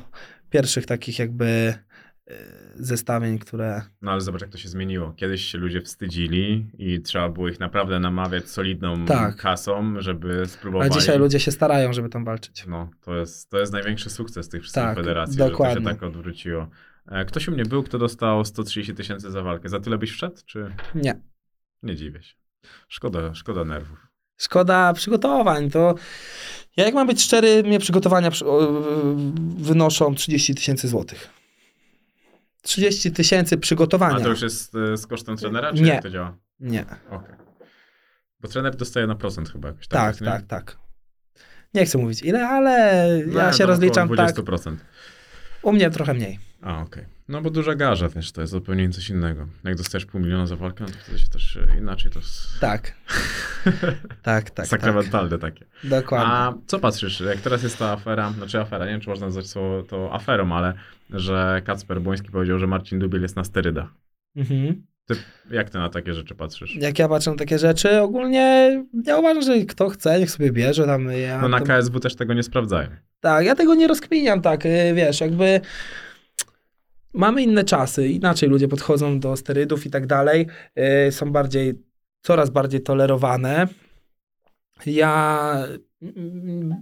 pierwszych 0.50 0.86
takich 0.86 1.20
jakby 1.20 1.74
zestawień, 2.76 3.40
które... 3.40 3.82
No 4.02 4.12
ale 4.12 4.22
zobacz, 4.22 4.42
jak 4.42 4.50
to 4.50 4.58
się 4.58 4.70
zmieniło. 4.70 5.14
Kiedyś 5.14 5.46
się 5.46 5.58
ludzie 5.58 5.82
wstydzili 5.82 6.66
i 6.78 7.02
trzeba 7.02 7.30
było 7.30 7.50
ich 7.50 7.60
naprawdę 7.60 8.00
namawiać 8.00 8.50
solidną 8.50 9.06
Tak. 9.06 9.36
kasą, 9.36 10.02
żeby 10.02 10.42
A 10.42 10.48
spróbowali. 10.48 10.92
dzisiaj 10.92 11.20
ludzie 11.20 11.40
się 11.40 11.52
starają, 11.52 11.94
żeby 11.94 12.10
tam 12.10 12.26
walczyć. 12.26 12.66
No, 12.68 12.90
to 13.02 13.16
jest, 13.16 13.50
to 13.50 13.60
jest 13.60 13.74
największy 13.74 14.10
sukces 14.10 14.50
tych 14.50 14.62
wszystkich 14.62 14.84
Tak, 14.84 14.96
federacji, 14.98 15.38
dokładnie. 15.38 15.76
że 15.76 15.82
to 15.82 15.90
się 15.90 15.96
tak 15.96 16.04
odwróciło. 16.04 16.68
E, 17.08 17.26
Ktoś 17.26 17.48
u 17.48 17.52
mnie 17.52 17.66
był, 17.66 17.84
kto 17.84 17.98
dostał 17.98 18.46
130 18.46 18.96
tysięcy 18.96 19.32
za 19.32 19.42
walkę. 19.42 19.70
Za 19.70 19.80
tyle 19.80 19.98
byś 19.98 20.12
wszedł, 20.12 20.36
czy 20.46 20.72
Nie. 20.96 21.22
nie 21.84 21.96
dziwię 21.96 22.24
się? 22.24 22.36
Szkoda, 22.88 23.34
szkoda 23.36 23.64
nerwów. 23.66 24.08
Szkoda 24.38 24.94
przygotowań, 24.94 25.70
to... 25.70 25.96
Ja 26.78 26.86
jak 26.86 26.94
mam 26.94 27.08
być 27.08 27.22
szczery, 27.22 27.64
mnie 27.64 27.80
przygotowania 27.80 28.30
wynoszą 29.58 30.16
30 30.16 30.56
tysięcy 30.56 30.88
złotych. 30.88 31.30
30 32.62 33.12
tysięcy 33.12 33.56
A 33.56 33.58
przygotowania. 33.58 34.20
to 34.20 34.30
już 34.30 34.42
jest 34.42 34.76
e, 34.76 34.98
z 34.98 35.08
kosztem 35.08 35.38
trenera, 35.38 35.74
czy 35.74 35.82
Nie. 35.82 35.90
jak 35.92 36.04
to 36.04 36.10
działa? 36.10 36.38
Nie. 36.60 36.86
Okej. 37.10 37.36
Bo 38.40 38.48
trener 38.48 38.76
dostaje 38.76 39.08
na 39.08 39.16
procent 39.16 39.50
chyba 39.50 39.68
jakoś. 39.68 39.88
Tak, 39.88 40.22
nie? 40.22 40.28
tak, 40.28 40.46
tak. 40.48 40.78
Nie 41.74 41.86
chcę 41.86 41.98
mówić 41.98 42.22
ile, 42.24 42.48
ale 42.48 43.06
No, 43.28 43.40
ja 43.40 43.54
się 43.54 43.66
rozliczam 43.66 44.12
około 44.12 44.28
tak. 44.28 44.36
20%. 44.36 44.76
U 45.62 45.72
mnie 45.74 45.90
trochę 45.92 46.14
mniej. 46.14 46.40
A, 46.62 46.82
okej. 46.82 47.06
No 47.28 47.42
bo 47.42 47.50
duża 47.50 47.76
garza, 47.76 48.10
wiesz, 48.10 48.32
to 48.32 48.42
jest 48.42 48.52
zupełnie 48.52 48.90
coś 48.90 49.10
innego. 49.10 49.48
Jak 49.64 49.76
dostajesz 49.76 50.06
pół 50.06 50.22
miliona 50.22 50.46
za 50.48 50.56
walkę, 50.56 50.84
no 50.84 50.90
to 50.90 50.98
wtedy 51.04 51.20
się 51.20 51.28
też 51.28 51.58
e, 51.58 51.78
inaczej 51.78 52.12
to 52.12 52.20
jest 52.20 52.60
Tak. 52.60 52.94
tak, 54.22 54.50
tak. 54.50 54.68
sakramentalne 54.68 55.38
takie. 55.40 55.60
tak. 55.66 55.90
Dokładnie. 55.90 56.28
A 56.34 56.54
co 56.68 56.80
patrzysz, 56.80 57.20
jak 57.20 57.38
teraz 57.42 57.64
jest 57.64 57.78
ta 57.78 57.92
afera, 57.92 58.32
znaczy 58.32 58.60
afera, 58.60 58.86
nie 58.86 58.92
wiem, 58.92 59.02
czy 59.02 59.10
można 59.10 59.26
nazwać 59.26 59.54
to, 59.54 59.84
to 59.90 60.14
aferą, 60.14 60.54
ale 60.54 60.74
że 61.12 61.62
Kacper 61.66 62.02
Błoński 62.02 62.30
powiedział, 62.30 62.60
że 62.60 62.68
Marcin 62.68 63.00
Dubiel 63.00 63.22
jest 63.22 63.36
na 63.36 63.44
sterydach. 63.44 63.90
Mhm. 64.36 64.86
Ty, 65.06 65.16
jak 65.52 65.70
ty 65.70 65.78
na 65.78 65.90
takie 65.90 66.14
rzeczy 66.14 66.36
patrzysz? 66.36 66.76
Jak 66.76 67.00
ja 67.00 67.08
patrzę 67.08 67.32
na 67.32 67.38
takie 67.38 67.60
rzeczy, 67.60 68.02
ogólnie 68.02 68.78
ja 69.06 69.18
uważam, 69.18 69.44
że 69.44 69.66
kto 69.66 69.90
chce, 69.90 70.20
niech 70.20 70.32
sobie 70.32 70.52
bierze 70.52 70.86
tam. 70.86 71.12
Ja 71.12 71.42
No 71.42 71.50
na 71.50 71.60
to- 71.60 71.66
KSW 71.66 72.00
też 72.00 72.16
tego 72.16 72.34
nie 72.34 72.44
sprawdzają. 72.44 72.90
Tak, 73.20 73.46
ja 73.46 73.56
tego 73.56 73.76
nie 73.76 73.88
rozkminiam 73.88 74.42
tak, 74.42 74.66
y, 74.66 74.94
wiesz, 74.96 75.22
jakby 75.22 75.62
mamy 77.14 77.42
inne 77.44 77.64
czasy, 77.64 78.08
inaczej 78.08 78.50
ludzie 78.50 78.68
podchodzą 78.68 79.20
do 79.20 79.36
sterydów 79.36 79.86
i 79.86 79.90
tak 79.90 80.08
dalej, 80.08 80.48
y, 81.08 81.12
są 81.12 81.32
bardziej, 81.32 81.74
coraz 82.22 82.50
bardziej 82.50 82.82
tolerowane. 82.82 83.68
Ja 84.86 85.54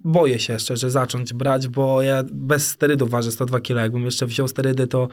boję 0.03 0.39
się 0.39 0.59
szczerze 0.59 0.91
zacząć 0.91 1.33
brać, 1.33 1.67
bo 1.67 2.01
ja 2.01 2.23
bez 2.31 2.67
sterydów 2.67 3.09
ważę 3.09 3.31
102 3.31 3.59
kg. 3.59 3.81
Jakbym 3.81 4.05
jeszcze 4.05 4.25
wziął 4.25 4.47
sterydy, 4.47 4.87
to 4.87 5.07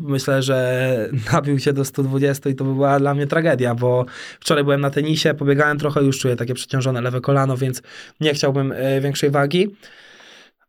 myślę, 0.00 0.42
że 0.42 1.08
nabił 1.32 1.58
się 1.58 1.72
do 1.72 1.84
120 1.84 2.50
i 2.50 2.54
to 2.54 2.64
by 2.64 2.74
była 2.74 2.98
dla 2.98 3.14
mnie 3.14 3.26
tragedia, 3.26 3.74
bo 3.74 4.04
wczoraj 4.40 4.64
byłem 4.64 4.80
na 4.80 4.90
tenisie, 4.90 5.34
pobiegałem 5.34 5.78
trochę, 5.78 6.02
już 6.02 6.18
czuję 6.18 6.36
takie 6.36 6.54
przeciążone 6.54 7.00
lewe 7.00 7.20
kolano, 7.20 7.56
więc 7.56 7.82
nie 8.20 8.34
chciałbym 8.34 8.72
y, 8.72 9.00
większej 9.00 9.30
wagi 9.30 9.68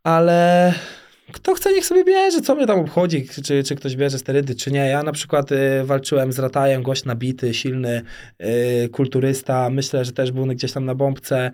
ale 0.03 0.73
kto 1.31 1.53
chce, 1.53 1.73
niech 1.73 1.85
sobie 1.85 2.03
bierze, 2.03 2.41
co 2.41 2.55
mnie 2.55 2.67
tam 2.67 2.79
obchodzi, 2.79 3.27
czy, 3.43 3.63
czy 3.63 3.75
ktoś 3.75 3.95
bierze 3.95 4.19
sterydy, 4.19 4.55
czy 4.55 4.71
nie. 4.71 4.87
Ja 4.87 5.03
na 5.03 5.11
przykład 5.11 5.51
y, 5.51 5.83
walczyłem 5.83 6.31
z 6.31 6.39
Ratajem, 6.39 6.83
gość 6.83 7.05
nabity, 7.05 7.53
silny, 7.53 8.01
y, 8.85 8.89
kulturysta, 8.89 9.69
myślę, 9.69 10.05
że 10.05 10.11
też 10.11 10.31
był 10.31 10.45
gdzieś 10.45 10.71
tam 10.71 10.85
na 10.85 10.95
bombce 10.95 11.51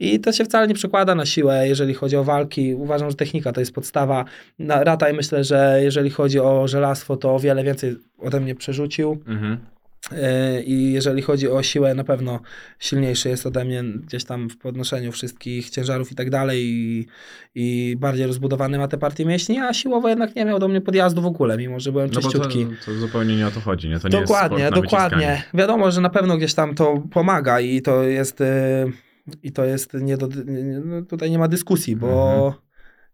i 0.00 0.20
to 0.20 0.32
się 0.32 0.44
wcale 0.44 0.68
nie 0.68 0.74
przekłada 0.74 1.14
na 1.14 1.26
siłę, 1.26 1.68
jeżeli 1.68 1.94
chodzi 1.94 2.16
o 2.16 2.24
walki. 2.24 2.74
Uważam, 2.74 3.10
że 3.10 3.16
technika 3.16 3.52
to 3.52 3.60
jest 3.60 3.72
podstawa. 3.72 4.24
Na 4.58 4.84
Rataj 4.84 5.12
myślę, 5.12 5.44
że 5.44 5.80
jeżeli 5.82 6.10
chodzi 6.10 6.40
o 6.40 6.68
żelastwo, 6.68 7.16
to 7.16 7.34
o 7.34 7.38
wiele 7.38 7.64
więcej 7.64 7.96
ode 8.18 8.40
mnie 8.40 8.54
przerzucił. 8.54 9.18
Mhm. 9.26 9.71
Yy, 10.12 10.62
I 10.62 10.92
jeżeli 10.92 11.22
chodzi 11.22 11.48
o 11.48 11.62
siłę, 11.62 11.94
na 11.94 12.04
pewno 12.04 12.40
silniejszy 12.78 13.28
jest 13.28 13.46
ode 13.46 13.64
mnie 13.64 13.84
gdzieś 13.84 14.24
tam 14.24 14.48
w 14.50 14.58
podnoszeniu 14.58 15.12
wszystkich 15.12 15.70
ciężarów 15.70 16.12
i 16.12 16.14
tak 16.14 16.30
dalej 16.30 16.62
i, 16.64 17.06
i 17.54 17.96
bardziej 17.98 18.26
rozbudowany 18.26 18.78
ma 18.78 18.88
te 18.88 18.98
partie 18.98 19.24
mięśni, 19.26 19.58
a 19.58 19.72
siłowo 19.74 20.08
jednak 20.08 20.36
nie 20.36 20.44
miał 20.44 20.58
do 20.58 20.68
mnie 20.68 20.80
podjazdu 20.80 21.22
w 21.22 21.26
ogóle, 21.26 21.56
mimo 21.56 21.80
że 21.80 21.92
byłem 21.92 22.10
No 22.10 22.14
bo 22.14 22.20
to, 22.20 22.28
czyściutki. 22.30 22.66
to 22.86 22.94
zupełnie 22.94 23.36
nie 23.36 23.46
o 23.46 23.50
to 23.50 23.60
chodzi, 23.60 23.88
nie? 23.88 23.98
To 24.00 24.08
nie 24.08 24.20
dokładnie, 24.20 24.70
dokładnie. 24.70 25.42
Wiadomo, 25.54 25.90
że 25.90 26.00
na 26.00 26.10
pewno 26.10 26.36
gdzieś 26.36 26.54
tam 26.54 26.74
to 26.74 27.02
pomaga 27.10 27.60
i 27.60 27.82
to 27.82 28.02
jest, 28.02 28.40
yy, 28.40 28.92
i 29.42 29.52
to 29.52 29.64
jest 29.64 29.94
nie 29.94 30.16
do, 30.16 30.28
no 30.84 31.02
tutaj 31.02 31.30
nie 31.30 31.38
ma 31.38 31.48
dyskusji, 31.48 31.96
bo 31.96 32.32
Mhm. 32.34 32.52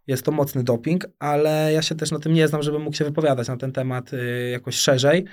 jest 0.06 0.24
to 0.24 0.32
mocny 0.32 0.64
doping, 0.64 1.06
ale 1.18 1.70
ja 1.72 1.82
się 1.82 1.94
też 1.94 2.10
na 2.10 2.18
tym 2.18 2.32
nie 2.32 2.48
znam, 2.48 2.62
żebym 2.62 2.82
mógł 2.82 2.96
się 2.96 3.04
wypowiadać 3.04 3.48
na 3.48 3.56
ten 3.56 3.72
temat 3.72 4.12
yy, 4.12 4.50
jakoś 4.50 4.74
szerzej. 4.76 5.24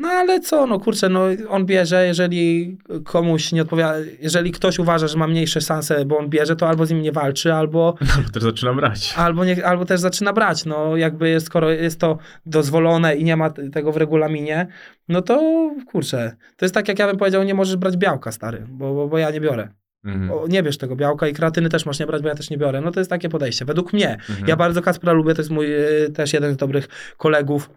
No 0.00 0.08
ale 0.08 0.40
co, 0.40 0.66
no 0.66 0.80
kurczę, 0.80 1.08
no 1.08 1.24
on 1.48 1.66
bierze, 1.66 2.06
jeżeli 2.06 2.78
komuś 3.04 3.52
nie 3.52 3.62
odpowiada, 3.62 3.94
jeżeli 4.20 4.52
ktoś 4.52 4.78
uważa, 4.78 5.08
że 5.08 5.18
ma 5.18 5.26
mniejsze 5.26 5.60
szanse, 5.60 6.04
bo 6.04 6.18
on 6.18 6.28
bierze, 6.28 6.56
to 6.56 6.68
albo 6.68 6.86
z 6.86 6.90
nim 6.90 7.02
nie 7.02 7.12
walczy, 7.12 7.54
albo, 7.54 7.94
No, 8.00 8.30
też 8.32 8.42
zaczynam 8.42 8.76
brać. 8.76 9.14
albo, 9.16 9.44
nie, 9.44 9.66
albo 9.66 9.84
też 9.84 10.00
zaczyna 10.00 10.32
brać. 10.32 10.64
No 10.64 10.96
jakby 10.96 11.28
jest, 11.28 11.46
skoro 11.46 11.70
jest 11.70 12.00
to 12.00 12.18
dozwolone 12.46 13.16
i 13.16 13.24
nie 13.24 13.36
ma 13.36 13.50
tego 13.50 13.92
w 13.92 13.96
regulaminie, 13.96 14.66
no 15.08 15.22
to 15.22 15.70
kurczę, 15.86 16.36
to 16.56 16.64
jest 16.64 16.74
tak 16.74 16.88
jak 16.88 16.98
ja 16.98 17.06
bym 17.06 17.16
powiedział, 17.16 17.42
nie 17.42 17.54
możesz 17.54 17.76
brać 17.76 17.96
białka, 17.96 18.32
stary, 18.32 18.66
bo, 18.68 18.94
bo, 18.94 19.08
bo 19.08 19.18
ja 19.18 19.30
nie 19.30 19.40
biorę. 19.40 19.68
Mhm. 20.04 20.30
O, 20.30 20.46
nie 20.48 20.62
bierz 20.62 20.78
tego 20.78 20.96
białka 20.96 21.28
i 21.28 21.32
kreatyny 21.32 21.68
też 21.68 21.86
masz 21.86 22.00
nie 22.00 22.06
brać, 22.06 22.22
bo 22.22 22.28
ja 22.28 22.34
też 22.34 22.50
nie 22.50 22.58
biorę. 22.58 22.80
No 22.80 22.90
to 22.90 23.00
jest 23.00 23.10
takie 23.10 23.28
podejście. 23.28 23.64
Według 23.64 23.92
mnie. 23.92 24.12
Mhm. 24.12 24.48
Ja 24.48 24.56
bardzo 24.56 24.82
Kacpra 24.82 25.12
lubię, 25.12 25.34
to 25.34 25.40
jest 25.40 25.50
mój 25.50 25.66
y, 26.04 26.10
też 26.10 26.32
jeden 26.32 26.54
z 26.54 26.56
dobrych 26.56 26.88
kolegów. 27.16 27.70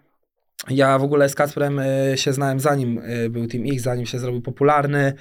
Ja 0.70 0.98
w 0.98 1.02
ogóle 1.02 1.28
z 1.28 1.34
Kacprem 1.34 1.78
y, 1.78 2.12
się 2.16 2.32
znałem 2.32 2.60
zanim 2.60 2.98
y, 2.98 3.30
był 3.30 3.46
Team 3.46 3.64
X, 3.72 3.82
zanim 3.82 4.06
się 4.06 4.18
zrobił 4.18 4.42
popularny. 4.42 5.12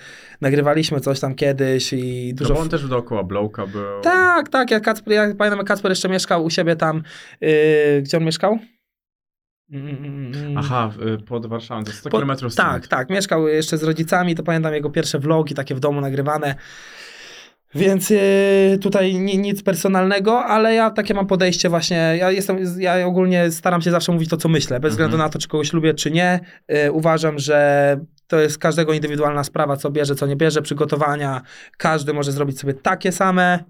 Nagrywaliśmy 0.42 1.00
coś 1.00 1.20
tam 1.20 1.36
kiedyś 1.36 1.94
i 1.94 2.28
No 2.34 2.38
dużo... 2.38 2.54
bo 2.54 2.60
on 2.60 2.70
też 2.70 2.88
dookoła 2.88 3.24
Blowka 3.24 3.68
był. 3.68 4.02
Tak, 4.02 4.50
tak, 4.50 4.72
ja, 4.72 4.80
Kacper, 4.80 5.14
ja 5.14 5.22
pamiętam 5.22 5.58
jak 5.58 5.68
Kacper 5.68 5.92
jeszcze 5.92 6.10
mieszkał 6.10 6.46
u 6.46 6.50
siebie 6.50 6.76
tam, 6.76 7.04
y, 7.44 8.02
gdzie 8.06 8.18
on 8.18 8.24
mieszkał? 8.24 8.60
Mm, 9.72 10.58
Aha, 10.58 10.92
y, 11.22 11.24
pod 11.26 11.46
Warszawą, 11.46 11.84
to 11.84 11.92
100 11.92 12.10
po- 12.10 12.20
km 12.20 12.38
stąd. 12.38 12.56
Tak, 12.56 12.88
tak. 12.88 13.10
Mieszkał 13.10 13.48
jeszcze 13.48 13.78
z 13.78 13.84
rodzicami, 13.84 14.36
to 14.36 14.44
pamiętam 14.44 14.74
jego 14.74 14.90
pierwsze 14.90 15.20
vlogi 15.20 15.56
takie 15.56 15.76
w 15.76 15.80
domu 15.80 16.02
nagrywane. 16.02 16.56
Więc 17.76 18.10
yy, 18.10 18.20
tutaj 18.82 19.16
ni, 19.16 19.38
nic 19.38 19.64
personalnego, 19.64 20.46
ale 20.46 20.74
ja 20.74 20.92
takie 20.92 21.14
mam 21.14 21.28
podejście 21.28 21.70
właśnie, 21.70 21.98
ja 22.20 22.32
jestem, 22.32 22.58
ja 22.80 23.06
ogólnie 23.08 23.52
staram 23.52 23.82
się 23.82 23.92
zawsze 23.92 24.12
mówić 24.12 24.30
to, 24.30 24.38
co 24.38 24.50
myślę, 24.50 24.80
bez 24.80 24.92
Mhm. 24.92 24.92
względu 24.92 25.18
na 25.18 25.30
to, 25.30 25.40
czy 25.40 25.48
kogoś 25.48 25.74
lubię, 25.74 25.94
czy 25.94 26.12
nie. 26.12 26.40
Yy, 26.68 26.92
uważam, 26.92 27.40
że 27.40 28.00
to 28.28 28.40
jest 28.40 28.58
każdego 28.58 28.94
indywidualna 28.94 29.44
sprawa, 29.44 29.78
co 29.78 29.92
bierze, 29.92 30.16
co 30.16 30.26
nie 30.28 30.36
bierze, 30.36 30.62
przygotowania. 30.62 31.42
Każdy 31.78 32.14
może 32.14 32.32
zrobić 32.32 32.60
sobie 32.60 32.74
takie 32.74 33.12
same. 33.12 33.64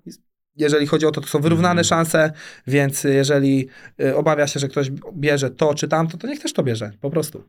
Jeżeli 0.56 0.88
chodzi 0.88 1.06
o 1.06 1.12
to, 1.12 1.22
to 1.22 1.28
są 1.28 1.40
wyrównane 1.42 1.82
Mhm. 1.82 1.84
szanse, 1.84 2.32
więc 2.68 3.04
jeżeli 3.04 3.68
y, 4.02 4.16
obawia 4.16 4.48
się, 4.48 4.60
że 4.60 4.68
ktoś 4.68 4.90
bierze 5.14 5.50
to 5.50 5.74
czy 5.74 5.88
tamto, 5.88 6.18
to 6.18 6.28
niech 6.28 6.40
też 6.40 6.54
to 6.54 6.64
bierze, 6.64 6.92
po 7.02 7.10
prostu. 7.10 7.44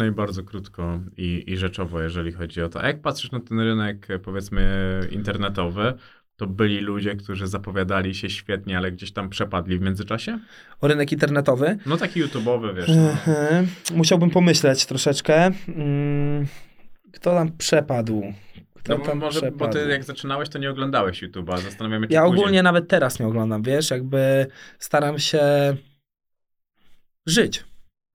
No 0.00 0.06
i 0.06 0.10
bardzo 0.10 0.42
krótko 0.44 1.00
i, 1.16 1.44
i 1.46 1.56
rzeczowo, 1.56 2.00
jeżeli 2.00 2.32
chodzi 2.32 2.62
o 2.62 2.68
to. 2.68 2.82
A 2.82 2.86
jak 2.86 3.00
patrzysz 3.02 3.30
na 3.32 3.40
ten 3.40 3.60
rynek, 3.60 4.08
powiedzmy, 4.24 5.00
internetowy, 5.10 5.92
to 6.36 6.46
byli 6.46 6.80
ludzie, 6.80 7.16
którzy 7.16 7.46
zapowiadali 7.46 8.14
się 8.14 8.30
świetnie, 8.30 8.78
ale 8.78 8.92
gdzieś 8.92 9.12
tam 9.12 9.28
przepadli 9.28 9.78
w 9.78 9.80
międzyczasie? 9.80 10.38
O 10.80 10.88
rynek 10.88 11.12
internetowy. 11.12 11.78
No 11.86 11.96
taki 11.96 12.24
YouTube'owy, 12.24 12.74
wiesz. 12.76 12.88
Mhm. 12.88 13.66
Musiałbym 13.94 14.30
pomyśleć 14.30 14.86
troszeczkę. 14.86 15.50
Mm, 15.68 16.46
Kto 17.12 17.34
tam 17.34 17.56
przepadł? 17.56 18.22
Kto 18.74 18.98
No, 18.98 19.04
tam 19.04 19.18
może, 19.18 19.40
bo 19.40 19.46
przepadł? 19.46 19.72
ty 19.72 19.88
jak 19.90 20.04
zaczynałeś, 20.04 20.48
to 20.48 20.58
nie 20.58 20.70
oglądałeś 20.70 21.22
YouTube'a. 21.22 21.60
Zastanawiam 21.60 22.02
się, 22.02 22.08
Ja 22.10 22.22
później. 22.22 22.38
ogólnie 22.40 22.62
nawet 22.62 22.88
teraz 22.88 23.20
nie 23.20 23.26
oglądam, 23.26 23.62
wiesz, 23.62 23.90
jakby 23.90 24.46
staram 24.78 25.18
się 25.18 25.40
żyć, 27.26 27.64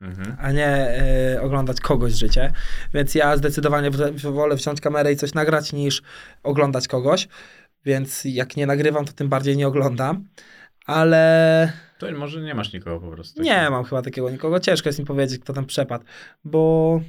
Mhm. 0.05 0.35
a 0.39 0.51
nie 0.51 0.67
e, 0.67 1.41
oglądać 1.41 1.81
kogoś 1.81 2.13
życie, 2.13 2.51
więc 2.93 3.15
ja 3.15 3.37
zdecydowanie 3.37 3.91
wolę 4.31 4.55
wziąć 4.55 4.81
kamerę 4.81 5.11
i 5.11 5.15
coś 5.15 5.33
nagrać 5.33 5.73
niż 5.73 6.01
oglądać 6.43 6.87
kogoś, 6.87 7.27
więc 7.85 8.21
jak 8.25 8.57
nie 8.57 8.65
nagrywam, 8.67 9.05
to 9.05 9.13
tym 9.13 9.29
bardziej 9.29 9.57
nie 9.57 9.67
oglądam, 9.67 10.27
ale 10.85 11.73
To 11.99 12.11
może 12.11 12.41
nie 12.41 12.53
masz 12.55 12.73
nikogo 12.73 12.99
po 13.07 13.11
prostu. 13.11 13.41
nie 13.41 13.69
mam 13.69 13.83
chyba 13.83 14.01
takiego 14.01 14.29
nikogo, 14.29 14.59
ciężko 14.59 14.89
jest 14.89 14.99
mi 14.99 15.05
powiedzieć, 15.05 15.41
kto 15.41 15.53
tam 15.53 15.65
przepadł, 15.65 16.05
bo 16.43 17.01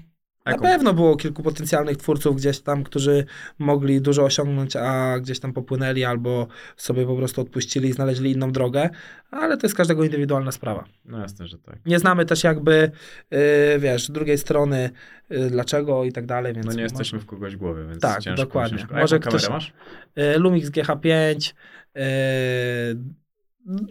A 0.46 0.50
Na 0.50 0.52
jaką- 0.56 0.64
pewno 0.64 0.94
było 0.94 1.16
kilku 1.16 1.42
potencjalnych 1.42 1.96
twórców 1.96 2.36
gdzieś 2.36 2.60
tam, 2.60 2.84
którzy 2.84 3.24
mogli 3.58 4.00
dużo 4.00 4.24
osiągnąć, 4.24 4.76
a 4.76 5.18
gdzieś 5.20 5.40
tam 5.40 5.52
popłynęli 5.52 6.04
albo 6.04 6.46
sobie 6.76 7.06
po 7.06 7.16
prostu 7.16 7.40
odpuścili 7.40 7.88
i 7.88 7.92
znaleźli 7.92 8.32
inną 8.32 8.52
drogę, 8.52 8.90
ale 9.30 9.56
to 9.56 9.66
jest 9.66 9.76
każdego 9.76 10.04
indywidualna 10.04 10.52
sprawa. 10.52 10.84
No 11.04 11.18
jasne, 11.18 11.46
że 11.46 11.58
tak. 11.58 11.78
Nie 11.86 11.98
znamy 11.98 12.24
też 12.26 12.44
jakby, 12.44 12.90
yy, 13.30 13.38
wiesz, 13.78 14.10
drugiej 14.10 14.38
strony, 14.38 14.90
yy, 15.30 15.50
dlaczego 15.50 16.04
i 16.04 16.12
tak 16.12 16.26
dalej, 16.26 16.54
więc 16.54 16.66
No 16.66 16.72
nie 16.72 16.76
może- 16.76 16.82
jesteśmy 16.82 17.18
w 17.18 17.26
kogoś 17.26 17.56
głowie, 17.56 17.84
więc 17.88 18.00
Tak, 18.02 18.20
ciężko. 18.22 18.42
dokładnie. 18.44 18.78
Ciężko. 18.78 18.94
A 18.94 19.00
Może 19.00 19.16
jaką 19.16 19.28
ktoś- 19.28 19.42
kamerę 19.42 19.54
masz? 19.54 19.72
Yy, 20.16 20.38
Lumix 20.38 20.70
GH5, 20.70 21.54
yy, 21.94 22.02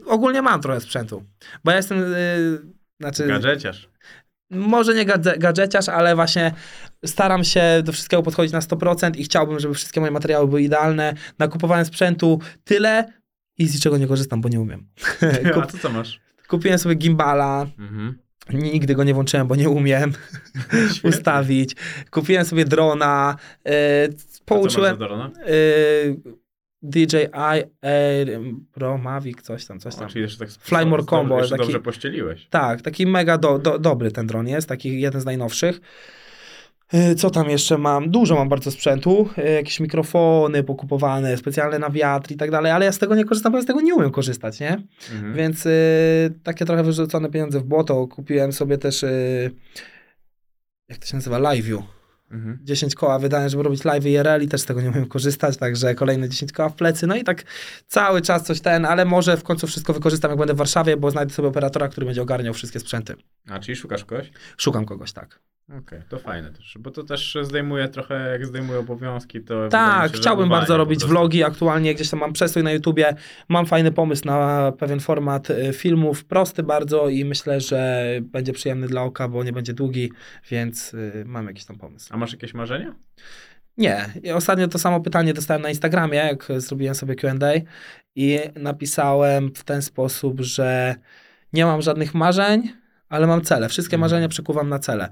ogólnie 0.05 0.41
mam 0.41 0.61
trochę 0.61 0.79
sprzętu, 0.81 1.23
bo 1.63 1.71
ja 1.71 1.77
jestem, 1.77 1.97
yy, 1.99 2.61
znaczy... 2.99 3.27
Gadżeciarz. 3.27 3.89
Może 4.55 4.93
nie 4.93 5.05
gadże- 5.05 5.37
gadżeciarz, 5.39 5.89
ale 5.89 6.15
właśnie 6.15 6.51
staram 7.05 7.43
się 7.43 7.61
do 7.83 7.91
wszystkiego 7.91 8.23
podchodzić 8.23 8.53
na 8.53 8.59
100% 8.59 9.15
i 9.17 9.23
chciałbym, 9.23 9.59
żeby 9.59 9.73
wszystkie 9.73 9.99
moje 9.99 10.11
materiały 10.11 10.47
były 10.47 10.61
idealne. 10.61 11.13
Nakupowałem 11.39 11.85
sprzętu 11.85 12.39
tyle 12.63 13.13
i 13.57 13.67
z 13.67 13.73
niczego 13.73 13.97
nie 13.97 14.07
korzystam, 14.07 14.41
bo 14.41 14.49
nie 14.49 14.59
umiem. 14.61 14.87
A 15.45 15.49
Kup, 15.53 15.71
to 15.71 15.77
co 15.77 15.89
masz? 15.89 16.19
kupiłem 16.47 16.79
sobie 16.79 16.95
gimbala, 16.95 17.65
Mhm. 17.79 18.17
nigdy 18.53 18.95
go 18.95 19.03
nie 19.03 19.13
włączyłem, 19.13 19.47
bo 19.47 19.55
nie 19.55 19.69
umiem 19.69 20.13
ustawić. 21.03 21.75
Kupiłem 22.11 22.45
sobie 22.45 22.65
drona, 22.65 23.35
yy, 23.65 23.71
A 23.71 24.07
co 24.07 24.23
masz 24.23 24.41
pouczyłem 24.45 24.97
drona? 24.97 25.31
yy, 25.47 26.21
DJI 26.89 27.27
Air 27.81 28.39
Pro 28.73 28.97
Mavic, 28.97 29.41
coś 29.41 29.65
tam, 29.65 29.79
coś 29.79 29.95
O, 29.95 29.97
tam. 29.99 30.09
czyli 30.09 30.21
jeszcze 30.21 30.39
tak 30.39 30.49
Fly 30.49 30.86
More 30.86 30.89
dobrze- 31.03 31.05
Combo, 31.17 31.38
Jeszcze 31.38 31.51
taki- 31.57 31.61
dobrze 31.63 31.79
pościeliłeś. 31.79 32.47
Tak, 32.49 32.81
taki 32.81 33.05
mega 33.07 33.38
do, 33.38 33.59
do, 33.59 33.79
dobry 33.79 34.11
ten 34.11 34.27
dron 34.27 34.47
jest, 34.47 34.69
taki 34.69 35.01
jeden 35.01 35.21
z 35.21 35.25
najnowszych. 35.25 35.81
Y, 36.93 37.15
Co 37.15 37.29
tam 37.29 37.49
jeszcze 37.49 37.77
mam? 37.77 38.11
Dużo 38.11 38.36
mam 38.36 38.49
bardzo 38.49 38.71
sprzętu. 38.71 39.29
y, 39.38 39.51
Jakieś 39.51 39.79
mikrofony 39.79 40.63
pokupowane, 40.63 41.38
specjalne 41.38 41.79
na 41.79 41.89
wiatr 41.89 42.31
i 42.31 42.36
tak 42.36 42.51
dalej, 42.51 42.71
ale 42.71 42.86
ja 42.86 42.91
z 42.91 42.97
tego 42.99 43.15
nie 43.15 43.25
korzystam, 43.25 43.51
bo 43.51 43.57
ja 43.57 43.61
z 43.63 43.65
tego 43.67 43.81
nie 43.81 43.95
umiem 43.95 44.11
korzystać, 44.11 44.59
nie? 44.59 44.83
Mhm. 45.13 45.33
Więc 45.33 45.65
y, 45.65 46.39
takie 46.43 46.65
trochę 46.65 46.83
wyrzucone 46.83 47.29
pieniądze 47.29 47.59
w 47.59 47.63
błoto. 47.63 48.07
Kupiłem 48.07 48.53
sobie 48.53 48.77
też, 48.77 49.03
y, 49.03 49.51
jak 50.89 50.97
to 50.97 51.05
się 51.05 51.15
nazywa, 51.15 51.39
Live'u. 51.39 51.81
Mhm. 52.32 52.59
10 52.63 52.95
koła 52.95 53.19
wydałem, 53.19 53.49
żeby 53.49 53.63
robić 53.63 53.84
live 53.84 54.05
IRL 54.05 54.41
i 54.41 54.47
też 54.47 54.61
z 54.61 54.65
tego 54.65 54.82
nie 54.82 54.89
umiem 54.89 55.05
korzystać, 55.07 55.57
także 55.57 55.95
kolejne 55.95 56.30
10 56.30 56.51
koła 56.51 56.69
w 56.69 56.76
plecy. 56.76 57.07
No 57.07 57.15
i 57.15 57.23
tak 57.23 57.43
cały 57.88 58.21
czas 58.21 58.43
coś 58.43 58.61
ten, 58.61 58.86
ale 58.86 59.05
może 59.05 59.38
w 59.38 59.43
końcu 59.43 59.67
wszystko 59.67 59.93
wykorzystam, 59.93 60.32
jak 60.32 60.38
będę 60.38 60.53
w 60.53 60.57
Warszawie, 60.57 60.97
bo 60.97 61.11
znajdę 61.11 61.34
sobie 61.34 61.47
operatora, 61.47 61.88
który 61.88 62.05
będzie 62.05 62.21
ogarniał 62.21 62.53
wszystkie 62.53 62.80
sprzęty. 62.80 63.15
A, 63.49 63.59
czyli 63.59 63.76
szukasz 63.76 64.05
kogoś? 64.05 64.32
Szukam 64.57 64.86
kogoś, 64.86 65.13
tak. 65.13 65.39
Okej, 65.70 66.01
to 66.09 66.20
fajne 66.20 66.51
też, 66.51 66.78
bo 66.80 66.91
to 66.91 67.03
też 67.03 67.38
zdejmuje 67.41 67.88
trochę, 67.88 68.32
jak 68.32 68.45
zdejmuje 68.45 68.80
obowiązki, 68.80 69.41
to... 69.41 69.70
Tak, 69.70 70.11
się, 70.11 70.18
chciałbym 70.18 70.49
bardzo 70.49 70.78
robić 70.78 71.05
vlogi. 71.05 71.43
Aktualnie 71.43 71.95
gdzieś 71.95 72.09
tam 72.09 72.20
mam 72.20 72.34
przestój 72.34 72.63
na 72.63 72.72
YouTubie. 72.72 73.16
Mam 73.49 73.66
fajny 73.66 73.91
pomysł 73.91 74.26
na 74.26 74.72
pewien 74.72 74.99
format 74.99 75.49
y, 75.49 75.74
filmów, 75.74 76.26
prosty 76.26 76.63
bardzo 76.63 77.09
i 77.09 77.26
myślę, 77.26 77.61
że 77.61 78.05
będzie 78.22 78.53
przyjemny 78.53 78.88
dla 78.88 79.01
oka, 79.01 79.28
bo 79.28 79.43
nie 79.43 79.53
będzie 79.53 79.74
długi, 79.74 80.11
więc 80.51 80.93
y, 80.93 81.24
mam 81.26 81.47
jakiś 81.47 81.66
tam 81.66 81.78
pomysł. 81.78 82.13
A 82.13 82.18
masz 82.18 82.32
jakieś 82.32 82.53
marzenia? 82.53 82.95
Nie, 83.78 84.05
I 84.24 84.32
ostatnio 84.32 84.68
to 84.68 84.80
samo 84.80 85.01
pytanie 85.01 85.34
dostałem 85.34 85.61
na 85.61 85.70
Instagramie, 85.70 86.18
jak 86.18 86.47
zrobiłem 86.57 86.95
sobie 86.95 87.16
Q&A 87.16 87.51
i 88.16 88.39
napisałem 88.55 89.51
w 89.55 89.63
ten 89.63 89.82
sposób, 89.82 90.41
że 90.41 90.95
nie 91.53 91.66
mam 91.66 91.82
żadnych 91.82 92.13
marzeń, 92.13 92.72
ale 93.09 93.28
mam 93.28 93.41
cele. 93.41 93.70
Wszystkie 93.70 93.95
Mhm. 93.95 94.01
marzenia 94.01 94.28
przekuwam 94.28 94.70
na 94.70 94.80
cele. 94.80 95.09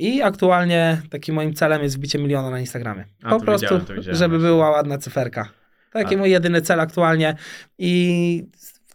I 0.00 0.22
aktualnie 0.22 1.02
takim 1.10 1.34
moim 1.34 1.54
celem 1.54 1.82
jest 1.82 1.96
wbicie 1.96 2.18
miliona 2.18 2.50
na 2.50 2.60
Instagramie. 2.60 3.04
A, 3.22 3.30
po 3.30 3.40
prostu, 3.40 3.66
widziałem, 3.66 3.80
widziałem 3.98 4.18
żeby 4.18 4.38
właśnie. 4.38 4.48
była 4.54 4.70
ładna 4.70 4.98
cyferka. 4.98 5.48
Taki 5.92 6.14
A. 6.14 6.18
mój 6.18 6.30
jedyny 6.30 6.62
cel 6.62 6.80
aktualnie 6.80 7.36
i 7.78 8.44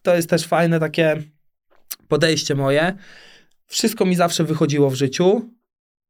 to 0.01 0.15
jest 0.15 0.29
też 0.29 0.47
fajne 0.47 0.79
takie 0.79 1.23
podejście 2.07 2.55
moje. 2.55 2.93
Wszystko 3.65 4.05
mi 4.05 4.15
zawsze 4.15 4.43
wychodziło 4.43 4.89
w 4.89 4.95
życiu, 4.95 5.49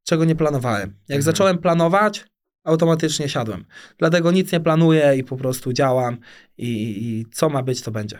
czego 0.03 0.25
nie 0.25 0.35
planowałem. 0.35 0.89
Jak 0.89 1.17
Mhm. 1.17 1.21
zacząłem 1.21 1.57
planować, 1.57 2.25
automatycznie 2.63 3.29
siadłem. 3.29 3.65
Dlatego 3.97 4.31
nic 4.31 4.51
nie 4.51 4.59
planuję 4.59 5.15
i 5.17 5.23
po 5.23 5.37
prostu 5.37 5.73
działam 5.73 6.17
i, 6.57 6.69
i 7.03 7.25
co 7.31 7.49
ma 7.49 7.63
być, 7.63 7.81
to 7.81 7.91
będzie. 7.91 8.19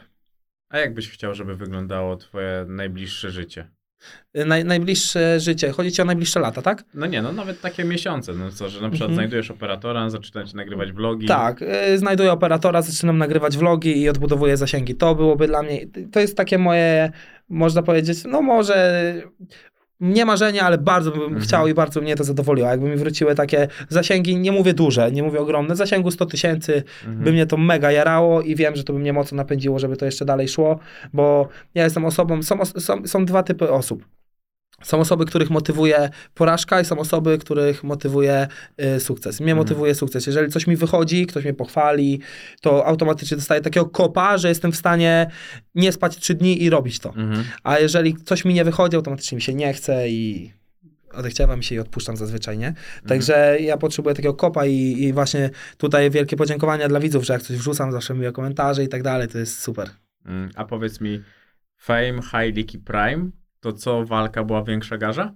A 0.70 0.78
jak 0.78 0.94
byś 0.94 1.10
chciał, 1.10 1.34
żeby 1.36 1.56
wyglądało 1.56 2.16
twoje 2.18 2.66
najbliższe 2.68 3.32
życie? 3.32 3.68
Naj, 4.46 4.66
najbliższe 4.66 5.40
życie, 5.40 5.72
chodzi 5.72 5.92
ci 5.92 6.02
o 6.02 6.06
najbliższe 6.06 6.40
lata, 6.40 6.62
tak? 6.62 6.84
No 6.94 7.06
nie, 7.06 7.22
no 7.22 7.32
nawet 7.32 7.62
takie 7.62 7.84
miesiące, 7.84 8.34
no 8.34 8.52
co, 8.52 8.70
że 8.70 8.82
na 8.82 8.90
przykład 8.90 9.10
Mhm. 9.10 9.16
znajdujesz 9.16 9.52
operatora, 9.52 10.10
zaczynasz 10.10 10.54
nagrywać 10.54 10.92
vlogi. 10.92 11.28
Tak, 11.28 11.62
y, 11.62 11.98
znajduję 11.98 12.32
operatora, 12.32 12.82
zaczynam 12.82 13.18
nagrywać 13.18 13.58
vlogi 13.58 14.02
i 14.02 14.10
odbudowuję 14.10 14.58
zasięgi. 14.58 14.96
To 14.96 15.16
byłoby 15.16 15.48
dla 15.48 15.64
mnie, 15.64 15.86
to 16.12 16.20
jest 16.20 16.38
takie 16.38 16.58
moje, 16.58 17.12
można 17.50 17.84
powiedzieć, 17.84 18.24
no 18.24 18.42
może 18.42 19.14
nie 20.14 20.26
marzenie, 20.26 20.64
ale 20.64 20.78
bardzo 20.78 21.12
bym 21.12 21.22
Mhm. 21.22 21.42
chciał 21.42 21.68
i 21.68 21.74
bardzo 21.74 22.02
mnie 22.02 22.16
to 22.16 22.24
zadowoliło. 22.24 22.68
Jakby 22.70 22.90
mi 22.90 22.96
wróciły 22.96 23.36
takie 23.36 23.68
zasięgi, 23.90 24.38
nie 24.38 24.52
mówię 24.52 24.74
duże, 24.74 25.12
nie 25.12 25.24
mówię 25.24 25.40
ogromne, 25.40 25.76
zasięgu 25.76 26.12
100 26.12 26.26
tysięcy, 26.26 26.84
Mhm. 27.06 27.24
by 27.24 27.32
mnie 27.32 27.46
to 27.46 27.58
mega 27.58 27.92
jarało 27.92 28.42
i 28.42 28.56
wiem, 28.56 28.76
że 28.76 28.84
to 28.84 28.94
by 28.94 29.00
mnie 29.00 29.14
mocno 29.14 29.36
napędziło, 29.36 29.80
żeby 29.80 29.98
to 29.98 30.06
jeszcze 30.06 30.26
dalej 30.26 30.48
szło, 30.48 30.80
bo 31.14 31.48
ja 31.76 31.84
jestem 31.84 32.06
osobą, 32.06 32.44
są, 32.44 32.66
są, 32.66 33.08
są 33.08 33.26
dwa 33.26 33.44
typy 33.44 33.72
osób. 33.72 34.06
Są 34.86 35.00
osoby, 35.00 35.26
których 35.26 35.50
motywuje 35.50 36.10
porażka 36.34 36.82
i 36.82 36.86
są 36.86 36.98
osoby, 37.00 37.38
których 37.38 37.84
motywuje 37.84 38.48
y, 38.96 39.00
sukces. 39.00 39.40
Mnie 39.40 39.52
Mhm. 39.52 39.58
motywuje 39.58 39.96
sukces. 39.96 40.28
Jeżeli 40.28 40.52
coś 40.52 40.68
mi 40.68 40.76
wychodzi, 40.76 41.26
ktoś 41.28 41.44
mnie 41.44 41.54
pochwali, 41.54 42.22
to 42.62 42.86
automatycznie 42.86 43.38
dostaję 43.38 43.62
takiego 43.62 43.86
kopa, 43.86 44.38
że 44.38 44.50
jestem 44.50 44.72
w 44.72 44.76
stanie 44.76 45.28
nie 45.76 45.92
spać 45.92 46.18
trzy 46.18 46.34
dni 46.34 46.64
i 46.64 46.70
robić 46.70 47.00
to. 47.00 47.10
Mhm. 47.10 47.44
A 47.64 47.80
jeżeli 47.80 48.16
coś 48.18 48.46
mi 48.46 48.54
nie 48.54 48.64
wychodzi, 48.64 48.96
automatycznie 48.96 49.36
mi 49.36 49.42
się 49.42 49.54
nie 49.54 49.74
chce 49.74 50.10
i 50.10 50.52
odechciewam 51.14 51.62
się 51.62 51.76
i 51.76 51.80
odpuszczam 51.80 52.18
zazwyczaj, 52.18 52.58
nie? 52.58 52.74
Także 53.08 53.58
ja 53.60 53.78
potrzebuję 53.78 54.16
takiego 54.16 54.34
kopa 54.34 54.66
i, 54.66 55.04
i 55.04 55.14
właśnie 55.14 55.50
tutaj 55.78 56.12
wielkie 56.12 56.36
podziękowania 56.36 56.88
dla 56.88 57.00
widzów, 57.00 57.24
że 57.26 57.34
jak 57.34 57.42
coś 57.42 57.58
wrzucam, 57.58 57.92
zawsze 57.92 58.14
miłe 58.14 58.32
komentarze 58.32 58.84
i 58.84 58.88
tak 58.88 59.04
dalej, 59.04 59.28
to 59.28 59.38
jest 59.38 59.60
super. 59.62 59.90
Mm, 60.26 60.50
A 60.56 60.66
powiedz 60.66 61.02
mi, 61.02 61.22
Fame, 61.78 62.20
High 62.22 62.84
Prime, 62.86 63.30
to 63.66 63.74
co 63.74 64.06
walka 64.06 64.44
była 64.44 64.64
większa 64.64 64.98
garza? 64.98 65.34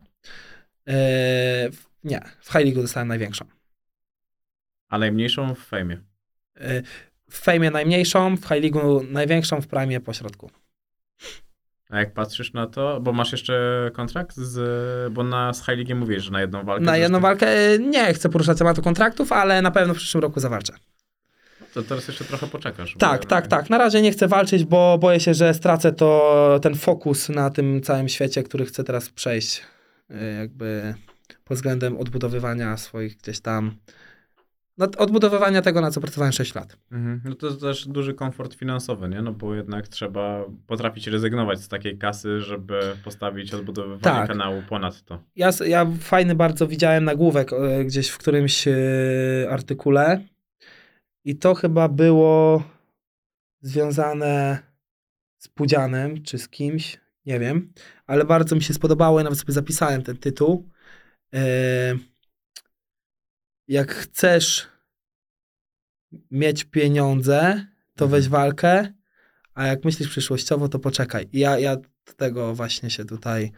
Eee, 0.85 1.69
nie, 2.03 2.21
w 2.41 2.51
High 2.51 2.65
League 2.65 2.81
dostałem 2.81 3.07
największą. 3.07 3.45
A 4.89 4.97
najmniejszą 4.97 5.55
w 5.55 5.71
Fame'ie. 5.71 5.97
Eee, 6.55 6.83
w 7.29 7.39
Fejmie 7.39 7.71
najmniejszą, 7.71 8.35
w 8.37 8.41
High 8.41 8.61
League 8.61 9.03
największą, 9.11 9.61
w 9.61 9.67
Prime 9.67 9.99
pośrodku. 9.99 10.51
A 11.89 11.99
jak 11.99 12.13
patrzysz 12.13 12.53
na 12.53 12.67
to, 12.67 13.01
bo 13.01 13.13
masz 13.13 13.31
jeszcze 13.31 13.91
kontrakt 13.93 14.35
z, 14.37 15.13
bo 15.13 15.23
na 15.23 15.53
z 15.53 15.59
High 15.59 15.77
League 15.77 15.95
mówisz, 15.95 16.23
że 16.23 16.31
na 16.31 16.41
jedną 16.41 16.63
walkę. 16.63 16.85
Na 16.85 16.97
jedną 16.97 17.19
walkę 17.19 17.47
e, 17.47 17.79
nie 17.79 18.13
chcę 18.13 18.29
poruszać 18.29 18.57
tematu 18.57 18.81
kontraktów, 18.81 19.31
ale 19.31 19.61
na 19.61 19.71
pewno 19.71 19.93
w 19.93 19.97
przyszłym 19.97 20.21
roku 20.21 20.39
zawalczę. 20.39 20.73
To 21.83 21.89
teraz 21.89 22.07
jeszcze 22.07 22.25
trochę 22.25 22.47
poczekasz. 22.47 22.93
bo- 22.93 22.99
Tak, 22.99 23.25
tak, 23.25 23.47
tak. 23.47 23.69
Na 23.69 23.77
razie 23.77 24.01
nie 24.01 24.11
chcę 24.11 24.27
walczyć, 24.27 24.63
bo 24.65 24.97
boję 24.97 25.19
się, 25.19 25.33
że 25.33 25.53
stracę 25.53 25.91
to, 25.91 26.59
ten 26.61 26.75
fokus 26.75 27.29
na 27.29 27.49
tym 27.49 27.81
całym 27.81 28.09
świecie, 28.09 28.43
który 28.43 28.65
chcę 28.65 28.83
teraz 28.83 29.09
przejść. 29.09 29.61
y, 30.11 30.15
Jakby 30.39 30.93
pod 31.45 31.57
względem 31.57 31.97
odbudowywania 31.97 32.77
swoich 32.77 33.17
gdzieś 33.17 33.39
tam. 33.39 33.75
No, 34.77 34.87
odbudowywania 34.97 35.61
tego, 35.61 35.81
na 35.81 35.91
co 35.91 36.01
pracowałem 36.01 36.31
6 36.33 36.55
lat. 36.55 36.77
Mhm. 36.91 37.21
No 37.25 37.35
to 37.35 37.47
jest 37.47 37.61
też 37.61 37.87
duży 37.87 38.13
komfort 38.13 38.53
finansowy, 38.53 39.09
nie? 39.09 39.21
No 39.21 39.31
bo 39.33 39.55
jednak 39.55 39.87
trzeba 39.87 40.45
potrafić 40.67 41.07
rezygnować 41.07 41.59
z 41.59 41.67
takiej 41.67 41.97
kasy, 41.97 42.41
żeby 42.41 42.79
postawić 43.03 43.53
odbudowywanie 43.53 44.01
Tak. 44.01 44.27
kanału 44.27 44.63
ponad 44.69 45.03
to. 45.03 45.19
Ja, 45.35 45.49
ja 45.67 45.87
fajny 45.99 46.35
bardzo 46.35 46.67
widziałem 46.67 47.03
nagłówek 47.03 47.53
e, 47.53 47.85
gdzieś 47.85 48.09
w 48.09 48.17
którymś 48.17 48.67
e, 48.67 48.73
artykule 49.49 50.21
i 51.29 51.35
to 51.35 51.55
chyba 51.55 51.87
było 51.89 52.63
związane 53.61 54.59
z 55.37 55.47
Pudzianem 55.47 56.23
czy 56.23 56.37
z 56.37 56.49
kimś, 56.49 56.99
nie 57.25 57.39
wiem, 57.39 57.73
ale 58.07 58.25
bardzo 58.25 58.55
mi 58.55 58.63
się 58.63 58.73
spodobało 58.73 59.21
i 59.21 59.23
nawet 59.23 59.39
sobie 59.39 59.53
zapisałem 59.53 60.01
ten 60.01 60.17
tytuł. 60.17 60.69
E, 61.33 61.41
jak 63.67 63.91
chcesz 63.91 64.67
mieć 66.31 66.63
pieniądze, 66.63 67.65
to 67.95 68.05
Mhm. 68.05 68.11
weź 68.11 68.29
walkę, 68.29 68.93
a 69.53 69.67
jak 69.67 69.85
myślisz 69.85 70.09
przyszłościowo, 70.09 70.69
to 70.69 70.79
poczekaj. 70.79 71.29
I 71.33 71.39
ja, 71.39 71.59
ja 71.59 71.75
do 71.75 72.13
tego 72.15 72.55
właśnie 72.55 72.89
się 72.89 73.05
tutaj 73.05 73.51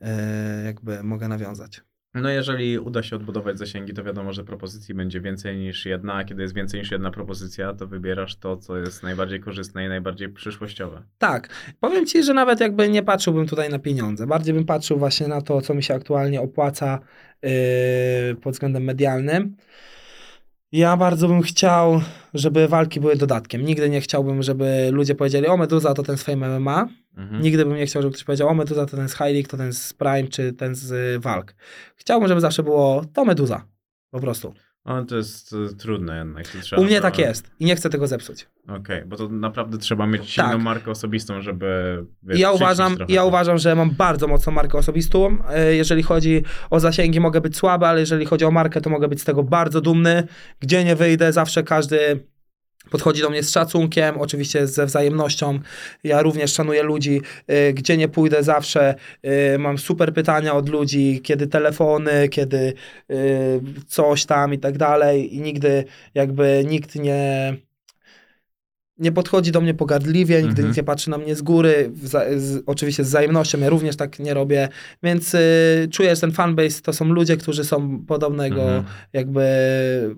e, 0.00 0.64
jakby 0.64 1.02
mogę 1.02 1.28
nawiązać. 1.28 1.82
No 2.14 2.28
jeżeli 2.28 2.78
uda 2.78 3.02
się 3.02 3.16
odbudować 3.16 3.58
zasięgi, 3.58 3.94
to 3.94 4.04
wiadomo, 4.04 4.32
że 4.32 4.44
propozycji 4.44 4.94
będzie 4.94 5.20
więcej 5.20 5.56
niż 5.56 5.86
jedna, 5.86 6.14
a 6.14 6.24
kiedy 6.24 6.42
jest 6.42 6.54
więcej 6.54 6.80
niż 6.80 6.90
jedna 6.90 7.10
propozycja, 7.10 7.72
to 7.72 7.86
wybierasz 7.86 8.36
to, 8.36 8.56
co 8.56 8.76
jest 8.76 9.02
najbardziej 9.02 9.40
korzystne 9.40 9.84
i 9.86 9.88
najbardziej 9.88 10.28
przyszłościowe. 10.28 11.02
Tak, 11.18 11.48
powiem 11.80 12.06
ci, 12.06 12.22
że 12.22 12.34
nawet 12.34 12.60
jakby 12.60 12.88
nie 12.88 13.02
patrzyłbym 13.02 13.46
tutaj 13.46 13.70
na 13.70 13.78
pieniądze. 13.78 14.26
Bardziej 14.26 14.54
bym 14.54 14.64
patrzył 14.64 14.98
właśnie 14.98 15.28
na 15.28 15.42
to, 15.42 15.60
co 15.60 15.74
mi 15.74 15.82
się 15.82 15.94
aktualnie 15.94 16.40
opłaca 16.40 16.98
yy, 17.42 17.50
pod 18.42 18.52
względem 18.52 18.84
medialnym. 18.84 19.56
Ja 20.72 20.96
bardzo 20.96 21.28
bym 21.28 21.42
chciał, 21.42 22.00
żeby 22.34 22.68
walki 22.68 23.00
były 23.00 23.16
dodatkiem. 23.16 23.64
Nigdy 23.64 23.90
nie 23.90 24.00
chciałbym, 24.00 24.42
żeby 24.42 24.88
ludzie 24.92 25.14
powiedzieli, 25.14 25.46
o 25.46 25.56
Meduza 25.56 25.94
to 25.94 26.02
ten 26.02 26.16
Fame 26.16 26.58
MMA. 26.58 26.88
Mhm. 27.16 27.42
Nigdy 27.42 27.64
bym 27.64 27.76
nie 27.76 27.86
chciał, 27.86 28.02
żeby 28.02 28.12
ktoś 28.14 28.24
powiedział, 28.24 28.48
o 28.48 28.54
Meduza 28.54 28.86
to 28.86 28.96
ten 28.96 29.08
z 29.08 29.12
High 29.12 29.20
League, 29.32 29.48
to 29.48 29.56
ten 29.56 29.72
z 29.72 29.92
Prime, 29.92 30.28
czy 30.28 30.52
ten 30.52 30.74
z 30.74 30.92
y, 30.92 31.18
walk. 31.20 31.54
Chciałbym, 31.96 32.28
żeby 32.28 32.40
zawsze 32.40 32.62
było 32.62 33.04
to 33.12 33.24
Meduza. 33.24 33.64
Po 34.10 34.20
prostu. 34.20 34.54
O, 34.84 35.02
to 35.04 35.16
jest 35.16 35.52
e, 35.72 35.76
trudne 35.76 36.18
jednak. 36.18 36.48
To 36.48 36.58
trzeba 36.60 36.82
U 36.82 36.84
mnie 36.84 37.00
tak 37.00 37.18
jest 37.18 37.50
i 37.60 37.64
nie 37.64 37.76
chcę 37.76 37.90
tego 37.90 38.06
zepsuć. 38.06 38.46
Okej, 38.68 39.02
bo 39.06 39.16
to 39.16 39.28
naprawdę 39.28 39.78
trzeba 39.78 40.06
mieć 40.06 40.30
silną 40.30 40.50
Tak. 40.50 40.60
markę 40.62 40.90
osobistą, 40.90 41.40
żeby 41.40 41.98
wiesz, 42.22 42.38
I 42.38 42.40
ja 42.40 42.52
uważam, 42.52 42.96
trochę 42.96 43.12
ja 43.12 43.20
to. 43.20 43.26
uważam, 43.26 43.58
że 43.58 43.74
mam 43.74 43.90
bardzo 43.90 44.28
mocną 44.28 44.52
markę 44.52 44.78
osobistą. 44.78 45.38
E, 45.50 45.74
Jeżeli 45.74 46.02
chodzi 46.02 46.42
o 46.70 46.80
zasięgi, 46.80 47.20
mogę 47.20 47.40
być 47.40 47.56
słaby, 47.56 47.86
ale 47.86 48.00
jeżeli 48.00 48.26
chodzi 48.26 48.44
o 48.44 48.50
markę, 48.50 48.80
to 48.80 48.90
mogę 48.90 49.08
być 49.08 49.20
z 49.20 49.24
tego 49.24 49.42
bardzo 49.42 49.80
dumny. 49.80 50.26
Gdzie 50.60 50.84
nie 50.84 50.96
wyjdę, 50.96 51.32
zawsze 51.32 51.62
każdy 51.62 52.26
podchodzi 52.90 53.22
do 53.22 53.30
mnie 53.30 53.42
z 53.42 53.50
szacunkiem, 53.50 54.20
oczywiście 54.20 54.66
ze 54.66 54.86
wzajemnością. 54.86 55.58
Ja 56.04 56.22
również 56.22 56.52
szanuję 56.52 56.82
ludzi. 56.82 57.20
E, 57.46 57.72
Gdzie 57.72 57.96
nie 57.96 58.08
pójdę, 58.08 58.42
zawsze 58.42 58.94
e, 59.22 59.58
mam 59.58 59.78
super 59.78 60.14
pytania 60.14 60.54
od 60.54 60.68
ludzi, 60.68 61.20
kiedy 61.22 61.46
telefony, 61.46 62.28
kiedy 62.28 62.74
e, 63.10 63.14
coś 63.88 64.24
tam 64.26 64.54
i 64.54 64.58
tak 64.58 64.78
dalej. 64.78 65.36
I 65.36 65.40
nigdy 65.40 65.84
jakby 66.14 66.64
nikt 66.66 66.94
nie 66.94 67.56
nie 68.98 69.12
podchodzi 69.12 69.52
do 69.52 69.60
mnie 69.60 69.74
pogardliwie, 69.74 70.36
nigdy 70.42 70.62
Mhm. 70.62 70.74
nie 70.76 70.82
patrzy 70.82 71.10
na 71.10 71.18
mnie 71.18 71.34
z 71.36 71.42
góry, 71.42 71.90
z, 71.94 72.62
oczywiście 72.66 73.04
z 73.04 73.08
wzajemnością, 73.08 73.58
ja 73.58 73.68
również 73.68 73.96
tak 73.96 74.18
nie 74.18 74.34
robię, 74.34 74.68
więc 75.02 75.34
y, 75.34 75.38
czuję, 75.92 76.14
że 76.14 76.20
ten 76.20 76.32
fanbase 76.32 76.82
to 76.82 76.92
są 76.92 77.04
ludzie, 77.04 77.36
którzy 77.36 77.64
są 77.64 78.04
podobnego 78.06 78.62
Mhm. 78.62 78.84
jakby 79.12 79.44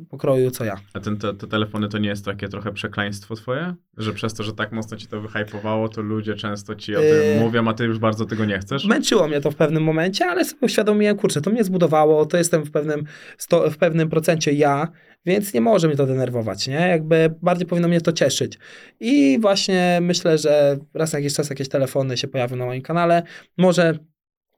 pokroju 0.09 0.51
co 0.51 0.65
ja. 0.65 0.77
A 0.94 1.01
ten, 1.01 1.16
te, 1.16 1.35
te 1.35 1.47
telefony 1.47 1.89
to 1.89 1.98
nie 1.98 2.09
jest 2.09 2.24
takie 2.24 2.48
trochę 2.48 2.73
przekleństwo 2.73 3.35
twoje? 3.35 3.74
Że 3.97 4.12
przez 4.12 4.35
to, 4.35 4.43
że 4.43 4.53
tak 4.53 4.73
mocno 4.73 4.97
ci 4.97 5.07
to 5.07 5.20
wyhypowało, 5.20 5.89
to 5.89 6.03
ludzie 6.03 6.35
często 6.35 6.74
ci 6.74 6.97
o 6.97 7.01
tym 7.01 7.09
Yy. 7.35 7.40
mówią, 7.40 7.69
a 7.69 7.74
ty 7.74 7.85
już 7.85 7.98
bardzo 7.98 8.24
tego 8.27 8.44
nie 8.44 8.59
chcesz? 8.59 8.85
Męczyło 8.86 9.28
mnie 9.28 9.40
to 9.40 9.51
w 9.51 9.55
pewnym 9.55 9.82
momencie, 9.82 10.27
ale 10.27 10.44
sobie 10.44 10.61
uświadomiłem, 10.61 11.16
kurczę, 11.16 11.40
to 11.40 11.51
mnie 11.51 11.65
zbudowało, 11.65 12.27
to 12.27 12.36
jestem 12.36 12.65
w 12.65 12.70
pewnym, 12.70 13.05
sto, 13.39 13.70
w 13.70 13.77
pewnym 13.77 14.09
procencie 14.09 14.53
ja, 14.53 14.89
więc 15.27 15.55
nie 15.55 15.61
może 15.61 15.89
mnie 15.89 15.97
to 15.97 16.07
denerwować, 16.07 16.69
nie? 16.69 16.74
Jakby 16.89 17.35
bardziej 17.43 17.66
powinno 17.66 17.89
mnie 17.89 18.01
to 18.01 18.12
cieszyć. 18.12 18.59
I 19.01 19.39
właśnie 19.40 19.98
myślę, 20.03 20.39
że 20.39 20.78
raz 20.94 21.12
na 21.12 21.19
jakiś 21.19 21.35
czas 21.35 21.51
jakieś 21.51 21.69
telefony 21.69 22.16
się 22.16 22.28
pojawią 22.28 22.57
na 22.57 22.66
moim 22.66 22.82
kanale, 22.82 23.23
może 23.59 23.98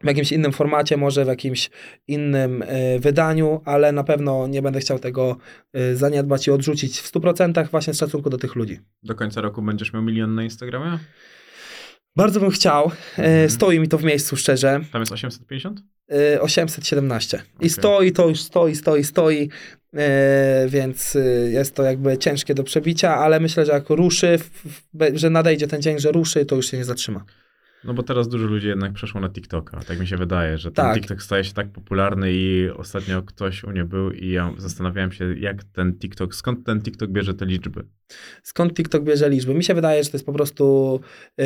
w 0.03 0.07
jakimś 0.07 0.33
innym 0.33 0.53
formacie, 0.53 0.97
może 0.97 1.25
w 1.25 1.29
jakimś 1.29 1.71
innym 2.09 2.63
y, 2.63 2.99
wydaniu, 3.01 3.61
ale 3.65 3.93
na 3.93 4.05
pewno 4.05 4.47
nie 4.47 4.63
będę 4.63 4.81
chciał 4.81 4.99
tego 4.99 5.37
y, 5.77 5.97
zaniedbać 5.97 6.47
i 6.47 6.51
odrzucić 6.51 6.99
w 7.01 7.13
100% 7.13 7.69
właśnie 7.71 7.95
z 7.95 7.99
szacunku 7.99 8.31
do 8.31 8.39
tych 8.39 8.55
ludzi. 8.55 8.79
Do 9.03 9.15
końca 9.15 9.41
roku 9.41 9.63
będziesz 9.63 9.93
miał 9.93 10.03
milion 10.03 10.35
na 10.35 10.43
Instagramie? 10.45 10.99
Bardzo 12.17 12.41
bym 12.41 12.51
chciał, 12.51 12.91
Mhm. 13.19 13.51
stoi 13.51 13.81
mi 13.81 13.89
to 13.89 13.99
w 13.99 14.05
miejscu 14.05 14.37
szczerze, 14.37 14.81
Tam 14.93 15.03
jest 15.03 15.13
850? 15.13 15.81
Y, 16.35 16.41
817. 16.41 17.37
I 17.37 17.57
Okej. 17.57 17.71
stoi, 17.71 18.13
to 18.13 18.29
już 18.29 18.41
stoi, 18.41 18.75
stoi, 18.75 19.05
stoi, 19.05 19.49
więc 20.69 21.17
y, 21.17 21.51
jest 21.53 21.75
to 21.75 21.83
jakby 21.83 22.19
ciężkie 22.19 22.55
do 22.55 22.65
przebicia, 22.65 23.17
ale 23.17 23.41
myślę, 23.41 23.67
że 23.67 23.73
jak 23.73 23.91
ruszy, 23.91 24.39
że 25.15 25.31
nadejdzie 25.31 25.67
ten 25.67 25.83
dzień, 25.83 25.99
że 25.99 26.13
ruszy, 26.13 26.45
to 26.45 26.57
już 26.57 26.67
się 26.71 26.77
nie 26.77 26.85
zatrzyma. 26.85 27.25
No 27.85 27.95
bo 27.95 28.03
teraz 28.03 28.29
dużo 28.29 28.47
ludzi 28.47 28.69
jednak 28.69 28.93
przeszło 28.93 29.21
na 29.21 29.29
TikToka. 29.31 29.81
Tak 29.81 30.01
mi 30.01 30.07
się 30.07 30.17
wydaje, 30.17 30.59
że 30.59 30.71
ten 30.73 30.85
Tak. 30.85 30.95
TikTok 30.95 31.23
staje 31.23 31.45
się 31.45 31.53
tak 31.53 31.69
popularny 31.73 32.33
i 32.33 32.69
ostatnio 32.77 33.23
ktoś 33.23 33.65
u 33.65 33.71
mnie 33.71 33.85
był 33.85 34.11
i 34.11 34.31
ja 34.31 34.53
zastanawiałem 34.57 35.13
się, 35.13 35.35
jak 35.39 35.65
ten 35.65 35.99
TikTok, 35.99 36.35
skąd 36.35 36.67
ten 36.67 36.83
TikTok 36.83 37.11
bierze 37.11 37.35
te 37.35 37.47
liczby. 37.47 37.85
Skąd 38.43 38.75
TikTok 38.75 39.03
bierze 39.05 39.31
liczby? 39.31 39.55
Mi 39.55 39.65
się 39.65 39.75
wydaje, 39.75 40.05
że 40.05 40.11
to 40.11 40.17
jest 40.17 40.27
po 40.27 40.33
prostu 40.33 41.01
y, 41.41 41.45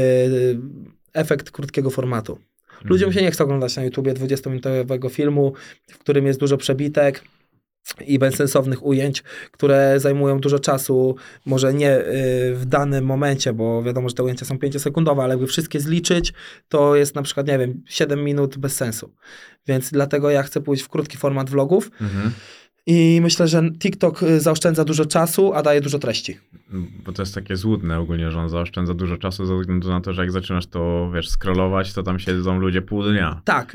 efekt 1.15 1.51
krótkiego 1.51 1.91
formatu. 1.91 2.39
Ludziom 2.85 3.09
Mhm. 3.09 3.13
się 3.13 3.23
nie 3.23 3.31
chce 3.31 3.45
oglądać 3.45 3.77
na 3.77 3.85
YouTubie 3.85 4.15
20-minutowego 4.15 5.11
filmu, 5.11 5.53
w 5.91 5.99
którym 5.99 6.27
jest 6.27 6.41
dużo 6.41 6.57
przebitek 6.57 7.25
i 8.07 8.19
bezsensownych 8.19 8.87
ujęć, 8.87 9.23
które 9.51 10.01
zajmują 10.01 10.39
dużo 10.41 10.59
czasu, 10.59 11.17
może 11.47 11.75
nie 11.75 11.99
y, 11.99 12.05
w 12.55 12.65
danym 12.67 13.05
momencie, 13.05 13.53
bo 13.53 13.83
wiadomo, 13.83 14.09
że 14.09 14.15
te 14.15 14.23
ujęcia 14.23 14.47
są 14.47 14.55
5-sekundowe, 14.57 15.23
ale 15.23 15.33
jakby 15.33 15.47
wszystkie 15.47 15.81
zliczyć, 15.81 16.33
to 16.69 16.97
jest 16.97 17.15
na 17.15 17.23
przykład, 17.23 17.47
nie 17.47 17.59
wiem, 17.59 17.83
7 17.87 18.25
minut 18.25 18.59
bez 18.59 18.75
sensu. 18.77 19.15
Więc 19.67 19.91
dlatego 19.91 20.31
ja 20.31 20.43
chcę 20.43 20.61
pójść 20.61 20.83
w 20.83 20.89
krótki 20.89 21.17
format 21.17 21.51
vlogów 21.51 21.91
Mhm. 22.01 22.33
i 22.87 23.19
myślę, 23.23 23.49
że 23.49 23.63
TikTok 23.79 24.23
y, 24.23 24.41
zaoszczędza 24.41 24.85
dużo 24.85 25.05
czasu, 25.05 25.53
a 25.55 25.63
daje 25.63 25.81
dużo 25.81 25.99
treści. 25.99 26.39
Bo 27.05 27.13
to 27.13 27.23
jest 27.23 27.35
takie 27.35 27.57
złudne 27.57 27.99
ogólnie, 27.99 28.31
że 28.31 28.39
on 28.39 28.49
zaoszczędza 28.49 28.95
dużo 28.95 29.17
czasu 29.17 29.47
ze 29.47 29.59
względu 29.59 29.89
na 29.89 30.01
to, 30.01 30.13
że 30.13 30.23
jak 30.23 30.33
zaczynasz 30.33 30.67
to, 30.67 31.11
wiesz, 31.15 31.31
scrollować, 31.31 31.93
to 31.93 32.03
tam 32.03 32.19
siedzą 32.19 32.59
ludzie 32.59 32.83
pół 32.83 33.03
dnia. 33.03 33.41
Tak, 33.45 33.75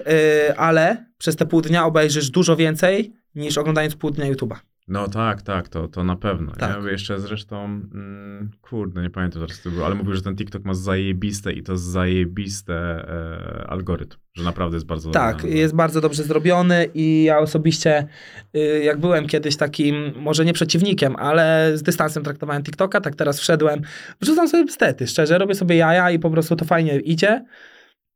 y, 0.50 0.58
ale 0.58 1.06
przez 1.18 1.36
te 1.36 1.46
pół 1.46 1.62
dnia 1.62 1.86
obejrzysz 1.86 2.30
dużo 2.30 2.56
więcej 2.56 3.14
niż 3.38 3.58
oglądając 3.58 3.96
pół 3.96 4.12
dnia 4.12 4.32
YouTube'a. 4.32 4.56
No 4.88 5.08
tak, 5.08 5.42
tak, 5.42 5.70
to, 5.70 5.88
to 5.88 6.04
na 6.04 6.16
pewno. 6.16 6.52
Tak. 6.52 6.84
Ja 6.84 6.92
jeszcze 6.92 7.20
zresztą, 7.20 7.64
mm, 7.66 8.52
kurde, 8.62 9.02
nie 9.02 9.10
pamiętam 9.10 9.42
teraz 9.42 9.62
tego, 9.62 9.86
ale 9.86 9.96
mówił, 9.96 10.14
że 10.14 10.22
ten 10.22 10.36
TikTok 10.36 10.66
ma 10.66 10.74
zajebiste 10.74 11.54
i 11.54 11.64
to 11.64 11.78
zajebiste 11.78 12.74
e, 12.74 13.68
algorytm, 13.70 14.18
że 14.34 14.44
naprawdę 14.44 14.76
jest 14.76 14.86
bardzo 14.86 15.12
Tak, 15.12 15.44
jest 15.44 15.76
bardzo 15.76 16.02
dobrze 16.02 16.24
zrobiony 16.24 16.90
i 16.94 17.24
ja 17.24 17.40
osobiście, 17.40 18.08
y, 18.56 18.84
jak 18.84 19.00
byłem 19.00 19.28
kiedyś 19.28 19.58
takim, 19.58 20.14
może 20.16 20.46
nie 20.46 20.54
przeciwnikiem, 20.54 21.16
ale 21.16 21.72
z 21.76 21.84
dystansem 21.84 22.24
traktowałem 22.24 22.64
TikToka, 22.64 23.02
tak 23.02 23.16
teraz 23.16 23.40
wszedłem, 23.40 23.82
wrzucam 24.22 24.48
sobie 24.48 24.66
bstety, 24.66 25.08
szczerze, 25.08 25.38
robię 25.38 25.56
sobie 25.56 25.76
jaja 25.76 26.12
i 26.12 26.20
po 26.20 26.30
prostu 26.30 26.56
to 26.56 26.66
fajnie 26.66 27.00
idzie. 27.00 27.46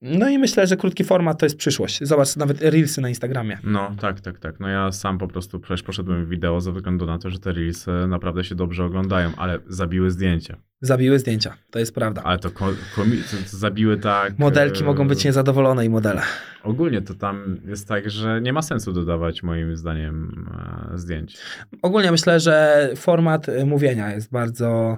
No 0.02 0.30
i 0.30 0.38
myślę, 0.38 0.68
że 0.68 0.78
krótki 0.78 1.04
format 1.04 1.40
to 1.40 1.46
jest 1.46 1.58
przyszłość. 1.58 2.00
Zobacz, 2.04 2.36
nawet 2.36 2.62
Reelsy 2.62 3.02
na 3.02 3.10
Instagramie. 3.10 3.58
No 3.64 3.96
tak, 4.00 4.22
tak, 4.22 4.40
tak. 4.40 4.60
No 4.60 4.68
ja 4.68 4.92
sam 4.92 5.18
po 5.18 5.28
prostu 5.28 5.60
przecież 5.60 5.84
poszedłem 5.84 6.26
w 6.26 6.30
wideo 6.30 6.62
ze 6.62 6.72
względu 6.72 7.06
na 7.06 7.18
to, 7.20 7.30
że 7.30 7.40
te 7.40 7.52
reelsy 7.54 7.92
naprawdę 8.08 8.44
się 8.44 8.56
dobrze 8.56 8.84
oglądają, 8.86 9.32
ale 9.38 9.60
zabiły 9.68 10.12
zdjęcia. 10.12 10.58
Zabiły 10.82 11.20
zdjęcia, 11.20 11.58
to 11.72 11.80
jest 11.80 11.96
prawda. 11.96 12.24
Ale 12.24 12.40
to, 12.40 12.52
ko- 12.52 12.74
komi- 12.96 13.22
to, 13.32 13.58
zabiły 13.58 13.98
tak... 13.98 14.40
Modelki 14.40 14.82
e, 14.82 14.86
mogą 14.86 15.08
być 15.08 15.26
niezadowolone 15.26 15.86
i 15.86 15.90
modele. 15.90 16.22
Ogólnie 16.64 17.02
to 17.02 17.14
tam 17.14 17.58
jest 17.66 17.88
tak, 17.88 18.10
że 18.10 18.42
nie 18.42 18.54
ma 18.54 18.62
sensu 18.62 18.94
dodawać 18.94 19.44
moim 19.44 19.76
zdaniem 19.76 20.46
e, 20.94 20.98
zdjęć. 20.98 21.38
Ogólnie 21.82 22.12
myślę, 22.12 22.40
że 22.40 22.90
format 22.96 23.50
y, 23.50 23.66
mówienia 23.66 24.14
jest 24.14 24.32
bardzo 24.32 24.98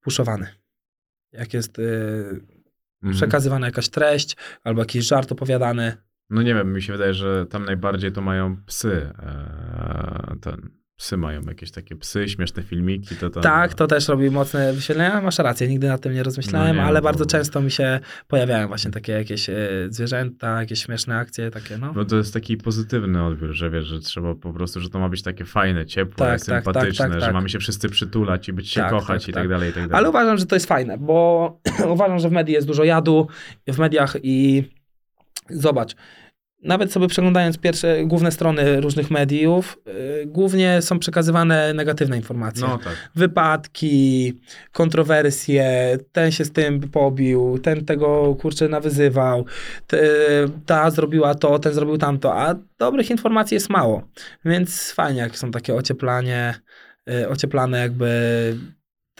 puszowany. 0.00 0.46
Jak 1.32 1.54
jest 1.54 1.78
y, 1.78 2.40
Mhm. 3.02 3.16
przekazywana 3.16 3.66
jakaś 3.66 3.88
treść 3.88 4.36
albo 4.64 4.80
jakiś 4.80 5.06
żart 5.06 5.32
opowiadany. 5.32 5.96
No 6.30 6.42
nie 6.42 6.54
wiem, 6.54 6.72
mi 6.72 6.82
się 6.82 6.92
wydaje, 6.92 7.14
że 7.14 7.46
tam 7.46 7.64
najbardziej 7.64 8.12
to 8.12 8.20
mają 8.20 8.56
psy. 8.66 9.12
E, 9.18 10.36
ten, 10.40 10.70
psy 11.00 11.16
mają 11.16 11.40
jakieś 11.42 11.70
takie 11.70 11.96
psy, 11.96 12.28
śmieszne 12.28 12.62
filmiki. 12.62 13.16
To, 13.16 13.30
to, 13.30 13.40
Tak, 13.40 13.74
to 13.74 13.86
też 13.86 14.08
robi 14.08 14.30
mocne 14.30 14.72
wyświetlenia. 14.72 15.20
Masz 15.20 15.38
rację, 15.38 15.68
nigdy 15.68 15.88
nad 15.88 16.00
tym 16.00 16.14
nie 16.14 16.22
rozmyślałem, 16.22 16.76
No 16.76 16.82
nie, 16.82 16.88
ale 16.88 17.00
bo- 17.00 17.04
bardzo 17.04 17.26
często 17.26 17.60
mi 17.60 17.70
się 17.70 18.00
pojawiają 18.28 18.68
właśnie 18.68 18.90
takie 18.90 19.12
jakieś 19.12 19.48
y, 19.48 19.86
zwierzęta, 19.90 20.60
jakieś 20.60 20.84
śmieszne 20.84 21.16
akcje, 21.16 21.50
takie 21.50 21.78
no. 21.78 21.92
Bo 21.94 22.04
to 22.04 22.16
jest 22.16 22.34
taki 22.34 22.56
pozytywny 22.56 23.24
odbiór, 23.24 23.52
że 23.52 23.70
wiesz, 23.70 23.84
że 23.84 24.00
trzeba 24.00 24.34
po 24.34 24.52
prostu, 24.52 24.80
że 24.80 24.90
to 24.90 24.98
ma 24.98 25.08
być 25.08 25.22
takie 25.22 25.44
fajne, 25.44 25.86
ciepłe, 25.86 26.26
Tak, 26.26 26.28
tak, 26.28 26.64
sympatyczne, 26.64 27.04
tak, 27.04 27.10
tak, 27.12 27.20
że 27.20 27.26
tak. 27.26 27.34
mamy 27.34 27.48
się 27.48 27.58
wszyscy 27.58 27.88
przytulać 27.88 28.48
i 28.48 28.52
być 28.52 28.70
się 28.70 28.80
Tak, 28.80 28.90
kochać 28.90 29.22
tak, 29.22 29.28
i 29.28 29.32
tak 29.32 29.42
tak. 29.42 29.48
dalej, 29.50 29.70
i 29.70 29.72
tak 29.72 29.82
dalej. 29.82 29.98
Ale 29.98 30.08
uważam, 30.08 30.38
że 30.38 30.46
to 30.46 30.56
jest 30.56 30.66
fajne, 30.66 30.98
bo 30.98 31.60
uważam, 31.94 32.18
że 32.18 32.28
w 32.28 32.32
medii 32.32 32.54
jest 32.54 32.66
dużo 32.66 32.84
jadu, 32.84 33.28
w 33.68 33.78
mediach 33.78 34.16
i 34.22 34.64
zobacz, 35.50 35.94
nawet 36.62 36.92
sobie 36.92 37.08
przeglądając 37.08 37.58
pierwsze, 37.58 38.04
główne 38.04 38.32
strony 38.32 38.80
różnych 38.80 39.10
mediów, 39.10 39.78
y, 40.22 40.26
głównie 40.26 40.82
są 40.82 40.98
przekazywane 40.98 41.74
negatywne 41.74 42.16
informacje. 42.16 42.68
No 42.68 42.78
tak. 42.78 43.10
Wypadki, 43.14 44.32
kontrowersje, 44.72 45.98
ten 46.12 46.32
się 46.32 46.44
z 46.44 46.52
tym 46.52 46.80
pobił, 46.80 47.58
ten 47.58 47.84
tego 47.84 48.36
kurczę 48.40 48.68
nawyzywał, 48.68 49.44
te, 49.86 50.00
ta 50.66 50.90
zrobiła 50.90 51.34
to, 51.34 51.58
ten 51.58 51.72
zrobił 51.72 51.98
tamto, 51.98 52.34
a 52.40 52.54
dobrych 52.78 53.10
informacji 53.10 53.54
jest 53.54 53.70
mało. 53.70 54.02
Więc 54.44 54.92
fajnie, 54.92 55.20
jak 55.20 55.38
są 55.38 55.50
takie 55.50 55.74
ocieplanie, 55.74 56.54
y, 57.10 57.28
ocieplane 57.28 57.80
jakby 57.80 58.10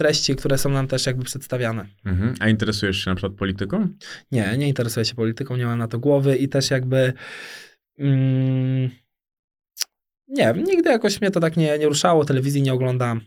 treści, 0.01 0.37
które 0.37 0.59
są 0.59 0.71
nam 0.71 0.87
też 0.87 1.07
jakby 1.07 1.25
przedstawiane. 1.25 1.87
Mhm. 2.05 2.35
A 2.41 2.49
interesujesz 2.49 3.05
się 3.05 3.11
na 3.11 3.17
przykład 3.17 3.39
polityką? 3.39 3.89
Nie, 4.33 4.59
nie 4.59 4.69
interesuję 4.69 5.05
się 5.05 5.15
polityką, 5.15 5.57
nie 5.57 5.67
mam 5.67 5.79
na 5.79 5.89
to 5.89 5.99
głowy 5.99 6.37
i 6.37 6.49
też 6.49 6.71
jakby 6.71 7.13
mm, 7.99 8.91
nie 10.29 10.55
wiem, 10.55 10.65
nigdy 10.65 10.91
jakoś 10.91 11.21
mnie 11.21 11.31
to 11.31 11.41
tak 11.41 11.57
nie, 11.57 11.79
nie 11.79 11.87
ruszało, 11.87 12.25
telewizji 12.25 12.63
nie 12.63 12.73
oglądam. 12.73 13.21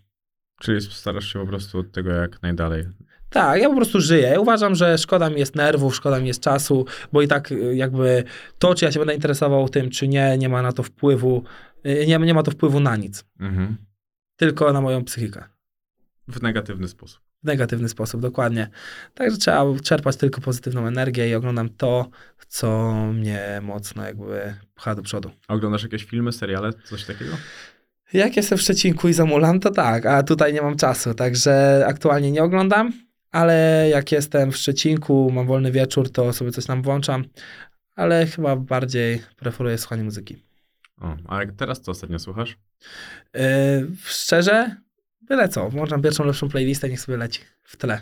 Czyli 0.61 0.81
starasz 0.81 1.33
się 1.33 1.39
po 1.39 1.47
prostu 1.47 1.79
od 1.79 1.91
tego 1.91 2.11
jak 2.11 2.41
najdalej. 2.41 2.85
Tak, 3.29 3.61
ja 3.61 3.69
po 3.69 3.75
prostu 3.75 4.01
żyję. 4.01 4.39
Uważam, 4.39 4.75
że 4.75 4.97
szkoda 4.97 5.29
mi 5.29 5.39
jest 5.39 5.55
nerwów, 5.55 5.95
szkoda 5.95 6.19
mi 6.19 6.27
jest 6.27 6.43
czasu, 6.43 6.85
bo 7.11 7.21
i 7.21 7.27
tak 7.27 7.51
y, 7.51 7.75
jakby 7.75 8.23
to, 8.59 8.75
czy 8.75 8.85
ja 8.85 8.91
się 8.91 8.99
będę 8.99 9.15
interesował 9.15 9.69
tym, 9.69 9.89
czy 9.89 10.07
nie, 10.07 10.37
nie 10.37 10.49
ma 10.49 10.61
na 10.61 10.71
to 10.71 10.83
wpływu, 10.83 11.43
y, 11.85 12.05
nie, 12.07 12.17
nie 12.17 12.33
ma 12.33 12.43
to 12.43 12.51
wpływu 12.51 12.79
na 12.79 12.95
nic. 12.95 13.25
Mhm. 13.39 13.77
Tylko 14.35 14.73
na 14.73 14.81
moją 14.81 15.03
psychikę. 15.03 15.52
W 16.27 16.41
negatywny 16.41 16.87
sposób. 16.87 17.21
W 17.43 17.45
negatywny 17.45 17.89
sposób, 17.89 18.21
dokładnie. 18.21 18.69
Także 19.13 19.37
trzeba 19.37 19.65
czerpać 19.83 20.17
tylko 20.17 20.41
pozytywną 20.41 20.87
energię 20.87 21.29
i 21.29 21.35
oglądam 21.35 21.69
to, 21.69 22.09
co 22.47 22.93
mnie 23.13 23.59
mocno 23.63 24.03
jakby 24.03 24.55
pcha 24.75 24.95
do 24.95 25.01
przodu. 25.01 25.31
A 25.47 25.53
oglądasz 25.53 25.83
jakieś 25.83 26.03
filmy, 26.03 26.31
seriale, 26.31 26.73
coś 26.73 27.05
takiego? 27.05 27.31
Jak 28.13 28.37
jestem 28.37 28.57
w 28.57 28.61
Szczecinku 28.61 29.09
i 29.09 29.13
zamulam, 29.13 29.59
to 29.59 29.71
tak, 29.71 30.05
a 30.05 30.23
tutaj 30.23 30.53
nie 30.53 30.61
mam 30.61 30.77
czasu, 30.77 31.13
także 31.13 31.83
aktualnie 31.87 32.31
nie 32.31 32.43
oglądam, 32.43 32.93
ale 33.31 33.87
jak 33.91 34.11
jestem 34.11 34.51
w 34.51 34.57
Szczecinku, 34.57 35.31
mam 35.31 35.47
wolny 35.47 35.71
wieczór, 35.71 36.11
to 36.11 36.33
sobie 36.33 36.51
coś 36.51 36.65
tam 36.65 36.81
włączam, 36.81 37.25
ale 37.95 38.25
chyba 38.25 38.55
bardziej 38.55 39.21
preferuję 39.35 39.77
słuchanie 39.77 40.03
muzyki. 40.03 40.37
O, 41.01 41.15
a 41.27 41.39
teraz 41.57 41.81
co 41.81 41.91
ostatnio 41.91 42.19
słuchasz? 42.19 42.57
Yy, 43.33 43.41
szczerze, 44.03 44.75
byle 45.27 45.49
co, 45.49 45.69
włączam 45.69 46.01
pierwszą 46.01 46.25
lepszą 46.25 46.49
playlistę, 46.49 46.89
niech 46.89 47.01
sobie 47.01 47.17
leci 47.17 47.41
w 47.63 47.77
tle. 47.77 48.01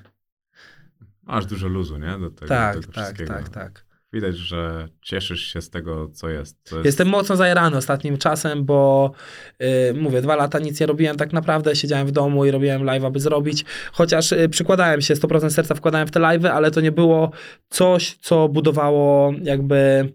Masz 1.24 1.46
dużo 1.46 1.68
luzu, 1.68 1.98
nie? 1.98 2.20
Do 2.20 2.30
tego, 2.30 2.48
tak, 2.48 2.76
do 2.76 2.82
tego 2.82 2.94
tak, 2.94 3.04
wszystkiego. 3.04 3.34
tak, 3.34 3.50
tak. 3.50 3.86
Widać, 4.14 4.38
że 4.38 4.88
cieszysz 5.02 5.54
się 5.54 5.62
z 5.62 5.70
tego, 5.70 6.10
co 6.14 6.30
jest. 6.30 6.72
Jest... 6.72 6.86
Jestem 6.86 7.08
mocno 7.08 7.36
zajarany 7.36 7.78
ostatnim 7.78 8.18
czasem, 8.18 8.66
bo 8.66 9.12
yy, 9.60 9.68
mówię, 10.02 10.22
dwa 10.22 10.36
lata 10.36 10.60
nic 10.60 10.80
nie 10.80 10.86
robiłem 10.86 11.18
tak 11.18 11.34
naprawdę, 11.34 11.76
siedziałem 11.76 12.08
w 12.08 12.12
domu 12.12 12.46
i 12.46 12.52
robiłem 12.52 12.84
live, 12.84 13.04
aby 13.04 13.20
zrobić, 13.20 13.66
chociaż 13.92 14.32
yy, 14.32 14.50
przykładałem 14.50 15.02
się, 15.02 15.14
100% 15.14 15.50
serca 15.50 15.76
wkładałem 15.76 16.08
w 16.08 16.12
te 16.12 16.20
live'y, 16.20 16.48
ale 16.48 16.72
to 16.72 16.82
nie 16.82 16.92
było 16.92 17.32
coś, 17.70 18.18
co 18.22 18.50
budowało 18.50 19.34
jakby 19.44 20.10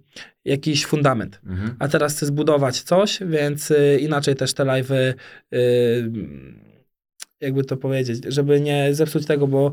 jakiś 0.45 0.87
fundament. 0.87 1.41
Mhm. 1.47 1.77
A 1.79 1.89
teraz 1.89 2.17
chcę 2.17 2.27
zbudować 2.27 2.83
coś, 2.83 3.19
więc 3.27 3.71
yy, 3.71 3.99
inaczej 3.99 4.35
też 4.35 4.55
te 4.55 4.65
live'y, 4.65 5.15
yy, 5.51 6.13
jakby 7.41 7.65
to 7.65 7.77
powiedzieć, 7.77 8.25
żeby 8.29 8.61
nie 8.61 8.95
zepsuć 8.95 9.27
tego, 9.27 9.47
bo 9.47 9.73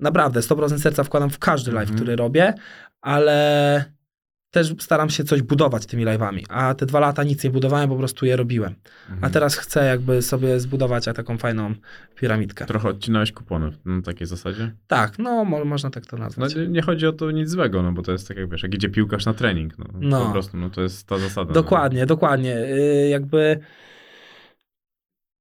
naprawdę 0.00 0.40
100% 0.40 0.78
serca 0.78 1.04
wkładam 1.04 1.30
w 1.30 1.38
każdy 1.38 1.72
live, 1.72 1.82
Mhm. 1.90 1.96
który 1.98 2.16
robię, 2.16 2.54
ale 3.00 3.84
też 4.50 4.74
staram 4.78 5.10
się 5.10 5.24
coś 5.24 5.42
budować 5.42 5.86
tymi 5.86 6.04
live'ami, 6.06 6.42
a 6.48 6.74
te 6.74 6.86
dwa 6.86 7.00
lata 7.00 7.22
nic 7.24 7.44
nie 7.44 7.50
budowałem, 7.50 7.88
po 7.90 7.96
prostu 7.96 8.26
je 8.26 8.36
robiłem. 8.36 8.74
Mhm. 9.02 9.24
A 9.24 9.30
teraz 9.30 9.56
chcę 9.56 9.84
jakby 9.86 10.22
sobie 10.22 10.60
zbudować 10.60 11.04
taką 11.04 11.38
fajną 11.38 11.74
piramidkę. 12.16 12.66
Trochę 12.66 12.88
odcinałeś 12.88 13.32
kupony 13.32 13.72
na 13.84 14.02
takiej 14.02 14.26
zasadzie? 14.26 14.72
Tak, 14.86 15.18
no 15.18 15.44
mo- 15.44 15.64
można 15.64 15.90
tak 15.90 16.06
to 16.06 16.16
No, 16.16 16.24
nazwać. 16.24 16.54
nie- 16.54 16.66
nie 16.68 16.82
chodzi 16.82 17.06
o 17.06 17.12
to 17.12 17.30
nic 17.30 17.50
złego, 17.50 17.82
no 17.82 17.92
bo 17.92 18.02
to 18.02 18.12
jest 18.12 18.28
tak 18.28 18.36
jak 18.36 18.50
wiesz, 18.50 18.62
jak 18.62 18.74
idzie 18.74 18.88
piłkarz 18.88 19.26
na 19.26 19.34
trening, 19.34 19.78
no, 19.78 19.84
No. 20.00 20.26
po 20.26 20.32
prostu, 20.32 20.56
no 20.56 20.70
to 20.70 20.82
jest 20.82 21.06
ta 21.06 21.18
zasada. 21.18 21.52
Dokładnie, 21.52 22.06
dokładnie. 22.06 22.50
Yy, 22.50 23.08
jakby 23.08 23.58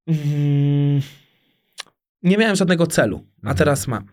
mm, 0.07 1.01
nie 2.23 2.37
miałem 2.37 2.55
żadnego 2.55 2.87
celu, 2.87 3.17
a 3.37 3.39
Mhm. 3.39 3.57
teraz 3.57 3.87
mam. 3.87 4.05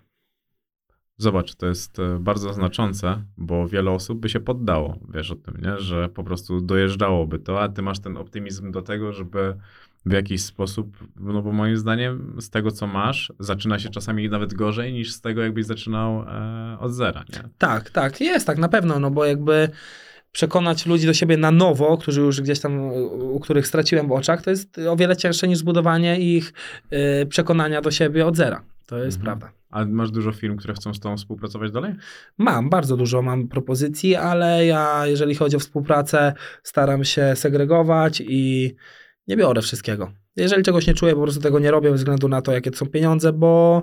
Zobacz, 1.19 1.55
to 1.55 1.67
jest 1.67 1.99
e, 1.99 2.19
bardzo 2.21 2.53
znaczące, 2.53 3.23
bo 3.37 3.69
wiele 3.69 3.91
osób 3.91 4.21
by 4.21 4.29
się 4.29 4.41
poddało, 4.41 4.99
wiesz 5.15 5.31
o 5.31 5.37
tym, 5.37 5.57
nie? 5.63 5.79
Że 5.79 6.09
po 6.09 6.25
prostu 6.25 6.61
dojeżdżałoby 6.61 7.39
to, 7.39 7.63
a 7.63 7.69
ty 7.69 7.83
masz 7.83 7.99
ten 7.99 8.17
optymizm 8.17 8.73
do 8.73 8.83
tego, 8.83 9.13
żeby 9.13 9.57
w 10.07 10.13
jakiś 10.13 10.43
sposób, 10.43 10.97
no 11.21 11.43
bo 11.43 11.53
moim 11.53 11.77
zdaniem 11.77 12.37
z 12.41 12.51
tego, 12.51 12.71
co 12.71 12.87
masz, 12.87 13.33
zaczyna 13.39 13.79
się 13.79 13.89
czasami 13.89 14.29
nawet 14.29 14.55
gorzej 14.55 14.93
niż 14.93 15.13
z 15.13 15.21
tego, 15.21 15.43
jakbyś 15.43 15.67
zaczynał 15.67 16.23
e, 16.23 16.77
od 16.81 16.93
zera, 16.93 17.25
nie? 17.33 17.49
Tak, 17.59 17.91
tak, 17.91 18.21
jest 18.21 18.47
tak, 18.47 18.59
na 18.59 18.69
pewno, 18.69 18.99
no 19.01 19.11
bo 19.11 19.25
jakby 19.25 19.69
przekonać 20.37 20.87
ludzi 20.87 21.07
do 21.07 21.15
siebie 21.15 21.37
na 21.37 21.51
nowo, 21.51 21.99
którzy 21.99 22.21
już 22.21 22.41
gdzieś 22.41 22.61
tam, 22.61 22.93
u 23.13 23.41
których 23.41 23.67
straciłem 23.67 24.09
w 24.09 24.13
oczach, 24.13 24.43
to 24.43 24.51
jest 24.51 24.79
o 24.79 24.97
wiele 24.97 25.17
cięższe 25.17 25.49
niż 25.49 25.59
zbudowanie 25.59 26.21
ich 26.21 26.53
y, 27.23 27.27
przekonania 27.27 27.81
do 27.81 27.91
siebie 27.91 28.27
od 28.27 28.37
zera. 28.37 28.63
To 28.87 28.99
jest 28.99 29.19
Mhm. 29.19 29.39
prawda. 29.39 29.57
A 29.71 29.85
masz 29.85 30.11
dużo 30.11 30.33
firm, 30.33 30.57
które 30.57 30.75
chcą 30.75 30.95
z 30.95 31.01
tobą 31.01 31.17
współpracować 31.17 31.73
dalej? 31.73 31.95
Mam, 32.39 32.71
bardzo 32.71 32.97
dużo 32.97 33.23
mam 33.23 33.49
propozycji, 33.49 34.17
ale 34.17 34.67
ja, 34.67 35.07
jeżeli 35.07 35.35
chodzi 35.35 35.57
o 35.57 35.59
współpracę, 35.59 36.33
staram 36.63 37.05
się 37.05 37.37
segregować 37.37 38.23
i 38.27 38.75
nie 39.29 39.37
biorę 39.37 39.63
wszystkiego. 39.63 40.13
Jeżeli 40.37 40.63
czegoś 40.63 40.87
nie 40.87 40.95
czuję, 40.95 41.15
po 41.15 41.23
prostu 41.23 41.41
tego 41.41 41.59
nie 41.59 41.71
robię, 41.71 41.91
bez 41.91 42.01
względu 42.01 42.29
na 42.29 42.43
to, 42.43 42.53
jakie 42.53 42.71
to 42.71 42.77
są 42.77 42.87
pieniądze, 42.87 43.33
bo 43.33 43.83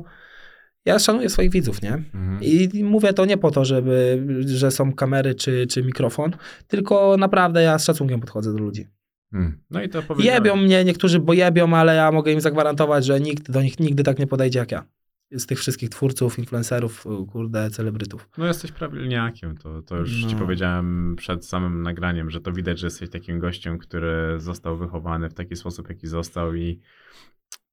ja 0.85 0.99
szanuję 0.99 1.29
swoich 1.29 1.51
widzów, 1.51 1.81
nie? 1.81 1.93
Mhm. 1.93 2.39
I 2.41 2.83
mówię 2.83 3.13
to 3.13 3.25
nie 3.25 3.37
po 3.37 3.51
to, 3.51 3.65
żeby, 3.65 4.25
że 4.45 4.71
są 4.71 4.93
kamery 4.93 5.35
czy, 5.35 5.67
czy 5.67 5.83
mikrofon, 5.83 6.31
tylko 6.67 7.17
naprawdę 7.17 7.61
ja 7.63 7.79
z 7.79 7.85
szacunkiem 7.85 8.19
podchodzę 8.19 8.53
do 8.53 8.59
ludzi. 8.59 8.87
Hmm. 9.31 9.57
No 9.69 9.83
i 9.83 9.89
to. 9.89 10.03
Jebią 10.19 10.55
mnie, 10.55 10.85
niektórzy 10.85 11.19
bo 11.19 11.33
jebią, 11.33 11.73
ale 11.73 11.95
ja 11.95 12.11
mogę 12.11 12.31
im 12.31 12.41
zagwarantować, 12.41 13.05
że 13.05 13.19
nikt 13.19 13.51
do 13.51 13.61
nich 13.61 13.79
nigdy 13.79 14.03
tak 14.03 14.19
nie 14.19 14.27
podejdzie 14.27 14.59
jak 14.59 14.71
ja. 14.71 14.85
Z 15.31 15.45
tych 15.45 15.59
wszystkich 15.59 15.89
twórców, 15.89 16.39
influencerów, 16.39 17.05
kurde, 17.31 17.69
celebrytów. 17.69 18.29
No 18.37 18.45
jesteś 18.45 18.71
prawilniakiem, 18.71 19.57
to, 19.57 19.81
to 19.81 19.97
już 19.97 20.21
ci 20.21 20.33
No. 20.33 20.39
powiedziałem 20.39 21.15
przed 21.17 21.45
samym 21.45 21.81
nagraniem, 21.81 22.29
że 22.29 22.41
to 22.41 22.51
widać, 22.51 22.79
że 22.79 22.87
jesteś 22.87 23.09
takim 23.09 23.39
gościem, 23.39 23.77
który 23.77 24.39
został 24.39 24.77
wychowany 24.77 25.29
w 25.29 25.33
taki 25.33 25.55
sposób, 25.55 25.89
jaki 25.89 26.07
został 26.07 26.55
i 26.55 26.79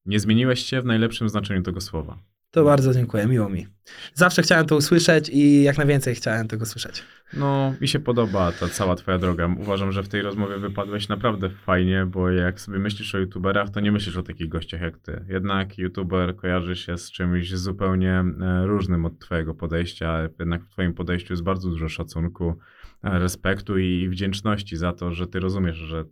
nie 0.06 0.20
zmieniłeś 0.20 0.60
się 0.60 0.80
w 0.80 0.84
najlepszym 0.84 1.28
znaczeniu 1.28 1.62
tego 1.62 1.80
słowa. 1.80 2.18
To 2.50 2.64
bardzo 2.64 2.94
dziękuję, 2.94 3.26
miło 3.26 3.48
mi. 3.48 3.66
Zawsze 4.14 4.42
chciałem 4.42 4.66
to 4.66 4.76
usłyszeć 4.76 5.28
i 5.28 5.62
jak 5.62 5.78
najwięcej 5.78 6.14
chciałem 6.14 6.48
tego 6.48 6.66
słyszeć. 6.66 7.02
No, 7.36 7.74
mi 7.80 7.88
się 7.88 7.98
podoba 7.98 8.52
ta 8.52 8.68
cała 8.68 8.96
twoja 8.96 9.18
droga. 9.18 9.48
Uważam, 9.60 9.92
że 9.92 10.02
w 10.02 10.08
tej 10.08 10.22
rozmowie 10.22 10.58
wypadłeś 10.58 11.08
naprawdę 11.08 11.50
fajnie, 11.50 12.06
bo 12.06 12.30
jak 12.30 12.60
sobie 12.60 12.78
myślisz 12.78 13.14
o 13.14 13.18
youtuberach, 13.18 13.70
to 13.70 13.80
nie 13.80 13.92
myślisz 13.92 14.16
o 14.16 14.22
takich 14.22 14.48
gościach 14.48 14.80
jak 14.80 14.98
ty. 14.98 15.24
Jednak 15.28 15.78
youtuber 15.78 16.36
kojarzy 16.36 16.76
się 16.76 16.98
z 16.98 17.10
czymś 17.10 17.54
zupełnie 17.54 18.24
e, 18.40 18.66
różnym 18.66 19.04
od 19.04 19.18
twojego 19.18 19.54
podejścia. 19.54 20.28
Jednak 20.38 20.64
w 20.64 20.68
twoim 20.68 20.94
podejściu 20.94 21.32
jest 21.32 21.42
bardzo 21.42 21.68
dużo 21.68 21.88
szacunku, 21.88 22.58
e, 23.04 23.18
respektu 23.18 23.78
i 23.78 24.08
wdzięczności 24.08 24.76
za 24.76 24.92
to, 24.92 25.12
że 25.12 25.26
ty 25.26 25.40
rozumiesz, 25.40 25.76
że 25.76 26.04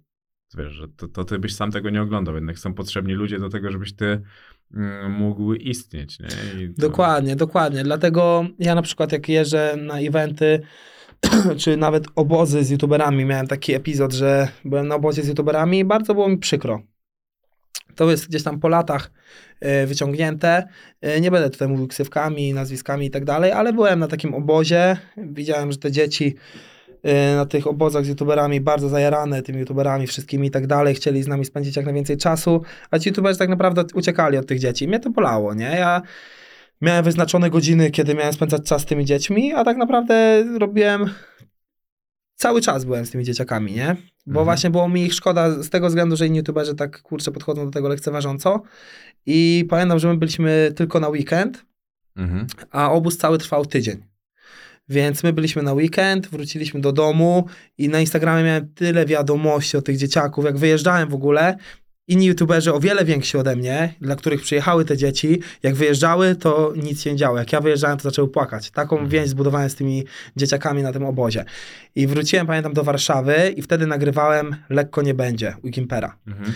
wiesz, 0.56 0.72
że 0.72 0.88
to, 0.88 1.08
to 1.08 1.24
ty 1.24 1.38
byś 1.38 1.54
sam 1.54 1.70
tego 1.70 1.90
nie 1.90 2.02
oglądał. 2.02 2.34
Jednak 2.34 2.58
są 2.58 2.74
potrzebni 2.74 3.14
ludzie 3.14 3.38
do 3.38 3.48
tego, 3.48 3.70
żebyś 3.70 3.92
ty 3.92 4.22
mógł 5.08 5.54
istnieć, 5.54 6.18
nie? 6.20 6.28
To- 6.28 6.82
Dokładnie, 6.82 7.36
dokładnie. 7.36 7.82
Dlatego 7.84 8.46
ja 8.58 8.74
na 8.74 8.82
przykład 8.82 9.12
jak 9.12 9.28
jeżdżę 9.28 9.74
na 9.76 9.98
eventy, 10.00 10.60
czy 11.60 11.76
nawet 11.76 12.04
obozy 12.14 12.64
z 12.64 12.70
youtuberami, 12.70 13.24
miałem 13.24 13.46
taki 13.46 13.74
epizod, 13.74 14.12
że 14.12 14.48
byłem 14.64 14.88
na 14.88 14.94
obozie 14.94 15.22
z 15.22 15.28
youtuberami 15.28 15.78
i 15.78 15.84
bardzo 15.84 16.14
było 16.14 16.28
mi 16.28 16.38
przykro. 16.38 16.82
To 17.94 18.10
jest 18.10 18.28
gdzieś 18.28 18.42
tam 18.42 18.60
po 18.60 18.68
latach 18.68 19.10
e, 19.60 19.86
wyciągnięte. 19.86 20.68
E, 21.00 21.20
Nie 21.20 21.30
będę 21.30 21.50
tutaj 21.50 21.68
mówił 21.68 21.86
ksywkami, 21.86 22.54
nazwiskami 22.54 23.06
i 23.06 23.10
tak 23.10 23.24
dalej, 23.24 23.52
ale 23.52 23.72
byłem 23.72 23.98
na 23.98 24.08
takim 24.08 24.34
obozie. 24.34 24.96
Widziałem, 25.16 25.72
że 25.72 25.78
te 25.78 25.92
dzieci 25.92 26.34
na 27.36 27.46
tych 27.46 27.66
obozach 27.66 28.04
z 28.04 28.08
youtuberami 28.08 28.60
bardzo 28.60 28.88
zajarane 28.88 29.42
tymi 29.42 29.58
youtuberami 29.58 30.06
wszystkimi 30.06 30.48
i 30.48 30.50
tak 30.50 30.66
dalej, 30.66 30.94
chcieli 30.94 31.22
z 31.22 31.28
nami 31.28 31.44
spędzić 31.44 31.76
jak 31.76 31.84
najwięcej 31.84 32.16
czasu, 32.16 32.62
a 32.90 32.98
ci 32.98 33.08
youtuberzy 33.08 33.38
tak 33.38 33.48
naprawdę 33.48 33.84
uciekali 33.94 34.36
od 34.36 34.46
tych 34.46 34.58
dzieci. 34.58 34.88
Mnie 34.88 35.00
to 35.00 35.10
bolało, 35.10 35.54
nie? 35.54 35.64
Ja 35.78 36.02
miałem 36.80 37.04
wyznaczone 37.04 37.50
godziny, 37.50 37.90
kiedy 37.90 38.14
miałem 38.14 38.32
spędzać 38.32 38.62
czas 38.62 38.82
z 38.82 38.84
tymi 38.86 39.04
dziećmi, 39.04 39.52
a 39.52 39.64
tak 39.64 39.76
naprawdę 39.76 40.44
robiłem 40.58 41.10
cały 42.34 42.60
czas 42.60 42.84
byłem 42.84 43.06
z 43.06 43.10
tymi 43.10 43.24
dzieciakami, 43.24 43.72
nie? 43.72 43.86
Bo 44.26 44.30
Mhm. 44.40 44.44
właśnie 44.44 44.70
było 44.70 44.88
mi 44.88 45.02
ich 45.04 45.14
szkoda 45.14 45.62
z 45.62 45.70
tego 45.70 45.86
względu, 45.88 46.16
że 46.16 46.26
inni 46.26 46.36
youtuberzy 46.36 46.74
tak 46.74 47.02
kurczę 47.02 47.30
podchodzą 47.32 47.64
do 47.64 47.70
tego 47.70 47.88
lekceważąco 47.88 48.62
i 49.26 49.66
pamiętam, 49.70 49.98
że 49.98 50.08
my 50.08 50.16
byliśmy 50.16 50.72
tylko 50.76 51.00
na 51.00 51.08
weekend, 51.08 51.64
Mhm. 52.16 52.46
a 52.70 52.90
obóz 52.92 53.16
cały 53.16 53.38
trwał 53.38 53.66
tydzień. 53.66 54.02
Więc 54.88 55.22
my 55.22 55.32
byliśmy 55.32 55.62
na 55.62 55.72
weekend, 55.72 56.28
wróciliśmy 56.28 56.80
do 56.80 56.92
domu 56.92 57.46
i 57.78 57.88
na 57.88 58.00
Instagramie 58.00 58.44
miałem 58.44 58.68
tyle 58.74 59.06
wiadomości 59.06 59.76
od 59.76 59.84
tych 59.84 59.96
dzieciaków, 59.96 60.44
jak 60.44 60.58
wyjeżdżałem 60.58 61.08
w 61.08 61.14
ogóle. 61.14 61.56
Inni 62.08 62.26
youtuberzy 62.26 62.74
o 62.74 62.80
wiele 62.80 63.04
więksi 63.04 63.38
ode 63.38 63.56
mnie, 63.56 63.94
dla 64.00 64.16
których 64.16 64.42
przyjechały 64.42 64.84
te 64.84 64.96
dzieci, 64.96 65.40
jak 65.62 65.74
wyjeżdżały, 65.74 66.34
to 66.34 66.72
nic 66.76 67.02
się 67.02 67.10
nie 67.10 67.16
działo. 67.16 67.38
Jak 67.38 67.52
ja 67.52 67.60
wyjeżdżałem, 67.60 67.98
to 67.98 68.02
zaczęły 68.02 68.28
płakać. 68.28 68.70
Taką 68.70 69.08
więź 69.08 69.28
zbudowałem 69.28 69.70
z 69.70 69.74
tymi 69.74 70.04
dzieciakami 70.36 70.82
na 70.82 70.92
tym 70.92 71.04
obozie. 71.04 71.44
I 71.94 72.06
wróciłem, 72.06 72.46
pamiętam, 72.46 72.72
do 72.72 72.84
Warszawy 72.84 73.54
i 73.56 73.62
wtedy 73.62 73.86
nagrywałem 73.86 74.56
Lekko 74.70 75.02
nie 75.02 75.14
będzie 75.14 75.54
u 75.62 75.70
Kimpera. 75.70 76.16
Mhm. 76.26 76.52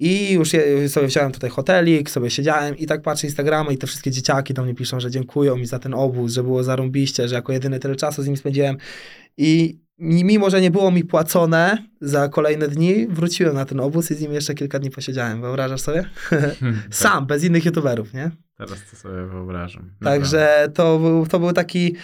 I 0.00 0.32
już 0.32 0.52
je, 0.52 0.88
sobie 0.88 1.06
wziąłem 1.06 1.32
tutaj 1.32 1.50
hotelik, 1.50 2.10
sobie 2.10 2.30
siedziałem 2.30 2.78
i 2.78 2.86
tak 2.86 3.02
patrzę 3.02 3.26
Instagramy 3.26 3.72
i 3.74 3.78
te 3.78 3.86
wszystkie 3.86 4.10
dzieciaki 4.10 4.54
do 4.54 4.62
mnie 4.62 4.74
piszą, 4.74 5.00
że 5.00 5.10
dziękują 5.10 5.56
mi 5.56 5.66
za 5.66 5.78
ten 5.78 5.94
obóz, 5.94 6.32
że 6.32 6.42
było 6.42 6.64
zarąbiście, 6.64 7.28
że 7.28 7.34
jako 7.34 7.52
jedyny 7.52 7.78
tyle 7.78 7.96
czasu 7.96 8.22
z 8.22 8.26
nimi 8.26 8.36
spędziłem. 8.36 8.76
I 9.36 9.78
mi- 9.98 10.24
mimo, 10.24 10.50
że 10.50 10.60
nie 10.60 10.70
było 10.70 10.90
mi 10.90 11.04
płacone 11.04 11.78
za 12.00 12.28
kolejne 12.28 12.68
dni, 12.68 13.06
wróciłem 13.06 13.54
na 13.54 13.64
ten 13.64 13.80
obóz 13.80 14.10
i 14.10 14.14
z 14.14 14.20
nimi 14.20 14.34
jeszcze 14.34 14.54
kilka 14.54 14.78
dni 14.78 14.90
posiedziałem. 14.90 15.40
Wyobrażasz 15.40 15.80
sobie? 15.80 16.04
Sam, 16.90 17.26
bez 17.26 17.44
innych 17.44 17.64
youtuberów, 17.64 18.14
nie? 18.14 18.30
Teraz 18.58 18.78
to 18.90 18.96
sobie 18.96 19.26
wyobrażam. 19.26 19.90
Także 20.04 20.68
to 20.74 20.98
był, 20.98 21.26
to 21.26 21.38
był 21.38 21.52
taki... 21.52 21.94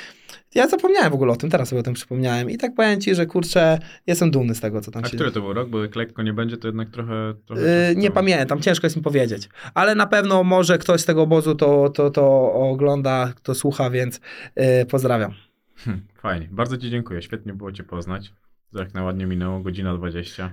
Ja 0.54 0.68
zapomniałem 0.68 1.10
w 1.10 1.14
ogóle 1.14 1.32
o 1.32 1.36
tym, 1.36 1.50
teraz 1.50 1.68
sobie 1.68 1.80
o 1.80 1.82
tym 1.82 1.94
przypomniałem. 1.94 2.50
I 2.50 2.56
tak 2.58 2.74
powiem 2.74 3.00
ci, 3.00 3.14
że 3.14 3.26
kurczę, 3.26 3.78
jestem 4.06 4.30
dumny 4.30 4.54
z 4.54 4.60
tego, 4.60 4.80
co 4.80 4.90
tam 4.90 5.04
A 5.04 5.08
się 5.08 5.16
który 5.16 5.30
to 5.30 5.40
był 5.40 5.52
rok? 5.52 5.68
Bo 5.68 5.82
jak 5.82 5.96
lekko 5.96 6.22
nie 6.22 6.32
będzie, 6.32 6.56
to 6.56 6.68
jednak 6.68 6.90
trochę... 6.90 7.34
trochę 7.46 7.62
Yy, 7.62 7.96
nie 7.96 8.08
to- 8.08 8.14
pamiętam, 8.14 8.60
ciężko 8.60 8.86
jest 8.86 8.96
mi 8.96 9.02
powiedzieć. 9.02 9.48
Ale 9.74 9.94
na 9.94 10.06
pewno 10.06 10.44
może 10.44 10.78
ktoś 10.78 11.00
z 11.00 11.04
tego 11.04 11.22
obozu 11.22 11.54
to, 11.54 11.88
to, 11.88 12.10
to 12.10 12.52
ogląda, 12.52 13.32
kto 13.36 13.54
słucha, 13.54 13.90
więc 13.90 14.20
yy, 14.56 14.86
pozdrawiam. 14.86 15.32
Hm, 15.76 16.00
Fajnie. 16.14 16.48
Bardzo 16.50 16.76
ci 16.76 16.90
dziękuję. 16.90 17.22
Świetnie 17.22 17.52
było 17.52 17.72
cię 17.72 17.82
poznać. 17.82 18.32
Jak 18.72 18.94
na 18.94 19.02
ładnie 19.02 19.26
minęło, 19.26 19.60
godzina 19.60 19.94
20. 19.96 20.50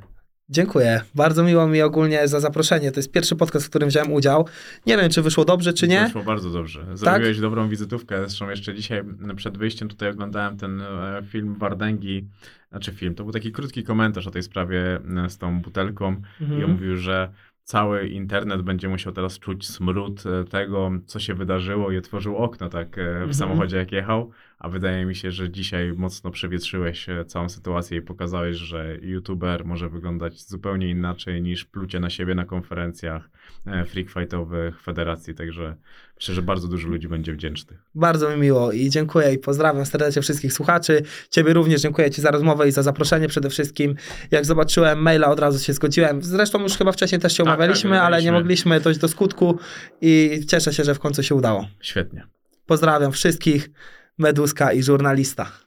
Dziękuję. 0.49 1.01
Bardzo 1.15 1.43
miło 1.43 1.67
mi 1.67 1.81
ogólnie 1.81 2.27
za 2.27 2.39
zaproszenie. 2.39 2.91
To 2.91 2.99
jest 2.99 3.11
pierwszy 3.11 3.35
podcast, 3.35 3.65
w 3.65 3.69
którym 3.69 3.89
wziąłem 3.89 4.11
udział. 4.11 4.47
Nie 4.85 4.97
wiem, 4.97 5.09
czy 5.09 5.21
wyszło 5.21 5.45
dobrze, 5.45 5.73
czy 5.73 5.87
nie. 5.87 6.03
Wyszło 6.05 6.23
bardzo 6.23 6.49
dobrze. 6.49 6.85
Zrobiłeś 6.93 7.39
dobrą 7.39 7.69
wizytówkę. 7.69 8.17
Zresztą 8.19 8.49
jeszcze 8.49 8.73
dzisiaj 8.75 9.03
przed 9.35 9.57
wyjściem 9.57 9.87
tutaj 9.89 10.09
oglądałem 10.09 10.57
ten 10.57 10.81
e, 10.81 11.21
film 11.27 11.55
Wardęgi. 11.59 12.27
Znaczy 12.71 12.91
film, 12.91 13.15
to 13.15 13.23
był 13.23 13.33
taki 13.33 13.51
krótki 13.51 13.83
komentarz 13.83 14.27
o 14.27 14.31
tej 14.31 14.43
sprawie 14.43 14.99
z 15.27 15.37
tą 15.37 15.61
butelką. 15.61 16.11
I 16.41 16.43
on 16.45 16.51
Mhm. 16.51 16.71
mówił, 16.71 16.97
że 16.97 17.29
cały 17.63 18.07
internet 18.07 18.61
będzie 18.61 18.89
musiał 18.89 19.13
teraz 19.13 19.39
czuć 19.39 19.67
smród 19.69 20.23
e, 20.25 20.43
tego, 20.43 20.91
co 21.05 21.19
się 21.19 21.33
wydarzyło 21.33 21.91
i 21.91 21.97
otworzył 21.97 22.37
okno 22.37 22.69
tak 22.69 22.97
e, 22.97 23.03
w 23.03 23.07
Mhm. 23.15 23.33
samochodzie 23.33 23.77
jak 23.77 23.91
jechał, 23.91 24.31
a 24.63 24.69
wydaje 24.69 25.05
mi 25.05 25.15
się, 25.15 25.31
że 25.31 25.49
dzisiaj 25.49 25.93
mocno 25.93 26.31
przewietrzyłeś 26.31 27.09
e, 27.09 27.25
całą 27.25 27.49
sytuację 27.49 27.97
i 27.97 28.01
pokazałeś, 28.01 28.57
że 28.57 28.97
youtuber 29.01 29.65
może 29.65 29.89
wyglądać 29.89 30.41
zupełnie 30.41 30.89
inaczej 30.89 31.41
niż 31.41 31.65
plucie 31.65 31.99
na 31.99 32.09
siebie 32.09 32.35
na 32.35 32.45
konferencjach 32.45 33.29
e, 33.67 33.85
freak 33.85 34.09
fightowych 34.09 34.81
federacji, 34.81 35.35
także 35.35 35.75
myślę, 36.15 36.35
że 36.35 36.41
bardzo 36.41 36.67
dużo 36.67 36.87
ludzi 36.87 37.07
będzie 37.07 37.33
wdzięcznych. 37.33 37.79
Bardzo 37.95 38.29
mi 38.29 38.37
miło 38.37 38.71
i 38.71 38.89
dziękuję 38.89 39.33
i 39.33 39.37
pozdrawiam 39.37 39.85
serdecznie 39.85 40.21
wszystkich 40.21 40.53
słuchaczy. 40.53 41.01
Ciebie 41.29 41.53
również 41.53 41.81
dziękuję 41.81 42.11
Ci 42.11 42.21
za 42.21 42.31
rozmowę 42.31 42.67
i 42.67 42.71
za 42.71 42.83
zaproszenie 42.83 43.27
przede 43.27 43.49
wszystkim. 43.49 43.95
Jak 44.31 44.45
zobaczyłem 44.45 45.01
maila, 45.01 45.27
od 45.27 45.39
razu 45.39 45.59
się 45.59 45.73
zgodziłem. 45.73 46.21
Zresztą 46.21 46.61
już 46.63 46.77
chyba 46.77 46.91
wcześniej 46.91 47.21
też 47.21 47.33
się 47.33 47.43
Tak, 47.43 47.53
umawialiśmy, 47.53 47.89
tak, 47.89 48.01
ale 48.01 48.23
nie 48.23 48.31
mogliśmy 48.31 48.79
dojść 48.79 48.99
do 48.99 49.07
skutku 49.07 49.59
i 50.01 50.41
cieszę 50.47 50.73
się, 50.73 50.83
że 50.83 50.95
w 50.95 50.99
końcu 50.99 51.23
się 51.23 51.35
udało. 51.35 51.67
Świetnie. 51.81 52.27
Pozdrawiam 52.65 53.11
wszystkich, 53.11 53.69
Meduska 54.17 54.71
i 54.71 54.83
żurnalista. 54.83 55.62